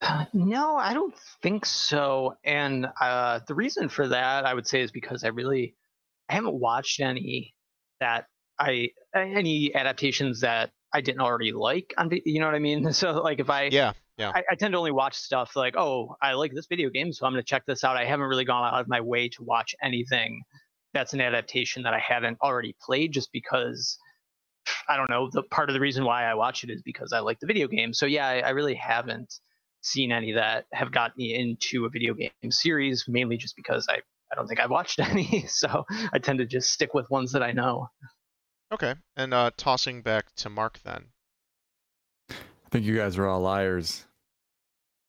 Uh, 0.00 0.24
no, 0.32 0.76
I 0.76 0.94
don't 0.94 1.14
think 1.42 1.66
so. 1.66 2.36
And 2.44 2.86
uh, 3.00 3.40
the 3.46 3.54
reason 3.54 3.88
for 3.88 4.08
that, 4.08 4.46
I 4.46 4.54
would 4.54 4.66
say, 4.66 4.80
is 4.80 4.90
because 4.90 5.24
I 5.24 5.28
really 5.28 5.74
I 6.28 6.34
haven't 6.34 6.54
watched 6.54 7.00
any 7.00 7.54
that 8.00 8.26
I 8.58 8.90
any 9.14 9.74
adaptations 9.74 10.40
that 10.40 10.70
I 10.92 11.00
didn't 11.00 11.20
already 11.20 11.52
like. 11.52 11.94
On 11.98 12.10
you 12.24 12.40
know 12.40 12.46
what 12.46 12.54
I 12.54 12.60
mean? 12.60 12.92
So 12.92 13.22
like 13.22 13.40
if 13.40 13.50
I 13.50 13.64
yeah 13.64 13.92
yeah 14.16 14.32
I, 14.34 14.42
I 14.50 14.54
tend 14.54 14.72
to 14.72 14.78
only 14.78 14.92
watch 14.92 15.14
stuff 15.14 15.56
like 15.56 15.76
oh 15.76 16.16
I 16.20 16.34
like 16.34 16.52
this 16.52 16.66
video 16.66 16.90
game, 16.90 17.12
so 17.12 17.26
I'm 17.26 17.32
gonna 17.32 17.42
check 17.42 17.64
this 17.66 17.84
out. 17.84 17.96
I 17.96 18.04
haven't 18.04 18.26
really 18.26 18.44
gone 18.44 18.72
out 18.72 18.80
of 18.80 18.88
my 18.88 19.00
way 19.00 19.28
to 19.30 19.42
watch 19.42 19.74
anything 19.82 20.42
that's 20.94 21.12
an 21.12 21.20
adaptation 21.20 21.82
that 21.82 21.94
I 21.94 21.98
haven't 21.98 22.38
already 22.42 22.74
played 22.80 23.12
just 23.12 23.30
because 23.32 23.98
I 24.88 24.96
don't 24.96 25.10
know. 25.10 25.28
The 25.30 25.42
part 25.42 25.70
of 25.70 25.74
the 25.74 25.80
reason 25.80 26.04
why 26.04 26.24
I 26.24 26.34
watch 26.34 26.64
it 26.64 26.70
is 26.70 26.82
because 26.82 27.12
I 27.12 27.20
like 27.20 27.40
the 27.40 27.46
video 27.46 27.68
game. 27.68 27.92
So 27.92 28.06
yeah, 28.06 28.26
I, 28.26 28.40
I 28.40 28.50
really 28.50 28.74
haven't 28.74 29.34
seen 29.80 30.12
any 30.12 30.32
that 30.32 30.66
have 30.72 30.92
got 30.92 31.16
me 31.16 31.34
into 31.34 31.84
a 31.84 31.88
video 31.88 32.14
game 32.14 32.30
series, 32.50 33.04
mainly 33.08 33.36
just 33.36 33.56
because 33.56 33.86
I, 33.88 34.00
I 34.32 34.34
don't 34.34 34.46
think 34.46 34.60
I've 34.60 34.70
watched 34.70 34.98
any. 35.00 35.46
So 35.48 35.84
I 36.12 36.18
tend 36.18 36.38
to 36.38 36.46
just 36.46 36.70
stick 36.70 36.94
with 36.94 37.10
ones 37.10 37.32
that 37.32 37.42
I 37.42 37.52
know. 37.52 37.88
Okay. 38.72 38.94
And 39.16 39.32
uh, 39.32 39.50
tossing 39.56 40.02
back 40.02 40.34
to 40.36 40.50
Mark 40.50 40.80
then. 40.84 41.06
I 42.30 42.70
think 42.70 42.84
you 42.84 42.96
guys 42.96 43.16
are 43.16 43.26
all 43.26 43.40
liars. 43.40 44.04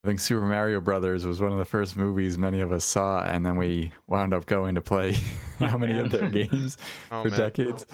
I 0.04 0.08
think 0.08 0.22
Super 0.22 0.46
Mario 0.46 0.80
Brothers 0.80 1.26
was 1.26 1.42
one 1.42 1.52
of 1.52 1.58
the 1.58 1.66
first 1.66 1.98
movies 1.98 2.38
many 2.38 2.62
of 2.62 2.72
us 2.72 2.86
saw, 2.86 3.22
and 3.24 3.46
then 3.46 3.58
we 3.58 3.92
wound 4.08 4.34
up 4.34 4.46
going 4.46 4.76
to 4.76 4.82
play 4.82 5.18
how 5.60 5.78
many 5.78 6.00
of 6.00 6.10
their 6.10 6.30
games 6.30 6.78
oh, 7.12 7.24
for 7.24 7.30
man. 7.30 7.40
decades. 7.40 7.86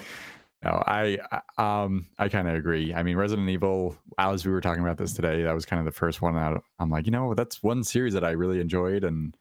No, 0.63 0.83
I 0.85 1.17
um 1.57 2.07
I 2.17 2.29
kind 2.29 2.47
of 2.47 2.55
agree. 2.55 2.93
I 2.93 3.01
mean, 3.01 3.17
Resident 3.17 3.49
Evil. 3.49 3.97
As 4.19 4.45
we 4.45 4.51
were 4.51 4.61
talking 4.61 4.83
about 4.83 4.97
this 4.97 5.13
today, 5.13 5.43
that 5.43 5.53
was 5.53 5.65
kind 5.65 5.79
of 5.79 5.85
the 5.85 5.91
first 5.99 6.21
one 6.21 6.35
that 6.35 6.61
I'm 6.79 6.89
like, 6.89 7.05
you 7.05 7.11
know, 7.11 7.33
that's 7.33 7.63
one 7.63 7.83
series 7.83 8.13
that 8.13 8.23
I 8.23 8.31
really 8.31 8.59
enjoyed, 8.59 9.03
and 9.03 9.35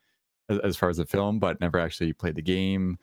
as, 0.48 0.58
as 0.60 0.76
far 0.76 0.88
as 0.88 0.96
the 0.96 1.06
film, 1.06 1.38
but 1.38 1.60
never 1.60 1.78
actually 1.78 2.14
played 2.14 2.34
the 2.34 2.42
game. 2.42 2.98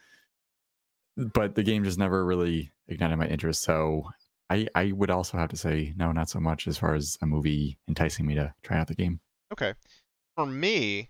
But 1.18 1.54
the 1.56 1.64
game 1.64 1.84
just 1.84 2.00
never 2.00 2.26
really 2.26 2.72
ignited 2.88 3.18
my 3.18 3.28
interest. 3.28 3.64
So 3.64 4.10
I 4.50 4.68
I 4.74 4.92
would 4.92 5.12
also 5.12 5.38
have 5.38 5.50
to 5.50 5.58
say 5.58 5.94
no, 5.96 6.12
not 6.12 6.30
so 6.30 6.40
much 6.40 6.68
as 6.68 6.80
far 6.80 6.96
as 6.96 7.18
a 7.22 7.28
movie 7.28 7.78
enticing 7.88 8.26
me 8.26 8.36
to 8.36 8.54
try 8.64 8.78
out 8.80 8.88
the 8.88 8.96
game. 8.96 9.20
Okay. 9.52 9.74
For 10.36 10.46
me, 10.46 11.10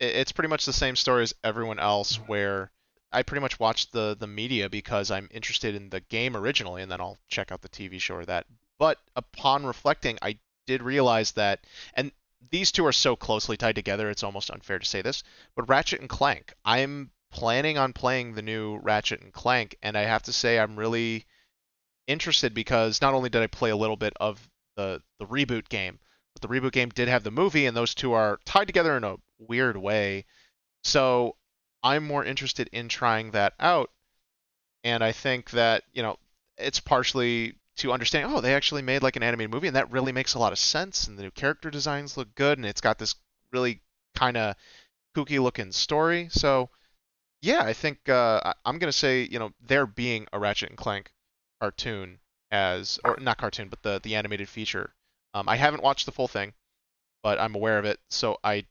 it's 0.00 0.32
pretty 0.32 0.48
much 0.48 0.66
the 0.66 0.72
same 0.72 0.96
story 0.96 1.22
as 1.22 1.34
everyone 1.44 1.78
else, 1.78 2.16
where 2.16 2.70
I 3.12 3.22
pretty 3.22 3.40
much 3.40 3.58
watch 3.58 3.90
the 3.90 4.16
the 4.18 4.26
media 4.26 4.68
because 4.68 5.10
I'm 5.10 5.28
interested 5.30 5.74
in 5.74 5.90
the 5.90 6.00
game 6.00 6.36
originally, 6.36 6.82
and 6.82 6.90
then 6.90 7.00
I'll 7.00 7.18
check 7.28 7.52
out 7.52 7.62
the 7.62 7.68
TV 7.68 8.00
show 8.00 8.16
or 8.16 8.24
that. 8.26 8.46
But 8.78 8.98
upon 9.14 9.64
reflecting, 9.64 10.18
I 10.20 10.38
did 10.66 10.82
realize 10.82 11.32
that, 11.32 11.60
and 11.94 12.12
these 12.50 12.72
two 12.72 12.84
are 12.84 12.92
so 12.92 13.16
closely 13.16 13.56
tied 13.56 13.74
together, 13.74 14.10
it's 14.10 14.22
almost 14.22 14.50
unfair 14.50 14.78
to 14.78 14.84
say 14.84 15.02
this. 15.02 15.22
But 15.54 15.68
Ratchet 15.68 16.00
and 16.00 16.08
Clank, 16.10 16.52
I'm 16.64 17.10
planning 17.30 17.78
on 17.78 17.92
playing 17.92 18.34
the 18.34 18.42
new 18.42 18.76
Ratchet 18.78 19.22
and 19.22 19.32
Clank, 19.32 19.76
and 19.82 19.96
I 19.96 20.02
have 20.02 20.24
to 20.24 20.32
say 20.32 20.58
I'm 20.58 20.76
really 20.76 21.24
interested 22.06 22.54
because 22.54 23.00
not 23.00 23.14
only 23.14 23.30
did 23.30 23.42
I 23.42 23.46
play 23.46 23.70
a 23.70 23.76
little 23.76 23.96
bit 23.96 24.12
of 24.20 24.48
the 24.76 25.00
the 25.18 25.26
reboot 25.26 25.68
game, 25.68 25.98
but 26.36 26.46
the 26.46 26.54
reboot 26.54 26.72
game 26.72 26.90
did 26.90 27.08
have 27.08 27.24
the 27.24 27.30
movie, 27.30 27.64
and 27.64 27.74
those 27.74 27.94
two 27.94 28.12
are 28.12 28.38
tied 28.44 28.66
together 28.66 28.94
in 28.96 29.04
a 29.04 29.16
weird 29.38 29.76
way. 29.76 30.26
So 30.84 31.36
I'm 31.82 32.06
more 32.06 32.24
interested 32.24 32.68
in 32.72 32.88
trying 32.88 33.30
that 33.30 33.54
out. 33.58 33.90
And 34.84 35.02
I 35.02 35.12
think 35.12 35.50
that, 35.52 35.84
you 35.92 36.02
know, 36.02 36.18
it's 36.58 36.78
partially 36.78 37.54
to 37.76 37.92
understand, 37.92 38.32
oh, 38.32 38.40
they 38.40 38.54
actually 38.54 38.82
made 38.82 39.02
like 39.02 39.16
an 39.16 39.22
animated 39.22 39.50
movie, 39.50 39.66
and 39.66 39.76
that 39.76 39.90
really 39.90 40.12
makes 40.12 40.34
a 40.34 40.38
lot 40.38 40.52
of 40.52 40.58
sense. 40.58 41.06
And 41.06 41.18
the 41.18 41.22
new 41.22 41.30
character 41.30 41.70
designs 41.70 42.18
look 42.18 42.34
good, 42.34 42.58
and 42.58 42.66
it's 42.66 42.82
got 42.82 42.98
this 42.98 43.14
really 43.50 43.80
kind 44.14 44.36
of 44.36 44.56
kooky 45.16 45.40
looking 45.40 45.72
story. 45.72 46.28
So 46.30 46.68
yeah, 47.40 47.62
I 47.62 47.72
think 47.72 48.08
uh, 48.08 48.52
I'm 48.64 48.78
gonna 48.78 48.92
say 48.92 49.22
you 49.22 49.38
know 49.38 49.52
there 49.66 49.86
being 49.86 50.26
a 50.32 50.38
Ratchet 50.38 50.68
and 50.68 50.78
Clank 50.78 51.12
cartoon 51.60 52.18
as 52.50 53.00
or 53.04 53.16
not 53.20 53.38
cartoon 53.38 53.68
but 53.68 53.82
the 53.82 54.00
the 54.02 54.16
animated 54.16 54.48
feature. 54.48 54.92
Um, 55.36 55.50
I 55.50 55.56
haven't 55.56 55.82
watched 55.82 56.06
the 56.06 56.12
full 56.12 56.28
thing, 56.28 56.54
but 57.22 57.38
I'm 57.38 57.54
aware 57.54 57.78
of 57.78 57.84
it. 57.84 58.00
So 58.08 58.38
I 58.42 58.64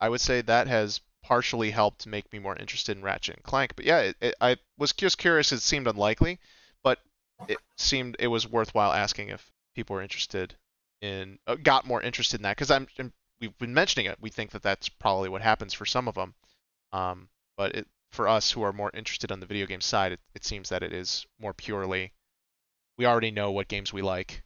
I 0.00 0.08
would 0.08 0.20
say 0.20 0.40
that 0.40 0.66
has 0.66 1.00
partially 1.22 1.70
helped 1.70 2.04
make 2.04 2.32
me 2.32 2.40
more 2.40 2.56
interested 2.56 2.96
in 2.96 3.04
Ratchet 3.04 3.36
and 3.36 3.44
Clank. 3.44 3.76
But 3.76 3.84
yeah, 3.84 4.00
it, 4.00 4.16
it, 4.20 4.34
I 4.40 4.56
was 4.76 4.92
just 4.92 5.18
curious. 5.18 5.52
It 5.52 5.60
seemed 5.60 5.86
unlikely, 5.86 6.40
but 6.82 6.98
it 7.46 7.58
seemed 7.76 8.16
it 8.18 8.26
was 8.26 8.48
worthwhile 8.48 8.92
asking 8.92 9.28
if 9.28 9.52
people 9.76 9.94
were 9.94 10.02
interested 10.02 10.56
in 11.00 11.38
uh, 11.46 11.54
got 11.54 11.86
more 11.86 12.02
interested 12.02 12.40
in 12.40 12.42
that 12.42 12.56
because 12.56 12.72
I'm, 12.72 12.88
I'm 12.98 13.12
we've 13.40 13.56
been 13.58 13.74
mentioning 13.74 14.06
it. 14.06 14.18
We 14.20 14.30
think 14.30 14.50
that 14.50 14.62
that's 14.62 14.88
probably 14.88 15.28
what 15.28 15.42
happens 15.42 15.74
for 15.74 15.86
some 15.86 16.08
of 16.08 16.16
them. 16.16 16.34
Um, 16.92 17.28
but 17.56 17.76
it, 17.76 17.86
for 18.10 18.26
us 18.26 18.50
who 18.50 18.62
are 18.62 18.72
more 18.72 18.90
interested 18.94 19.30
on 19.30 19.38
the 19.38 19.46
video 19.46 19.66
game 19.66 19.80
side, 19.80 20.10
it, 20.10 20.20
it 20.34 20.44
seems 20.44 20.70
that 20.70 20.82
it 20.82 20.92
is 20.92 21.24
more 21.38 21.54
purely 21.54 22.12
we 22.98 23.06
already 23.06 23.30
know 23.30 23.52
what 23.52 23.68
games 23.68 23.92
we 23.92 24.02
like, 24.02 24.42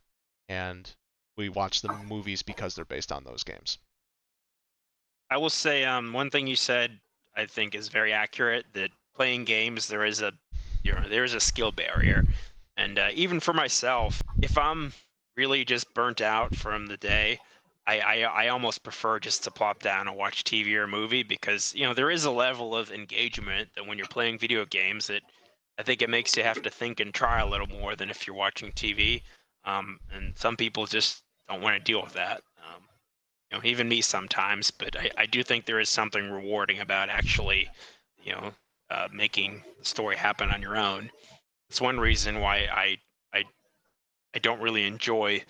and 0.48 0.94
we 1.36 1.48
watch 1.48 1.82
the 1.82 1.92
movies 1.92 2.42
because 2.42 2.74
they're 2.74 2.84
based 2.84 3.12
on 3.12 3.24
those 3.24 3.42
games. 3.44 3.78
I 5.30 5.36
will 5.36 5.50
say 5.50 5.84
um, 5.84 6.12
one 6.12 6.30
thing 6.30 6.46
you 6.46 6.56
said 6.56 7.00
I 7.36 7.46
think 7.46 7.74
is 7.74 7.88
very 7.88 8.12
accurate 8.12 8.66
that 8.74 8.90
playing 9.16 9.44
games 9.44 9.88
there 9.88 10.04
is 10.04 10.22
a 10.22 10.32
you 10.82 10.92
know 10.92 11.08
there 11.08 11.24
is 11.24 11.34
a 11.34 11.40
skill 11.40 11.72
barrier, 11.72 12.24
and 12.76 12.98
uh, 12.98 13.08
even 13.14 13.40
for 13.40 13.52
myself, 13.52 14.22
if 14.42 14.56
I'm 14.56 14.92
really 15.36 15.64
just 15.64 15.92
burnt 15.94 16.20
out 16.20 16.54
from 16.54 16.86
the 16.86 16.96
day, 16.96 17.40
I, 17.86 17.98
I 18.00 18.44
I 18.44 18.48
almost 18.48 18.82
prefer 18.82 19.18
just 19.18 19.42
to 19.44 19.50
plop 19.50 19.82
down 19.82 20.08
and 20.08 20.16
watch 20.16 20.44
TV 20.44 20.76
or 20.76 20.86
movie 20.86 21.22
because 21.22 21.74
you 21.74 21.84
know 21.84 21.94
there 21.94 22.10
is 22.10 22.24
a 22.24 22.30
level 22.30 22.76
of 22.76 22.92
engagement 22.92 23.70
that 23.74 23.86
when 23.86 23.98
you're 23.98 24.06
playing 24.06 24.38
video 24.38 24.64
games 24.66 25.08
that 25.08 25.22
I 25.78 25.82
think 25.82 26.02
it 26.02 26.10
makes 26.10 26.36
you 26.36 26.44
have 26.44 26.62
to 26.62 26.70
think 26.70 27.00
and 27.00 27.12
try 27.12 27.40
a 27.40 27.46
little 27.46 27.66
more 27.66 27.96
than 27.96 28.10
if 28.10 28.26
you're 28.26 28.36
watching 28.36 28.70
TV. 28.72 29.22
Um, 29.64 29.98
and 30.12 30.36
some 30.36 30.56
people 30.56 30.86
just 30.86 31.23
don't 31.48 31.62
want 31.62 31.76
to 31.76 31.82
deal 31.82 32.02
with 32.02 32.14
that. 32.14 32.42
Um, 32.58 32.82
you 33.50 33.58
know, 33.58 33.64
even 33.64 33.88
me 33.88 34.00
sometimes, 34.00 34.70
but 34.70 34.96
I, 34.96 35.10
I 35.18 35.26
do 35.26 35.42
think 35.42 35.64
there 35.64 35.80
is 35.80 35.88
something 35.88 36.30
rewarding 36.30 36.80
about 36.80 37.08
actually, 37.08 37.68
you 38.22 38.32
know, 38.32 38.52
uh, 38.90 39.08
making 39.12 39.62
the 39.78 39.84
story 39.84 40.16
happen 40.16 40.50
on 40.50 40.62
your 40.62 40.76
own. 40.76 41.10
It's 41.70 41.80
one 41.80 41.98
reason 41.98 42.40
why 42.40 42.68
I 42.72 42.98
I 43.32 43.44
I 44.34 44.38
don't 44.38 44.60
really 44.60 44.84
enjoy 44.84 45.42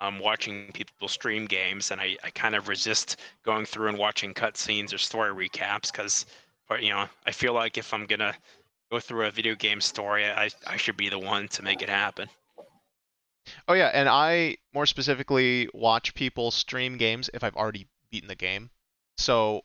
um, 0.00 0.18
watching 0.18 0.72
people 0.72 1.08
stream 1.08 1.46
games, 1.46 1.90
and 1.90 2.00
I, 2.00 2.16
I 2.24 2.30
kind 2.30 2.54
of 2.54 2.68
resist 2.68 3.16
going 3.44 3.64
through 3.64 3.88
and 3.88 3.98
watching 3.98 4.34
cutscenes 4.34 4.92
or 4.92 4.98
story 4.98 5.48
recaps 5.48 5.92
because, 5.92 6.26
you 6.80 6.90
know, 6.90 7.06
I 7.26 7.30
feel 7.30 7.52
like 7.54 7.78
if 7.78 7.94
I'm 7.94 8.06
gonna 8.06 8.34
go 8.90 8.98
through 8.98 9.26
a 9.26 9.30
video 9.30 9.54
game 9.54 9.80
story, 9.80 10.26
I 10.26 10.50
I 10.66 10.76
should 10.76 10.96
be 10.96 11.08
the 11.08 11.18
one 11.18 11.48
to 11.48 11.62
make 11.62 11.82
it 11.82 11.88
happen. 11.88 12.28
Oh 13.68 13.74
yeah, 13.74 13.90
and 13.92 14.08
I 14.08 14.56
more 14.74 14.86
specifically 14.86 15.68
watch 15.72 16.14
people 16.14 16.50
stream 16.50 16.96
games 16.96 17.30
if 17.32 17.44
I've 17.44 17.56
already 17.56 17.88
beaten 18.10 18.28
the 18.28 18.34
game. 18.34 18.70
So 19.18 19.62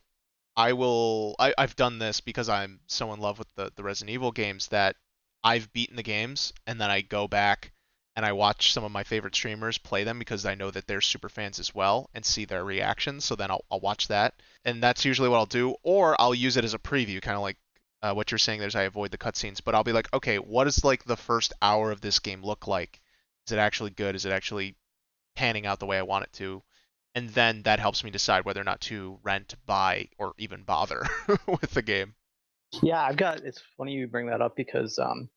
I 0.56 0.72
will 0.72 1.36
I, 1.38 1.54
I've 1.56 1.76
done 1.76 1.98
this 1.98 2.20
because 2.20 2.48
I'm 2.48 2.80
so 2.86 3.12
in 3.12 3.20
love 3.20 3.38
with 3.38 3.48
the, 3.54 3.72
the 3.76 3.82
Resident 3.82 4.14
Evil 4.14 4.32
games 4.32 4.68
that 4.68 4.96
I've 5.44 5.72
beaten 5.72 5.96
the 5.96 6.02
games 6.02 6.52
and 6.66 6.80
then 6.80 6.90
I 6.90 7.00
go 7.00 7.28
back 7.28 7.72
and 8.16 8.26
I 8.26 8.32
watch 8.32 8.72
some 8.72 8.82
of 8.82 8.90
my 8.90 9.04
favorite 9.04 9.36
streamers 9.36 9.78
play 9.78 10.02
them 10.02 10.18
because 10.18 10.44
I 10.44 10.56
know 10.56 10.72
that 10.72 10.88
they're 10.88 11.00
super 11.00 11.28
fans 11.28 11.60
as 11.60 11.72
well 11.72 12.10
and 12.14 12.24
see 12.24 12.44
their 12.44 12.64
reactions. 12.64 13.24
So 13.24 13.36
then 13.36 13.50
I'll, 13.50 13.64
I'll 13.70 13.78
watch 13.78 14.08
that. 14.08 14.34
And 14.64 14.82
that's 14.82 15.04
usually 15.04 15.28
what 15.28 15.36
I'll 15.36 15.46
do. 15.46 15.76
Or 15.84 16.20
I'll 16.20 16.34
use 16.34 16.56
it 16.56 16.64
as 16.64 16.74
a 16.74 16.80
preview, 16.80 17.22
kind 17.22 17.36
of 17.36 17.42
like 17.42 17.58
uh, 18.02 18.14
what 18.14 18.32
you're 18.32 18.38
saying. 18.38 18.58
There's 18.58 18.74
I 18.74 18.82
avoid 18.82 19.12
the 19.12 19.18
cutscenes, 19.18 19.62
but 19.64 19.76
I'll 19.76 19.84
be 19.84 19.92
like, 19.92 20.12
okay, 20.12 20.38
what 20.38 20.64
does 20.64 20.82
like 20.82 21.04
the 21.04 21.16
first 21.16 21.52
hour 21.62 21.92
of 21.92 22.00
this 22.00 22.18
game 22.18 22.42
look 22.42 22.66
like? 22.66 23.00
Is 23.48 23.52
it 23.52 23.58
actually 23.58 23.92
good? 23.92 24.14
Is 24.14 24.26
it 24.26 24.32
actually 24.32 24.76
panning 25.34 25.64
out 25.64 25.80
the 25.80 25.86
way 25.86 25.96
I 25.96 26.02
want 26.02 26.24
it 26.24 26.32
to? 26.34 26.62
And 27.14 27.30
then 27.30 27.62
that 27.62 27.80
helps 27.80 28.04
me 28.04 28.10
decide 28.10 28.44
whether 28.44 28.60
or 28.60 28.64
not 28.64 28.82
to 28.82 29.18
rent, 29.22 29.54
buy, 29.64 30.10
or 30.18 30.34
even 30.36 30.64
bother 30.64 31.06
with 31.46 31.70
the 31.70 31.80
game. 31.80 32.14
Yeah, 32.82 33.00
I've 33.00 33.16
got. 33.16 33.38
It's 33.38 33.62
funny 33.78 33.94
you 33.94 34.06
bring 34.06 34.26
that 34.26 34.42
up 34.42 34.54
because 34.54 34.98
um, 34.98 35.30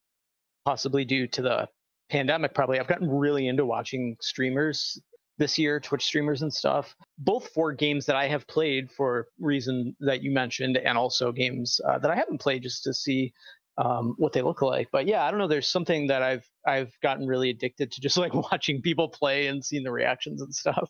possibly 0.66 1.06
due 1.06 1.26
to 1.28 1.42
the 1.42 1.70
pandemic, 2.10 2.54
probably 2.54 2.82
I've 2.82 2.88
gotten 2.88 3.10
really 3.10 3.48
into 3.48 3.66
watching 3.66 4.18
streamers 4.20 5.02
this 5.38 5.58
year, 5.58 5.80
Twitch 5.80 6.04
streamers 6.04 6.42
and 6.42 6.54
stuff. 6.54 6.94
Both 7.18 7.48
for 7.54 7.72
games 7.72 8.08
that 8.08 8.18
I 8.18 8.28
have 8.28 8.46
played 8.46 8.92
for 8.92 9.30
reason 9.40 9.96
that 10.02 10.22
you 10.22 10.32
mentioned, 10.32 10.76
and 10.76 10.98
also 10.98 11.32
games 11.32 11.80
uh, 11.88 11.98
that 12.00 12.12
I 12.12 12.16
haven't 12.16 12.42
played 12.42 12.64
just 12.64 12.84
to 12.84 12.94
see 12.94 13.32
um, 13.78 14.16
what 14.18 14.34
they 14.34 14.42
look 14.42 14.62
like. 14.62 14.90
But 14.92 15.08
yeah, 15.08 15.24
I 15.24 15.32
don't 15.32 15.40
know. 15.40 15.48
There's 15.48 15.68
something 15.68 16.08
that 16.08 16.22
I've 16.22 16.48
I've 16.66 16.94
gotten 17.02 17.28
really 17.28 17.50
addicted 17.50 17.92
to 17.92 18.02
just 18.02 18.18
like 18.18 18.34
watching 18.52 18.82
people 18.82 19.10
play 19.10 19.48
and 19.48 19.64
seeing 19.64 19.84
the 19.84 19.92
reactions 19.92 20.42
and 20.42 20.54
stuff. 20.54 20.90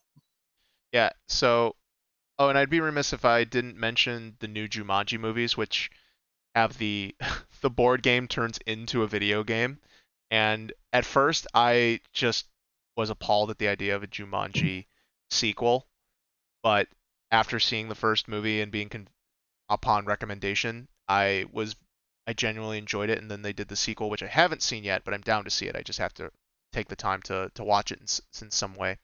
Yeah. 0.91 1.11
So, 1.27 1.75
oh, 2.39 2.49
and 2.49 2.57
I'd 2.57 2.69
be 2.69 2.82
remiss 2.82 3.13
if 3.13 3.25
I 3.25 3.43
didn't 3.43 3.77
mention 3.77 4.36
the 4.39 4.47
new 4.47 4.67
Jumanji 4.67 5.19
movies, 5.19 5.55
which 5.55 5.89
have 6.55 6.77
the 6.77 7.15
the 7.61 7.69
board 7.69 8.03
game 8.03 8.27
turns 8.27 8.59
into 8.65 9.03
a 9.03 9.07
video 9.07 9.43
game. 9.43 9.79
And 10.29 10.71
at 10.93 11.05
first, 11.05 11.47
I 11.53 11.99
just 12.13 12.47
was 12.95 13.09
appalled 13.09 13.51
at 13.51 13.57
the 13.57 13.67
idea 13.67 13.95
of 13.95 14.03
a 14.03 14.07
Jumanji 14.07 14.86
sequel, 15.29 15.88
but 16.63 16.88
after 17.32 17.59
seeing 17.59 17.88
the 17.88 17.95
first 17.95 18.27
movie 18.27 18.61
and 18.61 18.71
being 18.71 18.89
con- 18.89 19.07
upon 19.69 20.05
recommendation, 20.05 20.88
I 21.07 21.45
was 21.51 21.75
I 22.28 22.34
genuinely 22.34 22.78
enjoyed 22.78 23.09
it. 23.09 23.19
And 23.19 23.30
then 23.30 23.41
they 23.41 23.53
did 23.53 23.67
the 23.67 23.76
sequel, 23.76 24.09
which 24.09 24.24
I 24.24 24.28
haven't 24.28 24.61
seen 24.61 24.84
yet, 24.84 25.03
but 25.03 25.13
I'm 25.13 25.22
down 25.22 25.43
to 25.43 25.49
see 25.49 25.67
it. 25.67 25.76
I 25.76 25.82
just 25.82 25.99
have 25.99 26.13
to 26.15 26.32
take 26.72 26.88
the 26.88 26.95
time 26.95 27.22
to 27.24 27.51
to 27.55 27.63
watch 27.63 27.91
it 27.91 27.99
in, 27.99 28.45
in 28.45 28.51
some 28.51 28.76
way. 28.76 28.97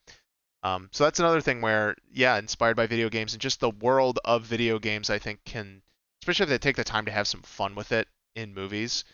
Um, 0.63 0.89
so 0.91 1.03
that's 1.03 1.19
another 1.19 1.41
thing 1.41 1.61
where, 1.61 1.95
yeah, 2.11 2.37
inspired 2.37 2.75
by 2.75 2.87
video 2.87 3.09
games 3.09 3.33
and 3.33 3.41
just 3.41 3.59
the 3.59 3.69
world 3.69 4.19
of 4.25 4.43
video 4.43 4.79
games, 4.79 5.09
I 5.09 5.19
think 5.19 5.43
can, 5.45 5.81
especially 6.21 6.45
if 6.45 6.49
they 6.49 6.57
take 6.57 6.75
the 6.75 6.83
time 6.83 7.05
to 7.05 7.11
have 7.11 7.27
some 7.27 7.43
fun 7.43 7.75
with 7.75 7.91
it 7.91 8.07
in 8.35 8.53
movies, 8.53 9.05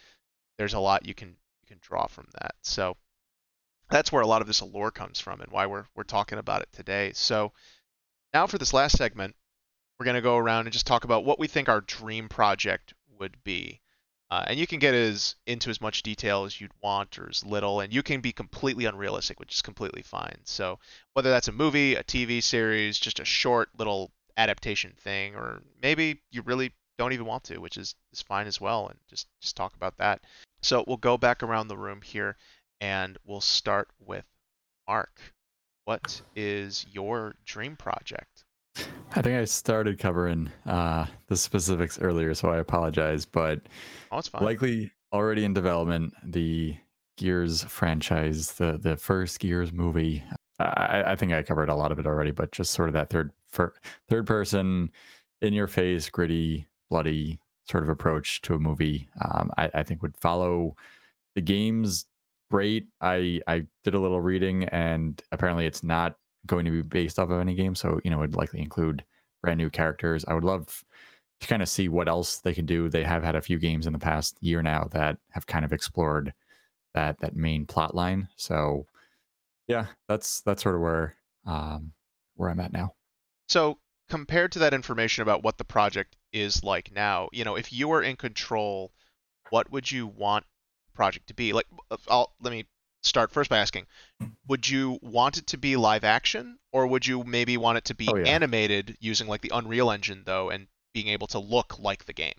there's 0.57 0.73
a 0.73 0.79
lot 0.79 1.05
you 1.05 1.13
can 1.13 1.29
you 1.29 1.67
can 1.67 1.79
draw 1.81 2.07
from 2.07 2.27
that. 2.39 2.55
So 2.61 2.97
that's 3.89 4.11
where 4.11 4.21
a 4.21 4.27
lot 4.27 4.41
of 4.41 4.47
this 4.47 4.61
allure 4.61 4.91
comes 4.91 5.19
from 5.19 5.41
and 5.41 5.51
why 5.51 5.65
we're 5.67 5.85
we're 5.95 6.03
talking 6.03 6.39
about 6.39 6.61
it 6.61 6.69
today. 6.71 7.11
So 7.13 7.51
now 8.33 8.47
for 8.47 8.57
this 8.57 8.73
last 8.73 8.97
segment, 8.97 9.35
we're 9.99 10.05
going 10.05 10.15
to 10.15 10.21
go 10.21 10.37
around 10.37 10.65
and 10.65 10.73
just 10.73 10.87
talk 10.87 11.03
about 11.03 11.25
what 11.25 11.39
we 11.39 11.47
think 11.47 11.69
our 11.69 11.81
dream 11.81 12.29
project 12.29 12.93
would 13.19 13.43
be. 13.43 13.81
Uh, 14.33 14.43
and 14.47 14.59
you 14.59 14.65
can 14.65 14.79
get 14.79 14.95
as 14.95 15.35
into 15.45 15.69
as 15.69 15.79
much 15.79 16.01
detail 16.01 16.43
as 16.43 16.59
you'd 16.59 16.71
want 16.81 17.19
or 17.19 17.29
as 17.29 17.45
little, 17.45 17.81
and 17.81 17.93
you 17.93 18.01
can 18.01 18.19
be 18.19 18.31
completely 18.31 18.85
unrealistic, 18.85 19.39
which 19.39 19.53
is 19.53 19.61
completely 19.61 20.01
fine. 20.01 20.39
So 20.43 20.79
whether 21.13 21.29
that's 21.29 21.49
a 21.49 21.51
movie, 21.51 21.93
a 21.93 22.03
TV 22.03 22.41
series, 22.41 22.97
just 22.97 23.19
a 23.19 23.25
short 23.25 23.69
little 23.77 24.11
adaptation 24.35 24.93
thing, 24.97 25.35
or 25.35 25.61
maybe 25.83 26.19
you 26.31 26.41
really 26.41 26.73
don't 26.97 27.13
even 27.13 27.27
want 27.27 27.43
to, 27.43 27.59
which 27.59 27.77
is, 27.77 27.93
is 28.11 28.23
fine 28.23 28.47
as 28.47 28.59
well, 28.59 28.87
and 28.87 28.97
just 29.07 29.27
just 29.39 29.55
talk 29.55 29.75
about 29.75 29.97
that. 29.97 30.21
So 30.63 30.83
we'll 30.87 30.97
go 30.97 31.15
back 31.15 31.43
around 31.43 31.67
the 31.67 31.77
room 31.77 32.01
here, 32.01 32.35
and 32.81 33.19
we'll 33.25 33.39
start 33.39 33.87
with 33.99 34.25
Mark. 34.87 35.21
What 35.85 36.23
is 36.35 36.87
your 36.91 37.35
dream 37.45 37.75
project? 37.75 38.42
I 39.15 39.21
think 39.21 39.39
I 39.39 39.45
started 39.45 39.99
covering 39.99 40.51
uh, 40.65 41.05
the 41.27 41.37
specifics 41.37 41.99
earlier, 41.99 42.33
so 42.33 42.49
I 42.49 42.57
apologize. 42.57 43.25
But 43.25 43.61
Oh, 44.11 44.21
likely 44.41 44.91
already 45.11 45.43
in 45.45 45.53
development, 45.53 46.13
the 46.23 46.75
Gears 47.17 47.63
franchise, 47.63 48.53
the 48.53 48.77
the 48.81 48.97
first 48.97 49.39
Gears 49.39 49.71
movie. 49.71 50.23
I, 50.59 51.03
I 51.07 51.15
think 51.15 51.33
I 51.33 51.43
covered 51.43 51.69
a 51.69 51.75
lot 51.75 51.91
of 51.91 51.99
it 51.99 52.07
already, 52.07 52.31
but 52.31 52.51
just 52.51 52.71
sort 52.71 52.89
of 52.89 52.93
that 52.93 53.09
third 53.09 53.31
fir- 53.49 53.73
third 54.09 54.25
person, 54.25 54.91
in 55.41 55.53
your 55.53 55.67
face, 55.67 56.09
gritty, 56.09 56.67
bloody 56.89 57.39
sort 57.69 57.83
of 57.83 57.89
approach 57.89 58.41
to 58.41 58.55
a 58.55 58.59
movie. 58.59 59.09
Um, 59.21 59.51
I, 59.57 59.69
I 59.73 59.83
think 59.83 60.01
would 60.01 60.17
follow 60.17 60.75
the 61.35 61.41
games 61.41 62.05
great. 62.49 62.87
I 63.01 63.41
I 63.47 63.67
did 63.83 63.93
a 63.93 63.99
little 63.99 64.21
reading, 64.21 64.63
and 64.65 65.21
apparently 65.31 65.65
it's 65.67 65.83
not 65.83 66.17
going 66.45 66.65
to 66.65 66.71
be 66.71 66.81
based 66.81 67.19
off 67.19 67.29
of 67.29 67.39
any 67.39 67.55
game, 67.55 67.75
so 67.75 67.99
you 68.03 68.11
know 68.11 68.23
it'd 68.23 68.35
likely 68.35 68.61
include 68.61 69.03
brand 69.41 69.57
new 69.57 69.69
characters. 69.69 70.25
I 70.27 70.33
would 70.33 70.43
love 70.43 70.83
to 71.41 71.47
kind 71.47 71.61
of 71.61 71.69
see 71.69 71.89
what 71.89 72.07
else 72.07 72.39
they 72.39 72.53
can 72.53 72.65
do. 72.65 72.89
They 72.89 73.03
have 73.03 73.23
had 73.23 73.35
a 73.35 73.41
few 73.41 73.59
games 73.59 73.87
in 73.87 73.93
the 73.93 73.99
past 73.99 74.37
year 74.41 74.61
now 74.61 74.87
that 74.91 75.17
have 75.31 75.45
kind 75.47 75.65
of 75.65 75.73
explored 75.73 76.33
that 76.93 77.19
that 77.19 77.35
main 77.35 77.65
plot 77.65 77.95
line. 77.95 78.29
So 78.35 78.85
yeah, 79.67 79.87
that's 80.07 80.41
that's 80.41 80.63
sort 80.63 80.75
of 80.75 80.81
where 80.81 81.15
um 81.45 81.93
where 82.35 82.49
I'm 82.49 82.59
at 82.59 82.73
now. 82.73 82.93
So 83.47 83.79
compared 84.09 84.51
to 84.53 84.59
that 84.59 84.73
information 84.73 85.21
about 85.21 85.43
what 85.43 85.57
the 85.57 85.63
project 85.63 86.15
is 86.31 86.63
like 86.63 86.91
now, 86.93 87.29
you 87.31 87.43
know, 87.43 87.55
if 87.55 87.71
you 87.71 87.87
were 87.87 88.01
in 88.01 88.15
control, 88.15 88.91
what 89.49 89.71
would 89.71 89.91
you 89.91 90.07
want 90.07 90.45
project 90.93 91.27
to 91.27 91.33
be? 91.33 91.53
Like, 91.53 91.67
uh, 91.91 91.97
I'll 92.07 92.33
let 92.41 92.51
me 92.51 92.65
start 93.03 93.31
first 93.31 93.49
by 93.49 93.57
asking, 93.57 93.85
would 94.47 94.67
you 94.69 94.99
want 95.01 95.37
it 95.37 95.47
to 95.47 95.57
be 95.57 95.75
live 95.75 96.03
action, 96.03 96.57
or 96.71 96.87
would 96.87 97.05
you 97.05 97.23
maybe 97.23 97.57
want 97.57 97.77
it 97.77 97.85
to 97.85 97.95
be 97.95 98.07
Oh, 98.09 98.15
yeah. 98.15 98.25
animated 98.25 98.97
using 98.99 99.27
like 99.27 99.41
the 99.41 99.51
Unreal 99.53 99.91
Engine 99.91 100.23
though, 100.25 100.49
and 100.49 100.67
being 100.93 101.07
able 101.07 101.27
to 101.27 101.39
look 101.39 101.79
like 101.79 102.05
the 102.05 102.13
game? 102.13 102.33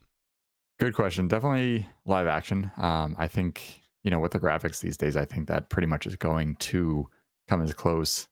Good 0.80 0.94
question. 0.94 1.28
Definitely 1.28 1.86
live 2.04 2.26
action. 2.26 2.70
Um, 2.76 3.14
I 3.18 3.28
think 3.28 3.80
you 4.02 4.10
know 4.10 4.18
with 4.18 4.32
the 4.32 4.40
graphics 4.40 4.80
these 4.80 4.96
days, 4.96 5.16
I 5.16 5.24
think 5.24 5.48
that 5.48 5.70
pretty 5.70 5.86
much 5.86 6.06
is 6.06 6.16
going 6.16 6.56
to 6.56 7.08
come 7.48 7.62
as 7.62 7.72
close 7.74 8.26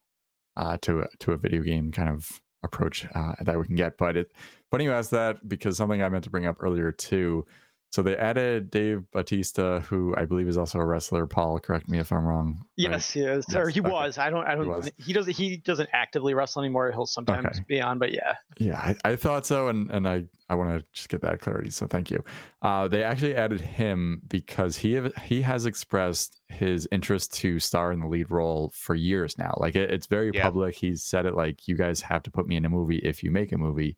uh, 0.57 0.77
to 0.81 1.01
a- 1.01 1.09
to 1.19 1.31
a 1.31 1.37
video 1.37 1.61
game 1.61 1.91
kind 1.91 2.09
of 2.09 2.41
approach 2.63 3.05
uh, 3.15 3.33
that 3.41 3.57
we 3.59 3.65
can 3.65 3.75
get. 3.75 3.97
But 3.97 4.17
it 4.17 4.31
funny 4.71 4.85
you 4.85 4.91
asked 4.91 5.11
that 5.11 5.47
because 5.47 5.77
something 5.77 6.01
I 6.01 6.09
meant 6.09 6.23
to 6.25 6.29
bring 6.29 6.45
up 6.45 6.57
earlier 6.61 6.91
too. 6.91 7.45
So 7.93 8.01
they 8.01 8.17
added 8.17 8.71
Dave 8.71 9.03
Batista, 9.11 9.79
who 9.81 10.15
I 10.17 10.25
believe 10.25 10.47
is 10.47 10.57
also 10.57 10.79
a 10.79 10.83
wrestler. 10.85 11.27
Paul, 11.27 11.59
correct 11.59 11.87
me 11.87 11.99
if 11.99 12.11
I'm 12.11 12.25
wrong. 12.25 12.55
right? 12.57 12.65
Yes, 12.75 13.11
he 13.11 13.19
is. 13.21 13.45
or 13.53 13.69
he 13.69 13.81
okay. 13.81 13.87
was. 13.91 14.17
I 14.17 14.31
don't. 14.31 14.47
I 14.47 14.55
don't. 14.55 14.67
was. 14.67 14.89
He 14.97 15.13
doesn't. 15.13 15.31
He 15.35 15.57
doesn't 15.57 15.89
actively 15.93 16.33
wrestle 16.33 16.63
anymore. 16.63 16.91
He'll 16.91 17.05
sometimes 17.05 17.45
Okay. 17.45 17.63
be 17.67 17.79
on, 17.81 17.99
but 17.99 18.11
yeah. 18.11 18.33
Yeah, 18.57 18.79
I, 18.79 18.95
I 19.05 19.15
thought 19.15 19.45
so, 19.45 19.67
and 19.67 19.91
and 19.91 20.07
I 20.09 20.23
I 20.49 20.55
want 20.55 20.71
to 20.79 20.83
just 20.91 21.07
get 21.09 21.21
that 21.21 21.39
clarity. 21.39 21.69
So 21.69 21.85
thank 21.85 22.09
you. 22.09 22.23
Uh, 22.63 22.87
they 22.87 23.03
actually 23.03 23.35
added 23.35 23.61
him 23.61 24.23
because 24.27 24.75
he 24.75 24.99
he 25.23 25.43
has 25.43 25.67
expressed 25.67 26.41
his 26.49 26.87
interest 26.91 27.31
to 27.35 27.59
star 27.59 27.91
in 27.91 27.99
the 27.99 28.07
lead 28.07 28.31
role 28.31 28.71
for 28.73 28.95
years 28.95 29.37
now. 29.37 29.53
Like 29.57 29.75
it, 29.75 29.91
it's 29.91 30.07
very 30.07 30.31
Yeah. 30.33 30.41
public. 30.41 30.73
He's 30.73 31.03
said 31.03 31.27
it 31.27 31.35
like 31.35 31.67
you 31.67 31.75
guys 31.75 32.01
have 32.01 32.23
to 32.23 32.31
put 32.31 32.47
me 32.47 32.55
in 32.55 32.65
a 32.65 32.69
movie 32.69 32.97
if 33.03 33.21
you 33.23 33.29
make 33.29 33.51
a 33.51 33.57
movie, 33.59 33.97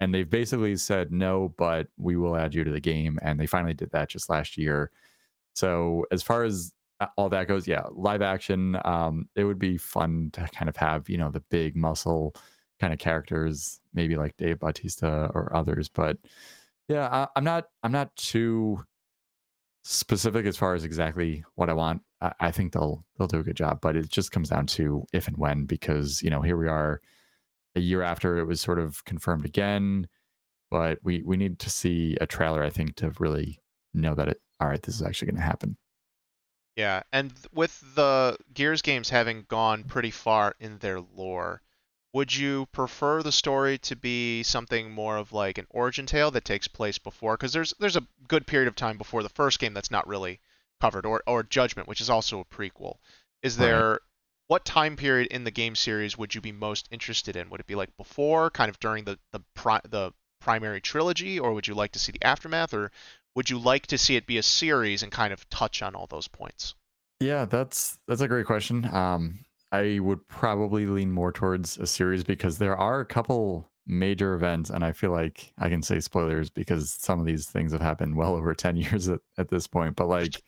and 0.00 0.14
they've 0.14 0.28
basically 0.28 0.76
said 0.76 1.12
no, 1.12 1.54
but 1.58 1.88
we 1.98 2.16
will 2.16 2.36
add 2.36 2.54
you 2.54 2.64
to 2.64 2.70
the 2.70 2.80
game, 2.80 3.18
and 3.22 3.38
they 3.38 3.46
finally 3.46 3.74
did 3.74 3.90
that 3.92 4.08
just 4.08 4.30
last 4.30 4.56
year. 4.56 4.90
So 5.54 6.06
as 6.10 6.22
far 6.22 6.44
as 6.44 6.72
uh, 7.00 7.06
all 7.16 7.28
that 7.30 7.48
goes, 7.48 7.66
yeah, 7.66 7.84
live 7.92 8.22
action. 8.22 8.78
Um, 8.84 9.28
it 9.34 9.44
would 9.44 9.58
be 9.58 9.76
fun 9.78 10.30
to 10.34 10.48
kind 10.54 10.68
of 10.68 10.76
have 10.76 11.08
you 11.08 11.18
know 11.18 11.30
the 11.30 11.40
big 11.50 11.76
muscle 11.76 12.34
kind 12.80 12.92
of 12.92 12.98
characters, 12.98 13.80
maybe 13.92 14.16
like 14.16 14.36
Dave 14.36 14.60
Bautista 14.60 15.30
or 15.34 15.54
others. 15.54 15.88
But 15.88 16.18
yeah, 16.88 17.08
I, 17.08 17.28
I'm 17.36 17.44
not 17.44 17.66
I'm 17.82 17.92
not 17.92 18.14
too 18.16 18.84
specific 19.82 20.46
as 20.46 20.56
far 20.56 20.74
as 20.74 20.84
exactly 20.84 21.44
what 21.54 21.70
I 21.70 21.74
want. 21.74 22.02
I, 22.20 22.32
I 22.40 22.50
think 22.50 22.72
they'll 22.72 23.04
they'll 23.18 23.28
do 23.28 23.40
a 23.40 23.44
good 23.44 23.56
job, 23.56 23.80
but 23.80 23.96
it 23.96 24.08
just 24.08 24.32
comes 24.32 24.48
down 24.48 24.66
to 24.68 25.04
if 25.12 25.28
and 25.28 25.36
when 25.36 25.66
because 25.66 26.22
you 26.22 26.30
know 26.30 26.42
here 26.42 26.56
we 26.56 26.68
are 26.68 27.00
a 27.76 27.80
year 27.80 28.02
after 28.02 28.38
it 28.38 28.44
was 28.44 28.60
sort 28.60 28.78
of 28.78 29.04
confirmed 29.04 29.44
again, 29.44 30.08
but 30.70 30.98
we 31.02 31.22
we 31.22 31.36
need 31.36 31.58
to 31.60 31.70
see 31.70 32.16
a 32.20 32.26
trailer 32.26 32.62
I 32.62 32.70
think 32.70 32.96
to 32.96 33.12
really 33.18 33.58
know 33.94 34.14
that 34.14 34.28
it 34.28 34.40
all 34.60 34.68
right 34.68 34.82
this 34.82 34.94
is 34.96 35.02
actually 35.02 35.26
going 35.26 35.40
to 35.40 35.42
happen. 35.42 35.76
Yeah, 36.76 37.02
and 37.12 37.32
with 37.52 37.82
the 37.94 38.38
Gears 38.54 38.82
games 38.82 39.10
having 39.10 39.44
gone 39.48 39.84
pretty 39.84 40.10
far 40.10 40.54
in 40.60 40.78
their 40.78 41.00
lore, 41.00 41.62
would 42.12 42.34
you 42.34 42.66
prefer 42.72 43.22
the 43.22 43.32
story 43.32 43.78
to 43.78 43.96
be 43.96 44.42
something 44.42 44.90
more 44.90 45.16
of 45.16 45.32
like 45.32 45.58
an 45.58 45.66
origin 45.70 46.06
tale 46.06 46.30
that 46.30 46.44
takes 46.44 46.68
place 46.68 46.98
before? 46.98 47.36
Because 47.36 47.52
there's 47.52 47.74
there's 47.78 47.96
a 47.96 48.06
good 48.28 48.46
period 48.46 48.68
of 48.68 48.76
time 48.76 48.98
before 48.98 49.22
the 49.22 49.28
first 49.28 49.58
game 49.58 49.74
that's 49.74 49.90
not 49.90 50.06
really 50.06 50.40
covered, 50.80 51.06
or 51.06 51.22
or 51.26 51.42
Judgment, 51.42 51.88
which 51.88 52.00
is 52.00 52.10
also 52.10 52.40
a 52.40 52.44
prequel. 52.44 52.96
Is 53.42 53.58
Right. 53.58 53.68
What 54.50 54.64
time 54.64 54.96
period 54.96 55.28
in 55.28 55.44
the 55.44 55.50
game 55.52 55.76
series 55.76 56.18
would 56.18 56.34
you 56.34 56.40
be 56.40 56.50
most 56.50 56.88
interested 56.90 57.36
in? 57.36 57.48
Would 57.50 57.60
it 57.60 57.68
be 57.68 57.76
like 57.76 57.96
before, 57.96 58.50
kind 58.50 58.68
of 58.68 58.80
during 58.80 59.04
the 59.04 59.16
the 59.30 59.40
pri- 59.54 59.80
the 59.88 60.12
primary 60.40 60.80
trilogy, 60.80 61.38
or 61.38 61.52
would 61.52 61.68
you 61.68 61.74
like 61.74 61.92
to 61.92 62.00
see 62.00 62.10
the 62.10 62.24
aftermath, 62.24 62.74
or 62.74 62.90
would 63.36 63.48
you 63.48 63.60
like 63.60 63.86
to 63.86 63.96
see 63.96 64.16
it 64.16 64.26
be 64.26 64.38
a 64.38 64.42
series 64.42 65.04
and 65.04 65.12
kind 65.12 65.32
of 65.32 65.48
touch 65.50 65.82
on 65.82 65.94
all 65.94 66.08
those 66.08 66.26
points? 66.26 66.74
Yeah, 67.20 67.44
that's 67.44 68.00
that's 68.08 68.22
a 68.22 68.26
great 68.26 68.46
question. 68.46 68.92
Um, 68.92 69.44
I 69.70 70.00
would 70.00 70.26
probably 70.26 70.84
lean 70.84 71.12
more 71.12 71.30
towards 71.30 71.78
a 71.78 71.86
series 71.86 72.24
because 72.24 72.58
there 72.58 72.76
are 72.76 72.98
a 72.98 73.06
couple 73.06 73.70
major 73.86 74.34
events, 74.34 74.68
and 74.68 74.84
I 74.84 74.90
feel 74.90 75.12
like 75.12 75.52
I 75.58 75.68
can 75.68 75.84
say 75.84 76.00
spoilers 76.00 76.50
because 76.50 76.90
some 76.90 77.20
of 77.20 77.24
these 77.24 77.46
things 77.46 77.70
have 77.70 77.82
happened 77.82 78.16
well 78.16 78.34
over 78.34 78.52
ten 78.56 78.76
years 78.84 79.08
at, 79.08 79.20
at 79.38 79.48
this 79.48 79.68
point. 79.68 79.94
But 79.94 80.08
like 80.08 80.42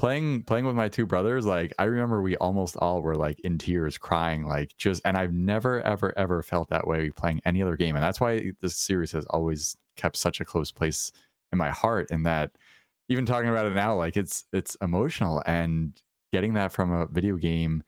playing 0.00 0.42
playing 0.44 0.64
with 0.64 0.74
my 0.74 0.88
two 0.88 1.04
brothers, 1.04 1.44
like 1.44 1.74
I 1.78 1.84
remember 1.84 2.22
we 2.22 2.34
almost 2.38 2.74
all 2.78 3.02
were 3.02 3.16
like 3.16 3.38
in 3.40 3.58
tears, 3.58 3.98
crying, 3.98 4.46
like 4.46 4.74
just. 4.78 5.02
And 5.04 5.14
I've 5.14 5.34
never 5.34 5.82
ever 5.82 6.16
ever 6.18 6.42
felt 6.42 6.70
that 6.70 6.86
way 6.86 7.10
playing 7.10 7.42
any 7.44 7.62
other 7.62 7.76
game, 7.76 7.96
and 7.96 8.02
that's 8.02 8.18
why 8.18 8.52
this 8.62 8.76
series 8.76 9.12
has 9.12 9.26
always 9.26 9.76
kept 9.96 10.16
such 10.16 10.40
a 10.40 10.44
close 10.44 10.72
place 10.72 11.12
in 11.52 11.58
my 11.58 11.68
heart. 11.68 12.10
In 12.10 12.22
that 12.22 12.52
even 13.10 13.26
talking 13.26 13.50
about 13.50 13.66
it 13.66 13.74
now, 13.74 13.94
like 13.94 14.16
it's 14.16 14.46
it's 14.54 14.74
emotional 14.80 15.42
and 15.44 15.92
getting 16.32 16.54
that 16.54 16.72
from 16.72 16.90
a 16.92 17.06
video 17.06 17.36
game, 17.36 17.82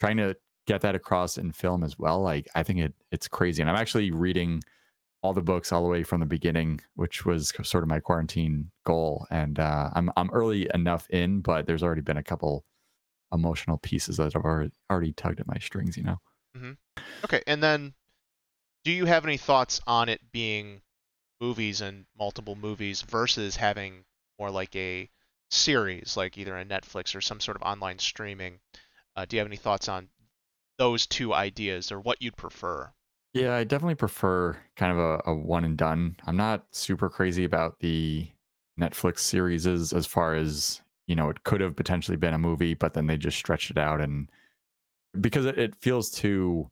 trying 0.00 0.18
to 0.18 0.36
get 0.66 0.82
that 0.82 0.94
across 0.94 1.38
in 1.38 1.50
film 1.50 1.82
as 1.82 1.98
well. 1.98 2.20
Like 2.20 2.46
I 2.54 2.62
think 2.62 2.78
it 2.80 2.92
it's 3.10 3.26
crazy. 3.26 3.62
And 3.62 3.70
I'm 3.70 3.76
actually 3.76 4.10
reading 4.10 4.62
all 5.24 5.32
the 5.32 5.40
books 5.40 5.72
all 5.72 5.82
the 5.82 5.88
way 5.88 6.02
from 6.02 6.20
the 6.20 6.26
beginning, 6.26 6.78
which 6.96 7.24
was 7.24 7.50
sort 7.62 7.82
of 7.82 7.88
my 7.88 7.98
quarantine 7.98 8.70
goal. 8.84 9.26
And 9.30 9.58
uh, 9.58 9.88
I'm 9.94 10.10
I'm 10.18 10.30
early 10.30 10.68
enough 10.74 11.08
in, 11.08 11.40
but 11.40 11.66
there's 11.66 11.82
already 11.82 12.02
been 12.02 12.18
a 12.18 12.22
couple 12.22 12.66
emotional 13.32 13.78
pieces 13.78 14.18
that 14.18 14.34
have 14.34 14.44
already 14.44 14.70
already 14.90 15.12
tugged 15.14 15.40
at 15.40 15.46
my 15.46 15.58
strings. 15.58 15.96
You 15.96 16.02
know. 16.02 16.20
Okay, 17.24 17.42
and 17.46 17.62
then 17.62 17.94
do 18.84 18.92
you 18.92 19.06
have 19.06 19.24
any 19.24 19.38
thoughts 19.38 19.80
on 19.86 20.10
it 20.10 20.20
being 20.30 20.82
movies 21.40 21.80
and 21.80 22.04
multiple 22.18 22.54
movies 22.54 23.00
versus 23.00 23.56
having 23.56 24.04
more 24.38 24.50
like 24.50 24.76
a 24.76 25.08
series, 25.50 26.18
like 26.18 26.36
either 26.36 26.54
a 26.54 26.66
Netflix 26.66 27.16
or 27.16 27.22
some 27.22 27.40
sort 27.40 27.56
of 27.56 27.62
online 27.62 27.98
streaming? 27.98 28.60
Uh, 29.16 29.24
do 29.24 29.36
you 29.36 29.40
have 29.40 29.48
any 29.48 29.56
thoughts 29.56 29.88
on 29.88 30.08
those 30.76 31.06
two 31.06 31.32
ideas 31.32 31.90
or 31.90 31.98
what 31.98 32.20
you'd 32.20 32.36
prefer? 32.36 32.92
Yeah, 33.34 33.56
I 33.56 33.64
definitely 33.64 33.96
prefer 33.96 34.56
kind 34.76 34.92
of 34.92 34.98
a, 34.98 35.22
a 35.26 35.34
one 35.34 35.64
and 35.64 35.76
done. 35.76 36.16
I'm 36.24 36.36
not 36.36 36.66
super 36.70 37.10
crazy 37.10 37.44
about 37.44 37.80
the 37.80 38.28
Netflix 38.80 39.18
series 39.20 39.66
as, 39.66 39.92
far 40.06 40.36
as, 40.36 40.80
you 41.08 41.16
know, 41.16 41.30
it 41.30 41.42
could 41.42 41.60
have 41.60 41.74
potentially 41.74 42.16
been 42.16 42.34
a 42.34 42.38
movie, 42.38 42.74
but 42.74 42.94
then 42.94 43.06
they 43.08 43.16
just 43.16 43.36
stretched 43.36 43.72
it 43.72 43.78
out 43.78 44.00
and 44.00 44.30
because 45.20 45.46
it, 45.46 45.58
it 45.58 45.74
feels 45.76 46.10
too 46.10 46.68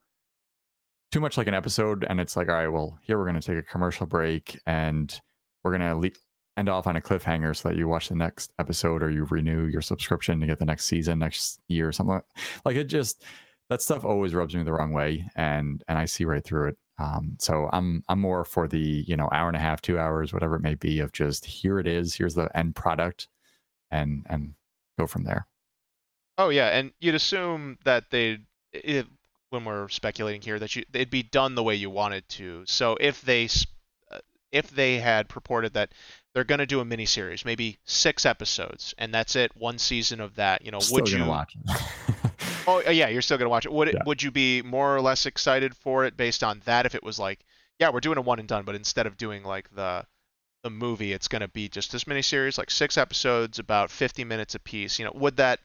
too 1.12 1.20
much 1.20 1.36
like 1.36 1.46
an 1.46 1.54
episode 1.54 2.06
and 2.08 2.20
it's 2.20 2.36
like, 2.36 2.48
all 2.48 2.54
right, 2.54 2.68
well, 2.68 2.98
here 3.02 3.18
we're 3.18 3.26
gonna 3.26 3.40
take 3.42 3.58
a 3.58 3.62
commercial 3.62 4.06
break 4.06 4.58
and 4.66 5.20
we're 5.62 5.72
gonna 5.72 5.96
le- 5.98 6.10
end 6.56 6.68
off 6.68 6.86
on 6.86 6.96
a 6.96 7.00
cliffhanger 7.00 7.54
so 7.56 7.68
that 7.68 7.76
you 7.76 7.88
watch 7.88 8.08
the 8.08 8.14
next 8.14 8.52
episode 8.58 9.02
or 9.02 9.10
you 9.10 9.24
renew 9.24 9.66
your 9.66 9.82
subscription 9.82 10.40
to 10.40 10.46
get 10.46 10.58
the 10.58 10.64
next 10.64 10.86
season 10.86 11.18
next 11.18 11.60
year 11.68 11.88
or 11.88 11.92
something 11.92 12.14
like, 12.14 12.24
like 12.64 12.76
it 12.76 12.84
just 12.84 13.24
that 13.72 13.82
stuff 13.82 14.04
always 14.04 14.34
rubs 14.34 14.54
me 14.54 14.62
the 14.62 14.72
wrong 14.72 14.92
way 14.92 15.28
and 15.34 15.82
and 15.88 15.98
I 15.98 16.04
see 16.04 16.24
right 16.24 16.44
through 16.44 16.68
it. 16.68 16.78
Um, 16.98 17.36
so 17.38 17.68
I'm 17.72 18.04
I'm 18.08 18.20
more 18.20 18.44
for 18.44 18.68
the 18.68 19.04
you 19.06 19.16
know 19.16 19.28
hour 19.32 19.48
and 19.48 19.56
a 19.56 19.60
half, 19.60 19.80
two 19.80 19.98
hours, 19.98 20.32
whatever 20.32 20.56
it 20.56 20.62
may 20.62 20.74
be, 20.74 21.00
of 21.00 21.12
just 21.12 21.44
here 21.44 21.78
it 21.78 21.86
is, 21.86 22.14
here's 22.14 22.34
the 22.34 22.54
end 22.56 22.76
product, 22.76 23.28
and 23.90 24.24
and 24.28 24.54
go 24.98 25.06
from 25.06 25.24
there. 25.24 25.46
Oh 26.38 26.50
yeah, 26.50 26.68
and 26.68 26.92
you'd 27.00 27.14
assume 27.14 27.78
that 27.84 28.10
they, 28.10 28.38
it, 28.72 29.06
when 29.50 29.64
we're 29.64 29.88
speculating 29.88 30.42
here, 30.42 30.58
that 30.58 30.76
you 30.76 30.84
it'd 30.92 31.10
be 31.10 31.22
done 31.22 31.54
the 31.54 31.62
way 31.62 31.74
you 31.74 31.90
wanted 31.90 32.28
to. 32.30 32.62
So 32.66 32.96
if 33.00 33.22
they 33.22 33.48
uh, 34.10 34.18
if 34.52 34.70
they 34.70 34.98
had 34.98 35.28
purported 35.28 35.72
that 35.74 35.92
they're 36.34 36.44
going 36.44 36.60
to 36.60 36.66
do 36.66 36.80
a 36.80 36.84
miniseries, 36.84 37.44
maybe 37.44 37.78
six 37.84 38.24
episodes, 38.24 38.94
and 38.98 39.12
that's 39.12 39.34
it, 39.34 39.56
one 39.56 39.78
season 39.78 40.20
of 40.20 40.36
that, 40.36 40.64
you 40.64 40.70
know, 40.70 40.78
Still 40.78 40.96
would 40.96 41.10
you? 41.10 41.24
Oh 42.66 42.82
uh, 42.86 42.90
yeah, 42.90 43.08
you're 43.08 43.22
still 43.22 43.38
gonna 43.38 43.50
watch 43.50 43.66
it. 43.66 43.72
Would 43.72 43.88
it? 43.88 43.94
Yeah. 43.94 44.02
Would 44.06 44.22
you 44.22 44.30
be 44.30 44.62
more 44.62 44.94
or 44.94 45.00
less 45.00 45.26
excited 45.26 45.76
for 45.76 46.04
it 46.04 46.16
based 46.16 46.42
on 46.42 46.62
that? 46.64 46.86
If 46.86 46.94
it 46.94 47.02
was 47.02 47.18
like, 47.18 47.40
yeah, 47.78 47.90
we're 47.90 48.00
doing 48.00 48.18
a 48.18 48.22
one 48.22 48.38
and 48.38 48.48
done, 48.48 48.64
but 48.64 48.74
instead 48.74 49.06
of 49.06 49.16
doing 49.16 49.42
like 49.42 49.68
the 49.74 50.04
the 50.62 50.70
movie, 50.70 51.12
it's 51.12 51.28
gonna 51.28 51.48
be 51.48 51.68
just 51.68 51.90
this 51.92 52.04
miniseries, 52.04 52.58
like 52.58 52.70
six 52.70 52.96
episodes, 52.96 53.58
about 53.58 53.90
50 53.90 54.24
minutes 54.24 54.54
a 54.54 54.60
piece. 54.60 54.98
You 54.98 55.06
know, 55.06 55.12
would 55.14 55.36
that 55.36 55.60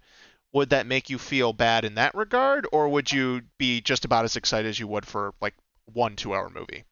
would 0.53 0.69
that 0.71 0.87
make 0.87 1.09
you 1.09 1.17
feel 1.17 1.53
bad 1.53 1.85
in 1.85 1.95
that 1.95 2.15
regard, 2.15 2.65
or 2.71 2.89
would 2.89 3.11
you 3.11 3.41
be 3.57 3.81
just 3.81 4.05
about 4.05 4.25
as 4.25 4.35
excited 4.35 4.67
as 4.67 4.79
you 4.79 4.87
would 4.87 5.05
for 5.05 5.33
like 5.41 5.53
one 5.93 6.15
two-hour 6.15 6.49
movie? 6.49 6.83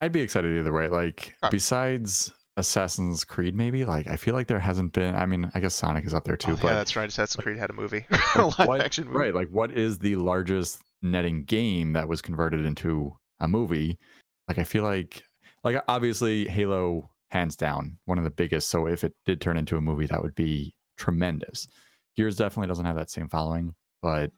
I'd 0.00 0.12
be 0.12 0.22
excited 0.22 0.56
either 0.56 0.72
way. 0.72 0.88
Like 0.88 1.36
Okay. 1.42 1.50
besides 1.50 2.32
Assassin's 2.60 3.24
Creed, 3.24 3.54
maybe 3.54 3.84
like 3.84 4.06
I 4.06 4.16
feel 4.16 4.34
like 4.34 4.46
there 4.46 4.60
hasn't 4.60 4.92
been. 4.92 5.14
I 5.14 5.26
mean, 5.26 5.50
I 5.54 5.60
guess 5.60 5.74
Sonic 5.74 6.04
is 6.06 6.14
up 6.14 6.24
there 6.24 6.36
too, 6.36 6.52
Oh, 6.52 6.56
but 6.56 6.68
yeah, 6.68 6.74
that's 6.74 6.94
right. 6.96 7.08
Assassin's 7.08 7.42
Creed 7.42 7.58
had 7.58 7.70
a 7.70 7.72
movie, 7.74 8.06
a 8.36 8.46
live 8.46 8.68
what- 8.68 8.80
action 8.80 9.06
movie. 9.06 9.18
Right. 9.18 9.34
Like, 9.34 9.48
what 9.48 9.72
is 9.72 9.98
the 9.98 10.16
largest 10.16 10.80
netting 11.02 11.44
game 11.44 11.92
that 11.94 12.06
was 12.08 12.22
converted 12.22 12.64
into 12.64 13.16
a 13.40 13.48
movie? 13.48 13.98
Like, 14.48 14.58
I 14.58 14.64
feel 14.64 14.84
like, 14.84 15.22
like, 15.64 15.82
obviously, 15.88 16.46
Halo, 16.48 17.10
hands 17.30 17.56
down, 17.56 17.98
one 18.06 18.18
of 18.18 18.24
the 18.24 18.30
biggest. 18.30 18.68
So, 18.70 18.86
if 18.86 19.04
it 19.04 19.14
did 19.26 19.40
turn 19.40 19.56
into 19.56 19.76
a 19.76 19.80
movie, 19.80 20.06
that 20.06 20.22
would 20.22 20.34
be 20.34 20.74
tremendous. 20.96 21.66
Gears 22.16 22.36
definitely 22.36 22.68
doesn't 22.68 22.84
have 22.84 22.96
that 22.96 23.10
same 23.10 23.28
following, 23.28 23.74
but 24.02 24.30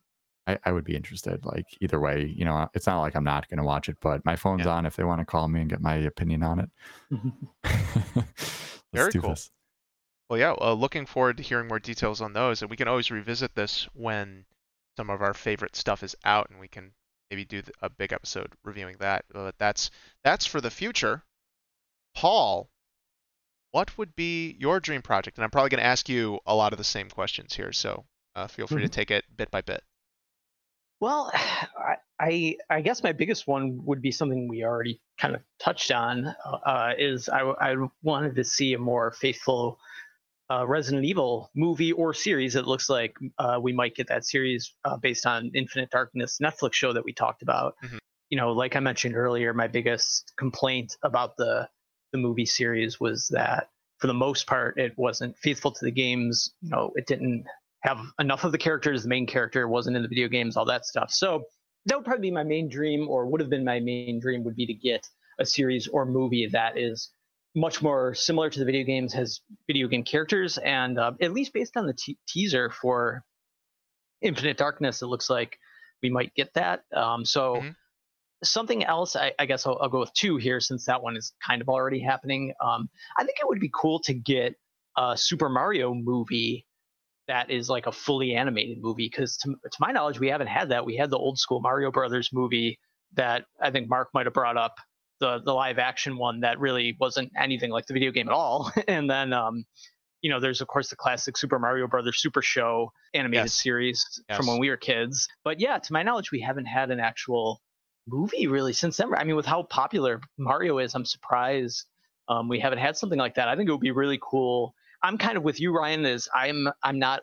I, 0.47 0.59
I 0.65 0.73
would 0.73 0.85
be 0.85 0.97
interested. 0.97 1.45
Like, 1.45 1.67
either 1.81 2.01
way, 2.01 2.25
you 2.37 2.45
know, 2.45 2.69
it's 2.75 2.87
not 2.87 3.01
like 3.01 3.15
I'm 3.15 3.25
not 3.25 3.49
going 3.49 3.59
to 3.59 3.65
watch 3.65 3.89
it, 3.89 3.97
but 4.01 4.25
my 4.25 4.37
phone's 4.37 4.65
Yeah. 4.67 4.73
on 4.73 4.87
if 4.87 4.97
they 4.97 5.05
want 5.05 5.21
to 5.21 5.25
call 5.25 5.47
me 5.49 5.61
and 5.61 5.71
get 5.71 5.81
my 5.81 5.95
opinion 5.95 6.43
on 6.43 6.59
it. 6.61 6.71
Let's 7.65 8.83
Very 8.93 9.13
cool. 9.13 9.31
this. 9.31 9.51
Well, 10.29 10.39
yeah, 10.39 10.55
uh, 10.61 10.73
looking 10.73 11.07
forward 11.07 11.37
to 11.37 11.43
hearing 11.43 11.69
more 11.69 11.79
details 11.79 12.21
on 12.21 12.33
those, 12.33 12.63
and 12.63 12.71
we 12.71 12.77
can 12.77 12.89
always 12.89 13.11
revisit 13.11 13.55
this 13.55 13.87
when 13.93 14.45
some 14.97 15.11
of 15.11 15.21
our 15.23 15.35
favorite 15.35 15.77
stuff 15.77 16.03
is 16.03 16.17
out, 16.25 16.49
and 16.51 16.59
we 16.59 16.69
can 16.69 16.93
maybe 17.31 17.45
do 17.45 17.63
a 17.81 17.89
big 17.91 18.13
episode 18.13 18.53
reviewing 18.65 18.97
that. 19.01 19.25
But 19.33 19.55
that's 19.59 19.91
that's 20.25 20.47
for 20.47 20.61
the 20.61 20.71
future. 20.71 21.23
Paul, 22.15 22.71
what 23.73 23.97
would 23.99 24.15
be 24.17 24.57
your 24.59 24.81
dream 24.81 25.03
project? 25.03 25.37
And 25.39 25.45
I'm 25.45 25.51
probably 25.51 25.71
going 25.71 25.81
to 25.81 25.87
ask 25.87 26.09
you 26.09 26.41
a 26.47 26.55
lot 26.55 26.73
of 26.73 26.79
the 26.79 26.85
same 26.85 27.09
questions 27.11 27.55
here, 27.55 27.73
so 27.73 28.05
uh, 28.35 28.47
feel 28.47 28.67
free 28.67 28.83
to 28.83 28.89
take 28.89 29.11
it 29.11 29.25
bit 29.37 29.51
by 29.51 29.61
bit. 29.61 29.83
Well, 31.03 31.33
I, 31.35 31.97
I 32.21 32.57
I 32.71 32.81
guess 32.81 33.03
my 33.03 33.13
biggest 33.13 33.47
one 33.49 33.85
would 33.85 34.01
be 34.01 34.13
something 34.13 34.49
we 34.49 34.65
already 34.65 35.03
kind 35.19 35.35
of 35.35 35.43
touched 35.59 35.91
on. 35.91 36.35
Uh, 36.65 36.93
is 36.97 37.29
I 37.29 37.41
I 37.41 37.75
wanted 38.03 38.37
to 38.37 38.45
see 38.45 38.73
a 38.75 38.79
more 38.79 39.11
faithful 39.11 39.79
uh, 40.49 40.65
Resident 40.67 41.05
Evil 41.05 41.51
movie 41.57 41.93
or 41.93 42.15
series. 42.15 42.55
It 42.55 42.67
looks 42.67 42.89
like 42.89 43.17
uh, 43.39 43.59
we 43.61 43.73
might 43.73 43.97
get 43.97 44.07
that 44.09 44.25
series 44.25 44.75
uh, 44.85 44.97
based 44.97 45.27
on 45.27 45.51
Infinite 45.55 45.91
Darkness 45.91 46.39
Netflix 46.41 46.75
show 46.75 46.93
that 46.93 47.05
we 47.05 47.13
talked 47.13 47.43
about. 47.43 47.75
Mhm. 47.85 47.99
You 48.31 48.39
know, 48.39 48.53
like 48.53 48.77
I 48.77 48.81
mentioned 48.81 49.17
earlier, 49.17 49.53
my 49.53 49.67
biggest 49.67 50.33
complaint 50.39 50.97
about 51.03 51.37
the 51.37 51.69
the 52.13 52.19
movie 52.19 52.47
series 52.47 53.01
was 53.01 53.29
that 53.29 53.71
for 53.99 54.07
the 54.07 54.15
most 54.15 54.47
part 54.47 54.79
it 54.79 54.97
wasn't 54.97 55.37
faithful 55.39 55.73
to 55.73 55.85
the 55.85 55.91
games. 55.91 56.55
You 56.61 56.71
know, 56.71 56.93
it 56.95 57.07
didn't 57.09 57.45
have 57.83 57.99
enough 58.19 58.45
of 58.45 58.53
the 58.53 58.59
characters. 58.59 59.03
The 59.03 59.09
main 59.09 59.27
character 59.27 59.69
wasn't 59.69 59.97
in 59.97 60.03
the 60.03 60.09
video 60.09 60.29
games, 60.29 60.57
all 60.57 60.65
that 60.67 60.87
stuff. 60.87 61.11
So 61.11 61.45
that 61.87 61.97
would 61.97 62.05
probably 62.05 62.29
be 62.29 62.31
my 62.31 62.45
main 62.45 62.69
dream, 62.69 63.09
or 63.09 63.27
would 63.27 63.41
have 63.41 63.51
been 63.51 63.65
my 63.65 63.81
main 63.81 64.21
dream, 64.21 64.45
would 64.45 64.57
be 64.57 64.67
to 64.67 64.75
get 64.75 65.09
a 65.39 65.47
series 65.47 65.89
or 65.89 66.07
movie 66.07 66.47
that 66.47 66.79
is 66.79 67.11
much 67.55 67.83
more 67.83 68.15
similar 68.15 68.49
to 68.49 68.59
the 68.59 68.65
video 68.65 68.85
games, 68.85 69.13
has 69.13 69.41
video 69.67 69.89
game 69.89 70.05
characters, 70.05 70.59
and 70.59 70.99
uh, 70.99 71.13
at 71.21 71.33
least 71.33 71.53
based 71.53 71.77
on 71.77 71.87
the 71.87 71.93
te- 71.93 72.19
teaser 72.27 72.71
for 72.71 73.25
Infinite 74.21 74.57
Darkness, 74.57 75.03
it 75.03 75.07
looks 75.07 75.29
like 75.29 75.59
we 76.03 76.09
might 76.11 76.35
get 76.35 76.55
that. 76.55 76.85
Um, 76.95 77.25
so 77.25 77.57
Mhm. 77.57 77.75
something 78.45 78.85
else, 78.85 79.17
I, 79.17 79.33
I 79.39 79.47
guess 79.47 79.67
I'll, 79.67 79.79
I'll 79.83 79.89
go 79.89 80.01
with 80.01 80.13
two 80.15 80.37
here 80.37 80.61
since 80.61 80.85
that 80.87 81.03
one 81.03 81.17
is 81.17 81.33
kind 81.45 81.61
of 81.61 81.69
already 81.69 82.01
happening. 82.01 82.55
Um, 82.61 82.89
I 83.19 83.25
think 83.25 83.39
it 83.41 83.47
would 83.49 83.61
be 83.61 83.71
cool 83.75 84.01
to 84.01 84.15
get 84.15 84.55
a 84.97 85.17
Super 85.17 85.49
Mario 85.49 85.95
movie 85.95 86.67
that 87.29 87.51
is 87.51 87.69
like 87.71 87.87
a 87.87 87.93
fully 87.93 88.35
animated 88.35 88.79
movie 88.81 89.09
because 89.09 89.37
to, 89.39 89.51
to 89.51 89.79
my 89.81 89.93
knowledge 89.93 90.19
we 90.19 90.29
haven't 90.29 90.49
had 90.49 90.71
that. 90.71 90.85
We 90.85 90.97
had 90.97 91.11
the 91.11 91.19
old 91.19 91.39
school 91.39 91.61
mario 91.61 91.91
brothers 91.91 92.31
movie 92.33 92.79
that 93.15 93.45
i 93.61 93.71
think 93.71 93.89
mark 93.91 94.09
might 94.15 94.27
have 94.27 94.33
brought 94.33 94.57
up 94.57 94.75
the 95.21 95.41
the 95.45 95.53
live 95.53 95.79
action 95.79 96.17
one 96.17 96.41
that 96.41 96.59
really 96.59 96.97
wasn't 96.99 97.31
anything 97.39 97.71
like 97.71 97.87
the 97.87 97.93
video 97.95 98.11
game 98.11 98.29
at 98.29 98.35
all. 98.35 98.73
And 98.89 99.09
then 99.11 99.33
um 99.33 99.65
you 100.21 100.31
know 100.31 100.41
there's 100.41 100.61
of 100.61 100.69
course 100.69 100.91
the 100.91 100.97
classic 100.97 101.37
super 101.37 101.59
mario 101.59 101.87
brothers 101.87 102.21
super 102.21 102.43
show 102.43 102.93
animated 103.15 103.45
Yes. 103.47 103.63
series 103.63 104.05
from 104.37 104.47
when 104.47 104.59
we 104.59 104.69
were 104.71 104.77
kids. 104.77 105.29
But 105.45 105.61
yeah 105.61 105.79
to 105.79 105.93
my 105.93 106.03
knowledge 106.03 106.31
we 106.33 106.41
haven't 106.41 106.67
had 106.67 106.91
an 106.91 107.01
actual 107.01 107.61
movie 108.09 108.47
really 108.49 108.73
since 108.73 108.97
then. 108.97 109.15
I 109.15 109.25
mean 109.25 109.37
with 109.37 109.47
how 109.47 109.63
popular 109.65 110.21
mario 110.39 110.79
is 110.79 110.95
i'm 110.95 111.05
surprised 111.05 111.87
um, 112.29 112.49
we 112.49 112.61
haven't 112.61 112.79
had 112.79 112.97
something 112.97 113.19
like 113.19 113.35
that. 113.35 113.49
I 113.49 113.57
think 113.57 113.69
it 113.69 113.73
would 113.73 113.81
be 113.81 113.91
really 113.91 114.19
cool 114.23 114.75
I'm 115.03 115.19
kind 115.19 115.37
of 115.37 115.43
with 115.43 115.61
you, 115.61 115.75
Ryan. 115.77 116.05
Is 116.05 116.29
I'm 116.35 116.69
I'm 116.83 116.99
not 116.99 117.21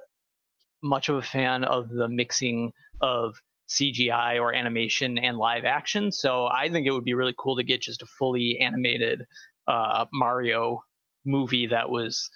much 0.81 1.09
of 1.09 1.15
a 1.15 1.21
fan 1.21 1.63
of 1.63 1.89
the 1.89 2.07
mixing 2.07 2.71
of 3.01 3.35
CGI 3.69 4.41
or 4.41 4.53
animation 4.53 5.17
and 5.17 5.37
live 5.37 5.65
action. 5.65 6.11
So 6.11 6.47
I 6.47 6.69
think 6.69 6.87
it 6.87 6.91
would 6.91 7.03
be 7.03 7.13
really 7.13 7.35
cool 7.37 7.55
to 7.57 7.63
get 7.63 7.81
just 7.81 8.01
a 8.01 8.05
fully 8.05 8.57
animated 8.59 9.25
uh, 9.67 10.05
Mario 10.11 10.83
movie 11.25 11.67
that 11.67 11.89
was 11.89 12.29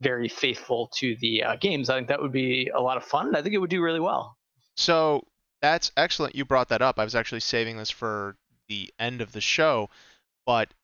very 0.00 0.28
faithful 0.28 0.90
to 0.96 1.16
the 1.20 1.44
uh, 1.44 1.56
games. 1.56 1.88
I 1.88 1.96
think 1.96 2.08
that 2.08 2.20
would 2.20 2.32
be 2.32 2.70
a 2.74 2.80
lot 2.80 2.96
of 2.96 3.04
fun. 3.04 3.36
I 3.36 3.42
think 3.42 3.54
it 3.54 3.58
would 3.58 3.70
do 3.70 3.82
really 3.82 4.00
well. 4.00 4.36
So 4.76 5.26
that's 5.62 5.92
excellent. 5.96 6.34
You 6.34 6.44
brought 6.44 6.68
that 6.70 6.82
up. 6.82 6.98
I 6.98 7.04
was 7.04 7.14
actually 7.14 7.40
saving 7.40 7.76
this 7.76 7.90
for 7.90 8.36
the 8.68 8.92
end 8.98 9.20
of 9.20 9.32
the 9.32 9.40
show, 9.40 9.88
but 10.44 10.74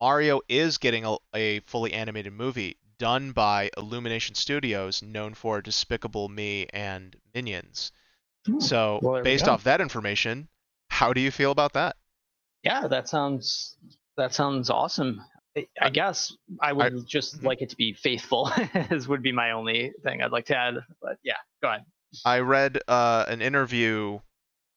Mario 0.00 0.40
is 0.48 0.76
getting 0.76 1.06
a, 1.06 1.16
a 1.34 1.60
fully 1.60 1.94
animated 1.94 2.32
movie 2.34 2.76
done 2.98 3.32
by 3.32 3.70
Illumination 3.76 4.34
Studios, 4.34 5.02
known 5.02 5.34
for 5.34 5.60
Despicable 5.60 6.28
Me 6.28 6.66
and 6.72 7.16
Minions. 7.34 7.92
So, 8.58 9.00
Well, 9.02 9.22
based 9.22 9.48
off 9.48 9.64
that 9.64 9.80
information, 9.80 10.48
how 10.90 11.12
do 11.12 11.20
you 11.20 11.30
feel 11.30 11.50
about 11.50 11.72
that? 11.74 11.96
Yeah, 12.62 12.86
that 12.88 13.08
sounds 13.08 13.76
that 14.16 14.32
sounds 14.32 14.70
awesome. 14.70 15.20
I- 15.56 15.66
I 15.80 15.90
guess 15.90 16.32
I 16.60 16.72
would 16.72 17.06
just 17.06 17.40
Mhm. 17.40 17.44
like 17.44 17.62
it 17.62 17.70
to 17.70 17.76
be 17.76 17.92
faithful. 17.94 18.48
As 18.74 19.08
would 19.08 19.22
be 19.22 19.32
my 19.32 19.50
only 19.52 19.92
thing 20.02 20.22
I'd 20.22 20.30
like 20.32 20.46
to 20.46 20.56
add. 20.56 20.74
But 21.02 21.18
yeah, 21.24 21.36
go 21.62 21.68
ahead. 21.70 21.84
I 22.24 22.38
read 22.40 22.80
uh, 22.86 23.24
an 23.28 23.42
interview 23.42 24.20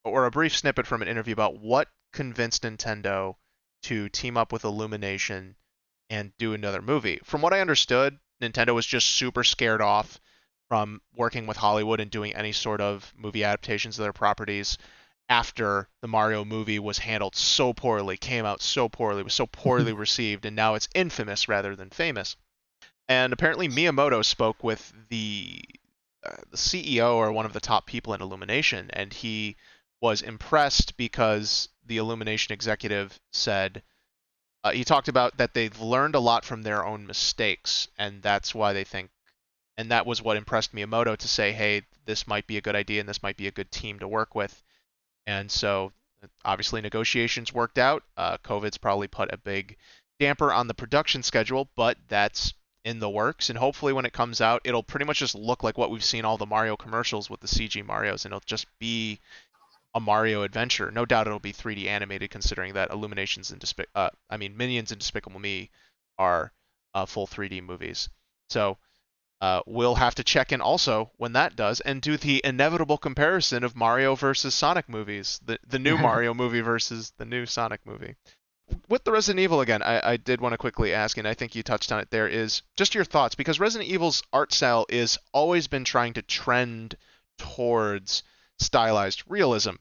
or 0.04 0.26
a 0.26 0.32
brief 0.32 0.56
snippet 0.58 0.88
from 0.88 1.02
an 1.02 1.08
interview 1.08 1.34
about 1.34 1.60
what 1.60 1.88
convinced 2.14 2.64
Nintendo 2.64 3.36
to 3.84 4.10
team 4.10 4.38
up 4.38 4.52
with 4.52 4.64
Illumination 4.64 5.56
and 6.10 6.32
do 6.38 6.54
another 6.54 6.82
movie. 6.82 7.20
From 7.24 7.42
what 7.42 7.54
I 7.54 7.62
understood, 7.62 8.20
Nintendo 8.42 8.74
was 8.74 8.86
just 8.86 9.08
super 9.08 9.44
scared 9.44 9.82
off 9.82 10.20
from 10.68 11.02
working 11.16 11.48
with 11.48 11.58
Hollywood 11.58 12.00
and 12.00 12.12
doing 12.12 12.36
any 12.36 12.52
sort 12.52 12.82
of 12.82 13.14
movie 13.16 13.44
adaptations 13.44 13.98
of 13.98 14.04
their 14.04 14.14
properties 14.14 14.78
after 15.30 15.90
the 16.02 16.08
Mario 16.08 16.46
movie 16.46 16.80
was 16.80 17.00
handled 17.00 17.36
so 17.36 17.74
poorly, 17.74 18.18
came 18.18 18.46
out 18.46 18.62
so 18.62 18.88
poorly, 18.88 19.24
was 19.24 19.34
so 19.34 19.46
poorly 19.48 19.94
received, 20.06 20.46
and 20.46 20.56
now 20.56 20.76
it's 20.76 20.90
infamous 20.96 21.48
rather 21.48 21.76
than 21.76 21.90
famous. 21.90 22.36
And 23.10 23.34
apparently 23.34 23.68
Miyamoto 23.68 24.24
spoke 24.24 24.64
with 24.64 24.94
the 25.10 25.62
uh, 26.26 26.36
the 26.52 26.58
CEO 26.58 27.16
or 27.16 27.32
one 27.32 27.46
of 27.46 27.54
the 27.54 27.60
top 27.60 27.86
people 27.86 28.14
in 28.14 28.22
Illumination, 28.22 28.90
and 28.92 29.14
he 29.14 29.56
was 30.02 30.22
impressed 30.22 30.98
because 30.98 31.70
the 31.86 31.98
Illumination 31.98 32.54
executive 32.54 33.20
said 33.32 33.84
uh, 34.64 34.72
he 34.72 34.84
talked 34.84 35.08
about 35.08 35.38
that 35.38 35.54
they've 35.54 35.80
learned 35.80 36.16
a 36.16 36.20
lot 36.20 36.44
from 36.46 36.64
their 36.64 36.86
own 36.86 37.06
mistakes, 37.06 37.88
and 37.98 38.22
that's 38.22 38.56
why 38.56 38.74
they 38.74 38.84
think, 38.84 39.10
and 39.78 39.92
that 39.92 40.06
was 40.06 40.22
what 40.22 40.38
impressed 40.38 40.74
Miyamoto 40.74 41.16
to 41.16 41.28
say, 41.28 41.52
hey, 41.52 41.84
this 42.06 42.28
might 42.28 42.48
be 42.48 42.58
a 42.58 42.62
good 42.62 42.76
idea 42.76 43.00
and 43.00 43.08
this 43.08 43.22
might 43.22 43.38
be 43.38 43.48
a 43.48 43.52
good 43.52 43.72
team 43.72 44.00
to 44.00 44.08
work 44.08 44.34
with. 44.34 44.64
And 45.28 45.52
so, 45.52 45.92
obviously, 46.44 46.82
negotiations 46.82 47.54
worked 47.54 47.78
out. 47.78 48.04
Uh, 48.16 48.38
COVID's 48.38 48.78
probably 48.78 49.08
put 49.08 49.32
a 49.32 49.38
big 49.38 49.78
damper 50.20 50.52
on 50.52 50.68
the 50.68 50.74
production 50.74 51.22
schedule, 51.22 51.70
but 51.76 51.98
that's 52.08 52.54
in 52.84 53.00
the 53.00 53.10
works. 53.10 53.50
And 53.50 53.60
hopefully, 53.60 53.94
when 53.94 54.06
it 54.06 54.14
comes 54.14 54.42
out, 54.42 54.62
it'll 54.64 54.84
pretty 54.84 55.06
much 55.06 55.20
just 55.20 55.36
look 55.36 55.64
like 55.64 55.78
what 55.78 55.92
we've 55.92 56.04
seen 56.04 56.26
all 56.26 56.38
the 56.38 56.46
Mario 56.46 56.78
commercials 56.78 57.30
with 57.30 57.42
the 57.42 57.48
CG 57.48 57.86
Mario's, 57.86 58.26
and 58.26 58.32
it'll 58.32 58.40
just 58.46 58.66
be 58.80 59.20
a 59.98 60.00
Mario 60.00 60.44
adventure. 60.44 60.92
No 60.92 61.06
doubt 61.06 61.26
it'll 61.26 61.40
be 61.40 61.52
3D 61.52 61.88
animated, 61.88 62.30
considering 62.30 62.74
that 62.74 62.92
Illuminations 62.92 63.50
and 63.50 63.60
Despic- 63.60 63.88
uh, 63.96 64.12
I 64.30 64.38
mean 64.38 64.56
Minions 64.56 64.92
and 64.92 65.00
Despicable 65.00 65.40
Me 65.40 65.72
are 66.20 66.54
uh, 66.94 67.08
full 67.08 67.26
3D 67.26 67.64
movies. 67.64 68.08
So 68.50 68.78
uh, 69.42 69.62
we'll 69.66 69.96
have 69.96 70.14
to 70.16 70.24
check 70.24 70.52
in 70.52 70.62
also 70.62 71.12
when 71.18 71.34
that 71.34 71.56
does, 71.56 71.80
and 71.80 72.00
do 72.00 72.16
the 72.16 72.42
inevitable 72.44 73.00
comparison 73.00 73.64
of 73.64 73.76
Mario 73.76 74.14
versus 74.14 74.54
Sonic 74.54 74.88
movies, 74.88 75.40
the 75.44 75.60
the 75.68 75.80
new 75.80 75.98
Mario 76.08 76.34
movie 76.34 76.62
versus 76.62 77.12
the 77.18 77.26
new 77.26 77.48
Sonic 77.48 77.82
movie. 77.84 78.16
With 78.88 79.04
the 79.04 79.12
Resident 79.12 79.40
Evil 79.40 79.62
again, 79.62 79.82
I, 79.82 80.12
I 80.12 80.18
did 80.18 80.42
want 80.42 80.54
to 80.54 80.58
quickly 80.58 80.94
ask, 80.94 81.18
and 81.18 81.28
I 81.28 81.34
think 81.34 81.56
you 81.56 81.64
touched 81.64 81.92
on 81.92 82.00
it 82.02 82.12
there, 82.12 82.28
is 82.28 82.62
just 82.76 82.94
your 82.94 83.06
thoughts 83.06 83.34
because 83.34 83.60
Resident 83.60 83.90
Evil's 83.90 84.22
art 84.32 84.54
style 84.54 84.86
is 84.90 85.18
always 85.32 85.68
been 85.68 85.86
trying 85.86 86.14
to 86.14 86.22
trend 86.22 86.98
towards 87.40 88.24
stylized 88.60 89.24
realism. 89.28 89.76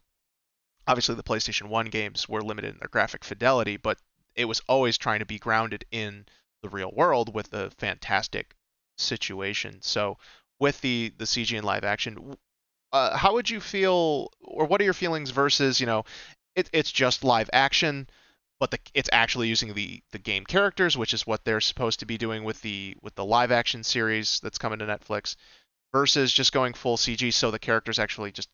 Obviously, 0.87 1.15
the 1.15 1.23
PlayStation 1.23 1.69
1 1.69 1.87
games 1.87 2.29
were 2.29 2.43
limited 2.43 2.75
in 2.75 2.79
their 2.79 2.89
graphic 2.89 3.25
fidelity, 3.25 3.77
but 3.77 3.99
it 4.35 4.45
was 4.45 4.61
always 4.69 4.97
trying 4.97 5.19
to 5.19 5.27
be 5.27 5.39
grounded 5.39 5.85
in 5.91 6.27
the 6.63 6.69
real 6.69 6.93
world 6.93 7.35
with 7.35 7.53
a 7.53 7.71
fantastic 7.71 8.55
situation. 8.99 9.83
So, 9.83 10.19
with 10.59 10.81
the 10.81 11.13
the 11.19 11.25
CG 11.25 11.57
and 11.57 11.67
live 11.67 11.85
action, 11.85 12.37
uh, 12.93 13.17
how 13.17 13.35
would 13.35 13.51
you 13.51 13.61
feel, 13.61 14.31
or 14.41 14.67
what 14.67 14.81
are 14.81 14.85
your 14.85 14.95
feelings 14.95 15.31
versus, 15.31 15.81
you 15.81 15.87
know, 15.87 16.05
it, 16.55 16.71
it's 16.73 16.91
just 16.93 17.25
live 17.25 17.51
action, 17.53 18.09
but 18.59 18.71
the, 18.71 18.79
it's 18.95 19.11
actually 19.13 19.49
using 19.49 19.75
the 19.75 20.03
the 20.13 20.19
game 20.19 20.45
characters, 20.45 20.97
which 20.97 21.13
is 21.15 21.27
what 21.27 21.45
they're 21.45 21.61
supposed 21.61 22.01
to 22.01 22.07
be 22.07 22.17
doing 22.19 22.45
with 22.45 22.61
the 22.63 22.97
with 23.03 23.15
the 23.15 23.25
live 23.25 23.53
action 23.53 23.83
series 23.83 24.41
that's 24.41 24.59
coming 24.59 24.79
to 24.79 24.87
Netflix, 24.87 25.37
versus 25.93 26.33
just 26.33 26.53
going 26.53 26.75
full 26.75 26.97
CG, 26.97 27.33
so 27.33 27.51
the 27.51 27.59
characters 27.59 27.99
actually 27.99 28.33
just 28.33 28.49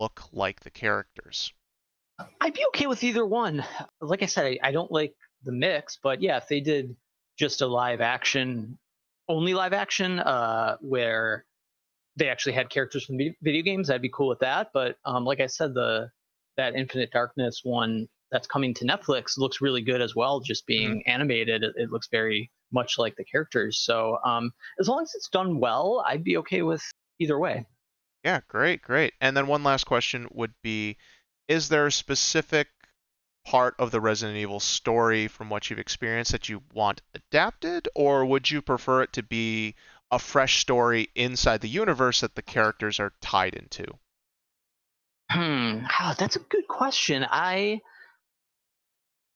look 0.00 0.22
like 0.32 0.60
the 0.60 0.70
characters. 0.70 1.52
I'd 2.40 2.54
be 2.54 2.64
okay 2.68 2.86
with 2.86 3.04
either 3.04 3.24
one. 3.24 3.64
Like 4.00 4.22
I 4.22 4.26
said, 4.26 4.46
I, 4.46 4.58
I 4.68 4.72
don't 4.72 4.90
like 4.90 5.14
the 5.44 5.52
mix, 5.52 5.98
but 6.02 6.20
yeah, 6.20 6.36
if 6.38 6.48
they 6.48 6.60
did 6.60 6.96
just 7.38 7.60
a 7.60 7.66
live 7.66 8.00
action, 8.00 8.78
only 9.28 9.54
live 9.54 9.72
action, 9.72 10.18
uh, 10.18 10.76
where 10.80 11.44
they 12.16 12.28
actually 12.28 12.54
had 12.54 12.70
characters 12.70 13.04
from 13.04 13.18
video 13.18 13.62
games, 13.62 13.90
I'd 13.90 14.02
be 14.02 14.10
cool 14.12 14.28
with 14.28 14.40
that. 14.40 14.70
But 14.74 14.96
um, 15.04 15.24
like 15.24 15.40
I 15.40 15.46
said, 15.46 15.74
the 15.74 16.10
that 16.56 16.74
Infinite 16.74 17.12
Darkness 17.12 17.60
one 17.62 18.08
that's 18.32 18.46
coming 18.46 18.74
to 18.74 18.84
Netflix 18.84 19.38
looks 19.38 19.60
really 19.60 19.80
good 19.80 20.02
as 20.02 20.14
well. 20.16 20.40
Just 20.40 20.66
being 20.66 21.02
animated, 21.06 21.62
it, 21.62 21.74
it 21.76 21.90
looks 21.90 22.08
very 22.10 22.50
much 22.72 22.98
like 22.98 23.16
the 23.16 23.24
characters. 23.24 23.78
So 23.78 24.18
um, 24.24 24.50
as 24.80 24.88
long 24.88 25.02
as 25.02 25.12
it's 25.14 25.28
done 25.28 25.60
well, 25.60 26.04
I'd 26.06 26.24
be 26.24 26.36
okay 26.38 26.62
with 26.62 26.82
either 27.20 27.38
way. 27.38 27.64
Yeah, 28.24 28.40
great, 28.48 28.82
great. 28.82 29.14
And 29.20 29.36
then 29.36 29.46
one 29.46 29.62
last 29.62 29.84
question 29.84 30.26
would 30.32 30.52
be 30.62 30.96
Is 31.48 31.68
there 31.68 31.86
a 31.86 31.92
specific 31.92 32.68
part 33.44 33.74
of 33.78 33.90
the 33.90 34.00
Resident 34.00 34.36
Evil 34.36 34.60
story 34.60 35.26
from 35.26 35.48
what 35.48 35.70
you've 35.70 35.78
experienced 35.78 36.32
that 36.32 36.48
you 36.48 36.62
want 36.74 37.00
adapted, 37.14 37.88
or 37.94 38.26
would 38.26 38.50
you 38.50 38.60
prefer 38.60 39.02
it 39.02 39.12
to 39.14 39.22
be 39.22 39.74
a 40.10 40.18
fresh 40.18 40.60
story 40.60 41.08
inside 41.14 41.62
the 41.62 41.68
universe 41.68 42.20
that 42.20 42.34
the 42.34 42.42
characters 42.42 43.00
are 43.00 43.14
tied 43.22 43.54
into? 43.54 43.86
Hmm, 45.30 45.84
oh, 46.00 46.14
that's 46.18 46.36
a 46.36 46.40
good 46.40 46.68
question. 46.68 47.26
I 47.28 47.80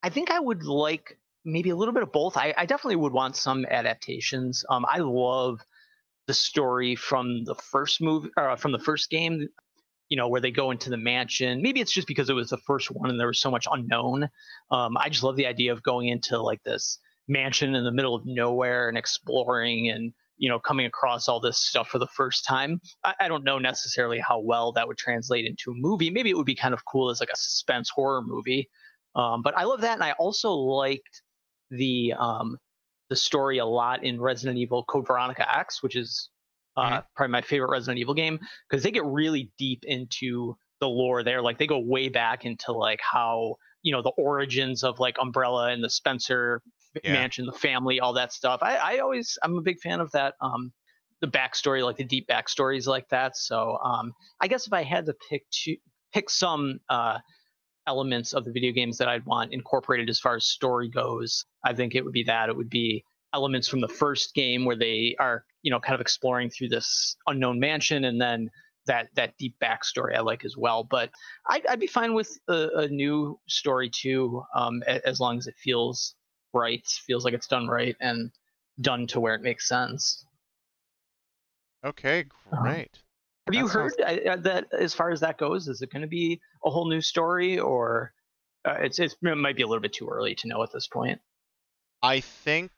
I 0.03 0.09
think 0.09 0.31
I 0.31 0.41
would 0.41 0.65
like 0.65 1.19
maybe 1.45 1.71
a 1.71 1.77
little 1.77 1.95
bit 1.95 2.03
of 2.03 2.13
both. 2.13 2.37
I, 2.37 2.55
I 2.57 2.67
definitely 2.67 2.97
would 2.97 3.13
want 3.13 3.37
some 3.37 3.65
adaptations. 3.67 4.65
Um, 4.69 4.85
I 4.89 4.99
love 4.99 5.61
the 6.27 6.35
story 6.35 6.97
from 6.97 7.45
the 7.45 7.55
first 7.55 8.01
movie, 8.01 8.31
uh, 8.37 8.57
from 8.57 8.73
the 8.73 8.79
first 8.79 9.11
game. 9.11 9.49
You 10.13 10.17
know, 10.17 10.29
where 10.29 10.43
they 10.43 10.51
go 10.51 10.71
into 10.71 10.91
the 10.91 10.99
mansion. 10.99 11.63
Maybe 11.63 11.81
it's 11.81 11.93
just 11.93 12.07
because 12.07 12.29
it 12.29 12.35
was 12.35 12.51
the 12.51 12.59
first 12.59 12.91
one 12.91 13.09
and 13.09 13.19
there 13.19 13.29
was 13.29 13.41
so 13.41 13.51
much 13.51 13.67
unknown. 13.71 14.29
Um, 14.71 14.97
I 14.99 15.09
just 15.09 15.23
love 15.23 15.37
the 15.37 15.47
idea 15.47 15.73
of 15.73 15.83
going 15.83 16.09
into 16.09 16.39
like 16.39 16.63
this 16.65 16.99
mansion 17.29 17.75
in 17.75 17.85
the 17.85 17.93
middle 17.93 18.15
of 18.15 18.27
nowhere 18.27 18.89
and 18.91 18.99
exploring 18.99 19.89
and 19.89 20.13
you 20.37 20.51
know 20.51 20.59
coming 20.59 20.85
across 20.87 21.29
all 21.29 21.41
this 21.41 21.59
stuff 21.59 21.89
for 21.89 21.99
the 21.99 22.07
first 22.09 22.45
time. 22.45 22.79
I, 23.05 23.15
I 23.21 23.29
don't 23.29 23.43
know 23.45 23.59
necessarily 23.59 24.19
how 24.19 24.39
well 24.41 24.73
that 24.73 24.87
would 24.87 24.99
translate 24.99 25.47
into 25.47 25.71
a 25.71 25.75
movie. 25.75 26.11
Maybe 26.11 26.29
it 26.29 26.37
would 26.37 26.47
be 26.47 26.55
kind 26.55 26.75
of 26.75 26.85
cool 26.85 27.09
as 27.09 27.21
like 27.21 27.31
a 27.33 27.37
suspense 27.37 27.89
horror 27.89 28.23
movie. 28.23 28.69
Um, 29.15 29.41
but 29.43 29.57
I 29.57 29.65
love 29.65 29.81
that, 29.81 29.95
and 29.95 30.05
I 30.05 30.13
also 30.13 30.53
liked 30.53 31.23
the 31.71 32.13
um, 32.19 32.59
the 33.09 33.17
story 33.17 33.59
a 33.59 33.67
lot 33.67 34.05
in 34.05 34.21
Resident 34.21 34.59
Evil 34.59 34.85
Code 34.85 35.07
Veronica 35.07 35.47
X, 35.59 35.83
which 35.83 35.97
is 35.97 36.31
uh, 36.77 36.85
mm-hmm. 36.85 36.99
probably 37.17 37.33
my 37.33 37.43
favorite 37.43 37.71
Resident 37.71 37.99
Evil 37.99 38.15
game 38.15 38.39
because 38.69 38.83
they 38.83 38.91
get 38.91 39.05
really 39.05 39.51
deep 39.59 39.85
into 39.85 40.57
the 40.81 40.89
lore 40.89 41.23
there. 41.23 41.43
Like 41.43 41.59
they 41.59 41.67
go 41.67 41.79
way 41.79 42.09
back 42.09 42.45
into 42.45 42.73
like 42.73 43.01
how 43.01 43.57
you 43.83 43.93
know 43.93 44.03
the 44.03 44.11
origins 44.11 44.85
of 44.85 44.99
like 44.99 45.17
Umbrella 45.21 45.73
and 45.73 45.83
the 45.83 45.91
Spencer 45.91 46.63
yeah. 47.03 47.13
mansion, 47.13 47.47
the 47.47 47.53
family, 47.53 48.01
all 48.01 48.15
that 48.15 48.33
stuff. 48.33 48.61
I, 48.63 48.77
I 48.77 48.99
always 48.99 49.39
I'm 49.43 49.57
a 49.57 49.63
big 49.63 49.81
fan 49.81 50.01
of 50.01 50.11
that. 50.13 50.35
Um, 50.41 50.73
the 51.21 51.29
backstory, 51.29 51.85
like 51.85 51.97
the 51.97 52.05
deep 52.05 52.27
backstories 52.29 52.87
like 52.87 53.09
that. 53.11 53.37
So 53.37 53.79
um, 53.83 54.13
I 54.41 54.49
guess 54.49 54.67
if 54.67 54.73
I 54.73 54.83
had 54.83 55.07
to 55.07 55.15
pick 55.31 55.49
two, 55.51 55.77
pick 56.13 56.29
some 56.29 56.81
uh, 56.89 57.19
elements 57.87 58.33
of 58.33 58.45
the 58.45 58.53
video 58.53 58.73
games 58.73 58.99
that 58.99 59.09
I'd 59.09 59.25
want 59.25 59.53
incorporated 59.53 60.11
as 60.11 60.19
far 60.19 60.37
as 60.37 60.47
story 60.47 60.89
goes, 60.89 61.47
I 61.65 61.75
think 61.75 61.95
it 61.95 62.05
would 62.05 62.13
be 62.13 62.25
that. 62.25 62.49
It 62.49 62.57
would 62.57 62.69
be 62.69 63.05
elements 63.33 63.69
from 63.69 63.81
the 63.81 63.89
first 63.89 64.35
game 64.35 64.65
where 64.65 64.77
they 64.77 65.15
are, 65.19 65.45
you 65.63 65.71
know, 65.71 65.81
kind 65.81 65.95
of 65.95 66.01
exploring 66.01 66.51
through 66.51 66.69
this 66.69 67.17
unknown 67.27 67.59
mansion, 67.61 68.05
and 68.05 68.21
then 68.21 68.51
that 68.87 69.09
that 69.15 69.37
deep 69.39 69.55
backstory 69.63 70.17
I 70.17 70.21
like 70.21 70.45
as 70.45 70.57
well. 70.57 70.85
But 70.85 71.11
I'd, 71.49 71.67
I'd 71.67 71.81
be 71.81 71.87
fine 71.87 72.15
with 72.15 72.39
a, 72.49 72.69
a 72.77 72.89
new 72.89 73.39
story 73.47 73.91
too, 73.91 74.43
um, 74.55 74.83
as 74.87 75.21
long 75.21 75.39
as 75.39 75.47
it 75.47 75.55
feels 75.57 76.15
right, 76.53 76.87
feels 77.07 77.25
like 77.25 77.35
it's 77.35 77.47
done 77.47 77.69
right, 77.69 77.97
and 78.01 78.31
done 78.81 79.07
to 79.09 79.21
where 79.21 79.35
it 79.35 79.43
makes 79.43 79.69
sense. 79.69 80.25
Okay, 81.85 82.25
uh-huh. 82.53 82.63
great. 82.63 82.99
Have 83.47 83.55
you 83.55 83.67
heard 83.67 83.93
uh, 84.01 84.37
that 84.37 84.67
as 84.73 84.95
far 84.95 85.11
as 85.11 85.21
that 85.21 85.37
goes? 85.37 85.67
Is 85.67 85.83
it 85.83 85.91
going 85.91 86.03
to 86.03 86.09
be 86.09 86.41
a 86.65 86.71
whole 86.71 86.89
new 86.89 87.01
story, 87.01 87.59
or 87.59 88.13
uh, 88.65 88.77
it's, 88.81 88.99
it's 88.99 89.17
it 89.21 89.35
might 89.35 89.57
be 89.57 89.63
a 89.63 89.67
little 89.67 89.83
bit 89.83 89.93
too 89.93 90.09
early 90.09 90.35
to 90.37 90.49
know 90.49 90.63
at 90.63 90.73
this 90.73 90.87
point? 90.87 91.21
I 92.03 92.21
think 92.21 92.71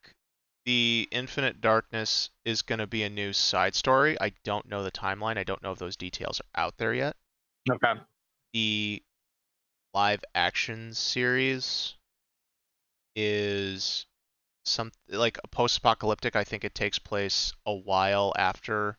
the 0.65 1.09
Infinite 1.11 1.61
Darkness 1.61 2.31
is 2.45 2.63
going 2.63 2.79
to 2.79 2.87
be 2.87 3.03
a 3.03 3.11
new 3.11 3.33
side 3.33 3.75
story. 3.75 4.17
I 4.21 4.33
don't 4.45 4.69
know 4.69 4.83
the 4.83 4.91
timeline. 4.91 5.37
I 5.37 5.45
don't 5.45 5.63
know 5.63 5.73
if 5.73 5.79
those 5.79 5.97
details 5.97 6.41
are 6.41 6.63
out 6.63 6.79
there 6.79 6.95
yet. 6.95 7.17
Okay. 7.71 7.93
The 8.53 9.03
live 9.93 10.25
action 10.35 10.95
series 10.95 11.95
is 13.15 14.07
some 14.65 14.91
like 15.09 15.39
a 15.45 15.49
post-apocalyptic. 15.49 16.37
I 16.37 16.45
think 16.45 16.65
it 16.65 16.75
takes 16.75 16.99
place 16.99 17.53
a 17.67 17.75
while 17.75 18.33
after 18.37 18.97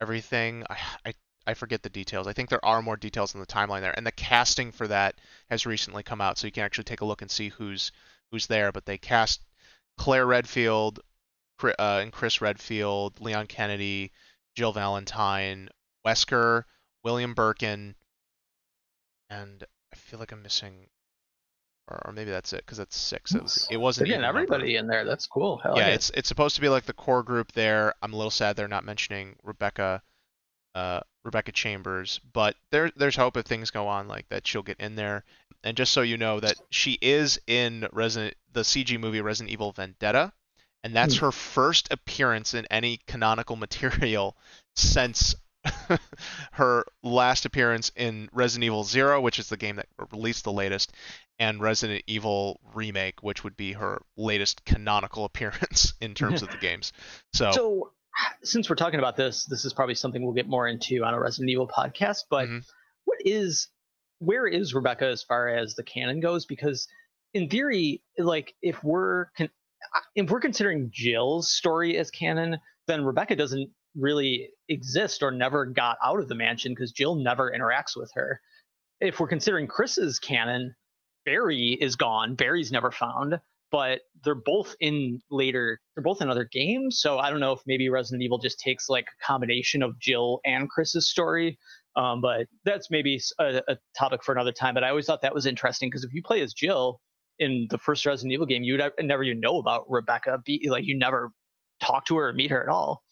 everything. 0.00 0.64
I, 0.68 0.76
I 1.06 1.14
I 1.46 1.54
forget 1.54 1.82
the 1.82 1.90
details. 1.90 2.26
I 2.26 2.32
think 2.32 2.48
there 2.48 2.64
are 2.64 2.80
more 2.80 2.96
details 2.96 3.34
in 3.34 3.40
the 3.40 3.46
timeline 3.46 3.82
there, 3.82 3.94
and 3.96 4.06
the 4.06 4.12
casting 4.12 4.72
for 4.72 4.88
that 4.88 5.16
has 5.50 5.66
recently 5.66 6.02
come 6.02 6.22
out, 6.22 6.38
so 6.38 6.46
you 6.46 6.52
can 6.52 6.64
actually 6.64 6.84
take 6.84 7.02
a 7.02 7.04
look 7.04 7.20
and 7.20 7.30
see 7.30 7.50
who's 7.50 7.92
who's 8.30 8.46
there. 8.46 8.72
But 8.72 8.86
they 8.86 8.96
cast 8.96 9.44
Claire 9.96 10.26
Redfield 10.26 11.00
uh, 11.62 11.72
and 11.78 12.12
Chris 12.12 12.40
Redfield, 12.40 13.20
Leon 13.20 13.46
Kennedy, 13.46 14.12
Jill 14.54 14.72
Valentine, 14.72 15.68
Wesker, 16.06 16.64
William 17.02 17.34
Birkin, 17.34 17.94
and 19.30 19.64
I 19.92 19.96
feel 19.96 20.18
like 20.18 20.32
I'm 20.32 20.42
missing, 20.42 20.88
or, 21.88 22.00
or 22.06 22.12
maybe 22.12 22.30
that's 22.30 22.52
it 22.52 22.64
because 22.64 22.78
that's 22.78 22.96
six. 22.96 23.34
It, 23.34 23.42
was, 23.42 23.68
it 23.70 23.76
wasn't. 23.76 24.08
Again, 24.08 24.24
everybody 24.24 24.76
in 24.76 24.86
there. 24.86 25.04
That's 25.04 25.26
cool. 25.26 25.60
yeah, 25.64 25.70
like 25.70 25.86
it's 25.94 26.10
it's 26.10 26.28
supposed 26.28 26.56
to 26.56 26.60
be 26.60 26.68
like 26.68 26.84
the 26.84 26.92
core 26.92 27.22
group 27.22 27.52
there. 27.52 27.94
I'm 28.02 28.12
a 28.12 28.16
little 28.16 28.30
sad 28.30 28.56
they're 28.56 28.68
not 28.68 28.84
mentioning 28.84 29.36
Rebecca. 29.42 30.02
Uh, 30.74 31.00
Rebecca 31.24 31.52
Chambers, 31.52 32.20
but 32.32 32.56
there 32.70 32.90
there's 32.96 33.16
hope 33.16 33.36
if 33.36 33.46
things 33.46 33.70
go 33.70 33.88
on 33.88 34.08
like 34.08 34.28
that 34.28 34.46
she'll 34.46 34.62
get 34.62 34.80
in 34.80 34.94
there. 34.94 35.24
And 35.62 35.76
just 35.76 35.92
so 35.92 36.02
you 36.02 36.18
know 36.18 36.40
that 36.40 36.56
she 36.70 36.98
is 37.00 37.40
in 37.46 37.88
Resident 37.92 38.36
the 38.52 38.60
CG 38.60 38.98
movie 39.00 39.22
Resident 39.22 39.52
Evil 39.52 39.72
Vendetta, 39.72 40.32
and 40.82 40.94
that's 40.94 41.16
hmm. 41.16 41.26
her 41.26 41.32
first 41.32 41.88
appearance 41.90 42.54
in 42.54 42.66
any 42.70 43.00
canonical 43.06 43.56
material 43.66 44.36
since 44.76 45.34
her 46.52 46.84
last 47.02 47.46
appearance 47.46 47.90
in 47.96 48.28
Resident 48.32 48.64
Evil 48.64 48.84
Zero, 48.84 49.20
which 49.20 49.38
is 49.38 49.48
the 49.48 49.56
game 49.56 49.76
that 49.76 49.88
released 50.12 50.44
the 50.44 50.52
latest, 50.52 50.92
and 51.38 51.60
Resident 51.60 52.04
Evil 52.06 52.60
Remake, 52.74 53.22
which 53.22 53.44
would 53.44 53.56
be 53.56 53.72
her 53.72 54.02
latest 54.16 54.64
canonical 54.64 55.24
appearance 55.24 55.94
in 56.00 56.14
terms 56.14 56.42
of 56.42 56.50
the 56.50 56.58
games. 56.58 56.92
So, 57.32 57.52
so 57.52 57.92
since 58.42 58.68
we're 58.68 58.76
talking 58.76 58.98
about 58.98 59.16
this, 59.16 59.44
this 59.44 59.64
is 59.64 59.72
probably 59.72 59.94
something 59.94 60.22
we'll 60.22 60.34
get 60.34 60.48
more 60.48 60.66
into 60.68 61.04
on 61.04 61.14
a 61.14 61.20
Resident 61.20 61.50
Evil 61.50 61.68
podcast. 61.68 62.24
But 62.30 62.46
mm-hmm. 62.46 62.58
what 63.04 63.18
is, 63.24 63.68
where 64.18 64.46
is 64.46 64.74
Rebecca 64.74 65.06
as 65.06 65.22
far 65.22 65.48
as 65.48 65.74
the 65.74 65.82
canon 65.82 66.20
goes? 66.20 66.46
Because 66.46 66.86
in 67.32 67.48
theory, 67.48 68.02
like 68.18 68.54
if 68.62 68.82
we're 68.82 69.26
con- 69.36 69.50
if 70.14 70.30
we're 70.30 70.40
considering 70.40 70.90
Jill's 70.92 71.50
story 71.52 71.98
as 71.98 72.10
canon, 72.10 72.58
then 72.86 73.04
Rebecca 73.04 73.36
doesn't 73.36 73.70
really 73.96 74.50
exist 74.68 75.22
or 75.22 75.30
never 75.30 75.66
got 75.66 75.98
out 76.02 76.20
of 76.20 76.28
the 76.28 76.34
mansion 76.34 76.72
because 76.72 76.92
Jill 76.92 77.16
never 77.16 77.52
interacts 77.56 77.96
with 77.96 78.10
her. 78.14 78.40
If 79.00 79.20
we're 79.20 79.28
considering 79.28 79.66
Chris's 79.66 80.18
canon, 80.18 80.74
Barry 81.24 81.76
is 81.80 81.96
gone. 81.96 82.34
Barry's 82.34 82.72
never 82.72 82.90
found, 82.90 83.40
but 83.74 84.02
they're 84.22 84.36
both 84.36 84.76
in 84.78 85.20
later. 85.32 85.80
They're 85.96 86.04
both 86.04 86.22
in 86.22 86.30
other 86.30 86.44
games. 86.44 87.00
So 87.00 87.18
I 87.18 87.28
don't 87.28 87.40
know 87.40 87.50
if 87.50 87.58
maybe 87.66 87.88
Resident 87.88 88.22
Evil 88.22 88.38
just 88.38 88.60
takes 88.60 88.88
like 88.88 89.06
a 89.06 89.26
combination 89.26 89.82
of 89.82 89.98
Jill 89.98 90.38
and 90.44 90.70
Chris's 90.70 91.10
story. 91.10 91.58
Um, 91.96 92.20
but 92.20 92.46
that's 92.64 92.88
maybe 92.88 93.20
a, 93.40 93.60
a 93.66 93.76
topic 93.98 94.22
for 94.22 94.30
another 94.30 94.52
time. 94.52 94.74
But 94.74 94.84
I 94.84 94.90
always 94.90 95.06
thought 95.06 95.22
that 95.22 95.34
was 95.34 95.44
interesting 95.44 95.88
because 95.88 96.04
if 96.04 96.14
you 96.14 96.22
play 96.22 96.40
as 96.40 96.54
Jill, 96.54 97.00
in 97.40 97.66
the 97.68 97.78
first 97.78 98.06
Resident 98.06 98.32
Evil 98.32 98.46
game, 98.46 98.62
you 98.62 98.78
would 98.78 98.92
never 99.00 99.24
even 99.24 99.40
know 99.40 99.58
about 99.58 99.90
Rebecca. 99.90 100.38
Be 100.44 100.68
like 100.70 100.84
you 100.84 100.96
never 100.96 101.32
talk 101.80 102.06
to 102.06 102.16
her 102.18 102.28
or 102.28 102.32
meet 102.32 102.52
her 102.52 102.62
at 102.62 102.68
all. 102.68 103.02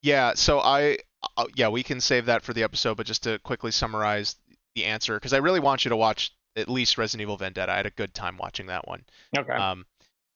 Yeah. 0.00 0.32
So 0.36 0.60
I, 0.60 0.96
uh, 1.36 1.48
yeah, 1.54 1.68
we 1.68 1.82
can 1.82 2.00
save 2.00 2.24
that 2.26 2.42
for 2.42 2.54
the 2.54 2.62
episode. 2.62 2.96
But 2.96 3.04
just 3.04 3.24
to 3.24 3.38
quickly 3.40 3.72
summarize 3.72 4.36
the 4.74 4.86
answer, 4.86 5.16
because 5.16 5.34
I 5.34 5.38
really 5.38 5.60
want 5.60 5.84
you 5.84 5.90
to 5.90 5.96
watch 5.96 6.32
at 6.56 6.70
least 6.70 6.96
Resident 6.96 7.20
Evil 7.20 7.36
Vendetta. 7.36 7.70
I 7.70 7.76
had 7.76 7.84
a 7.84 7.90
good 7.90 8.14
time 8.14 8.38
watching 8.38 8.68
that 8.68 8.88
one. 8.88 9.04
Okay. 9.36 9.52
Um, 9.52 9.84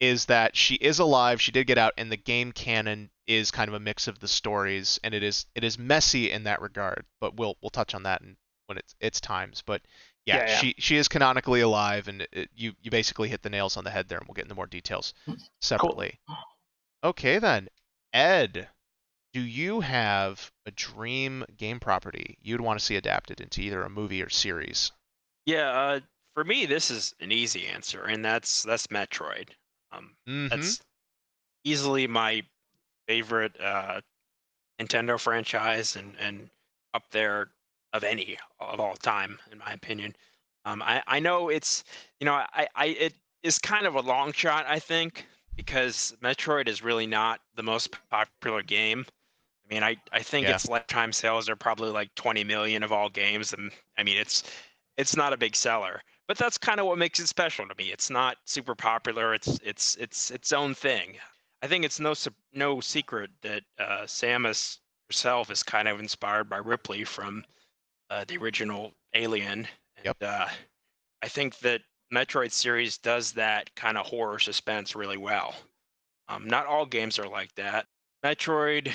is 0.03 0.25
that 0.25 0.57
she 0.57 0.75
is 0.75 0.99
alive? 0.99 1.41
She 1.41 1.53
did 1.53 1.69
get 1.69 1.79
out, 1.79 1.93
and 1.97 2.11
the 2.11 2.17
game 2.17 2.51
canon 2.51 3.09
is 3.29 3.53
kind 3.53 3.69
of 3.69 3.75
a 3.75 3.81
mix 3.81 4.09
of 4.09 4.19
the 4.19 4.27
stories, 4.27 4.99
and 5.05 5.15
it 5.15 5.23
is 5.23 5.47
it 5.55 5.63
is 5.63 5.79
messy 5.79 6.33
in 6.33 6.43
that 6.45 6.61
regard. 6.61 7.05
But 7.21 7.37
we'll 7.37 7.57
we'll 7.63 7.71
touch 7.71 7.95
on 7.95 8.03
that 8.03 8.21
in, 8.21 8.37
when 8.67 8.79
it's 8.79 8.97
it's 9.01 9.21
times. 9.21 9.63
But 9.65 9.81
yeah, 10.27 10.39
yeah, 10.39 10.47
yeah, 10.49 10.57
she 10.57 10.75
she 10.79 10.97
is 10.97 11.07
canonically 11.07 11.61
alive, 11.61 12.09
and 12.09 12.27
it, 12.33 12.51
you 12.53 12.73
you 12.83 12.91
basically 12.91 13.29
hit 13.29 13.43
the 13.43 13.51
nails 13.51 13.77
on 13.77 13.85
the 13.85 13.91
head 13.91 14.09
there, 14.09 14.19
and 14.19 14.27
we'll 14.27 14.35
get 14.35 14.45
into 14.45 14.57
more 14.57 14.67
details 14.67 15.15
separately. 15.61 16.19
Cool. 16.27 16.37
Okay 17.05 17.39
then, 17.39 17.69
Ed, 18.13 18.69
do 19.33 19.41
you 19.41 19.83
have 19.83 20.51
a 20.67 20.73
dream 20.73 21.45
game 21.57 21.79
property 21.79 22.39
you'd 22.43 22.61
want 22.61 22.79
to 22.79 22.85
see 22.85 22.97
adapted 22.97 23.41
into 23.41 23.61
either 23.61 23.83
a 23.83 23.89
movie 23.89 24.23
or 24.23 24.29
series? 24.29 24.91
Yeah, 25.47 25.71
uh, 25.71 26.01
for 26.35 26.43
me, 26.43 26.67
this 26.67 26.91
is 26.91 27.15
an 27.21 27.31
easy 27.31 27.69
answer, 27.69 28.03
and 28.03 28.25
that's 28.25 28.65
that's 28.65 28.89
Metroid. 28.89 29.51
Um, 29.93 30.17
mm-hmm. 30.29 30.49
That's 30.51 30.83
easily 31.65 32.07
my 32.07 32.43
favorite 33.07 33.59
uh, 33.61 34.01
Nintendo 34.81 35.19
franchise, 35.21 35.97
and 35.97 36.15
and 36.19 36.51
up 36.95 37.11
there 37.11 37.51
of 37.93 38.05
any 38.05 38.39
of 38.61 38.81
all 38.81 38.97
time, 38.97 39.39
in 39.51 39.59
my 39.59 39.73
opinion. 39.73 40.15
Um, 40.65 40.83
I, 40.83 41.03
I 41.07 41.21
know 41.21 41.49
it's 41.49 41.85
you 42.21 42.25
know 42.27 42.35
I, 42.35 42.69
I 42.75 42.87
it 42.87 43.15
is 43.43 43.59
kind 43.59 43.87
of 43.87 43.95
a 43.97 44.01
long 44.01 44.33
shot 44.33 44.67
I 44.69 44.79
think 44.79 45.27
because 45.57 46.15
Metroid 46.23 46.69
is 46.69 46.83
really 46.83 47.07
not 47.07 47.41
the 47.57 47.63
most 47.63 47.93
popular 48.11 48.63
game. 48.63 49.07
I 49.71 49.75
mean, 49.75 49.83
I, 49.83 49.97
I 50.13 50.23
think 50.23 50.49
Yeah. 50.49 50.51
its 50.51 50.69
lifetime 50.69 51.13
sales 51.13 51.49
are 51.49 51.57
probably 51.57 51.91
like 51.91 52.15
20 52.15 52.45
million 52.45 52.83
of 52.83 52.93
all 52.93 53.09
games, 53.09 53.53
and 53.53 53.71
I 53.97 54.03
mean, 54.03 54.17
it's 54.19 54.43
it's 54.97 55.17
not 55.17 55.33
a 55.33 55.37
big 55.37 55.57
seller. 55.57 56.03
But 56.33 56.39
that's 56.39 56.57
kind 56.57 56.81
of 56.81 56.87
what 56.87 56.97
makes 56.97 57.21
it 57.21 57.27
special 57.27 57.69
to 57.69 57.75
me. 57.77 57.93
It's 57.93 58.09
not 58.09 58.39
super 58.47 58.75
popular. 58.75 59.35
It's 59.35 59.61
it's 59.63 59.97
it's 59.97 60.31
its 60.31 60.51
own 60.51 60.75
thing. 60.75 61.17
I 61.61 61.67
think 61.67 61.85
it's 61.85 62.01
no 62.01 62.15
no 62.55 62.81
secret 62.81 63.31
that 63.43 63.63
uh, 63.79 64.05
Samus 64.07 64.79
herself 65.11 65.51
is 65.51 65.63
kind 65.63 65.89
of 65.89 66.01
inspired 66.01 66.49
by 66.49 66.57
Ripley 66.57 67.05
from 67.05 67.45
uh, 68.09 68.25
the 68.27 68.39
original 68.39 68.95
Alien. 69.13 69.69
And, 69.99 70.07
Yep. 70.07 70.17
Uh, 70.23 70.49
I 71.21 71.29
think 71.29 71.59
that 71.59 71.83
Metroid 72.11 72.53
series 72.53 72.97
does 72.97 73.33
that 73.33 73.75
kind 73.75 73.99
of 73.99 74.07
horror 74.07 74.39
suspense 74.39 74.97
really 74.97 75.19
well. 75.19 75.55
Um, 76.29 76.49
not 76.49 76.65
all 76.65 76.87
games 76.87 77.19
are 77.19 77.29
like 77.29 77.55
that. 77.57 77.85
Metroid, 78.25 78.91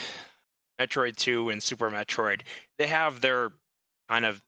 Metroid 0.82 1.16
2, 1.18 1.52
and 1.52 1.62
Super 1.62 1.92
Metroid, 1.92 2.42
they 2.80 2.88
have 2.88 3.22
their 3.22 3.52
kind 4.10 4.26
of 4.26 4.42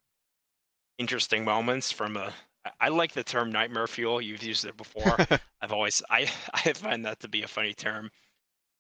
interesting 0.98 1.46
moments 1.46 1.92
from 1.92 2.18
a. 2.18 2.34
I- 2.80 2.90
like 2.90 3.14
the 3.14 3.24
term 3.24 3.52
nightmare 3.52 3.88
fuel. 3.88 4.22
You've 4.22 4.44
used 4.44 4.66
it 4.66 4.78
before. 4.78 5.18
I've 5.62 5.72
always 5.72 6.02
I 6.10 6.30
I 6.54 6.74
find 6.74 7.06
that 7.06 7.20
to 7.22 7.28
be 7.28 7.44
a 7.44 7.48
funny 7.48 7.74
term, 7.74 8.12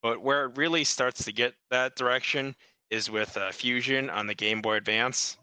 but 0.02 0.22
where 0.22 0.46
it 0.46 0.58
really 0.58 0.84
starts 0.84 1.24
to 1.26 1.32
get 1.32 1.54
that 1.72 1.96
direction 1.96 2.56
is 2.90 3.10
with 3.10 3.38
uh, 3.38 3.52
Fusion 3.52 4.10
on 4.10 4.28
the 4.28 4.36
Game 4.36 4.62
Boy 4.62 4.76
Advance. 4.76 5.38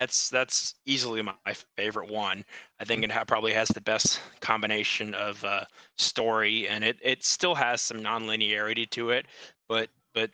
That's 0.00 0.28
that's 0.30 0.76
easily 0.86 1.22
my 1.22 1.34
favorite 1.76 2.08
one. 2.10 2.44
I 2.80 2.84
think 2.84 3.02
it 3.02 3.10
ha- 3.10 3.24
probably 3.24 3.52
has 3.54 3.68
the 3.68 3.80
best 3.80 4.20
combination 4.40 5.12
of 5.14 5.44
uh, 5.44 5.64
story, 5.96 6.68
and 6.68 6.84
it 6.84 6.98
it 7.02 7.24
still 7.24 7.54
has 7.56 7.82
some 7.82 8.00
non-linearity 8.00 8.88
to 8.90 9.10
it, 9.10 9.26
but 9.68 9.90
but 10.14 10.30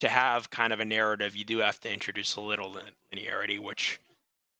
to 0.00 0.08
have 0.08 0.50
kind 0.50 0.72
of 0.72 0.78
a 0.80 0.84
narrative, 0.84 1.34
you 1.34 1.44
do 1.44 1.58
have 1.58 1.80
to 1.80 1.92
introduce 1.92 2.36
a 2.36 2.40
little 2.40 2.76
linearity, 3.12 3.58
which 3.58 3.98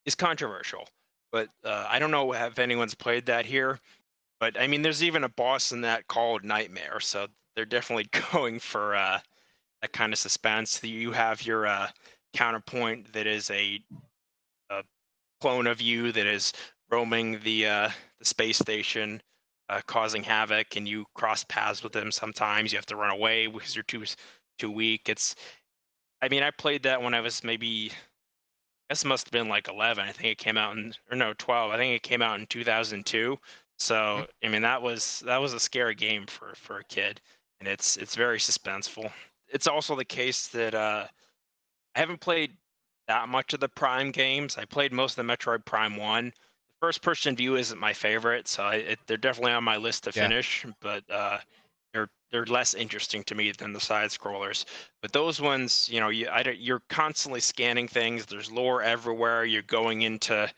is 0.06 0.16
controversial. 0.16 0.89
But 1.33 1.49
uh, 1.65 1.87
I 1.89 1.99
don't 1.99 2.11
know 2.11 2.33
if 2.33 2.59
anyone's 2.59 2.95
played 2.95 3.27
that 3.27 3.47
here. 3.47 3.79
But 4.41 4.61
I 4.61 4.67
mean, 4.67 4.83
there's 4.83 5.03
even 5.03 5.25
a 5.25 5.29
boss 5.29 5.73
in 5.73 5.81
that 5.83 6.07
called 6.07 6.45
Nightmare, 6.45 7.01
so 7.01 7.27
they're 7.55 7.65
definitely 7.65 8.09
going 8.33 8.59
for 8.61 8.95
uh, 8.95 9.19
that 9.83 9.93
kind 9.93 10.13
of 10.13 10.19
suspense. 10.19 10.83
You 10.83 11.13
have 11.13 11.43
your 11.43 11.67
uh, 11.67 11.89
counterpoint 12.35 13.13
that 13.13 13.27
is 13.27 13.51
a, 13.51 13.81
a 14.71 14.83
clone 15.41 15.67
of 15.67 15.81
you 15.81 16.13
that 16.13 16.27
is 16.27 16.53
roaming 16.91 17.41
the 17.41 17.67
uh, 17.67 17.91
the 18.19 18.25
space 18.25 18.59
station, 18.59 19.21
uh, 19.69 19.81
causing 19.87 20.23
havoc, 20.23 20.77
and 20.77 20.89
you 20.89 21.05
cross 21.15 21.45
paths 21.45 21.83
with 21.83 21.93
them. 21.93 22.13
Sometimes 22.13 22.73
you 22.73 22.79
have 22.79 22.87
to 22.87 22.97
run 22.97 23.11
away 23.11 23.47
because 23.49 23.75
you're 23.75 23.83
too 23.85 24.05
too 24.59 24.71
weak. 24.71 25.09
It's, 25.09 25.35
I 26.23 26.29
mean, 26.29 26.43
I 26.43 26.51
played 26.51 26.83
that 26.83 27.01
when 27.01 27.15
I 27.15 27.21
was 27.21 27.45
maybe, 27.45 27.93
It 28.90 29.05
must 29.05 29.27
have 29.27 29.32
been 29.32 29.48
like 29.48 29.69
11. 29.69 30.06
I 30.09 30.12
think 30.12 30.28
it 30.28 30.39
came 30.39 30.56
out 30.56 30.77
in, 30.77 30.94
or 31.10 31.16
no, 31.16 31.35
12. 31.35 31.70
I 31.73 31.77
think 31.77 31.94
it 31.94 32.02
came 32.02 32.23
out 32.23 32.40
in 32.40 32.47
2002. 32.47 33.39
So 33.78 34.27
I 34.43 34.48
mean, 34.48 34.62
that 34.62 34.82
was 34.82 35.20
that 35.20 35.39
was 35.39 35.52
a 35.52 35.60
scary 35.60 35.94
game 35.94 36.27
for 36.27 36.55
for 36.55 36.78
a 36.78 36.85
kid, 36.85 37.20
and 37.60 37.69
it's 37.69 37.97
it's 37.97 38.15
very 38.16 38.39
suspenseful. 38.39 39.12
It's 39.48 39.66
also 39.66 39.94
the 39.97 40.05
case 40.05 40.48
that 40.48 40.74
uh, 40.74 41.06
I 41.94 41.98
haven't 41.98 42.20
played 42.20 42.56
that 43.09 43.28
much 43.28 43.52
of 43.55 43.60
the 43.60 43.69
Prime 43.69 44.10
games. 44.10 44.59
I 44.59 44.65
played 44.65 44.93
most 44.93 45.19
of 45.19 45.27
the 45.27 45.32
Metroid 45.32 45.65
Prime 45.65 45.97
One. 45.97 46.27
The 46.27 46.74
first 46.81 47.02
person 47.02 47.36
view 47.36 47.56
isn't 47.56 47.78
my 47.78 47.93
favorite, 47.93 48.48
so 48.48 48.65
I, 48.65 48.74
it, 48.77 48.98
they're 49.06 49.16
definitely 49.16 49.52
on 49.52 49.65
my 49.65 49.77
list 49.77 50.05
to 50.05 50.12
Yeah. 50.15 50.23
finish. 50.23 50.66
But 50.81 51.09
uh, 51.10 51.39
they're 52.31 52.47
less 52.47 52.75
interesting 52.75 53.23
to 53.25 53.35
me 53.35 53.53
than 53.53 53.73
the 53.73 53.81
side 53.81 54.11
scrollers. 54.11 54.65
But 55.01 55.13
those 55.13 55.41
ones, 55.41 55.89
you 55.91 56.01
know, 56.01 56.09
you 56.09 56.29
you're 56.59 56.83
constantly 56.89 57.41
scanning 57.41 57.89
things. 57.89 58.27
There's 58.27 58.51
lore 58.51 58.83
everywhere. 58.83 59.45
You're 59.45 59.63
going 59.63 60.03
into 60.03 60.51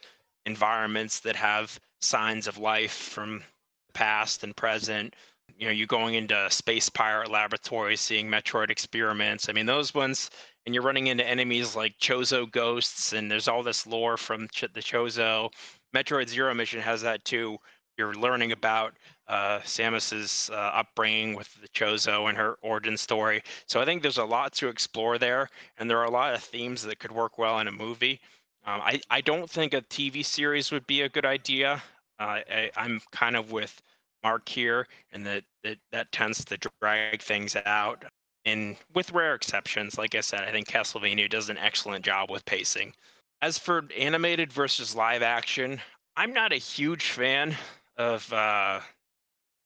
environments 0.47 1.21
that 1.21 1.37
have 1.37 1.79
signs 2.01 2.47
of 2.47 2.59
life 2.59 2.93
from 2.93 3.43
the 3.87 3.93
past 3.93 4.43
and 4.43 4.57
present. 4.57 5.15
You 5.57 5.67
know, 5.67 5.73
you're 5.73 5.87
going 5.87 6.15
into 6.15 6.51
space 6.51 6.89
pirate 6.89 7.31
laboratories, 7.31 8.01
seeing 8.01 8.29
Metroid 8.29 8.71
experiments. 8.71 9.49
I 9.49 9.53
mean, 9.53 9.67
those 9.67 9.93
ones, 9.95 10.31
and 10.65 10.75
you're 10.75 10.85
running 10.85 11.09
into 11.09 11.27
enemies 11.27 11.77
like 11.77 11.99
Chozo 11.99 12.51
ghosts, 12.51 13.13
and 13.13 13.31
there's 13.31 13.49
all 13.49 13.63
this 13.63 13.87
lore 13.87 14.17
from 14.17 14.43
the 14.47 14.81
Chozo. 14.81 15.51
Metroid 15.95 16.29
Zero 16.29 16.55
Mission 16.55 16.81
has 16.81 17.03
that 17.03 17.25
too. 17.25 17.59
You're 17.99 18.15
learning 18.15 18.53
about 18.53 18.95
uh, 19.31 19.61
Samus's 19.61 20.51
uh, 20.53 20.57
upbringing 20.57 21.37
with 21.37 21.55
the 21.63 21.69
Chozo 21.69 22.29
and 22.29 22.37
her 22.37 22.59
origin 22.63 22.97
story. 22.97 23.43
So 23.67 23.81
I 23.81 23.85
think 23.85 24.03
there's 24.03 24.19
a 24.19 24.25
lot 24.25 24.53
to 24.55 24.67
explore 24.67 25.19
there, 25.19 25.49
and 25.79 25.89
there 25.89 25.99
are 25.99 26.05
a 26.05 26.11
lot 26.11 26.35
of 26.35 26.43
themes 26.43 26.83
that 26.83 26.99
could 26.99 27.13
work 27.13 27.39
well 27.39 27.61
in 27.61 27.69
a 27.69 27.73
movie. 27.73 28.21
Um, 28.67 28.81
I 28.83 29.01
I 29.09 29.21
don't 29.21 29.49
think 29.49 29.73
a 29.73 29.83
TV 29.83 30.25
series 30.25 30.73
would 30.73 30.85
be 30.89 31.03
a 31.03 31.09
good 31.09 31.25
idea. 31.25 31.81
Uh, 32.19 32.41
I, 32.51 32.71
I'm 32.77 33.01
kind 33.13 33.37
of 33.37 33.53
with 33.53 33.81
Mark 34.25 34.49
here, 34.49 34.89
and 35.13 35.25
that 35.27 35.45
that 35.63 35.79
that 35.93 36.11
tends 36.11 36.45
to 36.47 36.59
drag 36.81 37.23
things 37.23 37.55
out. 37.67 38.05
And 38.45 38.77
with 38.95 39.13
rare 39.13 39.37
exceptions, 39.37 39.97
like 39.97 40.17
I 40.17 40.23
said, 40.23 40.41
I 40.41 40.51
think 40.51 40.67
Castlevania 40.67 41.31
does 41.31 41.51
an 41.51 41.59
excellent 41.59 42.05
job 42.05 42.31
with 42.33 42.45
pacing. 42.47 42.95
As 43.43 43.59
for 43.59 43.85
animated 43.97 44.53
versus 44.53 44.97
live 44.97 45.23
action, 45.23 45.81
I'm 46.17 46.33
not 46.33 46.53
a 46.53 46.57
huge 46.57 47.05
fan 47.11 47.57
of 47.97 48.31
uh, 48.33 48.81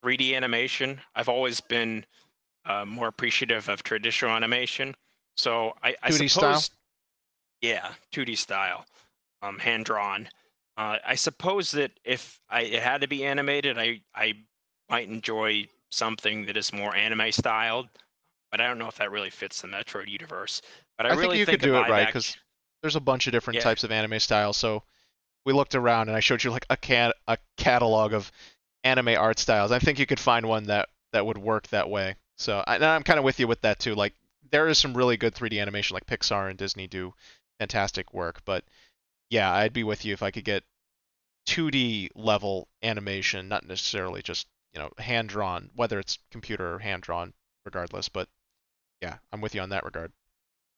3D 0.05 0.35
animation. 0.35 1.01
I've 1.15 1.29
always 1.31 1.61
been 1.61 2.05
uh, 2.67 2.85
more 2.85 3.09
appreciative 3.09 3.69
of 3.69 3.83
traditional 3.83 4.33
animation. 4.33 4.95
So 5.37 5.75
I, 5.83 5.97
I 6.03 6.11
2D 6.11 6.29
suppose, 6.29 6.31
style? 6.31 6.79
yeah, 7.63 7.93
2D 8.13 8.37
style, 8.37 8.87
um, 9.43 9.59
hand 9.59 9.87
drawn. 9.87 10.29
Uh, 10.77 10.99
I 11.07 11.15
suppose 11.15 11.71
that 11.73 11.93
if 12.05 12.41
I, 12.51 12.63
it 12.63 12.83
had 12.83 13.01
to 13.03 13.09
be 13.09 13.25
animated, 13.25 13.79
I 13.79 14.01
I 14.15 14.35
might 14.91 15.09
enjoy 15.09 15.67
something 15.91 16.47
that 16.47 16.57
is 16.57 16.73
more 16.73 16.95
anime 16.95 17.33
styled, 17.33 17.89
but 18.51 18.61
I 18.61 18.67
don't 18.69 18.79
know 18.79 18.89
if 18.89 18.97
that 18.97 19.11
really 19.11 19.31
fits 19.31 19.63
the 19.63 19.69
Metroid 19.69 20.09
universe. 20.09 20.63
But 20.99 21.07
I, 21.07 21.13
I 21.13 21.17
think 21.17 21.35
you 21.35 21.47
could 21.47 21.61
think 21.61 21.63
a 21.63 21.67
do 21.67 21.77
it 21.77 21.89
right, 21.89 22.09
act- 22.09 22.13
'cause 22.13 22.37
There's 22.83 22.97
a 22.97 23.01
bunch 23.01 23.27
of 23.27 23.33
different 23.33 23.57
Yeah. 23.57 23.65
types 23.65 23.85
of 23.85 23.93
anime 23.93 24.21
styles. 24.21 24.57
So 24.59 24.85
we 25.45 25.53
looked 25.53 25.75
around 25.75 26.09
and 26.09 26.17
I 26.17 26.21
showed 26.21 26.45
you 26.45 26.51
like 26.51 26.67
a 26.71 26.77
cat 26.77 27.17
a 27.29 27.39
catalog 27.57 28.13
of 28.13 28.31
anime 28.85 29.17
art 29.19 29.39
styles. 29.39 29.73
I 29.73 29.79
think 29.79 29.99
you 29.99 30.07
could 30.07 30.21
find 30.21 30.47
one 30.47 30.65
that 30.65 30.89
that 31.13 31.27
would 31.27 31.39
work 31.39 31.67
that 31.69 31.89
way. 31.91 32.17
So 32.37 32.63
I, 32.67 32.77
I'm 32.77 33.03
kind 33.03 33.19
of 33.19 33.25
with 33.25 33.41
you 33.41 33.49
with 33.49 33.63
that 33.63 33.79
too. 33.81 33.95
Like 33.95 34.15
there 34.51 34.69
is 34.69 34.79
some 34.79 34.95
really 34.95 35.17
good 35.17 35.35
3D 35.35 35.61
animation, 35.61 35.95
like 35.95 36.07
Pixar 36.07 36.49
and 36.49 36.59
Disney 36.59 36.87
do 36.87 37.15
fantastic 37.59 38.13
work. 38.13 38.43
But 38.45 38.65
yeah, 39.31 39.53
I'd 39.53 39.73
be 39.73 39.85
with 39.85 40.05
you 40.05 40.13
if 40.13 40.23
I 40.23 40.31
could 40.31 40.45
get 40.45 40.63
2D 41.49 42.11
level 42.15 42.69
animation, 42.83 43.49
not 43.49 43.67
necessarily 43.67 44.23
just 44.23 44.47
you 44.73 44.81
know 44.81 44.91
hand 44.99 45.29
drawn, 45.29 45.71
whether 45.75 45.99
it's 45.99 46.19
computer 46.31 46.75
or 46.75 46.79
hand 46.79 47.03
drawn, 47.03 47.33
regardless. 47.65 48.09
But 48.09 48.29
yeah, 49.01 49.17
I'm 49.33 49.41
with 49.41 49.55
you 49.55 49.61
on 49.61 49.71
that 49.71 49.85
regard. 49.85 50.13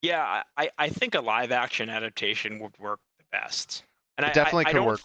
Yeah, 0.03 0.43
I, 0.57 0.70
I 0.78 0.89
think 0.91 1.15
a 1.15 1.20
live 1.20 1.51
action 1.51 1.89
adaptation 1.89 2.59
would 2.61 2.78
work 2.78 3.01
the 3.19 3.24
best. 3.33 3.83
And 4.19 4.27
It 4.27 4.31
I, 4.31 4.33
definitely 4.33 4.66
I, 4.66 4.69
I 4.69 4.73
could 4.73 4.85
work. 4.85 5.01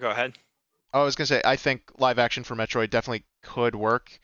Go 0.00 0.10
ahead. 0.10 0.34
I 0.94 1.02
was 1.02 1.16
gonna 1.16 1.26
say 1.26 1.42
I 1.44 1.56
think 1.56 1.90
live 1.98 2.20
action 2.20 2.44
for 2.44 2.54
Metroid 2.54 2.90
definitely 2.90 3.24
could 3.42 3.74
work. 3.74 4.18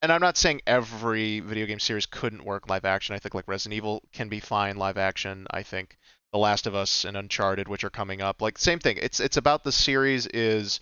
And 0.00 0.12
I'm 0.12 0.20
not 0.20 0.36
saying 0.36 0.62
every 0.64 1.40
video 1.40 1.66
game 1.66 1.80
series 1.80 2.06
couldn't 2.06 2.44
work 2.44 2.68
live 2.68 2.84
action. 2.84 3.16
I 3.16 3.18
think 3.18 3.34
like 3.34 3.48
Resident 3.48 3.76
Evil 3.76 4.02
can 4.12 4.28
be 4.28 4.38
fine 4.38 4.76
live 4.76 4.96
action. 4.96 5.48
I 5.50 5.64
think 5.64 5.98
The 6.32 6.38
Last 6.38 6.68
of 6.68 6.74
Us 6.76 7.04
and 7.04 7.16
Uncharted, 7.16 7.66
which 7.66 7.82
are 7.82 7.90
coming 7.90 8.22
up, 8.22 8.40
like 8.40 8.58
same 8.58 8.78
thing. 8.78 8.98
It's 9.02 9.18
it's 9.18 9.36
about 9.36 9.64
the 9.64 9.72
series 9.72 10.28
is 10.28 10.78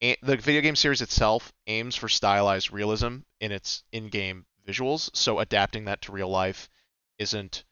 the 0.00 0.36
video 0.36 0.62
game 0.62 0.76
series 0.76 1.02
itself 1.02 1.52
aims 1.66 1.94
for 1.94 2.08
stylized 2.08 2.72
realism 2.72 3.18
in 3.40 3.52
its 3.52 3.82
in-game 3.92 4.46
visuals. 4.66 5.14
So 5.14 5.38
adapting 5.38 5.84
that 5.84 6.00
to 6.02 6.12
real 6.12 6.30
life 6.30 6.70
isn't 7.18 7.64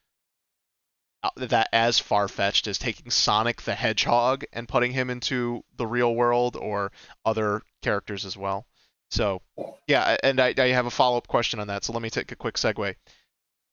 that 1.36 1.68
as 1.72 1.98
far-fetched 1.98 2.66
as 2.66 2.78
taking 2.78 3.10
Sonic 3.10 3.62
the 3.62 3.74
Hedgehog 3.74 4.44
and 4.52 4.68
putting 4.68 4.92
him 4.92 5.10
into 5.10 5.62
the 5.76 5.86
real 5.86 6.14
world 6.14 6.56
or 6.56 6.92
other 7.24 7.62
characters 7.82 8.24
as 8.24 8.36
well. 8.36 8.66
So, 9.10 9.42
yeah, 9.86 10.16
and 10.22 10.40
I, 10.40 10.54
I 10.56 10.68
have 10.68 10.86
a 10.86 10.90
follow-up 10.90 11.28
question 11.28 11.60
on 11.60 11.68
that. 11.68 11.84
So 11.84 11.92
let 11.92 12.02
me 12.02 12.10
take 12.10 12.32
a 12.32 12.36
quick 12.36 12.54
segue. 12.54 12.94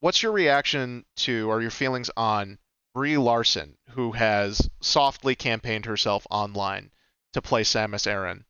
What's 0.01 0.21
your 0.21 0.31
reaction 0.31 1.05
to 1.17 1.49
or 1.49 1.61
your 1.61 1.71
feelings 1.71 2.11
on 2.15 2.57
Brie 2.93 3.17
Larson, 3.17 3.77
who 3.89 4.11
has 4.11 4.69
softly 4.81 5.35
campaigned 5.35 5.85
herself 5.85 6.27
online 6.30 6.91
to 7.34 7.41
play 7.41 7.63
Samus 7.63 8.07
Aran 8.07 8.45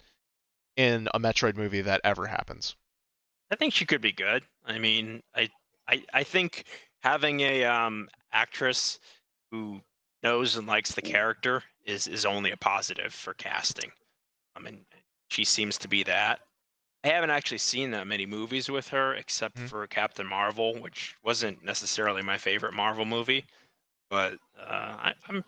in 0.77 1.07
a 1.13 1.19
Metroid 1.19 1.57
movie 1.57 1.81
that 1.81 2.01
ever 2.03 2.25
happens? 2.25 2.75
I 3.51 3.55
think 3.55 3.73
she 3.73 3.85
could 3.85 4.01
be 4.01 4.11
good. 4.11 4.43
I 4.65 4.79
mean, 4.79 5.21
I 5.35 5.49
I, 5.87 6.03
I 6.13 6.23
think 6.23 6.65
having 7.01 7.39
a 7.41 7.65
um, 7.65 8.09
actress 8.31 8.99
who 9.51 9.81
knows 10.23 10.55
and 10.57 10.67
likes 10.67 10.91
the 10.93 11.01
character 11.01 11.63
is 11.85 12.07
is 12.07 12.25
only 12.25 12.51
a 12.51 12.57
positive 12.57 13.13
for 13.13 13.33
casting. 13.33 13.91
I 14.55 14.59
mean, 14.59 14.85
she 15.29 15.43
seems 15.45 15.77
to 15.79 15.87
be 15.87 16.03
that. 16.03 16.41
I 17.03 17.07
haven't 17.09 17.29
actually 17.29 17.59
seen 17.59 17.91
that 17.91 18.07
many 18.07 18.25
movies 18.25 18.69
with 18.69 18.89
her, 18.89 19.13
except 19.15 19.55
Mhm. 19.57 19.69
for 19.69 19.87
Captain 19.87 20.27
Marvel, 20.27 20.77
which 20.81 21.15
wasn't 21.23 21.63
necessarily 21.63 22.21
my 22.21 22.37
favorite 22.37 22.73
Marvel 22.73 23.05
movie. 23.05 23.45
But 24.09 24.33
uh, 24.59 24.97
I, 24.99 25.13
I'm 25.27 25.43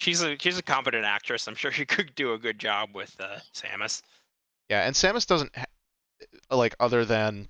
she's 0.00 0.22
a 0.22 0.36
she's 0.38 0.58
a 0.58 0.62
competent 0.62 1.04
actress. 1.04 1.46
I'm 1.46 1.54
sure 1.54 1.70
she 1.72 1.84
could 1.84 2.14
do 2.14 2.32
a 2.32 2.38
good 2.38 2.58
job 2.58 2.94
with 2.94 3.14
uh, 3.20 3.38
Samus. 3.52 4.02
Yeah, 4.70 4.86
and 4.86 4.94
Samus 4.94 5.26
doesn't 5.26 5.54
ha- 5.54 5.64
like 6.50 6.74
other 6.80 7.04
than 7.04 7.48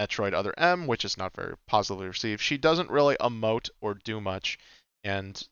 Metroid 0.00 0.34
Other 0.34 0.54
M, 0.58 0.86
which 0.86 1.04
is 1.04 1.16
not 1.16 1.34
very 1.34 1.54
positively 1.66 2.06
received. 2.06 2.40
She 2.40 2.58
doesn't 2.58 2.90
really 2.90 3.16
emote 3.16 3.70
or 3.80 3.94
do 3.94 4.20
much, 4.20 4.58
and 5.02 5.46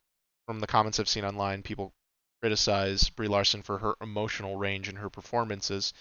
from 0.46 0.60
the 0.60 0.66
comments 0.66 0.98
I've 0.98 1.08
seen 1.08 1.24
online, 1.24 1.62
people 1.62 1.92
criticize 2.40 3.08
Brie 3.10 3.28
Larson 3.28 3.62
for 3.62 3.78
her 3.78 3.94
emotional 4.00 4.56
range 4.56 4.88
in 4.88 4.96
her 4.96 5.08
performances. 5.08 5.92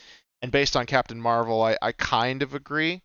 And 0.41 0.51
based 0.51 0.75
on 0.75 0.87
Captain 0.87 1.21
Marvel, 1.21 1.61
I, 1.61 1.77
I 1.81 1.91
kind 1.91 2.41
of 2.41 2.55
agree. 2.55 3.03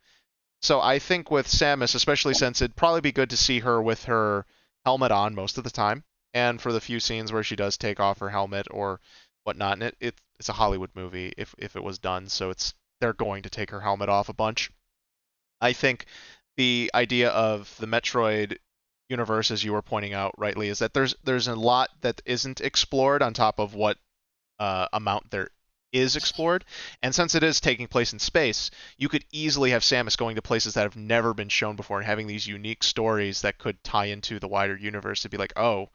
So 0.62 0.80
I 0.80 0.98
think 0.98 1.30
with 1.30 1.46
Samus, 1.46 1.94
especially 1.94 2.32
since 2.32 2.62
it'd 2.62 2.76
probably 2.76 3.02
be 3.02 3.12
good 3.12 3.30
to 3.30 3.36
see 3.36 3.60
her 3.60 3.82
with 3.82 4.04
her 4.04 4.46
helmet 4.86 5.12
on 5.12 5.34
most 5.34 5.58
of 5.58 5.64
the 5.64 5.70
time, 5.70 6.02
and 6.32 6.60
for 6.60 6.72
the 6.72 6.80
few 6.80 6.98
scenes 6.98 7.30
where 7.30 7.42
she 7.42 7.56
does 7.56 7.76
take 7.76 8.00
off 8.00 8.20
her 8.20 8.30
helmet 8.30 8.66
or 8.70 9.00
whatnot, 9.44 9.74
and 9.74 9.82
it, 9.82 9.96
it 10.00 10.14
it's 10.38 10.48
a 10.48 10.54
Hollywood 10.54 10.90
movie 10.94 11.32
if 11.36 11.54
if 11.58 11.76
it 11.76 11.84
was 11.84 11.98
done, 11.98 12.28
so 12.28 12.50
it's 12.50 12.74
they're 13.00 13.12
going 13.12 13.42
to 13.42 13.50
take 13.50 13.70
her 13.70 13.80
helmet 13.80 14.08
off 14.08 14.30
a 14.30 14.34
bunch. 14.34 14.70
I 15.60 15.72
think 15.72 16.06
the 16.56 16.90
idea 16.94 17.30
of 17.30 17.74
the 17.78 17.86
Metroid 17.86 18.58
universe, 19.08 19.50
as 19.50 19.62
you 19.62 19.72
were 19.72 19.82
pointing 19.82 20.14
out 20.14 20.34
rightly, 20.38 20.68
is 20.68 20.80
that 20.80 20.94
there's 20.94 21.14
there's 21.24 21.48
a 21.48 21.54
lot 21.54 21.90
that 22.00 22.20
isn't 22.24 22.60
explored 22.60 23.22
on 23.22 23.34
top 23.34 23.58
of 23.58 23.74
what 23.74 23.98
uh, 24.58 24.88
amount 24.92 25.30
there 25.30 25.50
is 25.92 26.16
explored. 26.16 26.64
And 27.02 27.14
since 27.14 27.34
it 27.34 27.42
is 27.42 27.60
taking 27.60 27.86
place 27.86 28.12
in 28.12 28.18
space, 28.18 28.70
you 28.98 29.08
could 29.08 29.24
easily 29.32 29.70
have 29.70 29.82
Samus 29.82 30.16
going 30.16 30.36
to 30.36 30.42
places 30.42 30.74
that 30.74 30.82
have 30.82 30.96
never 30.96 31.32
been 31.32 31.48
shown 31.48 31.76
before 31.76 31.98
and 31.98 32.06
having 32.06 32.26
these 32.26 32.46
unique 32.46 32.82
stories 32.82 33.42
that 33.42 33.58
could 33.58 33.82
tie 33.82 34.06
into 34.06 34.38
the 34.38 34.48
wider 34.48 34.76
universe 34.76 35.22
to 35.22 35.28
be 35.28 35.36
like, 35.36 35.52
oh, 35.56 35.90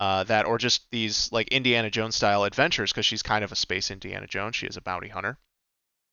uh, 0.00 0.24
that, 0.24 0.46
or 0.46 0.58
just 0.58 0.90
these 0.90 1.30
like 1.32 1.48
Indiana 1.48 1.90
Jones 1.90 2.16
style 2.16 2.44
adventures 2.44 2.92
because 2.92 3.06
she's 3.06 3.22
kind 3.22 3.42
of 3.42 3.52
a 3.52 3.56
space 3.56 3.90
Indiana 3.90 4.26
Jones. 4.26 4.56
She 4.56 4.66
is 4.66 4.76
a 4.76 4.82
bounty 4.82 5.08
hunter. 5.08 5.38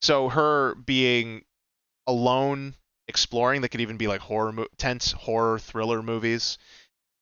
So 0.01 0.29
her 0.29 0.75
being 0.75 1.43
alone 2.07 2.75
exploring 3.07 3.61
that 3.61 3.69
could 3.69 3.81
even 3.81 3.97
be 3.97 4.07
like 4.07 4.21
horror 4.21 4.51
mo- 4.51 4.67
tense 4.77 5.11
horror 5.11 5.59
thriller 5.59 6.01
movies 6.01 6.57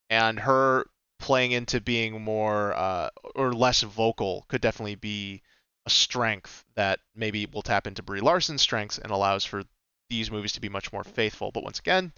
and 0.09 0.39
her 0.39 0.85
playing 1.19 1.51
into 1.51 1.79
being 1.79 2.21
more 2.21 2.73
uh, 2.73 3.09
or 3.35 3.53
less 3.53 3.81
vocal 3.81 4.45
could 4.49 4.61
definitely 4.61 4.95
be 4.95 5.41
a 5.85 5.89
strength 5.89 6.65
that 6.75 6.99
maybe 7.15 7.45
will 7.45 7.61
tap 7.61 7.87
into 7.87 8.03
Brie 8.03 8.21
Larson's 8.21 8.61
strengths 8.61 8.97
and 8.97 9.11
allows 9.11 9.45
for 9.45 9.63
these 10.09 10.31
movies 10.31 10.53
to 10.53 10.61
be 10.61 10.69
much 10.69 10.93
more 10.93 11.03
faithful. 11.03 11.51
But 11.51 11.63
once 11.63 11.79
again, 11.79 12.13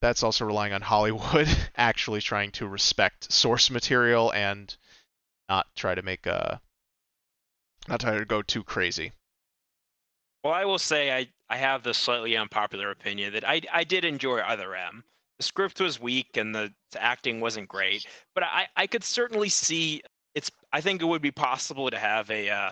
that's 0.00 0.22
also 0.22 0.44
relying 0.44 0.72
on 0.72 0.82
Hollywood 0.82 1.48
actually 1.76 2.20
trying 2.20 2.52
to 2.52 2.66
respect 2.66 3.32
source 3.32 3.70
material 3.70 4.32
and 4.32 4.74
not 5.48 5.66
try 5.76 5.94
to 5.94 6.02
make 6.02 6.26
a 6.26 6.60
not 7.88 8.00
try 8.00 8.18
to 8.18 8.24
go 8.24 8.42
too 8.42 8.62
crazy. 8.62 9.12
Well, 10.44 10.54
I 10.54 10.64
will 10.64 10.78
say 10.78 11.12
I, 11.12 11.28
I 11.50 11.56
have 11.56 11.82
the 11.82 11.92
slightly 11.92 12.36
unpopular 12.36 12.90
opinion 12.90 13.32
that 13.32 13.46
I, 13.46 13.60
I 13.72 13.84
did 13.84 14.04
enjoy 14.04 14.38
Other 14.38 14.74
M. 14.74 15.02
The 15.38 15.42
script 15.42 15.80
was 15.80 16.00
weak 16.00 16.36
and 16.36 16.54
the, 16.54 16.72
the 16.92 17.02
acting 17.02 17.40
wasn't 17.40 17.68
great, 17.68 18.06
but 18.34 18.44
I, 18.44 18.68
I 18.76 18.86
could 18.86 19.02
certainly 19.02 19.48
see 19.48 20.02
it's. 20.34 20.50
I 20.72 20.80
think 20.80 21.02
it 21.02 21.06
would 21.06 21.22
be 21.22 21.32
possible 21.32 21.90
to 21.90 21.98
have 21.98 22.30
a 22.30 22.48
uh, 22.48 22.70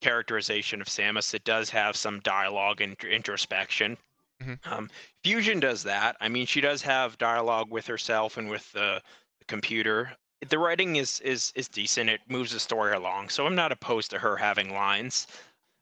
characterization 0.00 0.80
of 0.80 0.88
Samus 0.88 1.30
that 1.30 1.44
does 1.44 1.70
have 1.70 1.94
some 1.94 2.20
dialogue 2.20 2.80
and 2.80 2.96
introspection. 3.04 3.96
Mhm. 4.42 4.58
Um, 4.66 4.90
Fusion 5.22 5.60
does 5.60 5.84
that. 5.84 6.16
I 6.20 6.28
mean, 6.28 6.46
she 6.46 6.60
does 6.60 6.82
have 6.82 7.16
dialogue 7.18 7.70
with 7.70 7.86
herself 7.86 8.36
and 8.36 8.50
with 8.50 8.70
the, 8.72 9.00
the 9.38 9.44
computer. 9.46 10.12
The 10.48 10.58
writing 10.58 10.96
is 10.96 11.20
is 11.20 11.52
is 11.54 11.68
decent. 11.68 12.10
It 12.10 12.20
moves 12.28 12.52
the 12.52 12.60
story 12.60 12.94
along, 12.94 13.30
so 13.30 13.46
I'm 13.46 13.54
not 13.54 13.72
opposed 13.72 14.10
to 14.10 14.18
her 14.18 14.36
having 14.36 14.74
lines. 14.74 15.26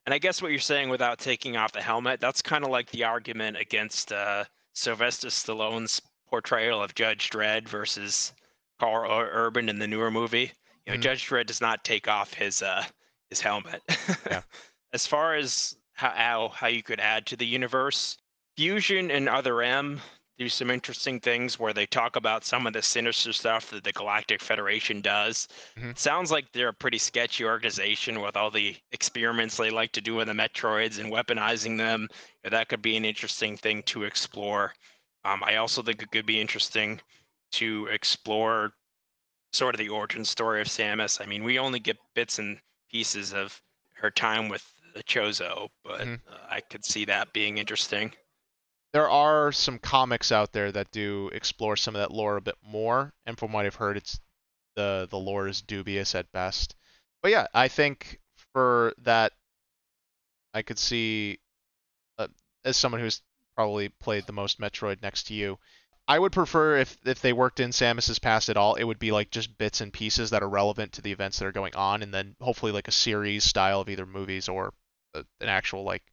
And 0.07 0.15
I 0.15 0.19
guess 0.19 0.43
what 0.43 0.51
you're 0.51 0.61
saying 0.61 0.91
without 0.91 1.19
taking 1.19 1.57
off 1.57 1.73
the 1.73 1.81
helmet, 1.81 2.21
that's 2.21 2.43
kind 2.43 2.63
of 2.65 2.71
like 2.71 2.91
the 2.91 3.05
argument 3.05 3.57
against 3.57 4.13
uh, 4.13 4.45
Sylvester 4.75 5.29
Stallone's 5.29 6.01
portrayal 6.29 6.83
of 6.83 6.95
Judge 6.95 7.31
Dredd 7.31 7.69
versus 7.69 8.33
Karl 8.79 9.11
Urban 9.11 9.69
in 9.69 9.79
the 9.79 9.87
newer 9.87 10.11
movie. 10.11 10.53
You 10.87 10.93
know, 10.93 10.99
Mhm. 10.99 11.03
Judge 11.03 11.27
Dredd 11.29 11.47
does 11.47 11.61
not 11.61 11.85
take 11.85 12.09
off 12.09 12.35
his 12.35 12.63
uh, 12.63 12.85
his 13.31 13.41
helmet. 13.41 13.83
Yeah. 14.31 14.43
As 14.93 15.07
far 15.07 15.35
as 15.35 15.77
how, 15.95 16.11
how 16.11 16.49
how 16.49 16.67
you 16.69 16.83
could 16.83 17.01
add 17.01 17.27
to 17.27 17.37
the 17.37 17.47
universe, 17.47 18.19
Fusion 18.57 19.11
and 19.11 19.29
Other 19.29 19.63
M 19.63 20.01
do 20.39 20.49
some 20.49 20.71
interesting 20.71 21.21
things 21.21 21.59
where 21.59 21.73
they 21.73 21.87
talk 21.87 22.17
about 22.17 22.45
some 22.45 22.67
of 22.67 22.73
the 22.73 22.83
sinister 22.83 23.33
stuff 23.33 23.71
that 23.71 23.85
the 23.85 23.93
Galactic 23.93 24.41
Federation 24.43 25.01
does. 25.01 25.47
Mhm. 25.77 25.95
It 25.95 25.99
sounds 25.99 26.31
like 26.33 26.51
they're 26.53 26.69
a 26.69 26.75
pretty 26.75 26.99
sketchy 26.99 27.45
organization 27.45 28.21
with 28.21 28.37
all 28.37 28.51
the 28.51 28.77
experiments 28.93 29.57
they 29.57 29.71
like 29.71 29.93
to 29.93 30.01
do 30.01 30.17
with 30.17 30.27
the 30.27 30.33
Metroids 30.35 30.99
and 30.99 31.13
weaponizing 31.13 31.79
them. 31.79 32.09
That 32.43 32.69
could 32.69 32.83
be 32.83 32.97
an 32.97 33.05
interesting 33.05 33.57
thing 33.57 33.83
to 33.85 34.03
explore. 34.05 34.75
Um, 35.25 35.43
I 35.45 35.57
also 35.57 35.83
think 35.83 36.03
it 36.03 36.11
could 36.11 36.27
be 36.27 36.41
interesting 36.41 37.01
to 37.53 37.87
explore 37.87 38.73
sort 39.53 39.75
of 39.75 39.79
the 39.79 39.89
origin 39.89 40.25
story 40.25 40.61
of 40.61 40.67
Samus. 40.69 41.21
I 41.23 41.27
mean, 41.27 41.45
we 41.45 41.59
only 41.59 41.81
get 41.81 41.99
bits 42.15 42.39
and 42.39 42.61
pieces 42.91 43.33
of 43.33 43.63
her 43.95 44.11
time 44.11 44.49
with 44.49 44.75
the 44.95 45.03
Chozo, 45.05 45.71
but 45.85 46.09
Mhm. 46.09 46.21
uh, 46.27 46.39
I 46.49 46.61
could 46.61 46.85
see 46.85 47.05
that 47.07 47.33
being 47.33 47.59
interesting. 47.59 48.15
There 48.95 49.11
are 49.11 49.51
some 49.51 49.81
comics 49.81 50.31
out 50.31 50.53
there 50.53 50.71
that 50.71 50.93
do 50.93 51.29
explore 51.35 51.77
some 51.77 51.97
of 51.97 52.01
that 52.01 52.13
lore 52.13 52.37
a 52.37 52.41
bit 52.41 52.55
more, 52.65 53.13
and 53.27 53.37
from 53.37 53.53
what 53.53 53.67
I've 53.67 53.75
heard, 53.75 53.97
it's 53.97 54.21
the 54.77 55.09
the 55.11 55.19
lore 55.19 55.49
is 55.49 55.63
dubious 55.63 56.15
at 56.15 56.31
best. 56.31 56.77
But 57.21 57.33
yeah, 57.33 57.49
I 57.53 57.67
think 57.67 58.21
for 58.53 58.95
that, 59.03 59.33
I 60.55 60.63
could 60.63 60.79
see, 60.79 61.41
uh, 62.19 62.29
as 62.65 62.77
someone 62.77 63.01
who's 63.01 63.21
probably 63.57 63.89
played 63.89 64.27
the 64.27 64.33
most 64.33 64.61
Metroid 64.61 65.03
next 65.03 65.25
to 65.25 65.35
you, 65.35 65.59
I 66.07 66.17
would 66.21 66.31
prefer 66.33 66.77
if 66.77 66.97
if 67.05 67.21
they 67.21 67.33
worked 67.33 67.59
in 67.59 67.73
Samus's 67.73 68.21
past 68.21 68.49
at 68.49 68.57
all, 68.57 68.77
it 68.77 68.85
would 68.85 69.01
be 69.01 69.11
like 69.11 69.33
just 69.33 69.59
bits 69.59 69.81
and 69.81 69.93
pieces 69.93 70.31
that 70.31 70.45
are 70.45 70.49
relevant 70.49 70.93
to 70.93 71.03
the 71.03 71.13
events 71.13 71.41
that 71.41 71.47
are 71.47 71.53
going 71.53 71.75
on, 71.75 72.05
and 72.05 72.15
then 72.15 72.37
hopefully 72.41 72.71
like 72.71 72.87
a 72.87 72.93
series 72.93 73.43
style 73.43 73.81
of 73.81 73.89
either 73.89 74.07
movies 74.07 74.49
or 74.49 74.73
a, 75.15 75.25
an 75.41 75.49
actual 75.49 75.83
like 75.83 76.05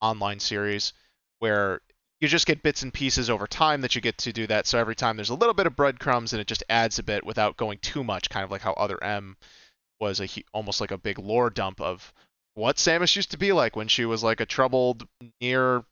online 0.00 0.40
series 0.40 0.92
where 1.38 1.80
you 2.20 2.28
just 2.28 2.46
get 2.46 2.62
bits 2.62 2.82
and 2.82 2.92
pieces 2.92 3.30
over 3.30 3.46
time 3.46 3.82
that 3.82 3.94
you 3.94 4.00
get 4.00 4.18
to 4.18 4.32
do 4.32 4.46
that. 4.48 4.66
So 4.66 4.78
every 4.78 4.96
time 4.96 5.16
there's 5.16 5.30
a 5.30 5.34
little 5.34 5.54
bit 5.54 5.66
of 5.66 5.76
breadcrumbs 5.76 6.32
and 6.32 6.40
it 6.40 6.46
just 6.46 6.64
adds 6.68 6.98
a 6.98 7.02
bit 7.02 7.24
without 7.24 7.56
going 7.56 7.78
too 7.78 8.02
much, 8.02 8.28
kind 8.30 8.44
of 8.44 8.50
like 8.50 8.62
how 8.62 8.72
Other 8.72 9.02
M 9.02 9.36
was 10.00 10.20
a 10.20 10.28
almost 10.52 10.80
like 10.80 10.90
a 10.90 10.98
big 10.98 11.18
lore 11.18 11.50
dump 11.50 11.80
of 11.80 12.12
what 12.54 12.76
Samus 12.76 13.14
used 13.14 13.30
to 13.32 13.38
be 13.38 13.52
like 13.52 13.76
when 13.76 13.88
she 13.88 14.04
was 14.04 14.22
like 14.22 14.40
a 14.40 14.46
troubled 14.46 15.06
near 15.40 15.84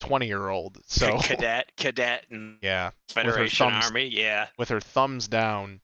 20 0.00 0.26
year 0.26 0.48
old. 0.48 0.78
So 0.86 1.18
cadet, 1.18 1.70
cadet, 1.76 2.24
and 2.30 2.58
yeah, 2.62 2.90
Federation 3.10 3.70
thumbs- 3.70 3.86
Army. 3.86 4.06
Yeah, 4.06 4.46
with 4.56 4.70
her 4.70 4.80
thumbs 4.80 5.28
down. 5.28 5.80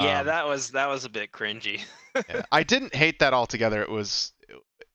yeah, 0.00 0.20
um, 0.20 0.26
that 0.26 0.46
was 0.46 0.70
that 0.70 0.88
was 0.88 1.04
a 1.04 1.08
bit 1.08 1.32
cringy. 1.32 1.82
yeah. 2.14 2.42
I 2.52 2.62
didn't 2.62 2.94
hate 2.94 3.18
that 3.20 3.34
altogether. 3.34 3.82
It 3.82 3.90
was, 3.90 4.32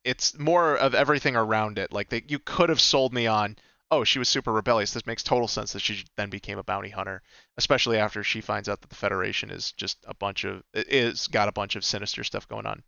it's 0.05 0.37
more 0.37 0.75
of 0.77 0.95
everything 0.95 1.35
around 1.35 1.77
it. 1.79 1.91
Like 1.91 2.09
they, 2.09 2.23
you 2.27 2.39
could 2.39 2.69
have 2.69 2.79
sold 2.81 3.13
me 3.13 3.27
on, 3.27 3.57
oh, 3.91 4.05
she 4.05 4.19
was 4.19 4.29
super 4.29 4.51
rebellious. 4.53 4.93
This 4.93 5.05
makes 5.05 5.21
total 5.21 5.47
sense 5.47 5.73
that 5.73 5.81
she 5.81 6.05
then 6.15 6.29
became 6.29 6.57
a 6.57 6.63
bounty 6.63 6.89
hunter, 6.89 7.21
especially 7.57 7.97
after 7.97 8.23
she 8.23 8.39
finds 8.41 8.69
out 8.69 8.81
that 8.81 8.89
the 8.89 8.95
Federation 8.95 9.51
is 9.51 9.73
just 9.73 9.97
a 10.07 10.15
bunch 10.15 10.45
of, 10.45 10.63
is 10.73 11.27
got 11.27 11.49
a 11.49 11.51
bunch 11.51 11.75
of 11.75 11.83
sinister 11.83 12.23
stuff 12.23 12.47
going 12.47 12.65
on 12.65 12.81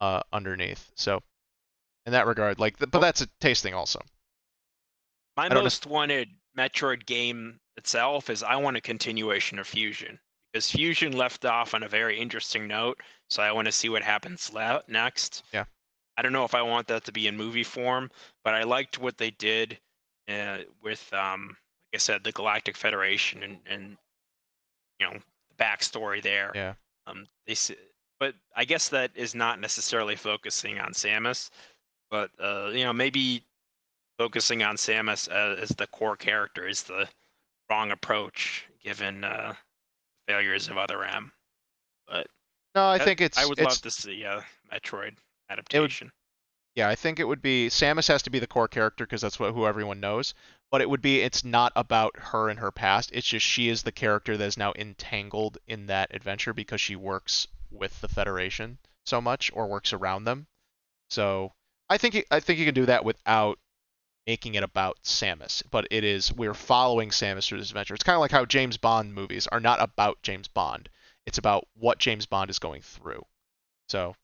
uh, 0.00 0.20
underneath. 0.32 0.90
So, 0.94 1.20
in 2.06 2.12
that 2.12 2.26
regard, 2.26 2.58
like, 2.58 2.78
but 2.78 2.92
that's 2.92 3.20
a 3.20 3.28
tasting 3.40 3.74
also. 3.74 4.00
My 5.36 5.48
don't 5.48 5.58
know- 5.58 5.62
most 5.64 5.86
wanted 5.86 6.30
Metroid 6.56 7.04
game 7.04 7.58
itself 7.76 8.30
is 8.30 8.42
I 8.42 8.56
want 8.56 8.76
a 8.76 8.80
continuation 8.80 9.58
of 9.58 9.66
Fusion 9.66 10.18
because 10.52 10.70
Fusion 10.70 11.12
left 11.12 11.44
off 11.44 11.74
on 11.74 11.82
a 11.82 11.88
very 11.88 12.18
interesting 12.18 12.66
note. 12.66 13.00
So 13.28 13.42
I 13.42 13.52
want 13.52 13.66
to 13.66 13.72
see 13.72 13.88
what 13.88 14.02
happens 14.02 14.52
le- 14.52 14.82
next. 14.88 15.42
Yeah. 15.52 15.64
I 16.16 16.22
don't 16.22 16.32
know 16.32 16.44
if 16.44 16.54
I 16.54 16.62
want 16.62 16.88
that 16.88 17.04
to 17.04 17.12
be 17.12 17.28
in 17.28 17.36
movie 17.36 17.62
form, 17.62 18.10
but 18.42 18.54
I 18.54 18.64
liked 18.64 18.98
what 18.98 19.18
they 19.18 19.30
did 19.30 19.78
uh, 20.28 20.58
with, 20.82 21.10
um, 21.12 21.48
like 21.92 21.94
I 21.94 21.98
said, 21.98 22.24
the 22.24 22.32
Galactic 22.32 22.76
Federation 22.76 23.42
and, 23.42 23.58
and 23.66 23.96
you 25.00 25.06
know 25.06 25.12
the 25.14 25.64
backstory 25.64 26.22
there. 26.22 26.52
Yeah. 26.54 26.74
Um, 27.06 27.26
they, 27.46 27.56
but 28.20 28.34
I 28.56 28.64
guess 28.64 28.88
that 28.90 29.10
is 29.14 29.34
not 29.34 29.60
necessarily 29.60 30.16
focusing 30.16 30.78
on 30.78 30.92
Samus, 30.92 31.50
but 32.10 32.30
uh, 32.42 32.70
you 32.72 32.84
know 32.84 32.92
maybe 32.92 33.42
focusing 34.18 34.62
on 34.62 34.76
Samus 34.76 35.30
uh, 35.30 35.60
as 35.60 35.70
the 35.70 35.86
core 35.86 36.16
character 36.16 36.66
is 36.66 36.82
the 36.82 37.08
wrong 37.70 37.90
approach 37.92 38.66
given 38.82 39.24
uh, 39.24 39.54
failures 40.26 40.68
of 40.68 40.76
Other 40.78 41.04
M. 41.04 41.30
But 42.08 42.26
No, 42.74 42.84
I 42.86 42.98
that- 42.98 43.04
think 43.04 43.20
it's, 43.20 43.38
I 43.38 43.44
would 43.46 43.58
it's 43.58 43.66
love 43.68 43.80
to 43.82 43.90
see 43.90 44.22
a 44.24 44.44
Metroid 44.72 45.14
adaptation. 45.50 46.10
Yeah, 46.78 46.88
I 46.88 46.94
think 46.94 47.18
it 47.18 47.26
would 47.26 47.42
be 47.42 47.70
Samus 47.70 48.06
has 48.06 48.22
to 48.22 48.30
be 48.30 48.38
the 48.38 48.46
core 48.46 48.68
character 48.68 49.04
because 49.04 49.20
that's 49.20 49.40
what 49.40 49.52
who 49.52 49.66
everyone 49.66 49.98
knows. 49.98 50.32
But 50.70 50.80
it 50.80 50.88
would 50.88 51.02
be 51.02 51.22
it's 51.22 51.42
not 51.44 51.72
about 51.74 52.16
her 52.16 52.48
and 52.48 52.60
her 52.60 52.70
past. 52.70 53.10
It's 53.12 53.26
just 53.26 53.44
she 53.44 53.68
is 53.68 53.82
the 53.82 53.90
character 53.90 54.36
that 54.36 54.44
is 54.44 54.56
now 54.56 54.72
entangled 54.78 55.58
in 55.66 55.86
that 55.86 56.14
adventure 56.14 56.54
because 56.54 56.80
she 56.80 56.94
works 56.94 57.48
with 57.72 58.00
the 58.00 58.06
Federation 58.06 58.78
so 59.06 59.20
much 59.20 59.50
or 59.52 59.66
works 59.66 59.92
around 59.92 60.22
them. 60.22 60.46
So 61.10 61.50
I 61.90 61.98
think 61.98 62.24
I 62.30 62.38
think 62.38 62.60
you 62.60 62.64
can 62.64 62.74
do 62.74 62.86
that 62.86 63.04
without 63.04 63.58
making 64.28 64.54
it 64.54 64.62
about 64.62 65.02
Samus. 65.02 65.64
But 65.68 65.88
it 65.90 66.04
is 66.04 66.32
we're 66.32 66.54
following 66.54 67.10
Samus 67.10 67.48
through 67.48 67.58
this 67.58 67.70
adventure. 67.70 67.94
It's 67.94 68.04
kind 68.04 68.14
of 68.14 68.20
like 68.20 68.30
how 68.30 68.44
James 68.44 68.76
Bond 68.76 69.12
movies 69.12 69.48
are 69.48 69.58
not 69.58 69.82
about 69.82 70.22
James 70.22 70.46
Bond. 70.46 70.88
It's 71.26 71.38
about 71.38 71.66
what 71.74 71.98
James 71.98 72.26
Bond 72.26 72.50
is 72.50 72.60
going 72.60 72.82
through. 72.82 73.24
So 73.88 74.14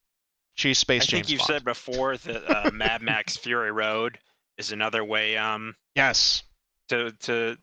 space 0.56 1.02
I 1.02 1.06
James 1.06 1.10
think 1.10 1.28
you've 1.31 1.39
Bond. 1.40 1.47
said 1.48 1.64
before 1.64 2.16
that 2.16 2.51
uh, 2.66 2.70
Mad 2.74 3.02
Max 3.02 3.36
Fury 3.36 3.72
Road 3.72 4.18
is 4.59 4.72
another 4.72 5.05
way 5.05 5.36
um 5.36 5.74
yes. 5.94 6.43
to 6.89 7.12
to 7.20 7.56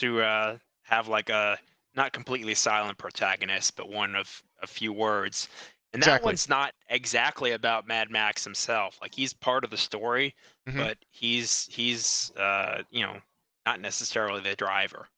to 0.00 0.20
uh, 0.22 0.58
have 0.82 1.08
like 1.08 1.30
a 1.30 1.58
not 1.94 2.12
completely 2.12 2.54
silent 2.54 2.98
protagonist, 2.98 3.76
but 3.76 3.88
one 3.88 4.16
of 4.16 4.42
a 4.62 4.66
few 4.66 4.92
words. 4.92 5.48
And 5.92 6.02
that 6.02 6.08
Exactly. 6.08 6.26
one's 6.28 6.48
not 6.48 6.72
exactly 6.90 7.52
about 7.52 7.86
Mad 7.86 8.10
Max 8.10 8.42
himself. 8.42 8.98
Like 9.00 9.14
he's 9.14 9.32
part 9.32 9.62
of 9.62 9.70
the 9.70 9.76
story, 9.76 10.34
Mhm. 10.68 10.76
but 10.78 10.98
he's 11.10 11.66
he's 11.70 12.32
uh, 12.36 12.82
you 12.90 13.02
know 13.06 13.16
not 13.64 13.80
necessarily 13.80 14.40
the 14.40 14.56
driver. 14.56 15.08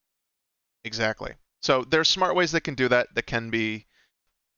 Exactly. 0.84 1.32
So 1.62 1.82
there's 1.82 2.08
smart 2.08 2.34
ways 2.36 2.52
that 2.52 2.60
can 2.60 2.74
do 2.74 2.88
that 2.88 3.08
that 3.14 3.26
can 3.26 3.50
be 3.50 3.86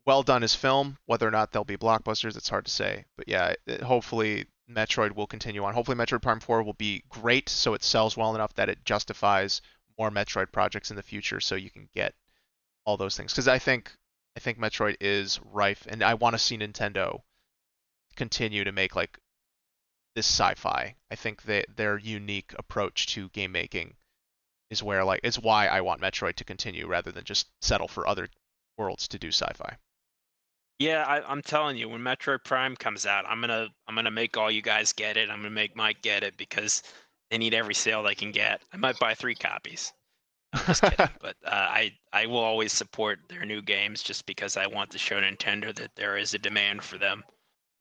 well 0.09 0.23
done 0.23 0.43
as 0.43 0.55
film. 0.55 0.97
Whether 1.05 1.29
or 1.29 1.31
not 1.31 1.53
they'll 1.53 1.65
be 1.65 1.77
blockbusters, 1.77 2.35
it's 2.35 2.49
hard 2.49 2.65
to 2.65 2.71
say. 2.71 3.05
But 3.19 3.29
yeah, 3.29 3.53
it, 3.67 3.83
hopefully 3.83 4.47
Metroid 4.67 5.15
will 5.15 5.27
continue 5.27 5.63
on. 5.65 5.75
Hopefully 5.75 5.99
Metroid 5.99 6.23
Prime 6.23 6.41
4 6.41 6.63
will 6.63 6.73
be 6.73 7.05
great, 7.11 7.51
so 7.51 7.75
it 7.75 7.85
sells 7.85 8.17
well 8.17 8.35
enough 8.35 8.55
that 8.55 8.71
it 8.71 8.87
justifies 8.87 9.61
more 9.99 10.11
Metroid 10.11 10.51
projects 10.51 10.89
in 10.89 10.97
the 10.97 11.03
future, 11.03 11.41
so 11.41 11.57
you 11.57 11.71
can 11.71 11.91
get 11.95 12.15
all 12.87 12.97
those 12.97 13.19
things. 13.19 13.33
Because 13.33 13.49
I 13.49 13.59
think 13.59 13.93
I 14.35 14.41
think 14.41 14.59
Metroid 14.59 14.97
is 14.99 15.41
rife, 15.45 15.87
and 15.87 16.03
I 16.03 16.15
want 16.15 16.33
to 16.33 16.39
see 16.39 16.57
Nintendo 16.57 17.21
continue 18.17 18.65
to 18.65 18.73
make 18.73 18.97
like 18.97 19.19
this 20.15 20.27
sci-fi. 20.27 20.95
I 21.11 21.15
think 21.17 21.43
that 21.43 21.77
their 21.77 21.99
unique 21.99 22.55
approach 22.59 23.09
to 23.09 23.29
game 23.29 23.53
making 23.53 23.95
is 24.71 24.83
where 24.83 25.05
like 25.05 25.21
is 25.23 25.39
why 25.39 25.67
I 25.67 25.83
want 25.83 26.01
Metroid 26.01 26.37
to 26.37 26.45
continue 26.45 26.87
rather 26.87 27.13
than 27.13 27.25
just 27.25 27.49
settle 27.61 27.89
for 27.89 28.09
other 28.09 28.31
worlds 28.79 29.07
to 29.09 29.19
do 29.19 29.29
sci-fi. 29.29 29.77
Yeah, 30.79 31.05
I, 31.05 31.29
I'm 31.29 31.43
telling 31.43 31.77
you, 31.77 31.89
when 31.89 32.03
Metroid 32.03 32.45
Prime 32.45 32.77
comes 32.77 33.05
out, 33.05 33.25
I'm 33.27 33.41
gonna 33.41 33.69
I'm 33.89 33.97
gonna 33.97 34.13
make 34.13 34.37
all 34.37 34.51
you 34.51 34.63
guys 34.63 34.93
get 34.93 35.17
it. 35.17 35.29
I'm 35.29 35.39
gonna 35.39 35.51
make 35.51 35.75
Mike 35.75 36.03
get 36.03 36.23
it 36.23 36.37
because 36.37 36.83
they 37.31 37.39
need 37.39 37.53
every 37.53 37.75
sale 37.75 38.03
they 38.03 38.15
can 38.15 38.31
get. 38.31 38.63
I 38.73 38.77
might 38.77 38.99
buy 38.99 39.15
three 39.15 39.35
copies. 39.35 39.93
Kidding, 40.57 41.09
but 41.21 41.37
uh, 41.45 41.51
I 41.51 41.93
I 42.13 42.27
will 42.27 42.39
always 42.39 42.73
support 42.73 43.19
their 43.29 43.45
new 43.45 43.61
games 43.61 44.03
just 44.05 44.25
because 44.25 44.57
I 44.57 44.69
want 44.69 44.91
to 44.91 44.99
show 44.99 45.21
Nintendo 45.21 45.75
that 45.75 45.91
there 45.97 46.17
is 46.17 46.35
a 46.35 46.39
demand 46.39 46.85
for 46.85 46.97
them. 46.97 47.25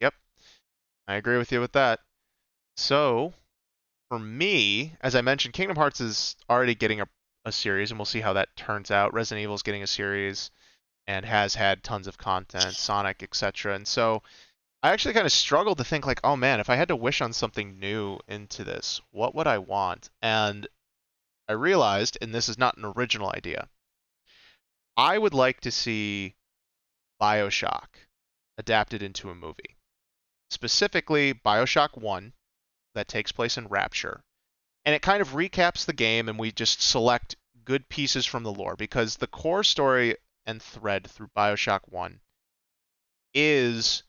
Yep, 0.00 0.14
I 1.06 1.14
agree 1.14 1.38
with 1.38 1.52
you 1.52 1.60
with 1.60 1.72
that. 1.72 2.00
So, 2.76 3.32
for 4.08 4.18
me, 4.18 4.92
as 5.00 5.14
I 5.14 5.20
mentioned, 5.20 5.54
Kingdom 5.54 5.76
Hearts 5.76 6.00
is 6.00 6.36
already 6.50 6.74
getting 6.74 7.00
a, 7.00 7.06
a 7.44 7.52
series, 7.52 7.92
and 7.92 7.98
we'll 7.98 8.06
see 8.06 8.20
how 8.20 8.32
that 8.32 8.56
turns 8.56 8.90
out. 8.90 9.14
Resident 9.14 9.44
Evil 9.44 9.54
is 9.54 9.62
getting 9.62 9.84
a 9.84 9.86
series 9.86 10.50
and 11.08 11.24
has 11.24 11.54
had 11.54 11.82
tons 11.82 12.06
of 12.06 12.18
content, 12.18 12.74
Sonic, 12.74 13.22
etc. 13.22 13.74
And 13.74 13.88
so, 13.88 14.22
I 14.82 14.90
actually 14.90 15.14
kind 15.14 15.26
of 15.26 15.32
struggled 15.32 15.78
to 15.78 15.84
think 15.84 16.06
like, 16.06 16.20
oh 16.22 16.36
man, 16.36 16.60
if 16.60 16.70
I 16.70 16.76
had 16.76 16.88
to 16.88 16.96
wish 16.96 17.20
on 17.22 17.32
something 17.32 17.80
new 17.80 18.20
into 18.28 18.62
this, 18.62 19.00
what 19.10 19.34
would 19.34 19.46
I 19.46 19.58
want? 19.58 20.10
And 20.22 20.68
I 21.48 21.54
realized, 21.54 22.18
and 22.20 22.32
this 22.32 22.48
is 22.48 22.58
not 22.58 22.76
an 22.76 22.84
original 22.84 23.32
idea, 23.34 23.68
I 24.96 25.16
would 25.16 25.34
like 25.34 25.62
to 25.62 25.70
see 25.70 26.36
Bioshock 27.20 27.88
adapted 28.58 29.02
into 29.02 29.30
a 29.30 29.34
movie. 29.34 29.76
Specifically, 30.50 31.32
Bioshock 31.32 31.96
1, 31.96 32.32
that 32.94 33.08
takes 33.08 33.32
place 33.32 33.56
in 33.56 33.66
Rapture. 33.68 34.22
And 34.84 34.94
it 34.94 35.02
kind 35.02 35.22
of 35.22 35.30
recaps 35.30 35.86
the 35.86 35.92
game, 35.92 36.28
and 36.28 36.38
we 36.38 36.52
just 36.52 36.82
select 36.82 37.36
good 37.64 37.88
pieces 37.88 38.26
from 38.26 38.42
the 38.42 38.52
lore 38.52 38.76
because 38.76 39.16
the 39.16 39.26
core 39.26 39.64
story 39.64 40.16
and 40.48 40.62
thread 40.62 41.06
through 41.06 41.28
Bioshock 41.36 41.82
1 41.90 42.20
is 43.34 44.02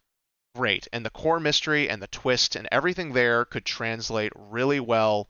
great. 0.56 0.88
And 0.94 1.06
the 1.06 1.10
core 1.10 1.40
mystery 1.40 1.90
and 1.90 2.02
the 2.02 2.08
twist 2.08 2.56
and 2.56 2.68
everything 2.72 3.12
there 3.12 3.44
could 3.44 3.66
translate 3.66 4.32
really 4.36 4.80
well 4.80 5.30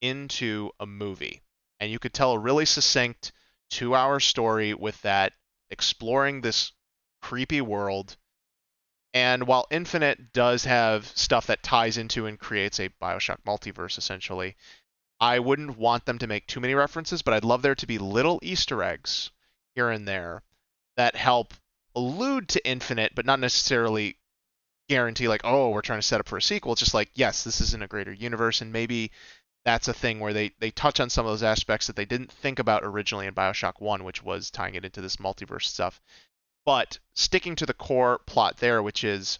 into 0.00 0.70
a 0.80 0.86
movie. 0.86 1.42
And 1.78 1.92
you 1.92 1.98
could 1.98 2.14
tell 2.14 2.32
a 2.32 2.38
really 2.38 2.64
succinct 2.64 3.32
two 3.68 3.94
hour 3.94 4.18
story 4.18 4.72
with 4.72 5.00
that, 5.02 5.34
exploring 5.68 6.40
this 6.40 6.72
creepy 7.20 7.60
world. 7.60 8.16
And 9.12 9.46
while 9.46 9.66
Infinite 9.70 10.32
does 10.32 10.64
have 10.64 11.06
stuff 11.14 11.48
that 11.48 11.62
ties 11.62 11.98
into 11.98 12.24
and 12.24 12.38
creates 12.38 12.80
a 12.80 12.88
Bioshock 13.00 13.42
multiverse, 13.46 13.98
essentially, 13.98 14.56
I 15.20 15.38
wouldn't 15.38 15.76
want 15.76 16.06
them 16.06 16.18
to 16.18 16.26
make 16.26 16.46
too 16.46 16.60
many 16.60 16.74
references, 16.74 17.20
but 17.20 17.34
I'd 17.34 17.44
love 17.44 17.60
there 17.60 17.74
to 17.74 17.86
be 17.86 17.98
little 17.98 18.38
Easter 18.42 18.82
eggs 18.82 19.30
here 19.76 19.90
and 19.90 20.08
there 20.08 20.42
that 20.96 21.14
help 21.14 21.54
allude 21.94 22.48
to 22.48 22.68
Infinite, 22.68 23.14
but 23.14 23.26
not 23.26 23.38
necessarily 23.38 24.16
guarantee, 24.88 25.28
like, 25.28 25.42
oh, 25.44 25.70
we're 25.70 25.82
trying 25.82 26.00
to 26.00 26.06
set 26.06 26.20
up 26.20 26.28
for 26.28 26.38
a 26.38 26.42
sequel. 26.42 26.72
It's 26.72 26.80
just 26.80 26.94
like, 26.94 27.10
yes, 27.14 27.44
this 27.44 27.60
is 27.60 27.74
in 27.74 27.82
a 27.82 27.88
greater 27.88 28.12
universe, 28.12 28.60
and 28.60 28.72
maybe 28.72 29.12
that's 29.64 29.88
a 29.88 29.92
thing 29.94 30.20
where 30.20 30.32
they, 30.32 30.52
they 30.60 30.70
touch 30.70 31.00
on 31.00 31.10
some 31.10 31.26
of 31.26 31.32
those 31.32 31.42
aspects 31.42 31.86
that 31.86 31.96
they 31.96 32.04
didn't 32.04 32.32
think 32.32 32.58
about 32.58 32.84
originally 32.84 33.26
in 33.26 33.34
Bioshock 33.34 33.80
1, 33.80 34.04
which 34.04 34.22
was 34.22 34.50
tying 34.50 34.74
it 34.74 34.84
into 34.84 35.00
this 35.00 35.16
multiverse 35.16 35.64
stuff. 35.64 36.00
But 36.64 36.98
sticking 37.14 37.56
to 37.56 37.66
the 37.66 37.74
core 37.74 38.20
plot 38.26 38.56
there, 38.58 38.82
which 38.82 39.04
is, 39.04 39.38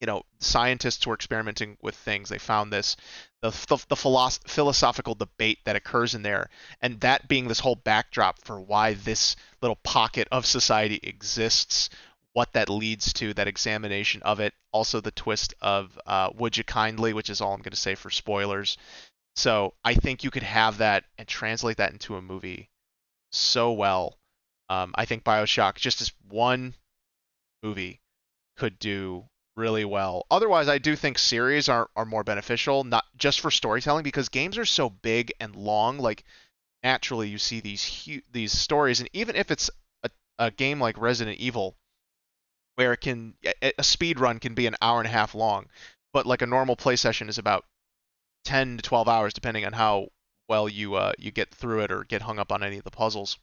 you 0.00 0.06
know, 0.06 0.24
scientists 0.40 1.06
were 1.06 1.14
experimenting 1.14 1.78
with 1.80 1.94
things. 1.94 2.28
They 2.28 2.38
found 2.38 2.72
this, 2.72 2.96
the, 3.42 3.50
the, 3.50 3.84
the 3.88 3.96
philosoph- 3.96 4.48
philosophical 4.48 5.14
debate 5.14 5.58
that 5.64 5.76
occurs 5.76 6.14
in 6.14 6.22
there, 6.22 6.48
and 6.80 7.00
that 7.00 7.28
being 7.28 7.48
this 7.48 7.60
whole 7.60 7.74
backdrop 7.74 8.38
for 8.38 8.60
why 8.60 8.94
this 8.94 9.36
little 9.60 9.76
pocket 9.82 10.28
of 10.30 10.46
society 10.46 11.00
exists, 11.02 11.90
what 12.32 12.52
that 12.54 12.70
leads 12.70 13.12
to, 13.12 13.34
that 13.34 13.48
examination 13.48 14.22
of 14.22 14.40
it. 14.40 14.54
Also, 14.72 15.00
the 15.00 15.10
twist 15.10 15.54
of 15.60 15.98
uh, 16.06 16.30
Would 16.36 16.56
You 16.56 16.64
Kindly, 16.64 17.12
which 17.12 17.28
is 17.28 17.40
all 17.40 17.52
I'm 17.52 17.60
going 17.60 17.72
to 17.72 17.76
say 17.76 17.94
for 17.94 18.10
spoilers. 18.10 18.78
So 19.36 19.74
I 19.84 19.94
think 19.94 20.24
you 20.24 20.30
could 20.30 20.42
have 20.42 20.78
that 20.78 21.04
and 21.18 21.26
translate 21.26 21.78
that 21.78 21.92
into 21.92 22.16
a 22.16 22.22
movie 22.22 22.70
so 23.32 23.72
well. 23.72 24.16
Um, 24.68 24.92
I 24.94 25.04
think 25.04 25.24
Bioshock, 25.24 25.74
just 25.76 26.00
as 26.00 26.12
one 26.28 26.74
movie, 27.62 28.00
could 28.56 28.78
do 28.78 29.24
really 29.56 29.84
well. 29.84 30.26
Otherwise, 30.30 30.68
I 30.68 30.78
do 30.78 30.96
think 30.96 31.18
series 31.18 31.68
are, 31.68 31.90
are 31.96 32.04
more 32.04 32.24
beneficial, 32.24 32.84
not 32.84 33.04
just 33.16 33.40
for 33.40 33.50
storytelling, 33.50 34.02
because 34.02 34.28
games 34.28 34.58
are 34.58 34.64
so 34.64 34.88
big 34.90 35.32
and 35.40 35.54
long. 35.54 35.98
Like 35.98 36.24
naturally, 36.82 37.28
you 37.28 37.38
see 37.38 37.60
these 37.60 38.04
hu- 38.04 38.22
these 38.30 38.52
stories, 38.52 39.00
and 39.00 39.08
even 39.12 39.36
if 39.36 39.50
it's 39.50 39.70
a, 40.02 40.10
a 40.38 40.50
game 40.50 40.80
like 40.80 40.98
Resident 40.98 41.38
Evil, 41.38 41.76
where 42.76 42.92
it 42.92 43.00
can 43.00 43.34
a 43.44 43.72
a 43.78 43.84
speed 43.84 44.20
run 44.20 44.38
can 44.38 44.54
be 44.54 44.66
an 44.66 44.76
hour 44.80 45.00
and 45.00 45.08
a 45.08 45.12
half 45.12 45.34
long, 45.34 45.66
but 46.12 46.26
like 46.26 46.42
a 46.42 46.46
normal 46.46 46.76
play 46.76 46.96
session 46.96 47.28
is 47.28 47.38
about 47.38 47.64
10 48.44 48.78
to 48.78 48.82
12 48.82 49.08
hours, 49.08 49.32
depending 49.34 49.64
on 49.64 49.72
how 49.72 50.08
well 50.48 50.68
you 50.68 50.94
uh, 50.94 51.12
you 51.18 51.30
get 51.30 51.54
through 51.54 51.80
it 51.80 51.92
or 51.92 52.04
get 52.04 52.22
hung 52.22 52.38
up 52.38 52.52
on 52.52 52.62
any 52.62 52.78
of 52.78 52.84
the 52.84 52.90
puzzles. 52.90 53.38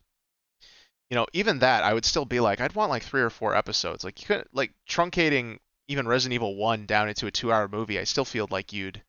You 1.09 1.15
know, 1.15 1.25
even 1.33 1.59
that, 1.59 1.83
I 1.83 1.93
would 1.93 2.05
still 2.05 2.25
be 2.25 2.39
like, 2.39 2.61
I'd 2.61 2.75
want 2.75 2.91
like 2.91 3.01
three 3.01 3.21
or 3.21 3.31
four 3.31 3.55
episodes. 3.55 4.03
Like 4.03 4.21
you 4.21 4.27
could 4.27 4.47
like 4.53 4.73
truncating 4.87 5.57
even 5.89 6.07
Resident 6.07 6.35
Evil 6.35 6.55
1 6.55 6.85
down 6.85 7.09
into 7.09 7.25
a 7.25 7.31
two-hour 7.31 7.67
movie. 7.67 7.99
I 7.99 8.03
still 8.03 8.23
feel 8.23 8.47
like 8.49 8.71
you'd 8.71 9.01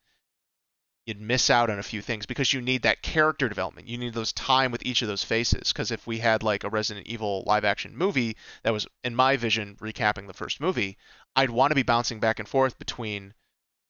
you'd 1.06 1.20
miss 1.20 1.50
out 1.50 1.70
on 1.70 1.78
a 1.78 1.82
few 1.82 2.00
things 2.00 2.24
because 2.24 2.52
you 2.52 2.60
need 2.60 2.82
that 2.82 3.02
character 3.02 3.48
development. 3.48 3.88
You 3.88 3.98
need 3.98 4.14
those 4.14 4.32
time 4.32 4.70
with 4.70 4.84
each 4.84 5.02
of 5.02 5.08
those 5.08 5.24
faces. 5.24 5.72
Because 5.72 5.90
if 5.90 6.06
we 6.06 6.18
had 6.18 6.42
like 6.42 6.64
a 6.64 6.70
Resident 6.70 7.06
Evil 7.06 7.42
live-action 7.46 7.96
movie 7.96 8.36
that 8.62 8.72
was, 8.72 8.86
in 9.04 9.14
my 9.14 9.36
vision, 9.36 9.76
recapping 9.80 10.26
the 10.26 10.32
first 10.32 10.60
movie, 10.60 10.96
I'd 11.36 11.50
want 11.50 11.70
to 11.70 11.74
be 11.74 11.82
bouncing 11.82 12.18
back 12.18 12.38
and 12.38 12.48
forth 12.48 12.78
between 12.78 13.34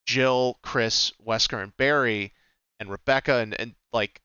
Jill, 0.07 0.59
Chris, 0.63 1.13
Wesker, 1.25 1.63
and 1.63 1.77
Barry, 1.77 2.33
and 2.81 2.91
Rebecca, 2.91 3.37
and, 3.37 3.55
and 3.55 3.75
like 3.93 4.21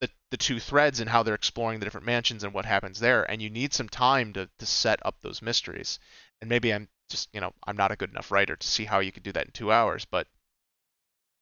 the 0.00 0.10
the 0.30 0.36
two 0.36 0.60
threads 0.60 1.00
and 1.00 1.08
how 1.08 1.22
they're 1.22 1.34
exploring 1.34 1.78
the 1.78 1.86
different 1.86 2.06
mansions 2.06 2.44
and 2.44 2.52
what 2.52 2.66
happens 2.66 3.00
there. 3.00 3.22
And 3.30 3.40
you 3.40 3.48
need 3.48 3.72
some 3.72 3.88
time 3.88 4.34
to 4.34 4.50
to 4.58 4.66
set 4.66 5.04
up 5.06 5.20
those 5.20 5.40
mysteries. 5.40 5.98
And 6.40 6.50
maybe 6.50 6.74
I'm 6.74 6.88
just 7.10 7.28
you 7.32 7.40
know 7.40 7.52
I'm 7.66 7.76
not 7.76 7.92
a 7.92 7.96
good 7.96 8.10
enough 8.10 8.30
writer 8.30 8.56
to 8.56 8.66
see 8.66 8.84
how 8.84 9.00
you 9.00 9.12
could 9.12 9.22
do 9.22 9.32
that 9.32 9.46
in 9.46 9.52
two 9.52 9.72
hours, 9.72 10.04
but 10.04 10.26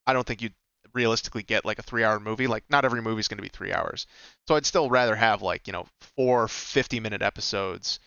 I 0.06 0.12
don't 0.12 0.26
think 0.26 0.42
you'd 0.42 0.54
realistically 0.94 1.42
get 1.42 1.64
like 1.64 1.78
a 1.78 1.82
three 1.82 2.04
hour 2.04 2.18
movie. 2.18 2.46
Like 2.46 2.64
not 2.70 2.84
every 2.84 3.02
movie's 3.02 3.28
going 3.28 3.38
to 3.38 3.42
be 3.42 3.48
three 3.48 3.72
hours. 3.72 4.06
So 4.46 4.56
I'd 4.56 4.66
still 4.66 4.90
rather 4.90 5.14
have 5.14 5.42
like 5.42 5.66
you 5.66 5.72
know 5.72 5.86
four 6.16 6.48
50 6.48 7.00
minute 7.00 7.22
episodes 7.22 8.00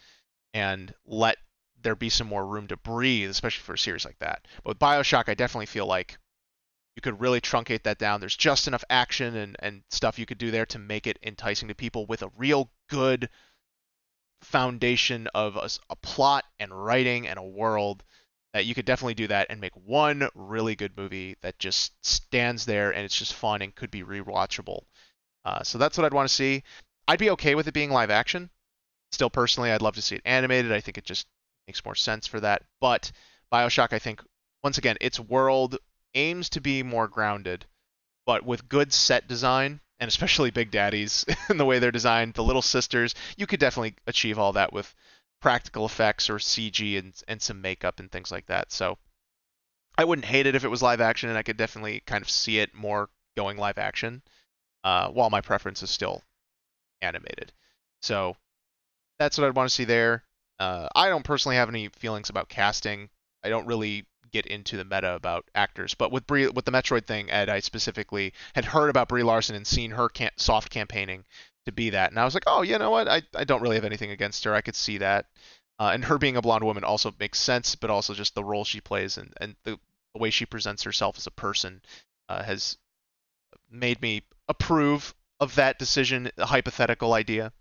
and 0.53 0.93
let 1.05 1.37
there 1.81 1.95
be 1.95 2.09
some 2.09 2.27
more 2.27 2.45
room 2.45 2.67
to 2.67 2.77
breathe, 2.77 3.29
especially 3.29 3.63
for 3.63 3.73
a 3.73 3.77
series 3.77 4.05
like 4.05 4.19
that. 4.19 4.47
But 4.63 4.71
with 4.71 4.79
Bioshock, 4.79 5.29
I 5.29 5.33
definitely 5.33 5.65
feel 5.67 5.85
like 5.85 6.17
you 6.95 7.01
could 7.01 7.21
really 7.21 7.41
truncate 7.41 7.83
that 7.83 7.97
down. 7.97 8.19
There's 8.19 8.35
just 8.35 8.67
enough 8.67 8.83
action 8.89 9.35
and, 9.35 9.55
and 9.59 9.83
stuff 9.89 10.19
you 10.19 10.25
could 10.25 10.37
do 10.37 10.51
there 10.51 10.65
to 10.67 10.79
make 10.79 11.07
it 11.07 11.17
enticing 11.23 11.69
to 11.69 11.75
people 11.75 12.05
with 12.05 12.21
a 12.21 12.31
real 12.37 12.69
good 12.89 13.29
foundation 14.41 15.27
of 15.33 15.55
a, 15.55 15.69
a 15.89 15.95
plot 15.97 16.45
and 16.59 16.71
writing 16.71 17.27
and 17.27 17.37
a 17.37 17.43
world 17.43 18.03
that 18.53 18.65
you 18.65 18.75
could 18.75 18.85
definitely 18.85 19.13
do 19.13 19.27
that 19.27 19.47
and 19.49 19.61
make 19.61 19.75
one 19.75 20.27
really 20.35 20.75
good 20.75 20.97
movie 20.97 21.37
that 21.41 21.57
just 21.57 21.93
stands 22.05 22.65
there 22.65 22.91
and 22.91 23.05
it's 23.05 23.17
just 23.17 23.33
fun 23.33 23.61
and 23.61 23.75
could 23.75 23.91
be 23.91 24.03
rewatchable. 24.03 24.81
Uh, 25.45 25.63
so 25.63 25.77
that's 25.77 25.97
what 25.97 26.05
I'd 26.05 26.13
want 26.13 26.27
to 26.27 26.35
see. 26.35 26.63
I'd 27.07 27.19
be 27.19 27.29
okay 27.31 27.55
with 27.55 27.67
it 27.67 27.73
being 27.73 27.91
live 27.91 28.09
action. 28.09 28.49
Still, 29.11 29.29
personally, 29.29 29.71
I'd 29.71 29.81
love 29.81 29.95
to 29.95 30.01
see 30.01 30.15
it 30.15 30.21
animated. 30.25 30.71
I 30.71 30.81
think 30.81 30.97
it 30.97 31.05
just 31.05 31.27
makes 31.67 31.83
more 31.83 31.95
sense 31.95 32.27
for 32.27 32.39
that. 32.41 32.63
But 32.79 33.11
Bioshock, 33.51 33.93
I 33.93 33.99
think, 33.99 34.21
once 34.63 34.77
again, 34.77 34.97
its 35.01 35.19
world 35.19 35.77
aims 36.13 36.49
to 36.49 36.61
be 36.61 36.83
more 36.83 37.07
grounded, 37.07 37.65
but 38.25 38.45
with 38.45 38.69
good 38.69 38.93
set 38.93 39.27
design 39.27 39.81
and 40.01 40.07
especially 40.07 40.49
Big 40.49 40.71
Daddies 40.71 41.23
and 41.47 41.59
the 41.59 41.65
way 41.65 41.79
they're 41.79 41.91
designed, 41.91 42.33
the 42.33 42.43
little 42.43 42.63
sisters, 42.63 43.15
you 43.37 43.47
could 43.47 43.59
definitely 43.59 43.95
achieve 44.07 44.39
all 44.39 44.53
that 44.53 44.73
with 44.73 44.93
practical 45.41 45.85
effects 45.85 46.29
or 46.29 46.35
CG 46.35 46.99
and 46.99 47.13
and 47.27 47.41
some 47.41 47.61
makeup 47.61 47.99
and 47.99 48.11
things 48.11 48.31
like 48.31 48.47
that. 48.47 48.71
So 48.71 48.97
I 49.97 50.03
wouldn't 50.03 50.25
hate 50.25 50.47
it 50.47 50.55
if 50.55 50.65
it 50.65 50.69
was 50.69 50.81
live 50.81 51.01
action, 51.01 51.29
and 51.29 51.37
I 51.37 51.43
could 51.43 51.57
definitely 51.57 52.01
kind 52.05 52.21
of 52.23 52.29
see 52.29 52.59
it 52.59 52.73
more 52.73 53.09
going 53.37 53.57
live 53.57 53.77
action, 53.77 54.23
uh, 54.83 55.09
while 55.09 55.29
my 55.29 55.41
preference 55.41 55.83
is 55.83 55.91
still 55.91 56.23
animated. 57.01 57.53
So 58.01 58.35
that's 59.19 59.37
what 59.37 59.47
I'd 59.47 59.55
want 59.55 59.69
to 59.69 59.75
see 59.75 59.85
there. 59.85 60.23
Uh, 60.59 60.89
I 60.95 61.09
don't 61.09 61.23
personally 61.23 61.57
have 61.57 61.69
any 61.69 61.89
feelings 61.89 62.29
about 62.29 62.49
casting. 62.49 63.09
I 63.43 63.49
don't 63.49 63.67
really 63.67 64.05
get 64.31 64.45
into 64.45 64.77
the 64.77 64.85
meta 64.85 65.15
about 65.15 65.49
actors, 65.55 65.93
but 65.93 66.11
with 66.11 66.27
Brie, 66.27 66.47
with 66.47 66.65
the 66.65 66.71
Metroid 66.71 67.05
thing, 67.05 67.29
Ed, 67.29 67.49
I 67.49 67.59
specifically 67.59 68.33
had 68.55 68.65
heard 68.65 68.89
about 68.89 69.09
Brie 69.09 69.23
Larson 69.23 69.55
and 69.55 69.67
seen 69.67 69.91
her 69.91 70.09
can- 70.09 70.31
soft 70.37 70.69
campaigning 70.69 71.25
to 71.65 71.71
be 71.71 71.91
that, 71.91 72.11
and 72.11 72.19
I 72.19 72.25
was 72.25 72.33
like, 72.33 72.43
oh, 72.47 72.61
you 72.61 72.77
know 72.77 72.91
what? 72.91 73.07
I 73.07 73.21
I 73.35 73.43
don't 73.43 73.61
really 73.61 73.75
have 73.75 73.85
anything 73.85 74.11
against 74.11 74.43
her. 74.45 74.53
I 74.53 74.61
could 74.61 74.75
see 74.75 74.97
that, 74.99 75.25
uh, 75.79 75.91
and 75.93 76.05
her 76.05 76.17
being 76.17 76.37
a 76.37 76.41
blonde 76.41 76.63
woman 76.63 76.83
also 76.83 77.13
makes 77.19 77.39
sense, 77.39 77.75
but 77.75 77.89
also 77.89 78.13
just 78.13 78.35
the 78.35 78.43
role 78.43 78.63
she 78.63 78.81
plays 78.81 79.17
and 79.17 79.33
and 79.39 79.55
the, 79.63 79.79
the 80.13 80.19
way 80.19 80.29
she 80.29 80.45
presents 80.45 80.83
herself 80.83 81.17
as 81.17 81.27
a 81.27 81.31
person 81.31 81.81
uh, 82.29 82.43
has 82.43 82.77
made 83.69 84.01
me 84.01 84.23
approve 84.47 85.13
of 85.39 85.55
that 85.55 85.79
decision, 85.79 86.31
a 86.37 86.45
hypothetical 86.45 87.13
idea. 87.13 87.51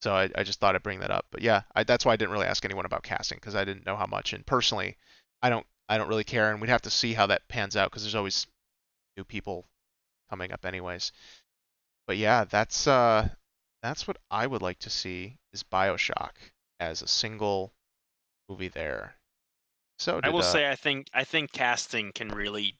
So 0.00 0.14
I, 0.14 0.30
I 0.34 0.44
just 0.44 0.60
thought 0.60 0.74
I'd 0.74 0.82
bring 0.82 1.00
that 1.00 1.10
up. 1.10 1.26
But 1.30 1.42
yeah, 1.42 1.62
I, 1.74 1.84
that's 1.84 2.04
why 2.04 2.12
I 2.12 2.16
didn't 2.16 2.32
really 2.32 2.46
ask 2.46 2.64
anyone 2.64 2.86
about 2.86 3.02
casting 3.02 3.36
because 3.36 3.56
I 3.56 3.64
didn't 3.64 3.84
know 3.84 3.96
how 3.96 4.06
much. 4.06 4.32
And 4.32 4.46
personally, 4.46 4.96
I 5.42 5.50
don't 5.50 5.66
I 5.88 5.96
don't 5.98 6.08
really 6.08 6.24
care, 6.24 6.50
and 6.50 6.60
we'd 6.60 6.70
have 6.70 6.82
to 6.82 6.90
see 6.90 7.14
how 7.14 7.26
that 7.26 7.48
pans 7.48 7.76
out 7.76 7.90
because 7.90 8.02
there's 8.02 8.14
always 8.14 8.46
new 9.16 9.24
people 9.24 9.66
coming 10.30 10.52
up 10.52 10.64
anyways. 10.66 11.12
But 12.06 12.16
yeah, 12.16 12.44
that's 12.44 12.86
uh 12.86 13.28
that's 13.82 14.06
what 14.06 14.18
I 14.30 14.46
would 14.46 14.62
like 14.62 14.78
to 14.80 14.90
see 14.90 15.38
is 15.52 15.62
BioShock 15.62 16.32
as 16.80 17.02
a 17.02 17.08
single 17.08 17.72
movie 18.48 18.68
there. 18.68 19.14
So 19.98 20.20
I 20.22 20.30
will 20.30 20.40
uh, 20.40 20.42
say 20.42 20.70
I 20.70 20.76
think 20.76 21.08
I 21.12 21.24
think 21.24 21.52
casting 21.52 22.12
can 22.12 22.28
really 22.28 22.76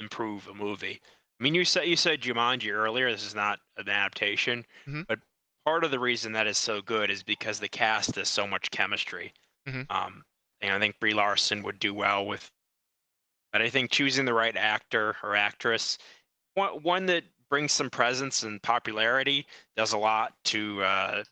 improve 0.00 0.48
a 0.48 0.54
movie. 0.54 1.00
I 1.40 1.42
mean, 1.42 1.54
you 1.54 1.64
said 1.64 1.86
you 1.86 1.96
said 1.96 2.20
Jumanji 2.20 2.72
earlier. 2.72 3.10
This 3.10 3.24
is 3.24 3.34
not 3.34 3.60
an 3.76 3.88
adaptation, 3.88 4.66
Mhm. 4.86 5.06
but 5.06 5.18
part 5.64 5.84
of 5.84 5.90
the 5.90 5.98
reason 5.98 6.32
that 6.32 6.46
is 6.46 6.58
so 6.58 6.82
good 6.82 7.10
is 7.10 7.22
because 7.22 7.60
the 7.60 7.68
cast 7.68 8.16
has 8.16 8.28
so 8.28 8.46
much 8.46 8.70
chemistry. 8.70 9.32
Mhm. 9.66 9.86
Um, 9.90 10.24
I 10.70 10.78
think 10.78 11.00
Brie 11.00 11.14
Larson 11.14 11.62
would 11.62 11.78
do 11.78 11.94
well 11.94 12.26
with. 12.26 12.50
But 13.52 13.62
I 13.62 13.68
think 13.68 13.90
choosing 13.90 14.24
the 14.24 14.34
right 14.34 14.56
actor 14.56 15.16
or 15.22 15.36
actress, 15.36 15.98
one 16.54 16.82
one 16.82 17.06
that 17.06 17.24
brings 17.50 17.72
some 17.72 17.90
presence 17.90 18.44
and 18.44 18.62
popularity, 18.62 19.46
does 19.76 19.92
a 19.92 19.98
lot 19.98 20.34
to 20.44 20.82
uh, 20.82 21.24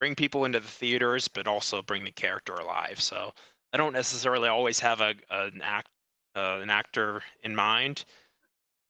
bring 0.00 0.14
people 0.14 0.44
into 0.44 0.60
the 0.60 0.66
theaters, 0.66 1.28
but 1.28 1.46
also 1.46 1.82
bring 1.82 2.04
the 2.04 2.10
character 2.10 2.54
alive. 2.54 3.00
So 3.00 3.32
I 3.72 3.76
don't 3.76 3.92
necessarily 3.92 4.48
always 4.48 4.80
have 4.80 5.00
a 5.00 5.14
an 5.30 5.60
act 5.62 5.88
uh, 6.34 6.58
an 6.62 6.70
actor 6.70 7.22
in 7.42 7.54
mind, 7.54 8.04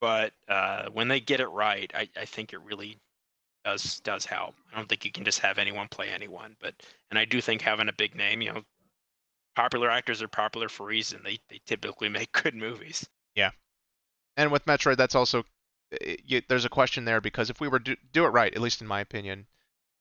but 0.01 0.33
uh, 0.49 0.87
when 0.93 1.09
they 1.09 1.21
get 1.21 1.41
it 1.41 1.49
right, 1.49 1.91
I, 1.95 2.09
I 2.17 2.25
think 2.25 2.53
it 2.53 2.61
really 2.63 2.99
does 3.65 4.01
does 4.01 4.25
help. 4.25 4.55
I 4.73 4.77
don't 4.77 4.89
think 4.89 5.05
you 5.05 5.13
can 5.13 5.25
just 5.25 5.41
have 5.41 5.59
anyone 5.59 5.89
play 5.89 6.09
anyone, 6.09 6.57
but 6.61 6.75
and 7.11 7.19
I 7.19 7.25
do 7.25 7.41
think 7.41 7.63
having 7.63 7.89
a 7.89 7.93
big 7.93 8.15
name, 8.15 8.43
you 8.43 8.53
know, 8.53 8.63
popular 9.57 9.91
actors 9.91 10.23
are 10.23 10.29
popular 10.29 10.69
for 10.69 10.85
a 10.85 10.87
reason. 10.87 11.21
They 11.25 11.39
they 11.49 11.61
typically 11.67 12.09
make 12.09 12.31
good 12.43 12.55
movies. 12.55 13.09
Yeah, 13.35 13.51
and 14.37 14.53
with 14.53 14.67
Metroid, 14.67 14.97
that's 14.97 15.15
also 15.15 15.45
eh, 16.01 16.17
you, 16.25 16.43
there's 16.49 16.65
a 16.65 16.69
question 16.71 17.05
there 17.05 17.21
because 17.21 17.51
if 17.51 17.61
we 17.61 17.69
were 17.69 17.81
to 17.81 17.97
do 18.13 18.25
it 18.25 18.29
right, 18.29 18.55
at 18.55 18.61
least 18.63 18.81
in 18.81 18.87
my 18.87 19.01
opinion, 19.01 19.47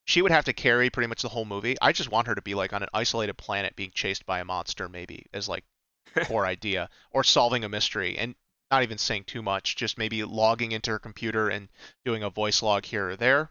she 0.05 0.21
would 0.21 0.31
have 0.31 0.45
to 0.45 0.53
carry 0.53 0.89
pretty 0.89 1.07
much 1.07 1.21
the 1.21 1.29
whole 1.29 1.45
movie. 1.45 1.75
I 1.81 1.91
just 1.91 2.11
want 2.11 2.27
her 2.27 2.35
to 2.35 2.41
be 2.41 2.53
like 2.53 2.73
on 2.73 2.83
an 2.83 2.89
isolated 2.93 3.35
planet 3.37 3.75
being 3.75 3.91
chased 3.93 4.25
by 4.25 4.39
a 4.39 4.45
monster, 4.45 4.87
maybe 4.87 5.25
as 5.33 5.49
like 5.49 5.63
core 6.25 6.45
idea, 6.45 6.89
or 7.11 7.23
solving 7.23 7.63
a 7.63 7.69
mystery, 7.69 8.17
and 8.17 8.35
not 8.71 8.83
even 8.83 8.97
saying 8.97 9.23
too 9.25 9.41
much. 9.41 9.75
Just 9.75 9.97
maybe 9.97 10.23
logging 10.23 10.71
into 10.71 10.91
her 10.91 10.99
computer 10.99 11.49
and 11.49 11.69
doing 12.03 12.23
a 12.23 12.29
voice 12.29 12.61
log 12.61 12.85
here 12.85 13.09
or 13.09 13.15
there. 13.15 13.49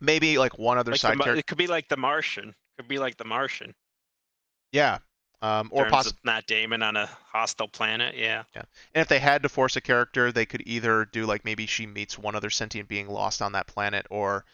Maybe 0.00 0.38
like 0.38 0.58
one 0.58 0.76
other 0.78 0.92
Like 0.92 1.00
side 1.00 1.16
Mar- 1.18 1.26
character. 1.26 1.38
it 1.40 1.46
could 1.46 1.58
be 1.58 1.66
like 1.66 1.88
The 1.88 1.96
Martian. 1.96 2.54
Could 2.76 2.88
be 2.88 2.98
like 2.98 3.16
The 3.16 3.24
Martian. 3.24 3.74
Yeah. 4.74 4.98
Um, 5.40 5.68
or 5.72 5.88
possibly. 5.88 6.18
Matt 6.24 6.46
Damon 6.46 6.82
on 6.82 6.96
a 6.96 7.08
hostile 7.30 7.68
planet. 7.68 8.16
Yeah. 8.16 8.42
And 8.54 8.66
if 8.94 9.08
they 9.08 9.20
had 9.20 9.42
to 9.44 9.48
force 9.48 9.76
a 9.76 9.80
character, 9.80 10.32
they 10.32 10.46
could 10.46 10.62
either 10.66 11.04
do 11.04 11.26
like 11.26 11.44
maybe 11.44 11.66
she 11.66 11.86
meets 11.86 12.18
one 12.18 12.34
other 12.34 12.50
sentient 12.50 12.88
being 12.88 13.08
lost 13.08 13.40
on 13.40 13.52
that 13.52 13.68
planet, 13.68 14.06
or 14.10 14.44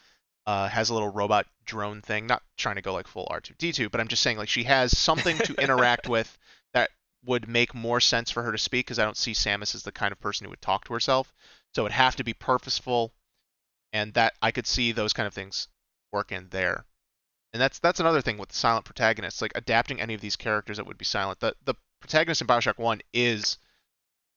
uh, 0.46 0.68
has 0.68 0.90
a 0.90 0.94
little 0.94 1.08
robot 1.08 1.46
drone 1.64 2.02
thing. 2.02 2.26
Not 2.26 2.42
trying 2.58 2.74
to 2.74 2.82
go 2.82 2.92
like 2.92 3.06
full 3.06 3.26
R2D2, 3.30 3.90
but 3.90 4.00
I'm 4.00 4.08
just 4.08 4.22
saying 4.22 4.36
like 4.36 4.48
she 4.48 4.64
has 4.64 4.96
something 4.96 5.38
to 5.38 5.54
interact 5.62 6.08
with 6.08 6.36
that 6.74 6.90
would 7.24 7.48
make 7.48 7.74
more 7.74 8.00
sense 8.00 8.30
for 8.30 8.42
her 8.42 8.52
to 8.52 8.58
speak 8.58 8.86
because 8.86 8.98
I 8.98 9.04
don't 9.04 9.16
see 9.16 9.32
Samus 9.32 9.74
as 9.74 9.84
the 9.84 9.92
kind 9.92 10.12
of 10.12 10.20
person 10.20 10.44
who 10.44 10.50
would 10.50 10.60
talk 10.60 10.84
to 10.84 10.92
herself. 10.92 11.32
So 11.74 11.82
it'd 11.82 11.92
have 11.92 12.16
to 12.16 12.24
be 12.24 12.34
purposeful, 12.34 13.14
and 13.92 14.12
that 14.14 14.34
I 14.42 14.50
could 14.50 14.66
see 14.66 14.92
those 14.92 15.14
kind 15.14 15.26
of 15.26 15.32
things 15.32 15.68
work 16.12 16.30
in 16.30 16.48
there. 16.50 16.84
And 17.52 17.60
that's 17.60 17.78
that's 17.80 18.00
another 18.00 18.20
thing 18.20 18.38
with 18.38 18.52
silent 18.52 18.84
protagonists, 18.84 19.42
like 19.42 19.52
adapting 19.54 20.00
any 20.00 20.14
of 20.14 20.20
these 20.20 20.36
characters 20.36 20.76
that 20.76 20.86
would 20.86 20.98
be 20.98 21.04
silent. 21.04 21.40
The 21.40 21.56
the 21.64 21.74
protagonist 22.00 22.40
in 22.40 22.46
Bioshock 22.46 22.78
One 22.78 23.00
is 23.12 23.58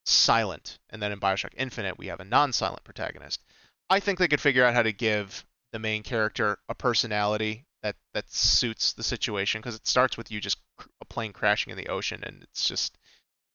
silent, 0.05 0.79
and 0.89 1.01
then 1.01 1.11
in 1.11 1.19
Bioshock 1.19 1.53
Infinite 1.55 1.97
we 1.97 2.07
have 2.07 2.19
a 2.19 2.25
non-silent 2.25 2.83
protagonist. 2.83 3.41
I 3.89 3.99
think 3.99 4.19
they 4.19 4.27
could 4.27 4.41
figure 4.41 4.65
out 4.65 4.73
how 4.73 4.83
to 4.83 4.91
give 4.91 5.45
the 5.71 5.79
main 5.79 6.03
character 6.03 6.57
a 6.69 6.75
personality 6.75 7.65
that 7.83 7.95
that 8.13 8.31
suits 8.31 8.93
the 8.93 9.03
situation 9.03 9.61
because 9.61 9.75
it 9.75 9.87
starts 9.87 10.17
with 10.17 10.31
you 10.31 10.39
just 10.41 10.57
a 11.01 11.05
plane 11.05 11.33
crashing 11.33 11.71
in 11.71 11.77
the 11.77 11.89
ocean, 11.89 12.23
and 12.23 12.41
it's 12.43 12.67
just 12.67 12.97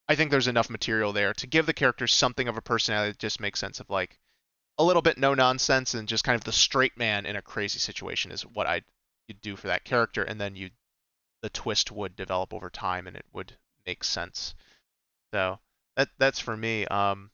I 0.09 0.15
think 0.15 0.31
there's 0.31 0.49
enough 0.49 0.71
material 0.71 1.13
there 1.13 1.35
to 1.35 1.47
give 1.47 1.67
the 1.67 1.75
character 1.75 2.07
something 2.07 2.49
of 2.49 2.57
a 2.57 2.63
personality 2.63 3.13
that 3.13 3.19
just 3.19 3.41
makes 3.41 3.61
sense 3.61 3.81
of 3.81 3.91
like 3.91 4.19
a 4.79 4.85
little 4.85 5.03
bit 5.03 5.19
no 5.19 5.35
nonsense 5.35 5.95
and 5.95 6.09
just 6.09 6.25
kind 6.25 6.37
of 6.37 6.45
the 6.45 6.53
straight 6.53 6.97
man 6.97 7.27
in 7.27 7.37
a 7.37 7.43
crazy 7.43 7.79
situation 7.79 8.31
is 8.31 8.43
what 8.43 8.67
I'd 8.67 8.85
you'd 9.29 9.41
do 9.41 9.57
for 9.57 9.69
that 9.69 9.85
character, 9.85 10.23
and 10.23 10.41
then 10.41 10.57
you 10.57 10.71
the 11.43 11.51
twist 11.51 11.93
would 11.93 12.17
develop 12.17 12.53
over 12.53 12.69
time 12.69 13.07
and 13.07 13.17
it 13.17 13.25
would 13.33 13.53
make 13.87 14.03
sense. 14.03 14.55
So 15.33 15.61
that 15.97 16.09
that's 16.19 16.41
for 16.41 16.57
me. 16.57 16.87
Um, 16.87 17.31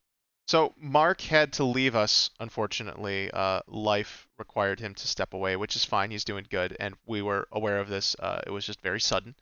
so 0.47 0.75
Mark 0.77 1.23
had 1.23 1.55
to 1.55 1.65
leave 1.65 1.97
us, 1.97 2.31
unfortunately. 2.39 3.31
Uh, 3.31 3.61
life 3.67 4.29
required 4.39 4.79
him 4.79 4.95
to 4.95 5.07
step 5.07 5.33
away, 5.33 5.57
which 5.57 5.75
is 5.75 5.87
fine. 5.87 6.11
He's 6.11 6.25
doing 6.25 6.47
good, 6.51 6.77
and 6.79 6.95
we 7.07 7.23
were 7.23 7.49
aware 7.51 7.79
of 7.79 7.89
this. 7.89 8.15
Uh, 8.19 8.43
it 8.47 8.51
was 8.51 8.67
just 8.67 8.83
very 8.83 9.01
sudden. 9.01 9.35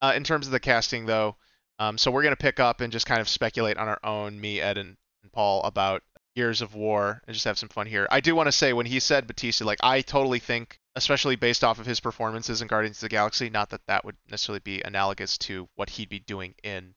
Uh, 0.00 0.14
in 0.16 0.24
terms 0.24 0.46
of 0.46 0.52
the 0.52 0.58
casting, 0.58 1.06
though, 1.06 1.36
um, 1.78 1.96
so 1.96 2.10
we're 2.10 2.24
gonna 2.24 2.34
pick 2.34 2.58
up 2.58 2.80
and 2.80 2.92
just 2.92 3.06
kind 3.06 3.20
of 3.20 3.28
speculate 3.28 3.76
on 3.76 3.86
our 3.86 4.00
own, 4.02 4.40
me, 4.40 4.60
Ed, 4.60 4.78
and, 4.78 4.96
and 5.22 5.32
Paul, 5.32 5.62
about 5.62 6.02
Gears 6.34 6.60
of 6.60 6.74
War, 6.74 7.22
and 7.26 7.34
just 7.34 7.44
have 7.44 7.58
some 7.58 7.68
fun 7.68 7.86
here. 7.86 8.08
I 8.10 8.20
do 8.20 8.34
want 8.34 8.48
to 8.48 8.52
say 8.52 8.72
when 8.72 8.86
he 8.86 8.98
said 8.98 9.28
Batista, 9.28 9.64
like 9.64 9.78
I 9.80 10.00
totally 10.00 10.40
think, 10.40 10.80
especially 10.96 11.36
based 11.36 11.64
off 11.64 11.78
of 11.78 11.86
his 11.86 12.00
performances 12.00 12.60
in 12.60 12.68
Guardians 12.68 12.98
of 12.98 13.02
the 13.02 13.08
Galaxy, 13.08 13.48
not 13.50 13.70
that 13.70 13.86
that 13.86 14.04
would 14.04 14.16
necessarily 14.30 14.60
be 14.60 14.82
analogous 14.82 15.38
to 15.38 15.68
what 15.74 15.90
he'd 15.90 16.08
be 16.08 16.20
doing 16.20 16.54
in 16.62 16.94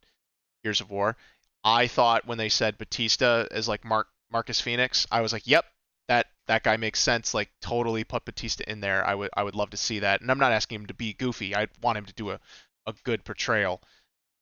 Gears 0.64 0.82
of 0.82 0.92
War. 0.92 1.16
I 1.64 1.88
thought 1.88 2.28
when 2.28 2.38
they 2.38 2.50
said 2.50 2.78
Batista 2.78 3.46
as 3.52 3.68
like 3.68 3.86
Mark 3.86 4.08
Marcus 4.32 4.62
Fenix, 4.62 5.08
I 5.12 5.22
was 5.22 5.34
like, 5.34 5.48
yep, 5.48 5.66
that 6.08 6.28
that 6.48 6.64
guy 6.64 6.78
makes 6.78 7.00
sense. 7.00 7.34
Like 7.34 7.50
totally 7.62 8.04
put 8.04 8.26
Batista 8.26 8.64
in 8.68 8.82
there. 8.82 9.06
I 9.06 9.16
would 9.16 9.30
I 9.36 9.44
would 9.44 9.56
love 9.56 9.72
to 9.72 9.78
see 9.78 10.00
that. 10.00 10.22
And 10.22 10.30
I'm 10.30 10.40
not 10.40 10.52
asking 10.52 10.82
him 10.82 10.86
to 10.88 10.94
be 10.94 11.14
goofy. 11.14 11.56
I 11.56 11.68
want 11.82 11.98
him 11.98 12.06
to 12.06 12.14
do 12.14 12.32
a, 12.32 12.40
a 12.86 12.94
good 13.04 13.24
portrayal. 13.24 13.82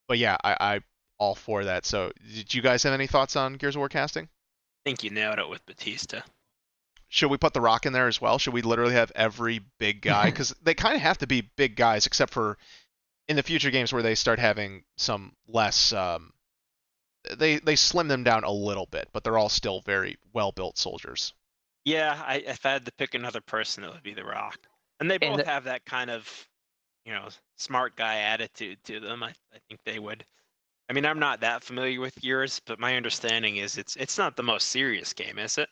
But 0.08 0.18
yeah, 0.18 0.38
I, 0.44 0.58
I 0.60 0.80
all 1.18 1.36
for 1.36 1.64
that. 1.66 1.86
So 1.86 2.12
did 2.34 2.54
you 2.54 2.62
guys 2.62 2.84
have 2.84 2.94
any 2.94 3.08
thoughts 3.08 3.36
on 3.36 3.54
Gears 3.54 3.76
of 3.76 3.80
War 3.80 3.90
casting? 3.90 4.26
I 4.26 4.90
think 4.90 5.04
you 5.04 5.10
nailed 5.10 5.40
it 5.40 5.48
with 5.48 5.66
Batista. 5.66 6.22
Should 7.14 7.30
we 7.30 7.38
put 7.38 7.53
The 7.53 7.61
Rock 7.61 7.85
in 7.85 7.94
there 7.94 8.07
as 8.07 8.19
well? 8.19 8.40
Should 8.40 8.56
we 8.56 8.64
literally 8.64 8.95
have 8.95 9.11
every 9.14 9.60
big 9.77 10.02
guy? 10.02 10.26
Because 10.31 10.49
they 10.64 10.73
kind 10.73 10.95
of 10.95 11.02
have 11.02 11.19
to 11.19 11.27
be 11.27 11.41
big 11.41 11.76
guys, 11.76 12.07
except 12.07 12.34
for 12.34 12.57
in 13.27 13.35
the 13.35 13.44
future 13.44 13.69
games 13.69 13.94
where 13.94 14.02
they 14.02 14.15
start 14.15 14.40
having 14.40 14.84
some 14.98 15.35
less 15.48 15.94
um, 15.94 16.34
they 17.38 17.57
they 17.60 17.76
slim 17.76 18.07
them 18.07 18.23
down 18.23 18.44
a 18.44 18.52
little 18.52 18.88
bit, 18.88 19.10
but 19.14 19.23
they're 19.23 19.38
all 19.38 19.49
still 19.49 19.81
very 19.81 20.18
well 20.34 20.52
built 20.52 20.80
soldiers. 20.80 21.34
Yeah, 21.85 22.19
I, 22.26 22.38
if 22.38 22.65
I 22.65 22.72
had 22.72 22.85
to 22.88 22.91
pick 22.94 23.14
another 23.14 23.41
person, 23.41 23.84
it 23.84 23.94
would 23.94 24.02
be 24.02 24.15
The 24.15 24.26
Rock. 24.26 24.57
And 24.99 25.11
they 25.11 25.19
both 25.19 25.38
And- 25.38 25.48
have 25.48 25.65
that 25.65 25.85
kind 25.85 26.10
of, 26.10 26.27
you 27.06 27.14
know, 27.14 27.27
smart 27.57 27.95
guy 27.95 28.22
attitude 28.22 28.84
to 28.85 28.99
them. 28.99 29.22
I, 29.22 29.35
I 29.53 29.60
think 29.68 29.81
they 29.85 29.99
would. 29.99 30.26
I 30.90 30.94
mean, 30.94 31.06
I'm 31.06 31.19
not 31.19 31.41
that 31.41 31.64
familiar 31.64 31.99
with 32.02 32.23
yours, 32.23 32.60
but 32.65 32.80
my 32.80 32.95
understanding 32.98 33.57
is 33.57 33.77
it's 33.77 33.95
it's 33.98 34.18
not 34.18 34.35
the 34.35 34.41
most 34.41 34.69
serious 34.69 35.14
game, 35.14 35.38
is 35.38 35.60
it? 35.60 35.69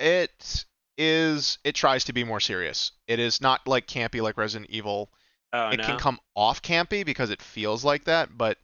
It 0.00 0.64
is 0.98 1.58
it 1.62 1.74
tries 1.74 2.04
to 2.04 2.12
be 2.12 2.24
more 2.24 2.40
serious. 2.40 2.92
It 3.06 3.18
is 3.18 3.40
not 3.40 3.66
like 3.66 3.86
campy 3.86 4.20
like 4.20 4.36
Resident 4.36 4.70
Evil. 4.70 5.10
Oh 5.52 5.68
it 5.68 5.78
no. 5.78 5.84
can 5.84 5.98
come 5.98 6.20
off 6.34 6.62
campy 6.62 7.04
because 7.04 7.30
it 7.30 7.42
feels 7.42 7.84
like 7.84 8.04
that, 8.04 8.36
but 8.36 8.58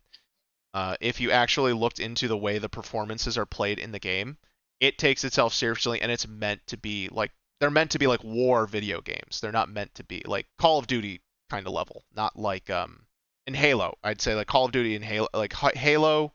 uh, 0.75 0.97
if 1.01 1.21
you 1.21 1.31
actually 1.31 1.73
looked 1.73 2.01
into 2.01 2.29
the 2.29 2.37
way 2.37 2.59
the 2.59 2.69
performances 2.69 3.39
are 3.39 3.47
played 3.47 3.79
in 3.79 3.93
the 3.93 3.99
game, 3.99 4.37
it 4.81 4.99
takes 4.99 5.25
itself 5.25 5.55
seriously 5.55 6.01
and 6.03 6.13
it's 6.13 6.29
meant 6.29 6.61
to 6.67 6.77
be 6.77 7.09
like 7.11 7.33
they're 7.61 7.71
meant 7.71 7.91
to 7.93 7.99
be 7.99 8.07
like 8.07 8.23
war 8.23 8.67
video 8.67 9.01
games. 9.01 9.41
They're 9.41 9.53
not 9.53 9.71
meant 9.71 9.95
to 9.95 10.05
be 10.05 10.23
like 10.27 10.47
Call 10.59 10.79
of 10.79 10.87
Duty 10.87 11.23
kind 11.49 11.67
of 11.67 11.73
level, 11.73 12.05
not 12.15 12.39
like 12.39 12.71
um 12.71 13.07
in 13.47 13.55
Halo. 13.55 13.97
I'd 14.05 14.21
say 14.21 14.35
like 14.35 14.47
Call 14.47 14.67
of 14.67 14.73
Duty 14.73 14.95
and 14.97 15.05
Halo 15.05 15.29
like 15.35 15.53
Halo 15.55 16.33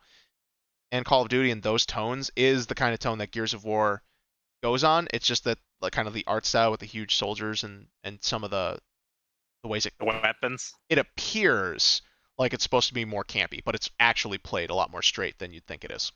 and 0.92 1.06
Call 1.06 1.22
of 1.22 1.30
Duty 1.30 1.52
and 1.52 1.62
those 1.62 1.86
tones 1.86 2.32
is 2.36 2.68
the 2.68 2.76
kind 2.76 2.94
of 2.94 3.00
tone 3.00 3.20
that 3.20 3.32
Gears 3.32 3.54
of 3.54 3.64
War 3.64 4.02
goes 4.62 4.84
on. 4.84 5.08
It's 5.14 5.26
just 5.28 5.44
that 5.46 5.58
like 5.82 5.92
kind 5.94 6.08
of 6.08 6.14
the 6.14 6.24
art 6.28 6.46
style 6.46 6.72
with 6.72 6.80
the 6.80 6.86
huge 6.86 7.16
soldiers 7.16 7.64
and 7.64 7.88
and 8.04 8.20
some 8.22 8.44
of 8.44 8.52
the 8.52 8.78
the 9.64 9.70
ways 9.70 9.86
it 9.86 9.94
The 10.00 10.06
weapons. 10.06 10.74
it 10.90 10.98
appears 10.98 12.02
like 12.38 12.54
it's 12.54 12.64
supposed 12.64 12.88
to 12.88 12.94
be 12.94 13.06
more 13.06 13.24
campy, 13.24 13.62
but 13.64 13.76
it's 13.76 13.90
actually 14.00 14.38
played 14.40 14.70
a 14.70 14.74
lot 14.74 14.92
more 14.92 15.02
straight 15.04 15.38
than 15.38 15.54
you'd 15.54 15.66
think 15.68 15.84
it 15.84 15.92
is. 15.92 16.12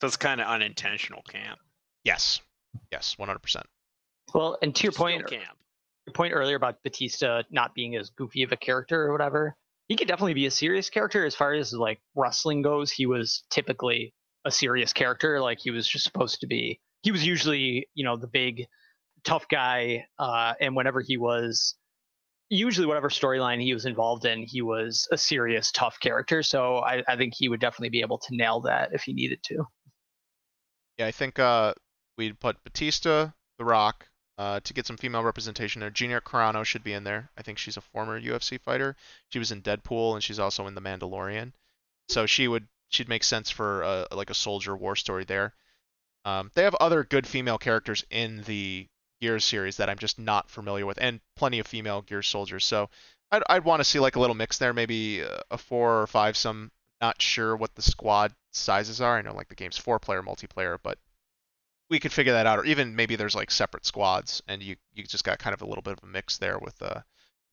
So 0.00 0.06
it's 0.06 0.16
kind 0.16 0.40
of 0.40 0.46
unintentional 0.46 1.22
camp. 1.22 1.58
Yes. 2.04 2.40
Yes, 2.92 3.16
100%. 3.18 3.62
Well, 4.34 4.58
and 4.62 4.74
to 4.74 4.82
your 4.84 4.92
point, 4.92 5.26
camp. 5.28 5.58
your 6.06 6.12
point 6.12 6.32
earlier 6.34 6.56
about 6.56 6.82
Batista 6.82 7.42
not 7.50 7.74
being 7.74 7.96
as 7.96 8.10
goofy 8.10 8.42
of 8.42 8.52
a 8.52 8.56
character 8.56 9.02
or 9.06 9.12
whatever, 9.12 9.56
he 9.88 9.96
could 9.96 10.08
definitely 10.08 10.34
be 10.34 10.46
a 10.46 10.50
serious 10.50 10.88
character 10.90 11.24
as 11.26 11.34
far 11.34 11.52
as 11.54 11.72
like 11.72 12.00
wrestling 12.14 12.62
goes. 12.62 12.90
He 12.90 13.06
was 13.06 13.44
typically 13.50 14.14
a 14.44 14.50
serious 14.50 14.92
character. 14.92 15.40
Like 15.40 15.58
he 15.60 15.70
was 15.70 15.86
just 15.88 16.04
supposed 16.04 16.40
to 16.40 16.46
be. 16.46 16.80
He 17.06 17.12
was 17.12 17.24
usually, 17.24 17.88
you 17.94 18.02
know, 18.02 18.16
the 18.16 18.26
big 18.26 18.66
tough 19.22 19.46
guy. 19.48 20.06
Uh, 20.18 20.54
and 20.60 20.74
whenever 20.74 21.00
he 21.00 21.16
was, 21.16 21.76
usually 22.48 22.84
whatever 22.84 23.10
storyline 23.10 23.62
he 23.62 23.72
was 23.72 23.86
involved 23.86 24.24
in, 24.24 24.42
he 24.42 24.60
was 24.60 25.06
a 25.12 25.16
serious 25.16 25.70
tough 25.70 26.00
character. 26.00 26.42
So 26.42 26.78
I, 26.78 27.04
I 27.06 27.14
think 27.14 27.34
he 27.36 27.48
would 27.48 27.60
definitely 27.60 27.90
be 27.90 28.00
able 28.00 28.18
to 28.18 28.34
nail 28.34 28.62
that 28.62 28.90
if 28.92 29.04
he 29.04 29.12
needed 29.12 29.38
to. 29.44 29.66
Yeah, 30.98 31.06
I 31.06 31.12
think 31.12 31.38
uh, 31.38 31.74
we'd 32.18 32.40
put 32.40 32.64
Batista, 32.64 33.30
The 33.58 33.64
Rock, 33.64 34.08
uh, 34.36 34.58
to 34.64 34.74
get 34.74 34.84
some 34.84 34.96
female 34.96 35.22
representation 35.22 35.78
there. 35.78 35.90
Gina 35.90 36.20
Carano 36.20 36.64
should 36.64 36.82
be 36.82 36.92
in 36.92 37.04
there. 37.04 37.30
I 37.38 37.42
think 37.42 37.58
she's 37.58 37.76
a 37.76 37.82
former 37.82 38.20
UFC 38.20 38.60
fighter. 38.60 38.96
She 39.28 39.38
was 39.38 39.52
in 39.52 39.62
Deadpool 39.62 40.14
and 40.14 40.24
she's 40.24 40.40
also 40.40 40.66
in 40.66 40.74
The 40.74 40.80
Mandalorian. 40.80 41.52
So 42.08 42.26
she 42.26 42.48
would 42.48 42.66
she'd 42.88 43.08
make 43.08 43.22
sense 43.22 43.48
for 43.48 43.84
uh, 43.84 44.06
like 44.10 44.30
a 44.30 44.34
soldier 44.34 44.76
war 44.76 44.96
story 44.96 45.24
there. 45.24 45.54
Um, 46.26 46.50
they 46.54 46.64
have 46.64 46.74
other 46.74 47.04
good 47.04 47.24
female 47.24 47.56
characters 47.56 48.04
in 48.10 48.42
the 48.42 48.88
Gears 49.20 49.44
series 49.44 49.76
that 49.76 49.88
I'm 49.88 49.96
just 49.96 50.18
not 50.18 50.50
familiar 50.50 50.84
with, 50.84 50.98
and 51.00 51.20
plenty 51.36 51.60
of 51.60 51.68
female 51.68 52.02
Gears 52.02 52.26
soldiers. 52.26 52.66
So 52.66 52.90
I'd, 53.30 53.42
I'd 53.48 53.64
want 53.64 53.78
to 53.80 53.84
see 53.84 54.00
like 54.00 54.16
a 54.16 54.20
little 54.20 54.34
mix 54.34 54.58
there, 54.58 54.74
maybe 54.74 55.22
a 55.22 55.56
four 55.56 56.02
or 56.02 56.06
five. 56.08 56.36
Some 56.36 56.72
not 57.00 57.22
sure 57.22 57.56
what 57.56 57.76
the 57.76 57.82
squad 57.82 58.34
sizes 58.50 59.00
are. 59.00 59.16
I 59.16 59.22
know 59.22 59.34
like 59.34 59.48
the 59.48 59.54
game's 59.54 59.78
four 59.78 60.00
player 60.00 60.20
multiplayer, 60.20 60.78
but 60.82 60.98
we 61.88 62.00
could 62.00 62.12
figure 62.12 62.32
that 62.32 62.46
out. 62.46 62.58
Or 62.58 62.64
even 62.64 62.96
maybe 62.96 63.14
there's 63.14 63.36
like 63.36 63.52
separate 63.52 63.86
squads, 63.86 64.42
and 64.48 64.60
you 64.60 64.74
you 64.94 65.04
just 65.04 65.24
got 65.24 65.38
kind 65.38 65.54
of 65.54 65.62
a 65.62 65.66
little 65.66 65.82
bit 65.82 65.96
of 65.96 66.02
a 66.02 66.06
mix 66.06 66.38
there 66.38 66.58
with 66.58 66.80
uh, 66.82 67.02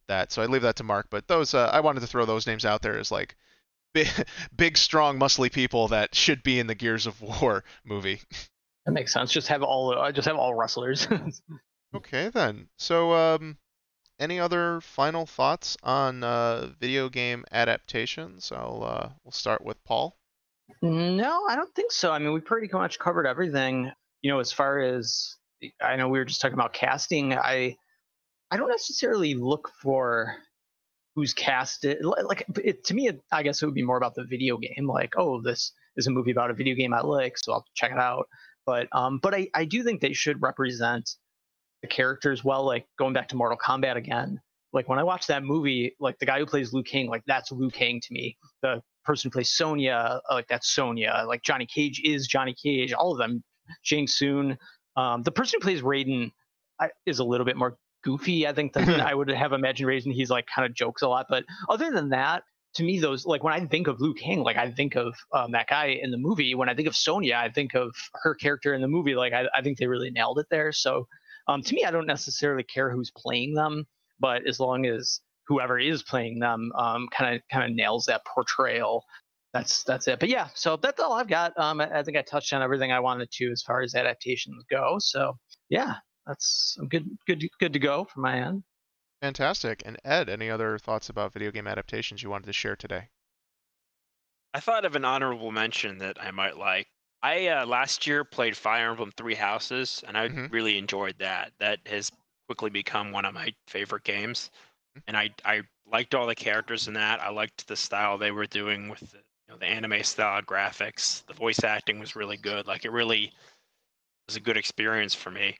that. 0.07 0.31
So 0.31 0.41
I'd 0.41 0.49
leave 0.49 0.63
that 0.63 0.77
to 0.77 0.83
Mark. 0.83 1.07
But 1.11 1.27
those 1.27 1.53
uh, 1.53 1.69
I 1.71 1.81
wanted 1.81 1.99
to 1.99 2.07
throw 2.07 2.25
those 2.25 2.47
names 2.47 2.65
out 2.65 2.81
there 2.81 2.97
as 2.97 3.11
like 3.11 3.35
big, 3.93 4.09
big 4.55 4.77
strong, 4.77 5.19
muscly 5.19 5.51
people 5.51 5.89
that 5.89 6.15
should 6.15 6.41
be 6.41 6.59
in 6.59 6.65
the 6.65 6.73
Gears 6.73 7.05
of 7.05 7.21
War 7.21 7.63
movie. 7.85 8.21
That 8.85 8.91
makes 8.91 9.13
sense. 9.13 9.31
Just 9.31 9.47
have 9.47 9.63
all, 9.63 9.97
uh, 9.97 10.11
just 10.11 10.27
have 10.27 10.37
all 10.37 10.53
wrestlers. 10.53 11.07
Okay 11.95 12.29
then. 12.29 12.69
So 12.77 13.13
um, 13.13 13.57
any 14.19 14.39
other 14.39 14.81
final 14.81 15.27
thoughts 15.27 15.77
on 15.83 16.23
uh, 16.23 16.71
video 16.79 17.07
game 17.07 17.45
adaptations? 17.51 18.51
I'll 18.51 18.83
uh, 18.83 19.09
we'll 19.23 19.31
start 19.31 19.63
with 19.63 19.83
Paul. 19.83 20.17
No, 20.81 21.45
I 21.47 21.55
don't 21.55 21.73
think 21.75 21.91
so. 21.91 22.11
I 22.11 22.17
mean, 22.17 22.33
we 22.33 22.39
pretty 22.39 22.67
much 22.73 22.97
covered 22.97 23.27
everything. 23.27 23.91
You 24.23 24.31
know, 24.31 24.39
as 24.39 24.51
far 24.51 24.79
as 24.79 25.35
I 25.81 25.95
know, 25.95 26.07
we 26.07 26.17
were 26.17 26.25
just 26.25 26.41
talking 26.41 26.55
about 26.55 26.73
casting. 26.73 27.33
I 27.33 27.77
I 28.49 28.57
don't 28.57 28.69
necessarily 28.69 29.35
look 29.35 29.69
for 29.79 30.33
who's 31.15 31.35
casted. 31.35 32.03
Li- 32.03 32.23
Like 32.23 32.45
it, 32.63 32.83
to 32.85 32.95
me, 32.95 33.07
it, 33.09 33.21
I 33.31 33.43
guess 33.43 33.61
it 33.61 33.65
would 33.67 33.75
be 33.75 33.83
more 33.83 33.97
about 33.97 34.15
the 34.15 34.23
video 34.23 34.57
game. 34.57 34.87
Like, 34.87 35.13
oh, 35.15 35.41
this 35.43 35.73
is 35.95 36.07
a 36.07 36.11
movie 36.11 36.31
about 36.31 36.49
a 36.49 36.55
video 36.55 36.73
game 36.73 36.91
I 36.93 37.01
like, 37.01 37.37
so 37.37 37.53
I'll 37.53 37.65
check 37.75 37.91
it 37.91 37.99
out. 37.99 38.27
But 38.65 38.87
um, 38.91 39.19
but 39.21 39.33
I 39.33 39.47
I 39.53 39.65
do 39.65 39.83
think 39.83 40.01
they 40.01 40.13
should 40.13 40.41
represent 40.41 41.09
the 41.81 41.87
characters 41.87 42.43
well. 42.43 42.65
Like 42.65 42.85
going 42.97 43.13
back 43.13 43.29
to 43.29 43.35
Mortal 43.35 43.57
Kombat 43.57 43.95
again. 43.95 44.41
Like 44.71 44.89
when 44.89 44.97
I 44.97 45.03
watch 45.03 45.27
that 45.27 45.43
movie, 45.43 45.95
like 45.99 46.17
the 46.17 46.25
guy 46.25 46.39
who 46.39 46.47
plays 46.47 46.73
Liu 46.73 46.81
Kang, 46.81 47.07
like 47.07 47.21
that's 47.27 47.51
Liu 47.51 47.69
Kang 47.69 48.01
to 48.01 48.07
me. 48.11 48.37
The 48.63 48.81
person 49.05 49.29
who 49.29 49.33
plays 49.33 49.51
Sonya, 49.51 50.21
uh, 50.29 50.33
like 50.33 50.47
that's 50.47 50.73
Sonya. 50.73 51.25
Like 51.27 51.43
Johnny 51.43 51.67
Cage 51.67 52.01
is 52.03 52.27
Johnny 52.27 52.55
Cage. 52.61 52.91
All 52.93 53.11
of 53.11 53.19
them. 53.19 53.43
Shang 53.81 54.07
Tsung. 54.07 54.57
Um, 54.95 55.23
the 55.23 55.31
person 55.31 55.59
who 55.59 55.63
plays 55.63 55.81
Raiden 55.81 56.31
I, 56.79 56.89
is 57.05 57.19
a 57.19 57.23
little 57.23 57.45
bit 57.45 57.57
more 57.57 57.77
goofy, 58.03 58.47
I 58.47 58.53
think, 58.53 58.73
than 58.73 58.89
I 59.01 59.13
would 59.13 59.29
have 59.29 59.53
imagined 59.53 59.89
Raiden. 59.89 60.13
He's 60.13 60.29
like 60.29 60.45
kind 60.53 60.65
of 60.65 60.73
jokes 60.73 61.01
a 61.01 61.07
lot, 61.07 61.27
but 61.29 61.45
other 61.69 61.91
than 61.91 62.09
that, 62.09 62.43
to 62.75 62.83
me, 62.83 62.99
those 62.99 63.25
like 63.25 63.43
when 63.43 63.53
I 63.53 63.65
think 63.65 63.87
of 63.87 64.01
Liu 64.01 64.13
Kang, 64.13 64.41
like 64.41 64.57
I 64.57 64.71
think 64.71 64.95
of 64.95 65.15
um, 65.33 65.51
that 65.51 65.67
guy 65.67 65.97
in 66.01 66.11
the 66.11 66.17
movie. 66.17 66.55
When 66.55 66.69
I 66.69 66.75
think 66.75 66.87
of 66.87 66.95
Sonya, 66.95 67.35
I 67.35 67.49
think 67.49 67.75
of 67.75 67.95
her 68.23 68.35
character 68.35 68.73
in 68.73 68.81
the 68.81 68.87
movie. 68.87 69.15
Like 69.15 69.33
I, 69.33 69.45
I 69.55 69.61
think 69.61 69.77
they 69.77 69.87
really 69.87 70.11
nailed 70.11 70.39
it 70.39 70.47
there. 70.49 70.71
So 70.71 71.07
um, 71.47 71.61
to 71.61 71.75
me, 71.75 71.85
I 71.85 71.91
don't 71.91 72.07
necessarily 72.07 72.63
care 72.63 72.89
who's 72.89 73.11
playing 73.15 73.53
them, 73.53 73.85
but 74.19 74.47
as 74.47 74.59
long 74.59 74.85
as 74.85 75.21
whoever 75.47 75.77
is 75.77 76.03
playing 76.03 76.39
them 76.39 76.71
kind 77.11 77.35
of 77.35 77.41
kind 77.51 77.69
of 77.69 77.75
nails 77.75 78.05
that 78.05 78.21
portrayal 78.25 79.03
that's 79.53 79.83
that's 79.83 80.07
it 80.07 80.19
but 80.19 80.29
yeah 80.29 80.47
so 80.55 80.75
that's 80.77 80.99
all 80.99 81.13
i've 81.13 81.27
got 81.27 81.57
um 81.59 81.79
I, 81.79 81.99
I 81.99 82.03
think 82.03 82.17
i 82.17 82.21
touched 82.21 82.53
on 82.53 82.61
everything 82.61 82.91
i 82.91 82.99
wanted 82.99 83.29
to 83.31 83.51
as 83.51 83.61
far 83.61 83.81
as 83.81 83.93
adaptations 83.93 84.63
go 84.69 84.97
so 84.99 85.37
yeah 85.69 85.95
that's 86.25 86.75
I'm 86.79 86.87
good 86.87 87.07
good 87.27 87.45
good 87.59 87.73
to 87.73 87.79
go 87.79 88.05
from 88.05 88.23
my 88.23 88.39
end 88.39 88.63
Fantastic. 89.23 89.81
And 89.85 89.97
Ed, 90.03 90.27
any 90.27 90.49
other 90.49 90.77
thoughts 90.77 91.07
about 91.07 91.31
video 91.31 91.49
game 91.49 91.65
adaptations 91.65 92.21
you 92.23 92.29
wanted 92.29 92.47
to 92.47 92.51
share 92.51 92.75
today? 92.75 93.07
I 94.53 94.59
thought 94.59 94.85
of 94.85 94.95
an 94.95 95.05
honorable 95.05 95.51
mention 95.51 95.99
that 95.99 96.21
I 96.21 96.31
might 96.31 96.57
like. 96.57 96.87
I 97.21 97.47
uh, 97.47 97.65
last 97.65 98.05
year 98.07 98.23
played 98.25 98.57
Fire 98.57 98.89
Emblem 98.89 99.11
Three 99.11 99.35
Houses, 99.35 100.03
and 100.07 100.17
I 100.17 100.29
Mhm. 100.29 100.49
really 100.49 100.77
enjoyed 100.77 101.17
that. 101.19 101.53
That 101.59 101.79
has 101.87 102.11
quickly 102.47 102.69
become 102.69 103.11
one 103.11 103.25
of 103.25 103.33
my 103.33 103.53
favorite 103.67 104.03
games, 104.03 104.51
Mhm. 104.95 105.03
and 105.07 105.17
I 105.17 105.29
I 105.45 105.63
liked 105.85 106.15
all 106.15 106.27
the 106.27 106.35
characters 106.35 106.87
in 106.87 106.93
that. 106.95 107.21
I 107.21 107.29
liked 107.29 107.67
the 107.67 107.75
style 107.75 108.17
they 108.17 108.31
were 108.31 108.47
doing 108.47 108.89
with 108.89 109.01
the, 109.11 109.17
you 109.19 109.23
know, 109.49 109.57
the 109.57 109.67
anime 109.67 110.03
style 110.03 110.41
graphics. 110.41 111.25
The 111.27 111.33
voice 111.33 111.63
acting 111.63 111.99
was 111.99 112.15
really 112.15 112.37
good. 112.37 112.67
Like 112.67 112.85
it 112.85 112.91
really 112.91 113.33
was 114.27 114.35
a 114.37 114.41
good 114.41 114.57
experience 114.57 115.13
for 115.15 115.31
me. 115.31 115.57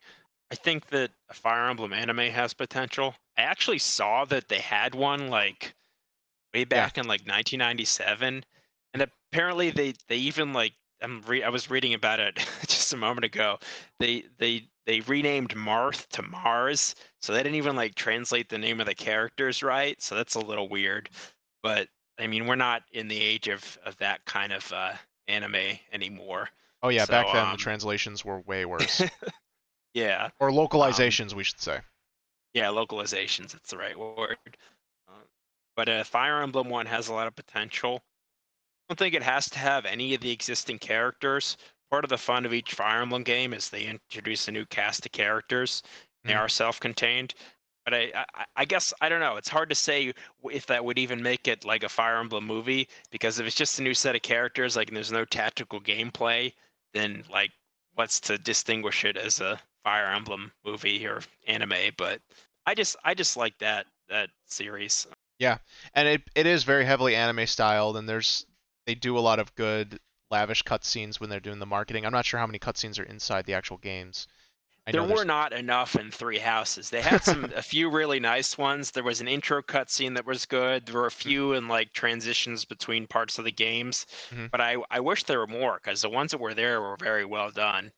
I 0.54 0.56
think 0.56 0.88
that 0.90 1.10
a 1.30 1.34
Fire 1.34 1.68
Emblem 1.68 1.94
anime 1.94 2.32
has 2.32 2.54
potential. 2.54 3.16
I 3.38 3.42
actually 3.42 3.80
saw 3.80 4.24
that 4.26 4.50
they 4.50 4.60
had 4.60 4.94
one 4.94 5.30
like 5.30 5.74
way 6.54 6.64
back 6.64 7.00
in 7.00 7.06
like 7.06 7.22
1997 7.22 8.46
and 8.94 9.02
apparently 9.02 9.72
they 9.72 9.96
they 10.08 10.18
even 10.18 10.54
like 10.54 10.74
I'm 11.02 11.22
re- 11.24 11.44
I 11.44 11.50
was 11.50 11.72
reading 11.72 11.96
about 11.96 12.20
it 12.20 12.38
just 12.68 12.94
a 12.94 12.98
moment 12.98 13.26
ago. 13.26 13.58
They 14.00 14.26
they 14.38 14.68
they 14.86 15.00
renamed 15.02 15.56
Marth 15.56 16.08
to 16.10 16.22
Mars, 16.22 16.94
so 17.20 17.34
they 17.34 17.40
didn't 17.40 17.56
even 17.56 17.76
like 17.76 17.96
translate 17.96 18.50
the 18.50 18.60
name 18.60 18.80
of 18.80 18.86
the 18.86 18.94
characters 18.94 19.64
right. 19.64 20.00
So 20.02 20.14
that's 20.14 20.36
a 20.36 20.40
little 20.40 20.70
weird. 20.70 21.10
But 21.64 21.88
I 22.20 22.28
mean, 22.28 22.46
we're 22.46 22.56
not 22.56 22.84
in 22.92 23.08
the 23.08 23.20
age 23.20 23.48
of 23.48 23.78
of 23.84 23.98
that 23.98 24.24
kind 24.26 24.54
of 24.54 24.72
uh, 24.72 24.94
anime 25.28 25.80
anymore. 25.92 26.50
Oh 26.84 26.90
yeah, 26.90 27.06
So, 27.06 27.12
back 27.12 27.26
then 27.34 27.46
the 27.46 27.52
um, 27.52 27.58
translations 27.58 28.24
were 28.24 28.42
way 28.42 28.66
worse. 28.66 29.02
Yeah, 29.94 30.30
or 30.40 30.50
localizations, 30.50 31.34
we 31.34 31.44
should 31.44 31.60
say. 31.62 31.80
yeah, 32.54 32.68
localizations. 32.68 33.52
That's 33.52 33.70
the 33.70 33.78
right 33.78 33.98
word. 33.98 34.38
Uh, 35.08 35.12
but 35.76 35.90
a 35.90 36.04
Fire 36.04 36.42
Emblem 36.42 36.70
one 36.70 36.86
has 36.88 37.08
a 37.08 37.14
lot 37.14 37.28
of 37.28 37.36
potential. 37.36 37.98
I 37.98 38.94
don't 38.94 38.98
think 39.00 39.14
it 39.16 39.24
has 39.24 39.50
to 39.52 39.60
have 39.60 39.86
any 39.86 40.14
of 40.14 40.22
the 40.22 40.32
existing 40.32 40.80
characters. 40.80 41.58
Part 41.92 42.04
of 42.04 42.10
the 42.10 42.18
fun 42.18 42.46
of 42.46 42.54
each 42.54 42.74
Fire 42.74 43.02
Emblem 43.02 43.24
game 43.24 43.54
is 43.54 43.70
they 43.70 43.86
introduce 43.86 44.48
a 44.48 44.52
new 44.52 44.66
cast 44.66 45.06
of 45.06 45.12
characters. 45.12 45.84
They 46.24 46.34
Mhm. 46.34 46.40
are 46.40 46.50
self-contained. 46.50 47.34
But 47.86 47.94
I, 47.94 48.26
I, 48.34 48.46
I 48.56 48.66
guess 48.66 48.94
I 49.02 49.10
don't 49.10 49.20
know. 49.20 49.36
It's 49.36 49.50
hard 49.50 49.70
to 49.70 49.76
say 49.76 50.14
if 50.52 50.66
that 50.68 50.84
would 50.86 50.98
even 50.98 51.22
make 51.22 51.48
it 51.48 51.66
like 51.66 51.84
a 51.84 51.90
Fire 51.90 52.18
Emblem 52.18 52.46
movie 52.46 52.88
because 53.12 53.40
if 53.40 53.46
it's 53.46 53.56
just 53.56 53.78
a 53.80 53.84
new 53.84 53.94
set 53.94 54.16
of 54.16 54.22
characters, 54.22 54.76
like 54.76 54.88
and 54.88 54.96
there's 54.98 55.12
no 55.12 55.26
tactical 55.26 55.80
gameplay, 55.82 56.54
then 56.94 57.24
like 57.30 57.52
what's 57.96 58.20
to 58.22 58.38
distinguish 58.38 59.04
it 59.06 59.18
as 59.18 59.40
a 59.42 59.60
Fire 59.84 60.12
Emblem 60.12 60.52
movie 60.66 61.06
or 61.06 61.22
anime? 61.48 61.92
But 61.98 62.22
I 62.66 62.76
just 62.76 62.96
I 63.04 63.14
just 63.14 63.38
like 63.38 63.58
that 63.60 63.86
that 64.10 64.30
series. 64.48 65.08
Yeah, 65.40 65.58
and 65.94 66.08
it 66.08 66.22
it 66.36 66.46
is 66.46 66.64
very 66.64 66.86
heavily 66.86 67.16
anime 67.16 67.48
styled, 67.48 67.98
and 67.98 68.08
there's 68.08 68.46
they 68.86 68.96
do 68.96 69.18
a 69.18 69.20
lot 69.22 69.40
of 69.40 69.54
good 69.56 70.00
lavish 70.32 70.64
cutscenes 70.64 71.20
when 71.20 71.30
they're 71.30 71.40
doing 71.40 71.60
the 71.60 71.66
marketing. 71.66 72.06
I'm 72.06 72.12
not 72.12 72.26
sure 72.26 72.40
how 72.40 72.48
many 72.48 72.60
cutscenes 72.60 73.00
are 73.00 73.04
inside 73.04 73.46
the 73.46 73.54
actual 73.54 73.78
games. 73.78 74.28
I 74.86 74.92
there 74.92 75.04
were 75.04 75.24
not 75.26 75.54
enough 75.54 75.96
in 75.96 76.12
Three 76.12 76.40
Houses. 76.40 76.90
They 76.90 77.02
had 77.02 77.24
some 77.24 77.46
a 77.56 77.62
few 77.62 77.90
really 77.90 78.20
nice 78.20 78.58
ones. 78.58 78.92
There 78.92 79.04
was 79.04 79.22
an 79.22 79.28
intro 79.28 79.62
cutscene 79.62 80.16
that 80.16 80.26
was 80.26 80.46
good. 80.46 80.86
There 80.86 80.96
were 80.96 81.06
a 81.08 81.12
few 81.12 81.54
in 81.54 81.68
like 81.68 81.94
transitions 81.94 82.66
between 82.66 83.08
parts 83.08 83.38
of 83.40 83.46
the 83.46 83.52
games, 83.52 84.06
Mhm. 84.32 84.52
but 84.52 84.62
I 84.62 84.78
I 84.92 85.00
wish 85.00 85.24
there 85.24 85.40
were 85.40 85.48
more 85.48 85.76
because 85.76 86.02
the 86.02 86.10
ones 86.10 86.32
that 86.32 86.40
were 86.40 86.54
there 86.54 86.82
were 86.82 86.98
very 86.98 87.26
well 87.26 87.50
done. 87.52 87.92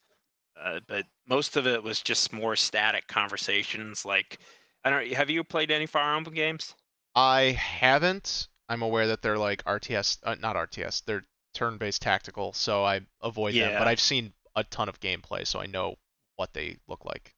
Uh, 0.61 0.79
but 0.87 1.05
most 1.27 1.57
of 1.57 1.67
it 1.67 1.83
was 1.83 2.01
just 2.01 2.31
more 2.33 2.55
static 2.55 3.07
conversations. 3.07 4.05
Like 4.05 4.39
I 4.83 4.89
don't. 4.89 5.11
Have 5.13 5.29
you 5.29 5.43
played 5.43 5.71
any 5.71 5.85
Fire 5.85 6.15
Emblem 6.15 6.35
games? 6.35 6.75
I 7.15 7.51
haven't. 7.51 8.47
I'm 8.67 8.81
aware 8.81 9.07
that 9.07 9.21
they're 9.21 9.37
like 9.37 9.63
RTS, 9.65 10.17
uh, 10.23 10.35
not 10.39 10.55
RTS. 10.55 11.03
They're 11.05 11.23
turn-based 11.53 12.01
tactical, 12.01 12.51
so 12.53 12.83
I 12.83 13.01
avoid 13.21 13.55
them. 13.55 13.77
But 13.77 13.87
I've 13.87 13.99
seen 13.99 14.33
a 14.55 14.63
ton 14.63 14.89
of 14.89 14.99
gameplay, 14.99 15.45
so 15.45 15.59
I 15.59 15.65
know 15.67 15.95
what 16.35 16.53
they 16.53 16.77
look 16.87 17.05
like. 17.05 17.33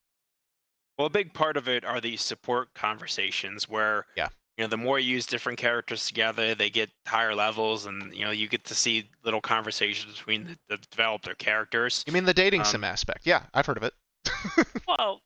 Well, 0.98 1.08
a 1.08 1.12
big 1.12 1.34
part 1.34 1.58
of 1.58 1.68
it 1.68 1.86
are 1.86 2.02
these 2.02 2.22
support 2.22 2.74
conversations 2.74 3.70
where 3.70 4.06
Yeah. 4.16 4.30
You 4.58 4.64
know 4.64 4.68
the 4.68 4.78
more 4.78 4.98
you 5.00 5.12
use 5.12 5.26
different 5.26 5.58
characters 5.60 6.08
together, 6.08 6.56
they 6.56 6.70
get 6.70 6.90
higher 7.06 7.36
levels, 7.36 7.86
and 7.86 8.14
you 8.14 8.26
know 8.26 8.32
you 8.32 8.48
get 8.48 8.64
to 8.66 8.76
see 8.76 9.10
little 9.24 9.42
conversations 9.42 10.16
between 10.18 10.46
the, 10.46 10.58
the 10.70 10.78
developer 10.92 11.34
characters. 11.36 12.04
You 12.08 12.14
mean 12.14 12.26
the 12.26 12.34
dating 12.34 12.62
Um, 12.62 12.66
sim 12.66 12.84
aspect? 12.84 13.22
Yeah, 13.26 13.44
I've 13.54 13.66
heard 13.66 13.78
of 13.78 13.84
it. 13.84 13.94
Well, 14.88 15.22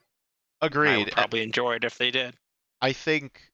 I 0.83 0.97
Agreed. 0.97 1.07
would 1.07 1.11
probably 1.11 1.43
enjoy 1.43 1.75
it 1.75 1.83
if 1.83 1.97
they 1.97 2.11
did. 2.11 2.40
I 2.81 2.93
think 2.93 3.51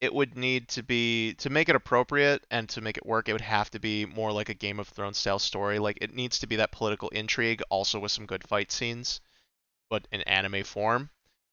it 0.00 0.14
would 0.14 0.36
need 0.36 0.68
to 0.68 0.82
be 0.82 1.34
to 1.34 1.50
make 1.50 1.68
it 1.68 1.76
appropriate 1.76 2.44
and 2.50 2.68
to 2.70 2.80
make 2.80 2.96
it 2.96 3.04
work. 3.04 3.28
It 3.28 3.32
would 3.32 3.42
have 3.42 3.70
to 3.70 3.78
be 3.78 4.06
more 4.06 4.32
like 4.32 4.48
a 4.48 4.54
Game 4.54 4.80
of 4.80 4.88
Thrones 4.88 5.18
style 5.18 5.38
story. 5.38 5.78
Like 5.78 5.98
it 6.00 6.14
needs 6.14 6.38
to 6.38 6.46
be 6.46 6.56
that 6.56 6.72
political 6.72 7.10
intrigue, 7.10 7.62
also 7.68 7.98
with 7.98 8.12
some 8.12 8.26
good 8.26 8.46
fight 8.46 8.72
scenes, 8.72 9.20
but 9.90 10.08
in 10.10 10.22
anime 10.22 10.64
form. 10.64 11.10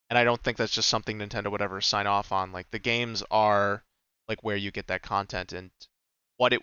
And 0.09 0.17
I 0.17 0.23
don't 0.23 0.41
think 0.41 0.55
that's 0.57 0.73
just 0.73 0.87
something 0.87 1.19
Nintendo 1.19 1.51
would 1.51 1.61
ever 1.61 1.81
sign 1.81 2.07
off 2.07 2.31
on. 2.31 2.53
Like 2.53 2.71
the 2.71 2.79
games 2.79 3.21
are 3.29 3.83
like 4.29 4.43
where 4.43 4.55
you 4.55 4.71
get 4.71 4.87
that 4.87 5.01
content 5.01 5.51
and 5.51 5.71
what 6.37 6.53
it. 6.53 6.61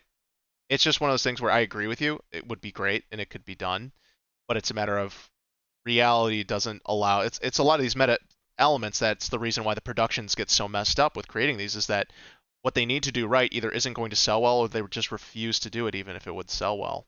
It's 0.71 0.83
just 0.83 1.03
one 1.03 1.11
of 1.11 1.13
those 1.13 1.23
things 1.23 1.43
where 1.43 1.53
I 1.53 1.61
agree 1.61 1.87
with 1.87 2.01
you. 2.01 2.21
It 2.33 2.49
would 2.49 2.63
be 2.63 2.73
great 2.73 3.05
and 3.13 3.21
it 3.21 3.29
could 3.29 3.45
be 3.45 3.55
done, 3.55 3.93
but 4.49 4.57
it's 4.57 4.71
a 4.71 4.75
matter 4.75 4.97
of 4.97 5.31
reality 5.85 6.45
doesn't 6.45 6.81
allow. 6.87 7.21
It's 7.21 7.39
it's 7.43 7.59
a 7.59 7.63
lot 7.63 7.79
of 7.79 7.83
these 7.83 7.95
meta 7.97 8.19
elements 8.59 8.99
that's 8.99 9.29
the 9.29 9.39
reason 9.39 9.65
why 9.65 9.75
the 9.75 9.81
productions 9.81 10.35
get 10.35 10.51
so 10.51 10.69
messed 10.69 11.01
up 11.01 11.17
with 11.17 11.29
creating 11.29 11.57
these 11.57 11.77
is 11.77 11.87
that 11.89 12.13
what 12.63 12.75
they 12.75 12.87
need 12.87 13.03
to 13.03 13.13
do 13.13 13.27
right 13.27 13.53
either 13.53 13.71
isn't 13.71 13.93
going 13.95 14.11
to 14.11 14.17
sell 14.17 14.43
well 14.43 14.61
or 14.61 14.69
they 14.69 14.83
just 14.91 15.13
refuse 15.13 15.59
to 15.61 15.71
do 15.71 15.87
it 15.87 15.95
even 15.95 16.17
if 16.17 16.27
it 16.27 16.35
would 16.35 16.51
sell 16.51 16.79
well. 16.79 17.07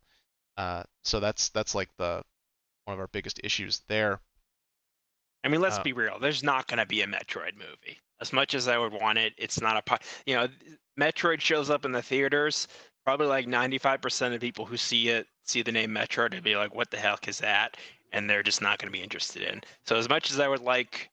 Uh, 0.57 0.83
so 1.03 1.21
that's 1.21 1.49
that's 1.51 1.75
like 1.75 1.91
the 1.99 2.23
one 2.85 2.95
of 2.95 3.01
our 3.01 3.09
biggest 3.09 3.41
issues 3.45 3.81
there. 3.89 4.21
I 5.45 5.49
mean, 5.49 5.61
let's 5.61 5.79
Uh, 5.79 5.83
be 5.83 5.93
real. 5.93 6.19
There's 6.19 6.43
not 6.43 6.67
going 6.67 6.79
to 6.79 6.87
be 6.87 7.03
a 7.03 7.07
Metroid 7.07 7.55
movie. 7.57 8.01
As 8.21 8.33
much 8.33 8.55
as 8.55 8.69
I 8.69 8.79
would 8.79 8.93
want 8.93 9.19
it, 9.19 9.35
it's 9.39 9.61
not 9.61 9.77
a. 9.77 9.83
po- 9.83 9.99
You 10.27 10.37
know, 10.37 10.49
Metroid 10.99 11.41
shows 11.41 11.71
up 11.71 11.85
in 11.85 11.93
the 11.93 12.03
theaters. 12.03 12.67
Probably 13.05 13.27
like 13.27 13.47
95% 13.47 14.35
of 14.35 14.41
people 14.41 14.67
who 14.67 14.77
see 14.77 15.09
it 15.09 15.29
see 15.45 15.63
the 15.63 15.71
name 15.73 15.91
Metroid 15.93 16.33
and 16.35 16.43
be 16.43 16.57
like, 16.57 16.75
"What 16.75 16.91
the 16.91 16.99
heck 16.99 17.29
is 17.29 17.39
that?" 17.39 17.77
And 18.13 18.29
they're 18.29 18.43
just 18.43 18.63
not 18.63 18.79
going 18.79 18.93
to 18.93 18.97
be 18.99 19.03
interested 19.03 19.43
in. 19.43 19.63
So 19.85 19.97
as 19.97 20.09
much 20.09 20.31
as 20.31 20.41
I 20.41 20.49
would 20.49 20.61
like 20.63 21.11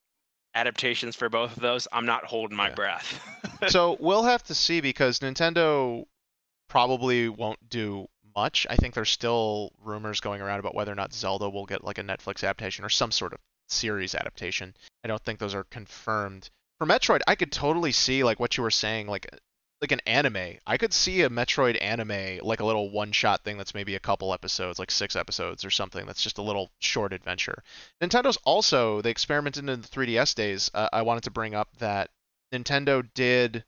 adaptations 0.55 1.15
for 1.15 1.29
both 1.29 1.55
of 1.55 1.61
those, 1.61 1.87
I'm 1.91 2.05
not 2.05 2.25
holding 2.25 2.55
my 2.57 2.69
Yeah. 2.69 2.75
breath. 2.75 3.19
so 3.69 3.97
we'll 3.99 4.23
have 4.23 4.43
to 4.43 4.55
see 4.55 4.81
because 4.81 5.19
Nintendo 5.19 6.05
probably 6.69 7.29
won't 7.29 7.69
do 7.69 8.07
much. 8.35 8.65
I 8.69 8.75
think 8.75 8.93
there's 8.95 9.09
still 9.09 9.71
rumors 9.83 10.19
going 10.19 10.41
around 10.41 10.59
about 10.59 10.75
whether 10.75 10.91
or 10.91 10.95
not 10.95 11.13
Zelda 11.13 11.49
will 11.49 11.65
get 11.65 11.83
like 11.83 11.97
a 11.97 12.03
Netflix 12.03 12.43
adaptation 12.43 12.83
or 12.83 12.89
some 12.89 13.11
sort 13.11 13.33
of 13.33 13.39
series 13.67 14.15
adaptation. 14.15 14.75
I 15.03 15.07
don't 15.07 15.21
think 15.21 15.39
those 15.39 15.55
are 15.55 15.65
confirmed. 15.65 16.49
For 16.79 16.87
Metroid, 16.87 17.21
I 17.27 17.35
could 17.35 17.51
totally 17.51 17.91
see 17.91 18.23
like 18.23 18.39
what 18.39 18.57
you 18.57 18.63
were 18.63 18.71
saying, 18.71 19.07
like 19.07 19.27
like 19.83 19.91
an 19.91 20.01
anime. 20.07 20.59
I 20.65 20.77
could 20.77 20.93
see 20.93 21.23
a 21.23 21.29
Metroid 21.29 21.77
anime, 21.81 22.39
like 22.41 22.61
a 22.61 22.65
little 22.65 22.89
one-shot 22.89 23.43
thing 23.43 23.57
that's 23.57 23.73
maybe 23.73 23.95
a 23.95 23.99
couple 23.99 24.33
episodes, 24.33 24.79
like 24.79 24.89
six 24.89 25.17
episodes 25.17 25.65
or 25.65 25.69
something. 25.69 26.05
That's 26.05 26.23
just 26.23 26.37
a 26.37 26.41
little 26.41 26.71
short 26.79 27.11
adventure. 27.11 27.61
Nintendo's 28.01 28.37
also 28.45 29.01
they 29.01 29.11
experimented 29.11 29.67
in 29.67 29.81
the 29.81 29.87
3DS 29.87 30.35
days. 30.35 30.71
Uh, 30.73 30.87
I 30.93 31.01
wanted 31.01 31.23
to 31.23 31.31
bring 31.31 31.53
up 31.53 31.75
that 31.79 32.11
Nintendo 32.53 33.05
did 33.13 33.65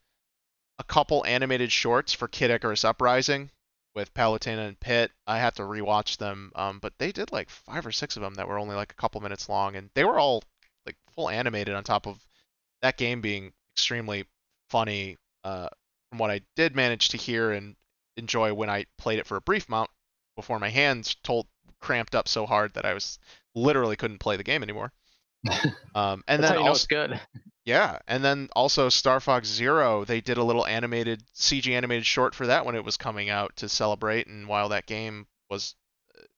a 0.78 0.84
couple 0.84 1.26
animated 1.26 1.70
shorts 1.70 2.14
for 2.14 2.28
Kid 2.28 2.50
Icarus 2.50 2.86
Uprising 2.86 3.50
with 3.94 4.14
Palutena 4.14 4.68
and 4.68 4.80
Pit. 4.80 5.12
I 5.26 5.38
have 5.38 5.56
to 5.56 5.64
rewatch 5.64 6.16
them, 6.16 6.50
um, 6.54 6.78
but 6.78 6.94
they 6.96 7.12
did 7.12 7.30
like 7.30 7.50
five 7.50 7.84
or 7.86 7.92
six 7.92 8.16
of 8.16 8.22
them 8.22 8.34
that 8.36 8.48
were 8.48 8.58
only 8.58 8.74
like 8.74 8.92
a 8.92 8.96
couple 8.96 9.20
minutes 9.20 9.50
long, 9.50 9.76
and 9.76 9.90
they 9.92 10.04
were 10.04 10.18
all 10.18 10.42
like 10.86 10.96
full 11.14 11.28
animated 11.28 11.74
on 11.74 11.84
top 11.84 12.06
of 12.06 12.24
that 12.80 12.96
game 12.96 13.20
being 13.20 13.52
extremely 13.74 14.24
funny. 14.70 15.18
Uh, 15.44 15.68
from 16.10 16.18
what 16.18 16.30
I 16.30 16.40
did 16.54 16.74
manage 16.76 17.10
to 17.10 17.16
hear 17.16 17.52
and 17.52 17.76
enjoy 18.16 18.54
when 18.54 18.70
I 18.70 18.86
played 18.98 19.18
it 19.18 19.26
for 19.26 19.36
a 19.36 19.40
brief 19.42 19.68
amount 19.68 19.90
before 20.36 20.58
my 20.58 20.68
hands 20.68 21.16
told 21.22 21.46
cramped 21.80 22.14
up 22.14 22.28
so 22.28 22.46
hard 22.46 22.74
that 22.74 22.84
I 22.86 22.94
was 22.94 23.18
literally 23.54 23.96
couldn't 23.96 24.18
play 24.18 24.36
the 24.36 24.44
game 24.44 24.62
anymore. 24.62 24.92
Um, 25.94 26.22
and 26.28 26.42
That's 26.42 26.50
how 26.50 26.54
then 26.56 26.58
you 26.58 26.64
know 26.64 26.68
also, 26.70 26.78
it's 26.78 26.86
good. 26.86 27.20
yeah, 27.64 27.98
and 28.06 28.22
then 28.22 28.48
also 28.54 28.90
Star 28.90 29.18
Fox 29.18 29.48
Zero, 29.48 30.04
they 30.04 30.20
did 30.20 30.36
a 30.36 30.42
little 30.42 30.66
animated 30.66 31.22
CG 31.34 31.72
animated 31.72 32.04
short 32.04 32.34
for 32.34 32.48
that 32.48 32.66
when 32.66 32.74
it 32.74 32.84
was 32.84 32.98
coming 32.98 33.30
out 33.30 33.56
to 33.56 33.68
celebrate. 33.68 34.26
And 34.26 34.46
while 34.46 34.68
that 34.70 34.84
game 34.84 35.26
was 35.48 35.74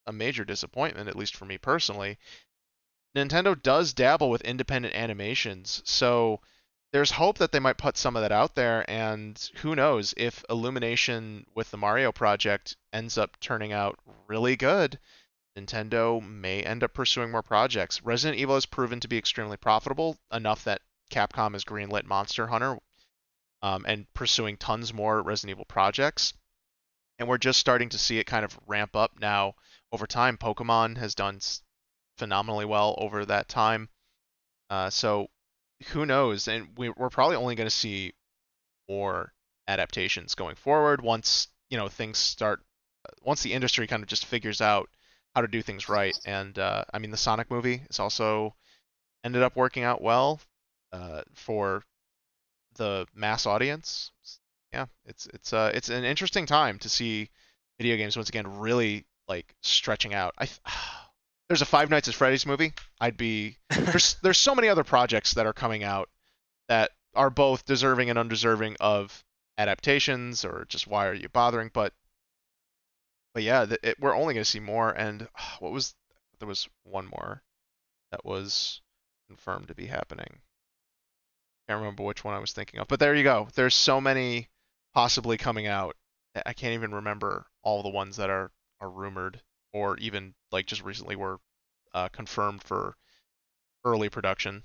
a 0.06 0.12
major 0.12 0.44
disappointment, 0.44 1.08
at 1.08 1.16
least 1.16 1.34
for 1.36 1.44
me 1.44 1.58
personally, 1.58 2.18
Nintendo 3.16 3.60
does 3.60 3.92
dabble 3.94 4.30
with 4.30 4.42
independent 4.42 4.94
animations. 4.94 5.82
So 5.84 6.40
there's 6.92 7.10
hope 7.10 7.38
that 7.38 7.52
they 7.52 7.58
might 7.58 7.76
put 7.76 7.96
some 7.96 8.16
of 8.16 8.22
that 8.22 8.32
out 8.32 8.54
there. 8.54 8.88
And 8.90 9.38
who 9.56 9.74
knows 9.74 10.14
if 10.16 10.44
Illumination 10.48 11.46
with 11.54 11.70
the 11.70 11.76
Mario 11.76 12.12
project 12.12 12.76
ends 12.92 13.18
up 13.18 13.38
turning 13.40 13.72
out 13.72 13.98
really 14.26 14.56
good. 14.56 14.98
Nintendo 15.56 16.22
may 16.22 16.62
end 16.62 16.84
up 16.84 16.94
pursuing 16.94 17.30
more 17.30 17.42
projects. 17.42 18.02
Resident 18.02 18.38
Evil 18.38 18.54
has 18.54 18.66
proven 18.66 19.00
to 19.00 19.08
be 19.08 19.18
extremely 19.18 19.56
profitable 19.56 20.16
enough 20.32 20.64
that 20.64 20.82
Capcom 21.10 21.52
has 21.52 21.64
greenlit 21.64 22.04
Monster 22.04 22.46
Hunter 22.46 22.78
um, 23.62 23.84
and 23.86 24.06
pursuing 24.14 24.56
tons 24.56 24.94
more 24.94 25.20
Resident 25.20 25.56
Evil 25.56 25.64
projects. 25.64 26.32
And 27.18 27.28
we're 27.28 27.38
just 27.38 27.58
starting 27.58 27.88
to 27.90 27.98
see 27.98 28.18
it 28.18 28.24
kind 28.24 28.44
of 28.44 28.58
ramp 28.66 28.94
up 28.94 29.18
now 29.20 29.54
over 29.90 30.06
time. 30.06 30.38
Pokemon 30.38 30.96
has 30.98 31.14
done 31.14 31.40
phenomenally 32.16 32.64
well 32.64 32.94
over 32.98 33.24
that 33.24 33.48
time. 33.48 33.88
Uh, 34.70 34.90
so 34.90 35.28
who 35.88 36.06
knows? 36.06 36.48
And 36.48 36.68
we, 36.76 36.88
we're 36.90 37.10
probably 37.10 37.36
only 37.36 37.54
going 37.54 37.68
to 37.68 37.74
see 37.74 38.12
more 38.88 39.32
adaptations 39.68 40.34
going 40.34 40.56
forward 40.56 41.02
once 41.02 41.48
you 41.70 41.76
know 41.78 41.88
things 41.88 42.18
start. 42.18 42.60
Once 43.22 43.42
the 43.42 43.52
industry 43.52 43.86
kind 43.86 44.02
of 44.02 44.08
just 44.08 44.26
figures 44.26 44.60
out 44.60 44.88
how 45.34 45.40
to 45.40 45.48
do 45.48 45.62
things 45.62 45.88
right. 45.88 46.18
And 46.26 46.58
uh, 46.58 46.84
I 46.92 46.98
mean, 46.98 47.10
the 47.10 47.16
Sonic 47.16 47.50
movie 47.50 47.82
is 47.88 48.00
also 48.00 48.54
ended 49.24 49.42
up 49.42 49.56
working 49.56 49.84
out 49.84 50.02
well 50.02 50.40
uh, 50.92 51.22
for 51.34 51.84
the 52.76 53.06
mass 53.14 53.46
audience. 53.46 54.10
Yeah, 54.72 54.86
it's 55.04 55.26
it's 55.26 55.52
uh 55.52 55.70
it's 55.74 55.88
an 55.88 56.04
interesting 56.04 56.46
time 56.46 56.78
to 56.80 56.88
see 56.88 57.30
video 57.78 57.96
games 57.96 58.16
once 58.16 58.28
again 58.28 58.58
really 58.58 59.06
like 59.28 59.54
stretching 59.62 60.14
out. 60.14 60.34
I 60.38 60.46
th- 60.46 60.60
there's 61.48 61.62
a 61.62 61.66
Five 61.66 61.90
Nights 61.90 62.08
at 62.08 62.14
Freddy's 62.14 62.46
movie. 62.46 62.72
I'd 63.00 63.16
be 63.16 63.56
there's 63.70 64.16
there's 64.22 64.38
so 64.38 64.54
many 64.54 64.68
other 64.68 64.84
projects 64.84 65.34
that 65.34 65.46
are 65.46 65.52
coming 65.52 65.82
out 65.82 66.08
that 66.68 66.90
are 67.14 67.30
both 67.30 67.64
deserving 67.64 68.10
and 68.10 68.18
undeserving 68.18 68.76
of 68.80 69.24
adaptations 69.56 70.44
or 70.44 70.66
just 70.68 70.86
why 70.86 71.06
are 71.06 71.14
you 71.14 71.28
bothering? 71.28 71.70
But 71.72 71.92
but 73.34 73.42
yeah, 73.42 73.66
it, 73.82 73.98
we're 74.00 74.14
only 74.14 74.34
going 74.34 74.44
to 74.44 74.50
see 74.50 74.60
more. 74.60 74.90
And 74.90 75.28
what 75.58 75.72
was 75.72 75.94
there 76.38 76.48
was 76.48 76.68
one 76.84 77.06
more 77.06 77.42
that 78.12 78.24
was 78.24 78.80
confirmed 79.28 79.68
to 79.68 79.74
be 79.74 79.86
happening. 79.86 80.40
Can't 81.68 81.80
remember 81.80 82.04
which 82.04 82.24
one 82.24 82.34
I 82.34 82.38
was 82.38 82.52
thinking 82.52 82.80
of, 82.80 82.88
but 82.88 83.00
there 83.00 83.14
you 83.14 83.24
go. 83.24 83.48
There's 83.54 83.74
so 83.74 84.00
many 84.00 84.48
possibly 84.94 85.36
coming 85.36 85.66
out. 85.66 85.96
I 86.46 86.52
can't 86.52 86.74
even 86.74 86.94
remember 86.94 87.46
all 87.62 87.82
the 87.82 87.88
ones 87.88 88.16
that 88.16 88.30
are 88.30 88.50
are 88.80 88.88
rumored 88.88 89.40
or 89.72 89.96
even 89.98 90.34
like 90.52 90.66
just 90.66 90.82
recently 90.82 91.16
were 91.16 91.38
uh, 91.94 92.08
confirmed 92.08 92.62
for 92.62 92.96
early 93.84 94.08
production. 94.10 94.64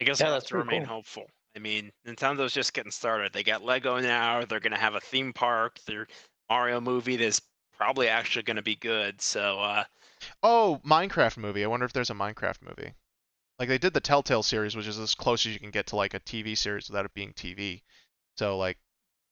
I 0.00 0.04
guess 0.04 0.20
Yeah, 0.20 0.24
we'll 0.24 0.34
have 0.34 0.44
that's 0.44 0.46
to 0.46 0.56
remain 0.56 0.82
cool. 0.82 0.84
hopeful. 0.84 1.26
I 1.54 1.58
mean, 1.58 1.92
Nintendo's 2.06 2.52
just 2.52 2.72
getting 2.74 2.90
started. 2.92 3.32
They 3.32 3.42
got 3.42 3.62
Lego 3.62 3.98
now. 3.98 4.44
They're 4.44 4.60
gonna 4.60 4.78
have 4.78 4.94
a 4.94 5.00
theme 5.00 5.32
park. 5.32 5.78
Their 5.86 6.06
Mario 6.50 6.80
movie 6.80 7.16
that's 7.16 7.40
probably 7.76 8.08
actually 8.08 8.42
gonna 8.44 8.62
be 8.62 8.76
good. 8.76 9.20
So 9.22 9.60
uh, 9.60 9.84
Oh, 10.42 10.80
Minecraft 10.82 11.36
movie. 11.36 11.62
I 11.62 11.66
wonder 11.66 11.84
if 11.84 11.92
there's 11.92 12.08
a 12.08 12.14
Minecraft 12.14 12.62
movie. 12.62 12.94
Like 13.58 13.68
they 13.68 13.78
did 13.78 13.94
the 13.94 14.00
Telltale 14.00 14.42
series, 14.44 14.76
which 14.76 14.86
is 14.86 14.98
as 14.98 15.14
close 15.14 15.46
as 15.46 15.54
you 15.54 15.60
can 15.60 15.70
get 15.72 15.86
to 15.88 15.96
like 15.96 16.14
a 16.14 16.20
TV 16.20 16.54
series 16.56 16.88
without 16.88 17.06
it 17.06 17.14
being 17.14 17.32
TV. 17.34 17.84
So 18.38 18.58
like 18.58 18.78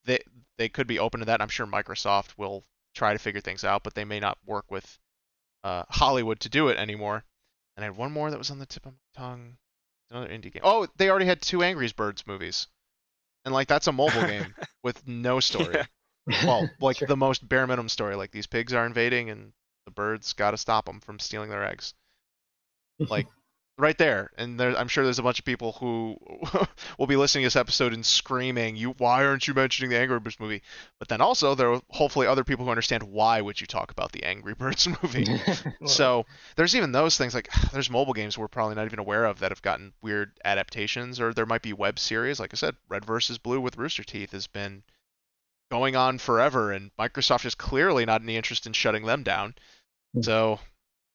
they 0.05 0.21
they 0.59 0.69
could 0.71 0.87
be 0.87 0.99
open 1.01 1.21
to 1.21 1.27
that. 1.27 1.43
I'm 1.43 1.49
sure 1.51 1.67
Microsoft 1.67 2.39
will 2.39 2.67
try 2.95 3.13
to 3.15 3.19
figure 3.21 3.41
things 3.43 3.65
out, 3.65 3.85
but 3.85 3.95
they 3.95 4.05
may 4.05 4.21
not 4.21 4.39
work 4.47 4.71
with 4.71 4.99
uh, 5.65 5.83
Hollywood 5.89 6.39
to 6.41 6.49
do 6.49 6.69
it 6.69 6.77
anymore. 6.79 7.25
And 7.77 7.85
I 7.85 7.89
had 7.89 7.97
one 7.97 8.13
more 8.13 8.31
that 8.31 8.39
was 8.39 8.53
on 8.53 8.61
the 8.61 8.67
tip 8.67 8.87
of 8.87 8.93
my 8.93 9.21
tongue. 9.21 9.57
Another 10.11 10.29
indie 10.29 10.53
game. 10.53 10.63
Oh, 10.63 10.87
they 10.97 11.11
already 11.11 11.27
had 11.27 11.43
two 11.43 11.63
Angry 11.65 11.91
Birds 11.97 12.25
movies. 12.27 12.69
And 13.45 13.53
like 13.53 13.67
that's 13.67 13.89
a 13.89 13.93
mobile 13.93 14.23
game 14.27 14.55
with 14.85 15.07
no 15.09 15.41
story. 15.41 15.75
Yeah. 16.29 16.47
Well, 16.47 16.71
like 16.81 16.99
Sure. 16.99 17.09
the 17.09 17.17
most 17.17 17.47
bare 17.49 17.67
minimum 17.67 17.89
story. 17.89 18.15
Like 18.15 18.31
these 18.31 18.47
pigs 18.47 18.73
are 18.73 18.87
invading 18.87 19.31
and 19.31 19.53
the 19.87 19.91
birds 19.91 20.33
got 20.35 20.53
to 20.53 20.57
stop 20.57 20.87
them 20.87 21.01
from 21.01 21.19
stealing 21.19 21.51
their 21.51 21.65
eggs. 21.65 21.95
Like 22.99 23.27
right 23.77 23.97
there. 23.99 24.31
And 24.37 24.59
there, 24.59 24.77
I'm 24.77 24.89
sure 24.89 25.05
there's 25.05 25.19
a 25.19 25.23
bunch 25.23 25.39
of 25.39 25.45
people 25.45 25.73
who 25.73 26.17
will 26.99 27.07
be 27.07 27.17
listening 27.17 27.43
to 27.43 27.47
this 27.47 27.57
episode 27.57 27.93
and 27.93 28.05
screaming, 28.05 28.77
"You, 28.77 28.95
why 28.99 29.25
aren't 29.25 29.49
you 29.49 29.55
mentioning 29.55 29.91
the 29.91 29.99
Angry 29.99 30.19
Birds 30.21 30.39
movie?" 30.39 30.63
But 30.99 31.09
then 31.09 31.21
also 31.21 31.55
there 31.55 31.73
are 31.73 31.81
hopefully 31.91 32.27
other 32.27 32.45
people 32.45 32.65
who 32.65 32.71
understand 32.71 33.03
why 33.03 33.41
would 33.41 33.61
you 33.61 33.67
talk 33.67 33.91
about 33.91 34.13
the 34.13 34.25
Angry 34.25 34.55
Birds 34.59 34.87
movie. 34.87 35.27
So 35.87 36.25
there's 36.57 36.75
even 36.77 36.93
those 36.93 37.19
things 37.19 37.35
like 37.35 37.49
there's 37.73 37.91
mobile 37.91 38.13
games 38.13 38.39
we're 38.39 38.49
probably 38.49 38.75
not 38.75 38.87
even 38.87 38.99
aware 38.99 39.25
of 39.25 39.41
that 39.41 39.51
have 39.51 39.63
gotten 39.63 39.93
weird 40.03 40.33
adaptations, 40.45 41.21
or 41.21 41.33
there 41.33 41.47
might 41.47 41.63
be 41.63 41.73
web 41.73 41.99
series. 41.99 42.41
Like 42.41 42.55
I 42.55 42.57
said, 42.57 42.77
Red 42.89 43.05
versus 43.05 43.39
Blue 43.39 43.61
with 43.61 43.77
Rooster 43.77 44.05
Teeth 44.05 44.33
has 44.33 44.47
been 44.47 44.83
going 45.71 45.97
on 45.97 46.19
forever, 46.19 46.73
and 46.73 46.91
Microsoft 46.97 47.45
is 47.45 47.55
clearly 47.55 48.05
not 48.05 48.23
any 48.23 48.37
interest 48.37 48.67
in 48.67 48.73
shutting 48.73 49.07
them 49.07 49.23
down. 49.23 49.55
Mm. 50.17 50.25
So 50.25 50.61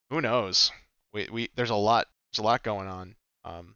who 0.09 0.21
knows? 0.21 0.71
We, 1.13 1.27
we 1.31 1.49
there's 1.55 1.69
a 1.69 1.75
lot 1.75 2.07
there's 2.31 2.39
a 2.39 2.43
lot 2.47 2.63
going 2.63 2.87
on. 2.87 3.15
Um, 3.43 3.75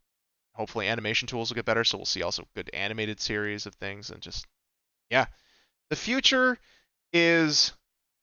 hopefully 0.54 0.88
animation 0.88 1.28
tools 1.28 1.50
will 1.50 1.56
get 1.56 1.66
better, 1.66 1.84
so 1.84 1.98
we'll 1.98 2.06
see 2.06 2.24
also 2.24 2.48
good 2.56 2.70
animated 2.74 3.20
series 3.20 3.66
of 3.66 3.76
things, 3.76 4.10
and 4.10 4.22
just 4.22 4.46
yeah, 5.10 5.26
the 5.90 5.96
future 5.96 6.58
is 7.12 7.74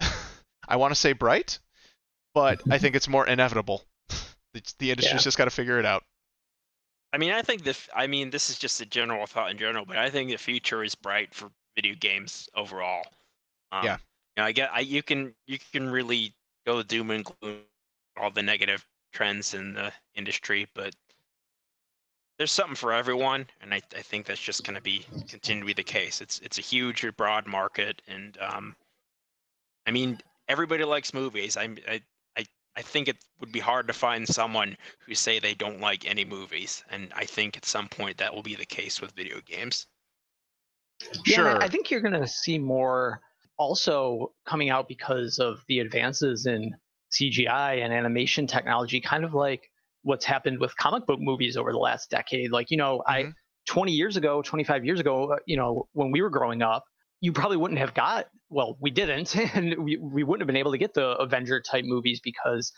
I 0.68 0.76
want 0.76 0.92
to 0.92 1.00
say 1.00 1.12
bright, 1.12 1.58
but 2.34 2.60
I 2.70 2.78
think 2.78 2.96
it's 2.96 3.08
more 3.08 3.26
inevitable. 3.26 3.84
It's, 4.52 4.72
the 4.74 4.90
industry's 4.90 5.20
Yeah. 5.20 5.24
just 5.24 5.38
got 5.38 5.44
to 5.44 5.50
figure 5.52 5.78
it 5.78 5.86
out. 5.86 6.02
I 7.12 7.18
mean, 7.18 7.32
I 7.32 7.42
think 7.42 7.64
the. 7.64 7.76
I 7.94 8.06
mean, 8.08 8.30
this 8.30 8.50
is 8.50 8.58
just 8.58 8.80
a 8.80 8.86
general 8.86 9.26
thought 9.26 9.50
in 9.50 9.58
general, 9.58 9.84
but 9.84 9.96
I 9.96 10.10
think 10.10 10.30
the 10.30 10.38
future 10.38 10.82
is 10.84 10.94
bright 10.96 11.34
for 11.34 11.50
video 11.76 11.94
games 11.94 12.48
overall. 12.54 13.04
Um, 13.72 13.84
Yeah. 13.84 13.98
You 14.36 14.42
know, 14.42 14.44
I 14.44 14.52
get. 14.52 14.70
I 14.72 14.80
you 14.80 15.02
can 15.02 15.34
you 15.46 15.58
can 15.72 15.90
really 15.90 16.34
go 16.66 16.82
doom 16.82 17.10
and 17.10 17.24
gloom 17.24 17.60
all 18.16 18.30
the 18.30 18.42
negative 18.42 18.84
trends 19.12 19.54
in 19.54 19.74
the 19.74 19.92
industry, 20.14 20.66
but 20.74 20.94
there's 22.38 22.52
something 22.52 22.74
for 22.74 22.92
everyone, 22.92 23.46
and 23.60 23.74
I, 23.74 23.82
I 23.94 24.00
think 24.00 24.24
that's 24.26 24.40
just 24.40 24.64
going 24.64 24.76
to 24.76 24.80
be 24.82 25.04
continue 25.28 25.60
to 25.62 25.66
be 25.66 25.72
the 25.74 25.82
case. 25.82 26.20
It's 26.22 26.38
it's 26.40 26.58
a 26.58 26.62
huge 26.62 27.04
broad 27.16 27.46
market, 27.46 28.00
and 28.08 28.38
um, 28.40 28.74
I 29.86 29.90
mean 29.90 30.18
everybody 30.48 30.84
likes 30.84 31.12
movies. 31.12 31.56
I'm 31.56 31.76
I, 31.86 32.00
I 32.38 32.46
I 32.76 32.82
think 32.82 33.08
it 33.08 33.18
would 33.40 33.52
be 33.52 33.60
hard 33.60 33.86
to 33.88 33.92
find 33.92 34.26
someone 34.26 34.76
who 35.00 35.14
say 35.14 35.38
they 35.38 35.54
don't 35.54 35.80
like 35.80 36.08
any 36.08 36.24
movies, 36.24 36.82
and 36.90 37.12
I 37.14 37.26
think 37.26 37.56
at 37.58 37.66
some 37.66 37.88
point 37.88 38.16
that 38.18 38.34
will 38.34 38.42
be 38.42 38.54
the 38.54 38.66
case 38.66 39.00
with 39.02 39.12
video 39.12 39.40
games. 39.44 39.86
Yeah, 41.26 41.34
Sure. 41.36 41.48
and 41.48 41.58
I 41.62 41.66
I 41.66 41.68
think 41.68 41.90
you're 41.90 42.00
going 42.00 42.20
to 42.20 42.26
see 42.26 42.58
more 42.58 43.20
also 43.58 44.32
coming 44.46 44.70
out 44.70 44.88
because 44.88 45.38
of 45.38 45.62
the 45.68 45.80
advances 45.80 46.46
in 46.46 46.74
CGI 47.12 47.82
and 47.84 47.92
animation 47.92 48.46
technology, 48.46 49.00
kind 49.00 49.24
of 49.24 49.34
like 49.34 49.70
what's 50.02 50.24
happened 50.24 50.60
with 50.60 50.76
comic 50.76 51.06
book 51.06 51.20
movies 51.20 51.56
over 51.56 51.72
the 51.72 51.78
last 51.78 52.10
decade. 52.10 52.52
Like, 52.52 52.70
you 52.70 52.76
know, 52.76 53.02
I 53.06 53.24
Mhm. 53.24 53.34
20 53.66 53.92
years 53.92 54.16
ago, 54.16 54.42
25 54.42 54.84
years 54.84 55.00
ago, 55.00 55.32
uh, 55.32 55.36
you 55.46 55.56
know, 55.56 55.88
when 55.92 56.10
we 56.10 56.22
were 56.22 56.30
growing 56.30 56.62
up, 56.62 56.84
you 57.20 57.32
probably 57.32 57.56
wouldn't 57.58 57.78
have 57.78 57.92
got, 57.94 58.28
well, 58.48 58.76
we 58.80 58.90
didn't, 58.90 59.36
and 59.54 59.84
we, 59.84 59.96
we 59.98 60.24
wouldn't 60.24 60.40
have 60.40 60.46
been 60.46 60.56
able 60.56 60.72
to 60.72 60.78
get 60.78 60.94
the 60.94 61.10
Avenger 61.18 61.60
type 61.60 61.84
movies 61.84 62.20
because 62.22 62.72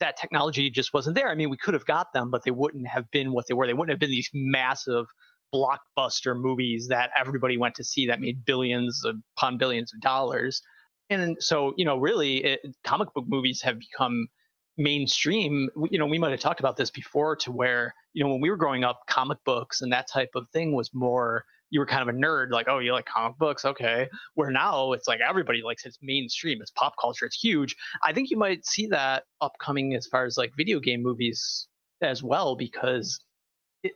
that 0.00 0.16
technology 0.16 0.70
just 0.70 0.94
wasn't 0.94 1.16
there. 1.16 1.28
I 1.28 1.34
mean, 1.34 1.50
we 1.50 1.56
could 1.56 1.74
have 1.74 1.84
got 1.84 2.12
them, 2.12 2.30
but 2.30 2.44
they 2.44 2.52
wouldn't 2.52 2.86
have 2.86 3.10
been 3.10 3.32
what 3.32 3.46
they 3.48 3.54
were. 3.54 3.66
They 3.66 3.74
wouldn't 3.74 3.90
have 3.90 3.98
been 3.98 4.10
these 4.10 4.30
massive 4.32 5.06
blockbuster 5.52 6.38
movies 6.38 6.86
that 6.88 7.10
everybody 7.18 7.56
went 7.58 7.74
to 7.74 7.84
see 7.84 8.06
that 8.06 8.20
made 8.20 8.44
billions 8.44 9.02
upon 9.36 9.58
billions 9.58 9.92
of 9.92 10.00
dollars. 10.00 10.62
And 11.10 11.36
so, 11.40 11.74
you 11.76 11.84
know, 11.84 11.96
really, 11.98 12.44
it, 12.44 12.60
comic 12.84 13.12
book 13.14 13.24
movies 13.26 13.62
have 13.62 13.78
become 13.78 14.28
mainstream. 14.76 15.68
You 15.90 15.98
know, 15.98 16.06
we 16.06 16.18
might 16.18 16.30
have 16.30 16.40
talked 16.40 16.60
about 16.60 16.76
this 16.76 16.90
before 16.90 17.36
to 17.36 17.52
where, 17.52 17.94
you 18.12 18.22
know, 18.22 18.30
when 18.30 18.40
we 18.40 18.50
were 18.50 18.56
growing 18.56 18.84
up, 18.84 19.00
comic 19.08 19.38
books 19.44 19.82
and 19.82 19.92
that 19.92 20.08
type 20.08 20.30
of 20.34 20.48
thing 20.50 20.74
was 20.74 20.90
more, 20.94 21.44
you 21.70 21.80
were 21.80 21.86
kind 21.86 22.08
of 22.08 22.14
a 22.14 22.18
nerd, 22.18 22.50
like, 22.50 22.66
oh, 22.68 22.78
you 22.78 22.92
like 22.92 23.06
comic 23.06 23.36
books? 23.38 23.64
Okay. 23.64 24.08
Where 24.34 24.50
now 24.50 24.92
it's 24.92 25.08
like 25.08 25.20
everybody 25.20 25.62
likes 25.62 25.84
it. 25.84 25.88
it's 25.88 25.98
mainstream, 26.00 26.60
it's 26.60 26.70
pop 26.70 26.94
culture, 27.00 27.26
it's 27.26 27.38
huge. 27.38 27.74
I 28.04 28.12
think 28.12 28.30
you 28.30 28.36
might 28.36 28.64
see 28.64 28.86
that 28.88 29.24
upcoming 29.40 29.94
as 29.94 30.06
far 30.06 30.24
as 30.24 30.36
like 30.36 30.52
video 30.56 30.80
game 30.80 31.02
movies 31.02 31.68
as 32.00 32.22
well, 32.22 32.56
because 32.56 33.18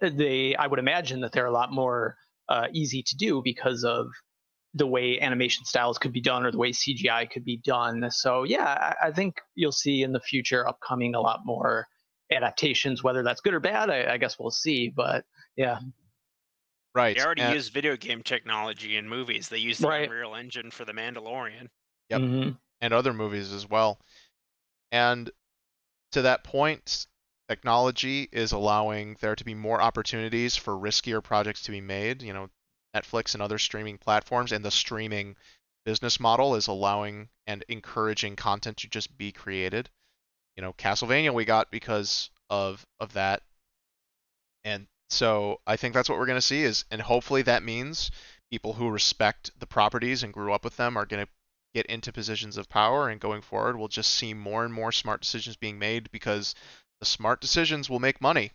they 0.01 0.55
I 0.57 0.67
would 0.67 0.79
imagine 0.79 1.21
that 1.21 1.33
they're 1.33 1.47
a 1.47 1.53
lot 1.53 1.73
more 1.73 2.17
uh, 2.49 2.67
easy 2.73 3.03
to 3.03 3.17
do 3.17 3.41
because 3.43 3.85
of 3.85 4.09
the 4.74 4.86
way 4.86 5.20
animation 5.20 5.65
styles 5.65 5.99
could 5.99 6.12
be 6.12 6.20
done 6.20 6.47
or 6.47 6.51
the 6.51 6.59
way 6.59 6.70
CGI 6.73 7.31
could 7.31 7.44
be 7.44 7.59
done. 7.59 8.11
So 8.11 8.44
yeah, 8.44 8.94
I, 9.03 9.09
I 9.09 9.12
think 9.12 9.36
you'll 9.55 9.70
see 9.73 10.03
in 10.03 10.12
the 10.12 10.20
future 10.20 10.66
upcoming 10.66 11.15
a 11.15 11.20
lot 11.20 11.40
more 11.44 11.86
adaptations. 12.32 13.03
Whether 13.03 13.23
that's 13.23 13.40
good 13.43 13.53
or 13.55 13.61
bad, 13.61 13.90
I, 13.90 14.15
I 14.15 14.16
guess 14.16 14.39
we'll 14.39 14.51
see. 14.51 14.89
But 14.94 15.24
yeah, 15.57 15.78
Right. 16.94 17.16
They 17.16 17.23
already 17.24 17.43
and- 17.43 17.55
use 17.55 17.69
video 17.69 17.97
game 17.97 18.23
technology 18.23 18.97
in 18.97 19.09
movies. 19.09 19.49
They 19.49 19.59
use 19.59 19.78
the 19.78 19.89
Right. 19.89 20.05
Unreal 20.09 20.35
Engine 20.35 20.70
for 20.70 20.85
The 20.85 20.93
Mandalorian. 20.93 21.69
Yep. 22.11 22.20
Mhm. 22.20 22.59
and 22.82 22.93
other 22.93 23.12
movies 23.15 23.53
as 23.53 23.66
well. 23.69 23.99
And 24.90 25.31
to 26.11 26.23
that 26.23 26.44
point, 26.44 27.07
technology 27.49 28.28
is 28.32 28.53
allowing 28.53 29.16
there 29.20 29.35
to 29.36 29.44
be 29.44 29.55
more 29.55 29.81
opportunities 29.81 30.57
for 30.57 30.74
riskier 30.74 31.23
projects 31.23 31.62
to 31.62 31.70
be 31.70 31.81
made. 31.81 32.20
You 32.23 32.32
know, 32.35 32.49
Netflix 32.94 33.35
and 33.35 33.43
other 33.43 33.59
streaming 33.59 33.98
platforms, 33.98 34.52
and 34.52 34.64
the 34.64 34.70
streaming 34.70 35.36
business 35.85 36.20
model 36.20 36.55
is 36.55 36.66
allowing 36.69 37.28
and 37.47 37.64
encouraging 37.69 38.36
content 38.36 38.77
to 38.78 38.89
just 38.89 39.16
be 39.16 39.32
created. 39.32 39.90
You 40.56 40.62
know, 40.62 40.73
Castlevania 40.74 41.32
we 41.32 41.44
got 41.44 41.70
because 41.70 42.31
of 42.51 42.85
of 43.01 43.14
that. 43.14 43.43
And 44.64 44.86
so 45.09 45.60
I 45.66 45.77
think 45.77 45.94
that's 45.94 46.09
what 46.09 46.19
we're 46.19 46.27
going 46.27 46.39
to 46.39 46.43
see 46.43 46.62
is 46.62 46.85
and 46.90 47.01
hopefully 47.01 47.43
that 47.43 47.62
means 47.62 48.10
people 48.51 48.74
who 48.74 48.90
respect 48.90 49.51
the 49.59 49.66
properties 49.66 50.23
and 50.23 50.32
grew 50.32 50.52
up 50.52 50.64
with 50.64 50.77
them 50.77 50.97
are 50.97 51.06
going 51.06 51.24
to 51.24 51.32
get 51.74 51.86
into 51.86 52.12
positions 52.12 52.56
of 52.56 52.69
power 52.69 53.09
and 53.09 53.20
going 53.20 53.40
forward 53.40 53.78
we'll 53.78 53.89
just 53.89 54.14
see 54.14 54.35
more 54.35 54.64
and 54.64 54.74
more 54.74 54.93
smart 54.93 55.23
decisions 55.23 55.56
being 55.56 55.78
made 55.78 56.10
because 56.12 56.55
the 57.01 57.06
smart 57.06 57.40
decisions 57.40 57.89
will 57.89 57.98
make 57.98 58.20
money 58.20 58.52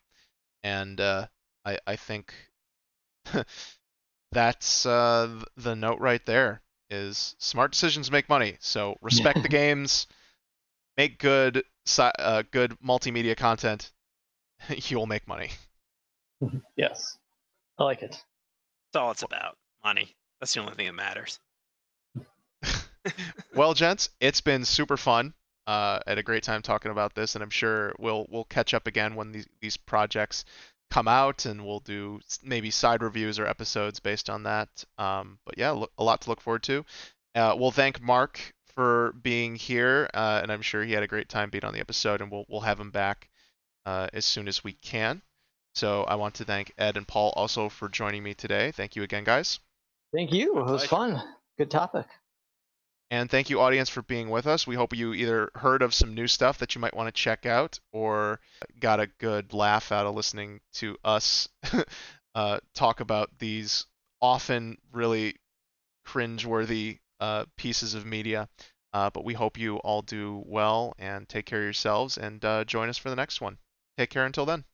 and 0.63 1.01
uh, 1.01 1.27
I, 1.65 1.79
I 1.85 1.95
think 1.95 2.33
that's 4.31 4.85
uh, 4.85 5.41
the 5.55 5.75
note 5.75 5.99
right 5.99 6.25
there 6.25 6.61
is 6.89 7.35
smart 7.39 7.71
decisions 7.71 8.11
make 8.11 8.29
money 8.29 8.57
so 8.59 8.97
respect 9.01 9.41
the 9.43 9.49
games 9.49 10.07
make 10.97 11.19
good 11.19 11.63
uh, 11.99 12.43
good 12.51 12.77
multimedia 12.79 13.35
content 13.35 13.91
you'll 14.69 15.05
make 15.05 15.27
money 15.27 15.49
yes, 16.75 17.17
I 17.77 17.83
like 17.83 18.01
it. 18.01 18.11
That's 18.11 19.01
all 19.01 19.11
it's 19.11 19.23
about. 19.23 19.57
Money. 19.83 20.15
That's 20.39 20.53
the 20.53 20.61
only 20.61 20.73
thing 20.73 20.87
that 20.87 20.93
matters. 20.93 21.39
well, 23.55 23.73
gents, 23.73 24.09
it's 24.19 24.41
been 24.41 24.65
super 24.65 24.97
fun. 24.97 25.33
Uh, 25.65 25.99
had 26.07 26.17
a 26.17 26.23
great 26.23 26.43
time 26.43 26.61
talking 26.61 26.91
about 26.91 27.13
this, 27.13 27.35
and 27.35 27.43
I'm 27.43 27.49
sure 27.49 27.93
we'll 27.99 28.25
we'll 28.29 28.45
catch 28.45 28.73
up 28.73 28.87
again 28.87 29.15
when 29.15 29.31
these 29.31 29.47
these 29.59 29.77
projects 29.77 30.45
come 30.89 31.07
out, 31.07 31.45
and 31.45 31.65
we'll 31.65 31.79
do 31.81 32.19
maybe 32.43 32.71
side 32.71 33.01
reviews 33.01 33.39
or 33.39 33.47
episodes 33.47 33.99
based 33.99 34.29
on 34.29 34.43
that. 34.43 34.69
Um, 34.97 35.39
but 35.45 35.57
yeah, 35.57 35.71
lo- 35.71 35.89
a 35.97 36.03
lot 36.03 36.21
to 36.21 36.29
look 36.29 36.41
forward 36.41 36.63
to. 36.63 36.85
Uh, 37.35 37.55
we'll 37.57 37.71
thank 37.71 38.01
Mark 38.01 38.53
for 38.73 39.13
being 39.21 39.55
here, 39.55 40.09
uh, 40.13 40.39
and 40.41 40.51
I'm 40.51 40.61
sure 40.61 40.83
he 40.83 40.93
had 40.93 41.03
a 41.03 41.07
great 41.07 41.29
time 41.29 41.49
being 41.49 41.65
on 41.65 41.73
the 41.73 41.79
episode, 41.79 42.21
and 42.21 42.31
we'll 42.31 42.45
we'll 42.47 42.61
have 42.61 42.79
him 42.79 42.91
back 42.91 43.29
uh, 43.85 44.07
as 44.13 44.25
soon 44.25 44.47
as 44.47 44.63
we 44.63 44.73
can. 44.73 45.21
So 45.75 46.03
I 46.03 46.15
want 46.15 46.35
to 46.35 46.45
thank 46.45 46.73
Ed 46.77 46.97
and 46.97 47.07
Paul 47.07 47.33
also 47.35 47.69
for 47.69 47.87
joining 47.89 48.23
me 48.23 48.33
today. 48.33 48.71
Thank 48.71 48.95
you 48.95 49.03
again, 49.03 49.23
guys. 49.23 49.59
Thank 50.13 50.31
you. 50.31 50.59
It 50.59 50.65
was 50.65 50.85
fun. 50.85 51.21
Good 51.57 51.69
topic. 51.69 52.07
And 53.09 53.29
thank 53.31 53.49
you, 53.49 53.61
audience, 53.61 53.89
for 53.89 54.01
being 54.01 54.29
with 54.29 54.47
us. 54.47 54.67
We 54.67 54.75
hope 54.75 54.95
you 54.95 55.13
either 55.13 55.49
heard 55.55 55.81
of 55.81 55.93
some 55.93 56.13
new 56.13 56.27
stuff 56.27 56.57
that 56.57 56.75
you 56.75 56.81
might 56.81 56.95
want 56.95 57.07
to 57.07 57.21
check 57.21 57.45
out 57.45 57.79
or 57.93 58.41
got 58.79 58.99
a 58.99 59.07
good 59.07 59.53
laugh 59.53 59.93
out 59.93 60.05
of 60.05 60.13
listening 60.13 60.59
to 60.73 60.97
us 61.05 61.47
uh, 62.35 62.59
talk 62.73 62.99
about 62.99 63.29
these 63.39 63.85
often 64.21 64.77
really 64.91 65.35
cringeworthy 66.05 66.99
uh, 67.21 67.45
pieces 67.55 67.93
of 67.93 68.05
media. 68.05 68.49
Uh, 68.93 69.09
but 69.09 69.23
we 69.23 69.33
hope 69.33 69.57
you 69.57 69.77
all 69.77 70.01
do 70.01 70.43
well 70.45 70.93
and 70.97 71.29
take 71.29 71.45
care 71.45 71.59
of 71.59 71.65
yourselves 71.65 72.17
and 72.17 72.43
uh, 72.43 72.65
join 72.65 72.89
us 72.89 72.97
for 72.97 73.09
the 73.09 73.15
next 73.15 73.39
one. 73.39 73.57
Take 73.97 74.09
care 74.09 74.25
until 74.25 74.45
then. 74.45 74.65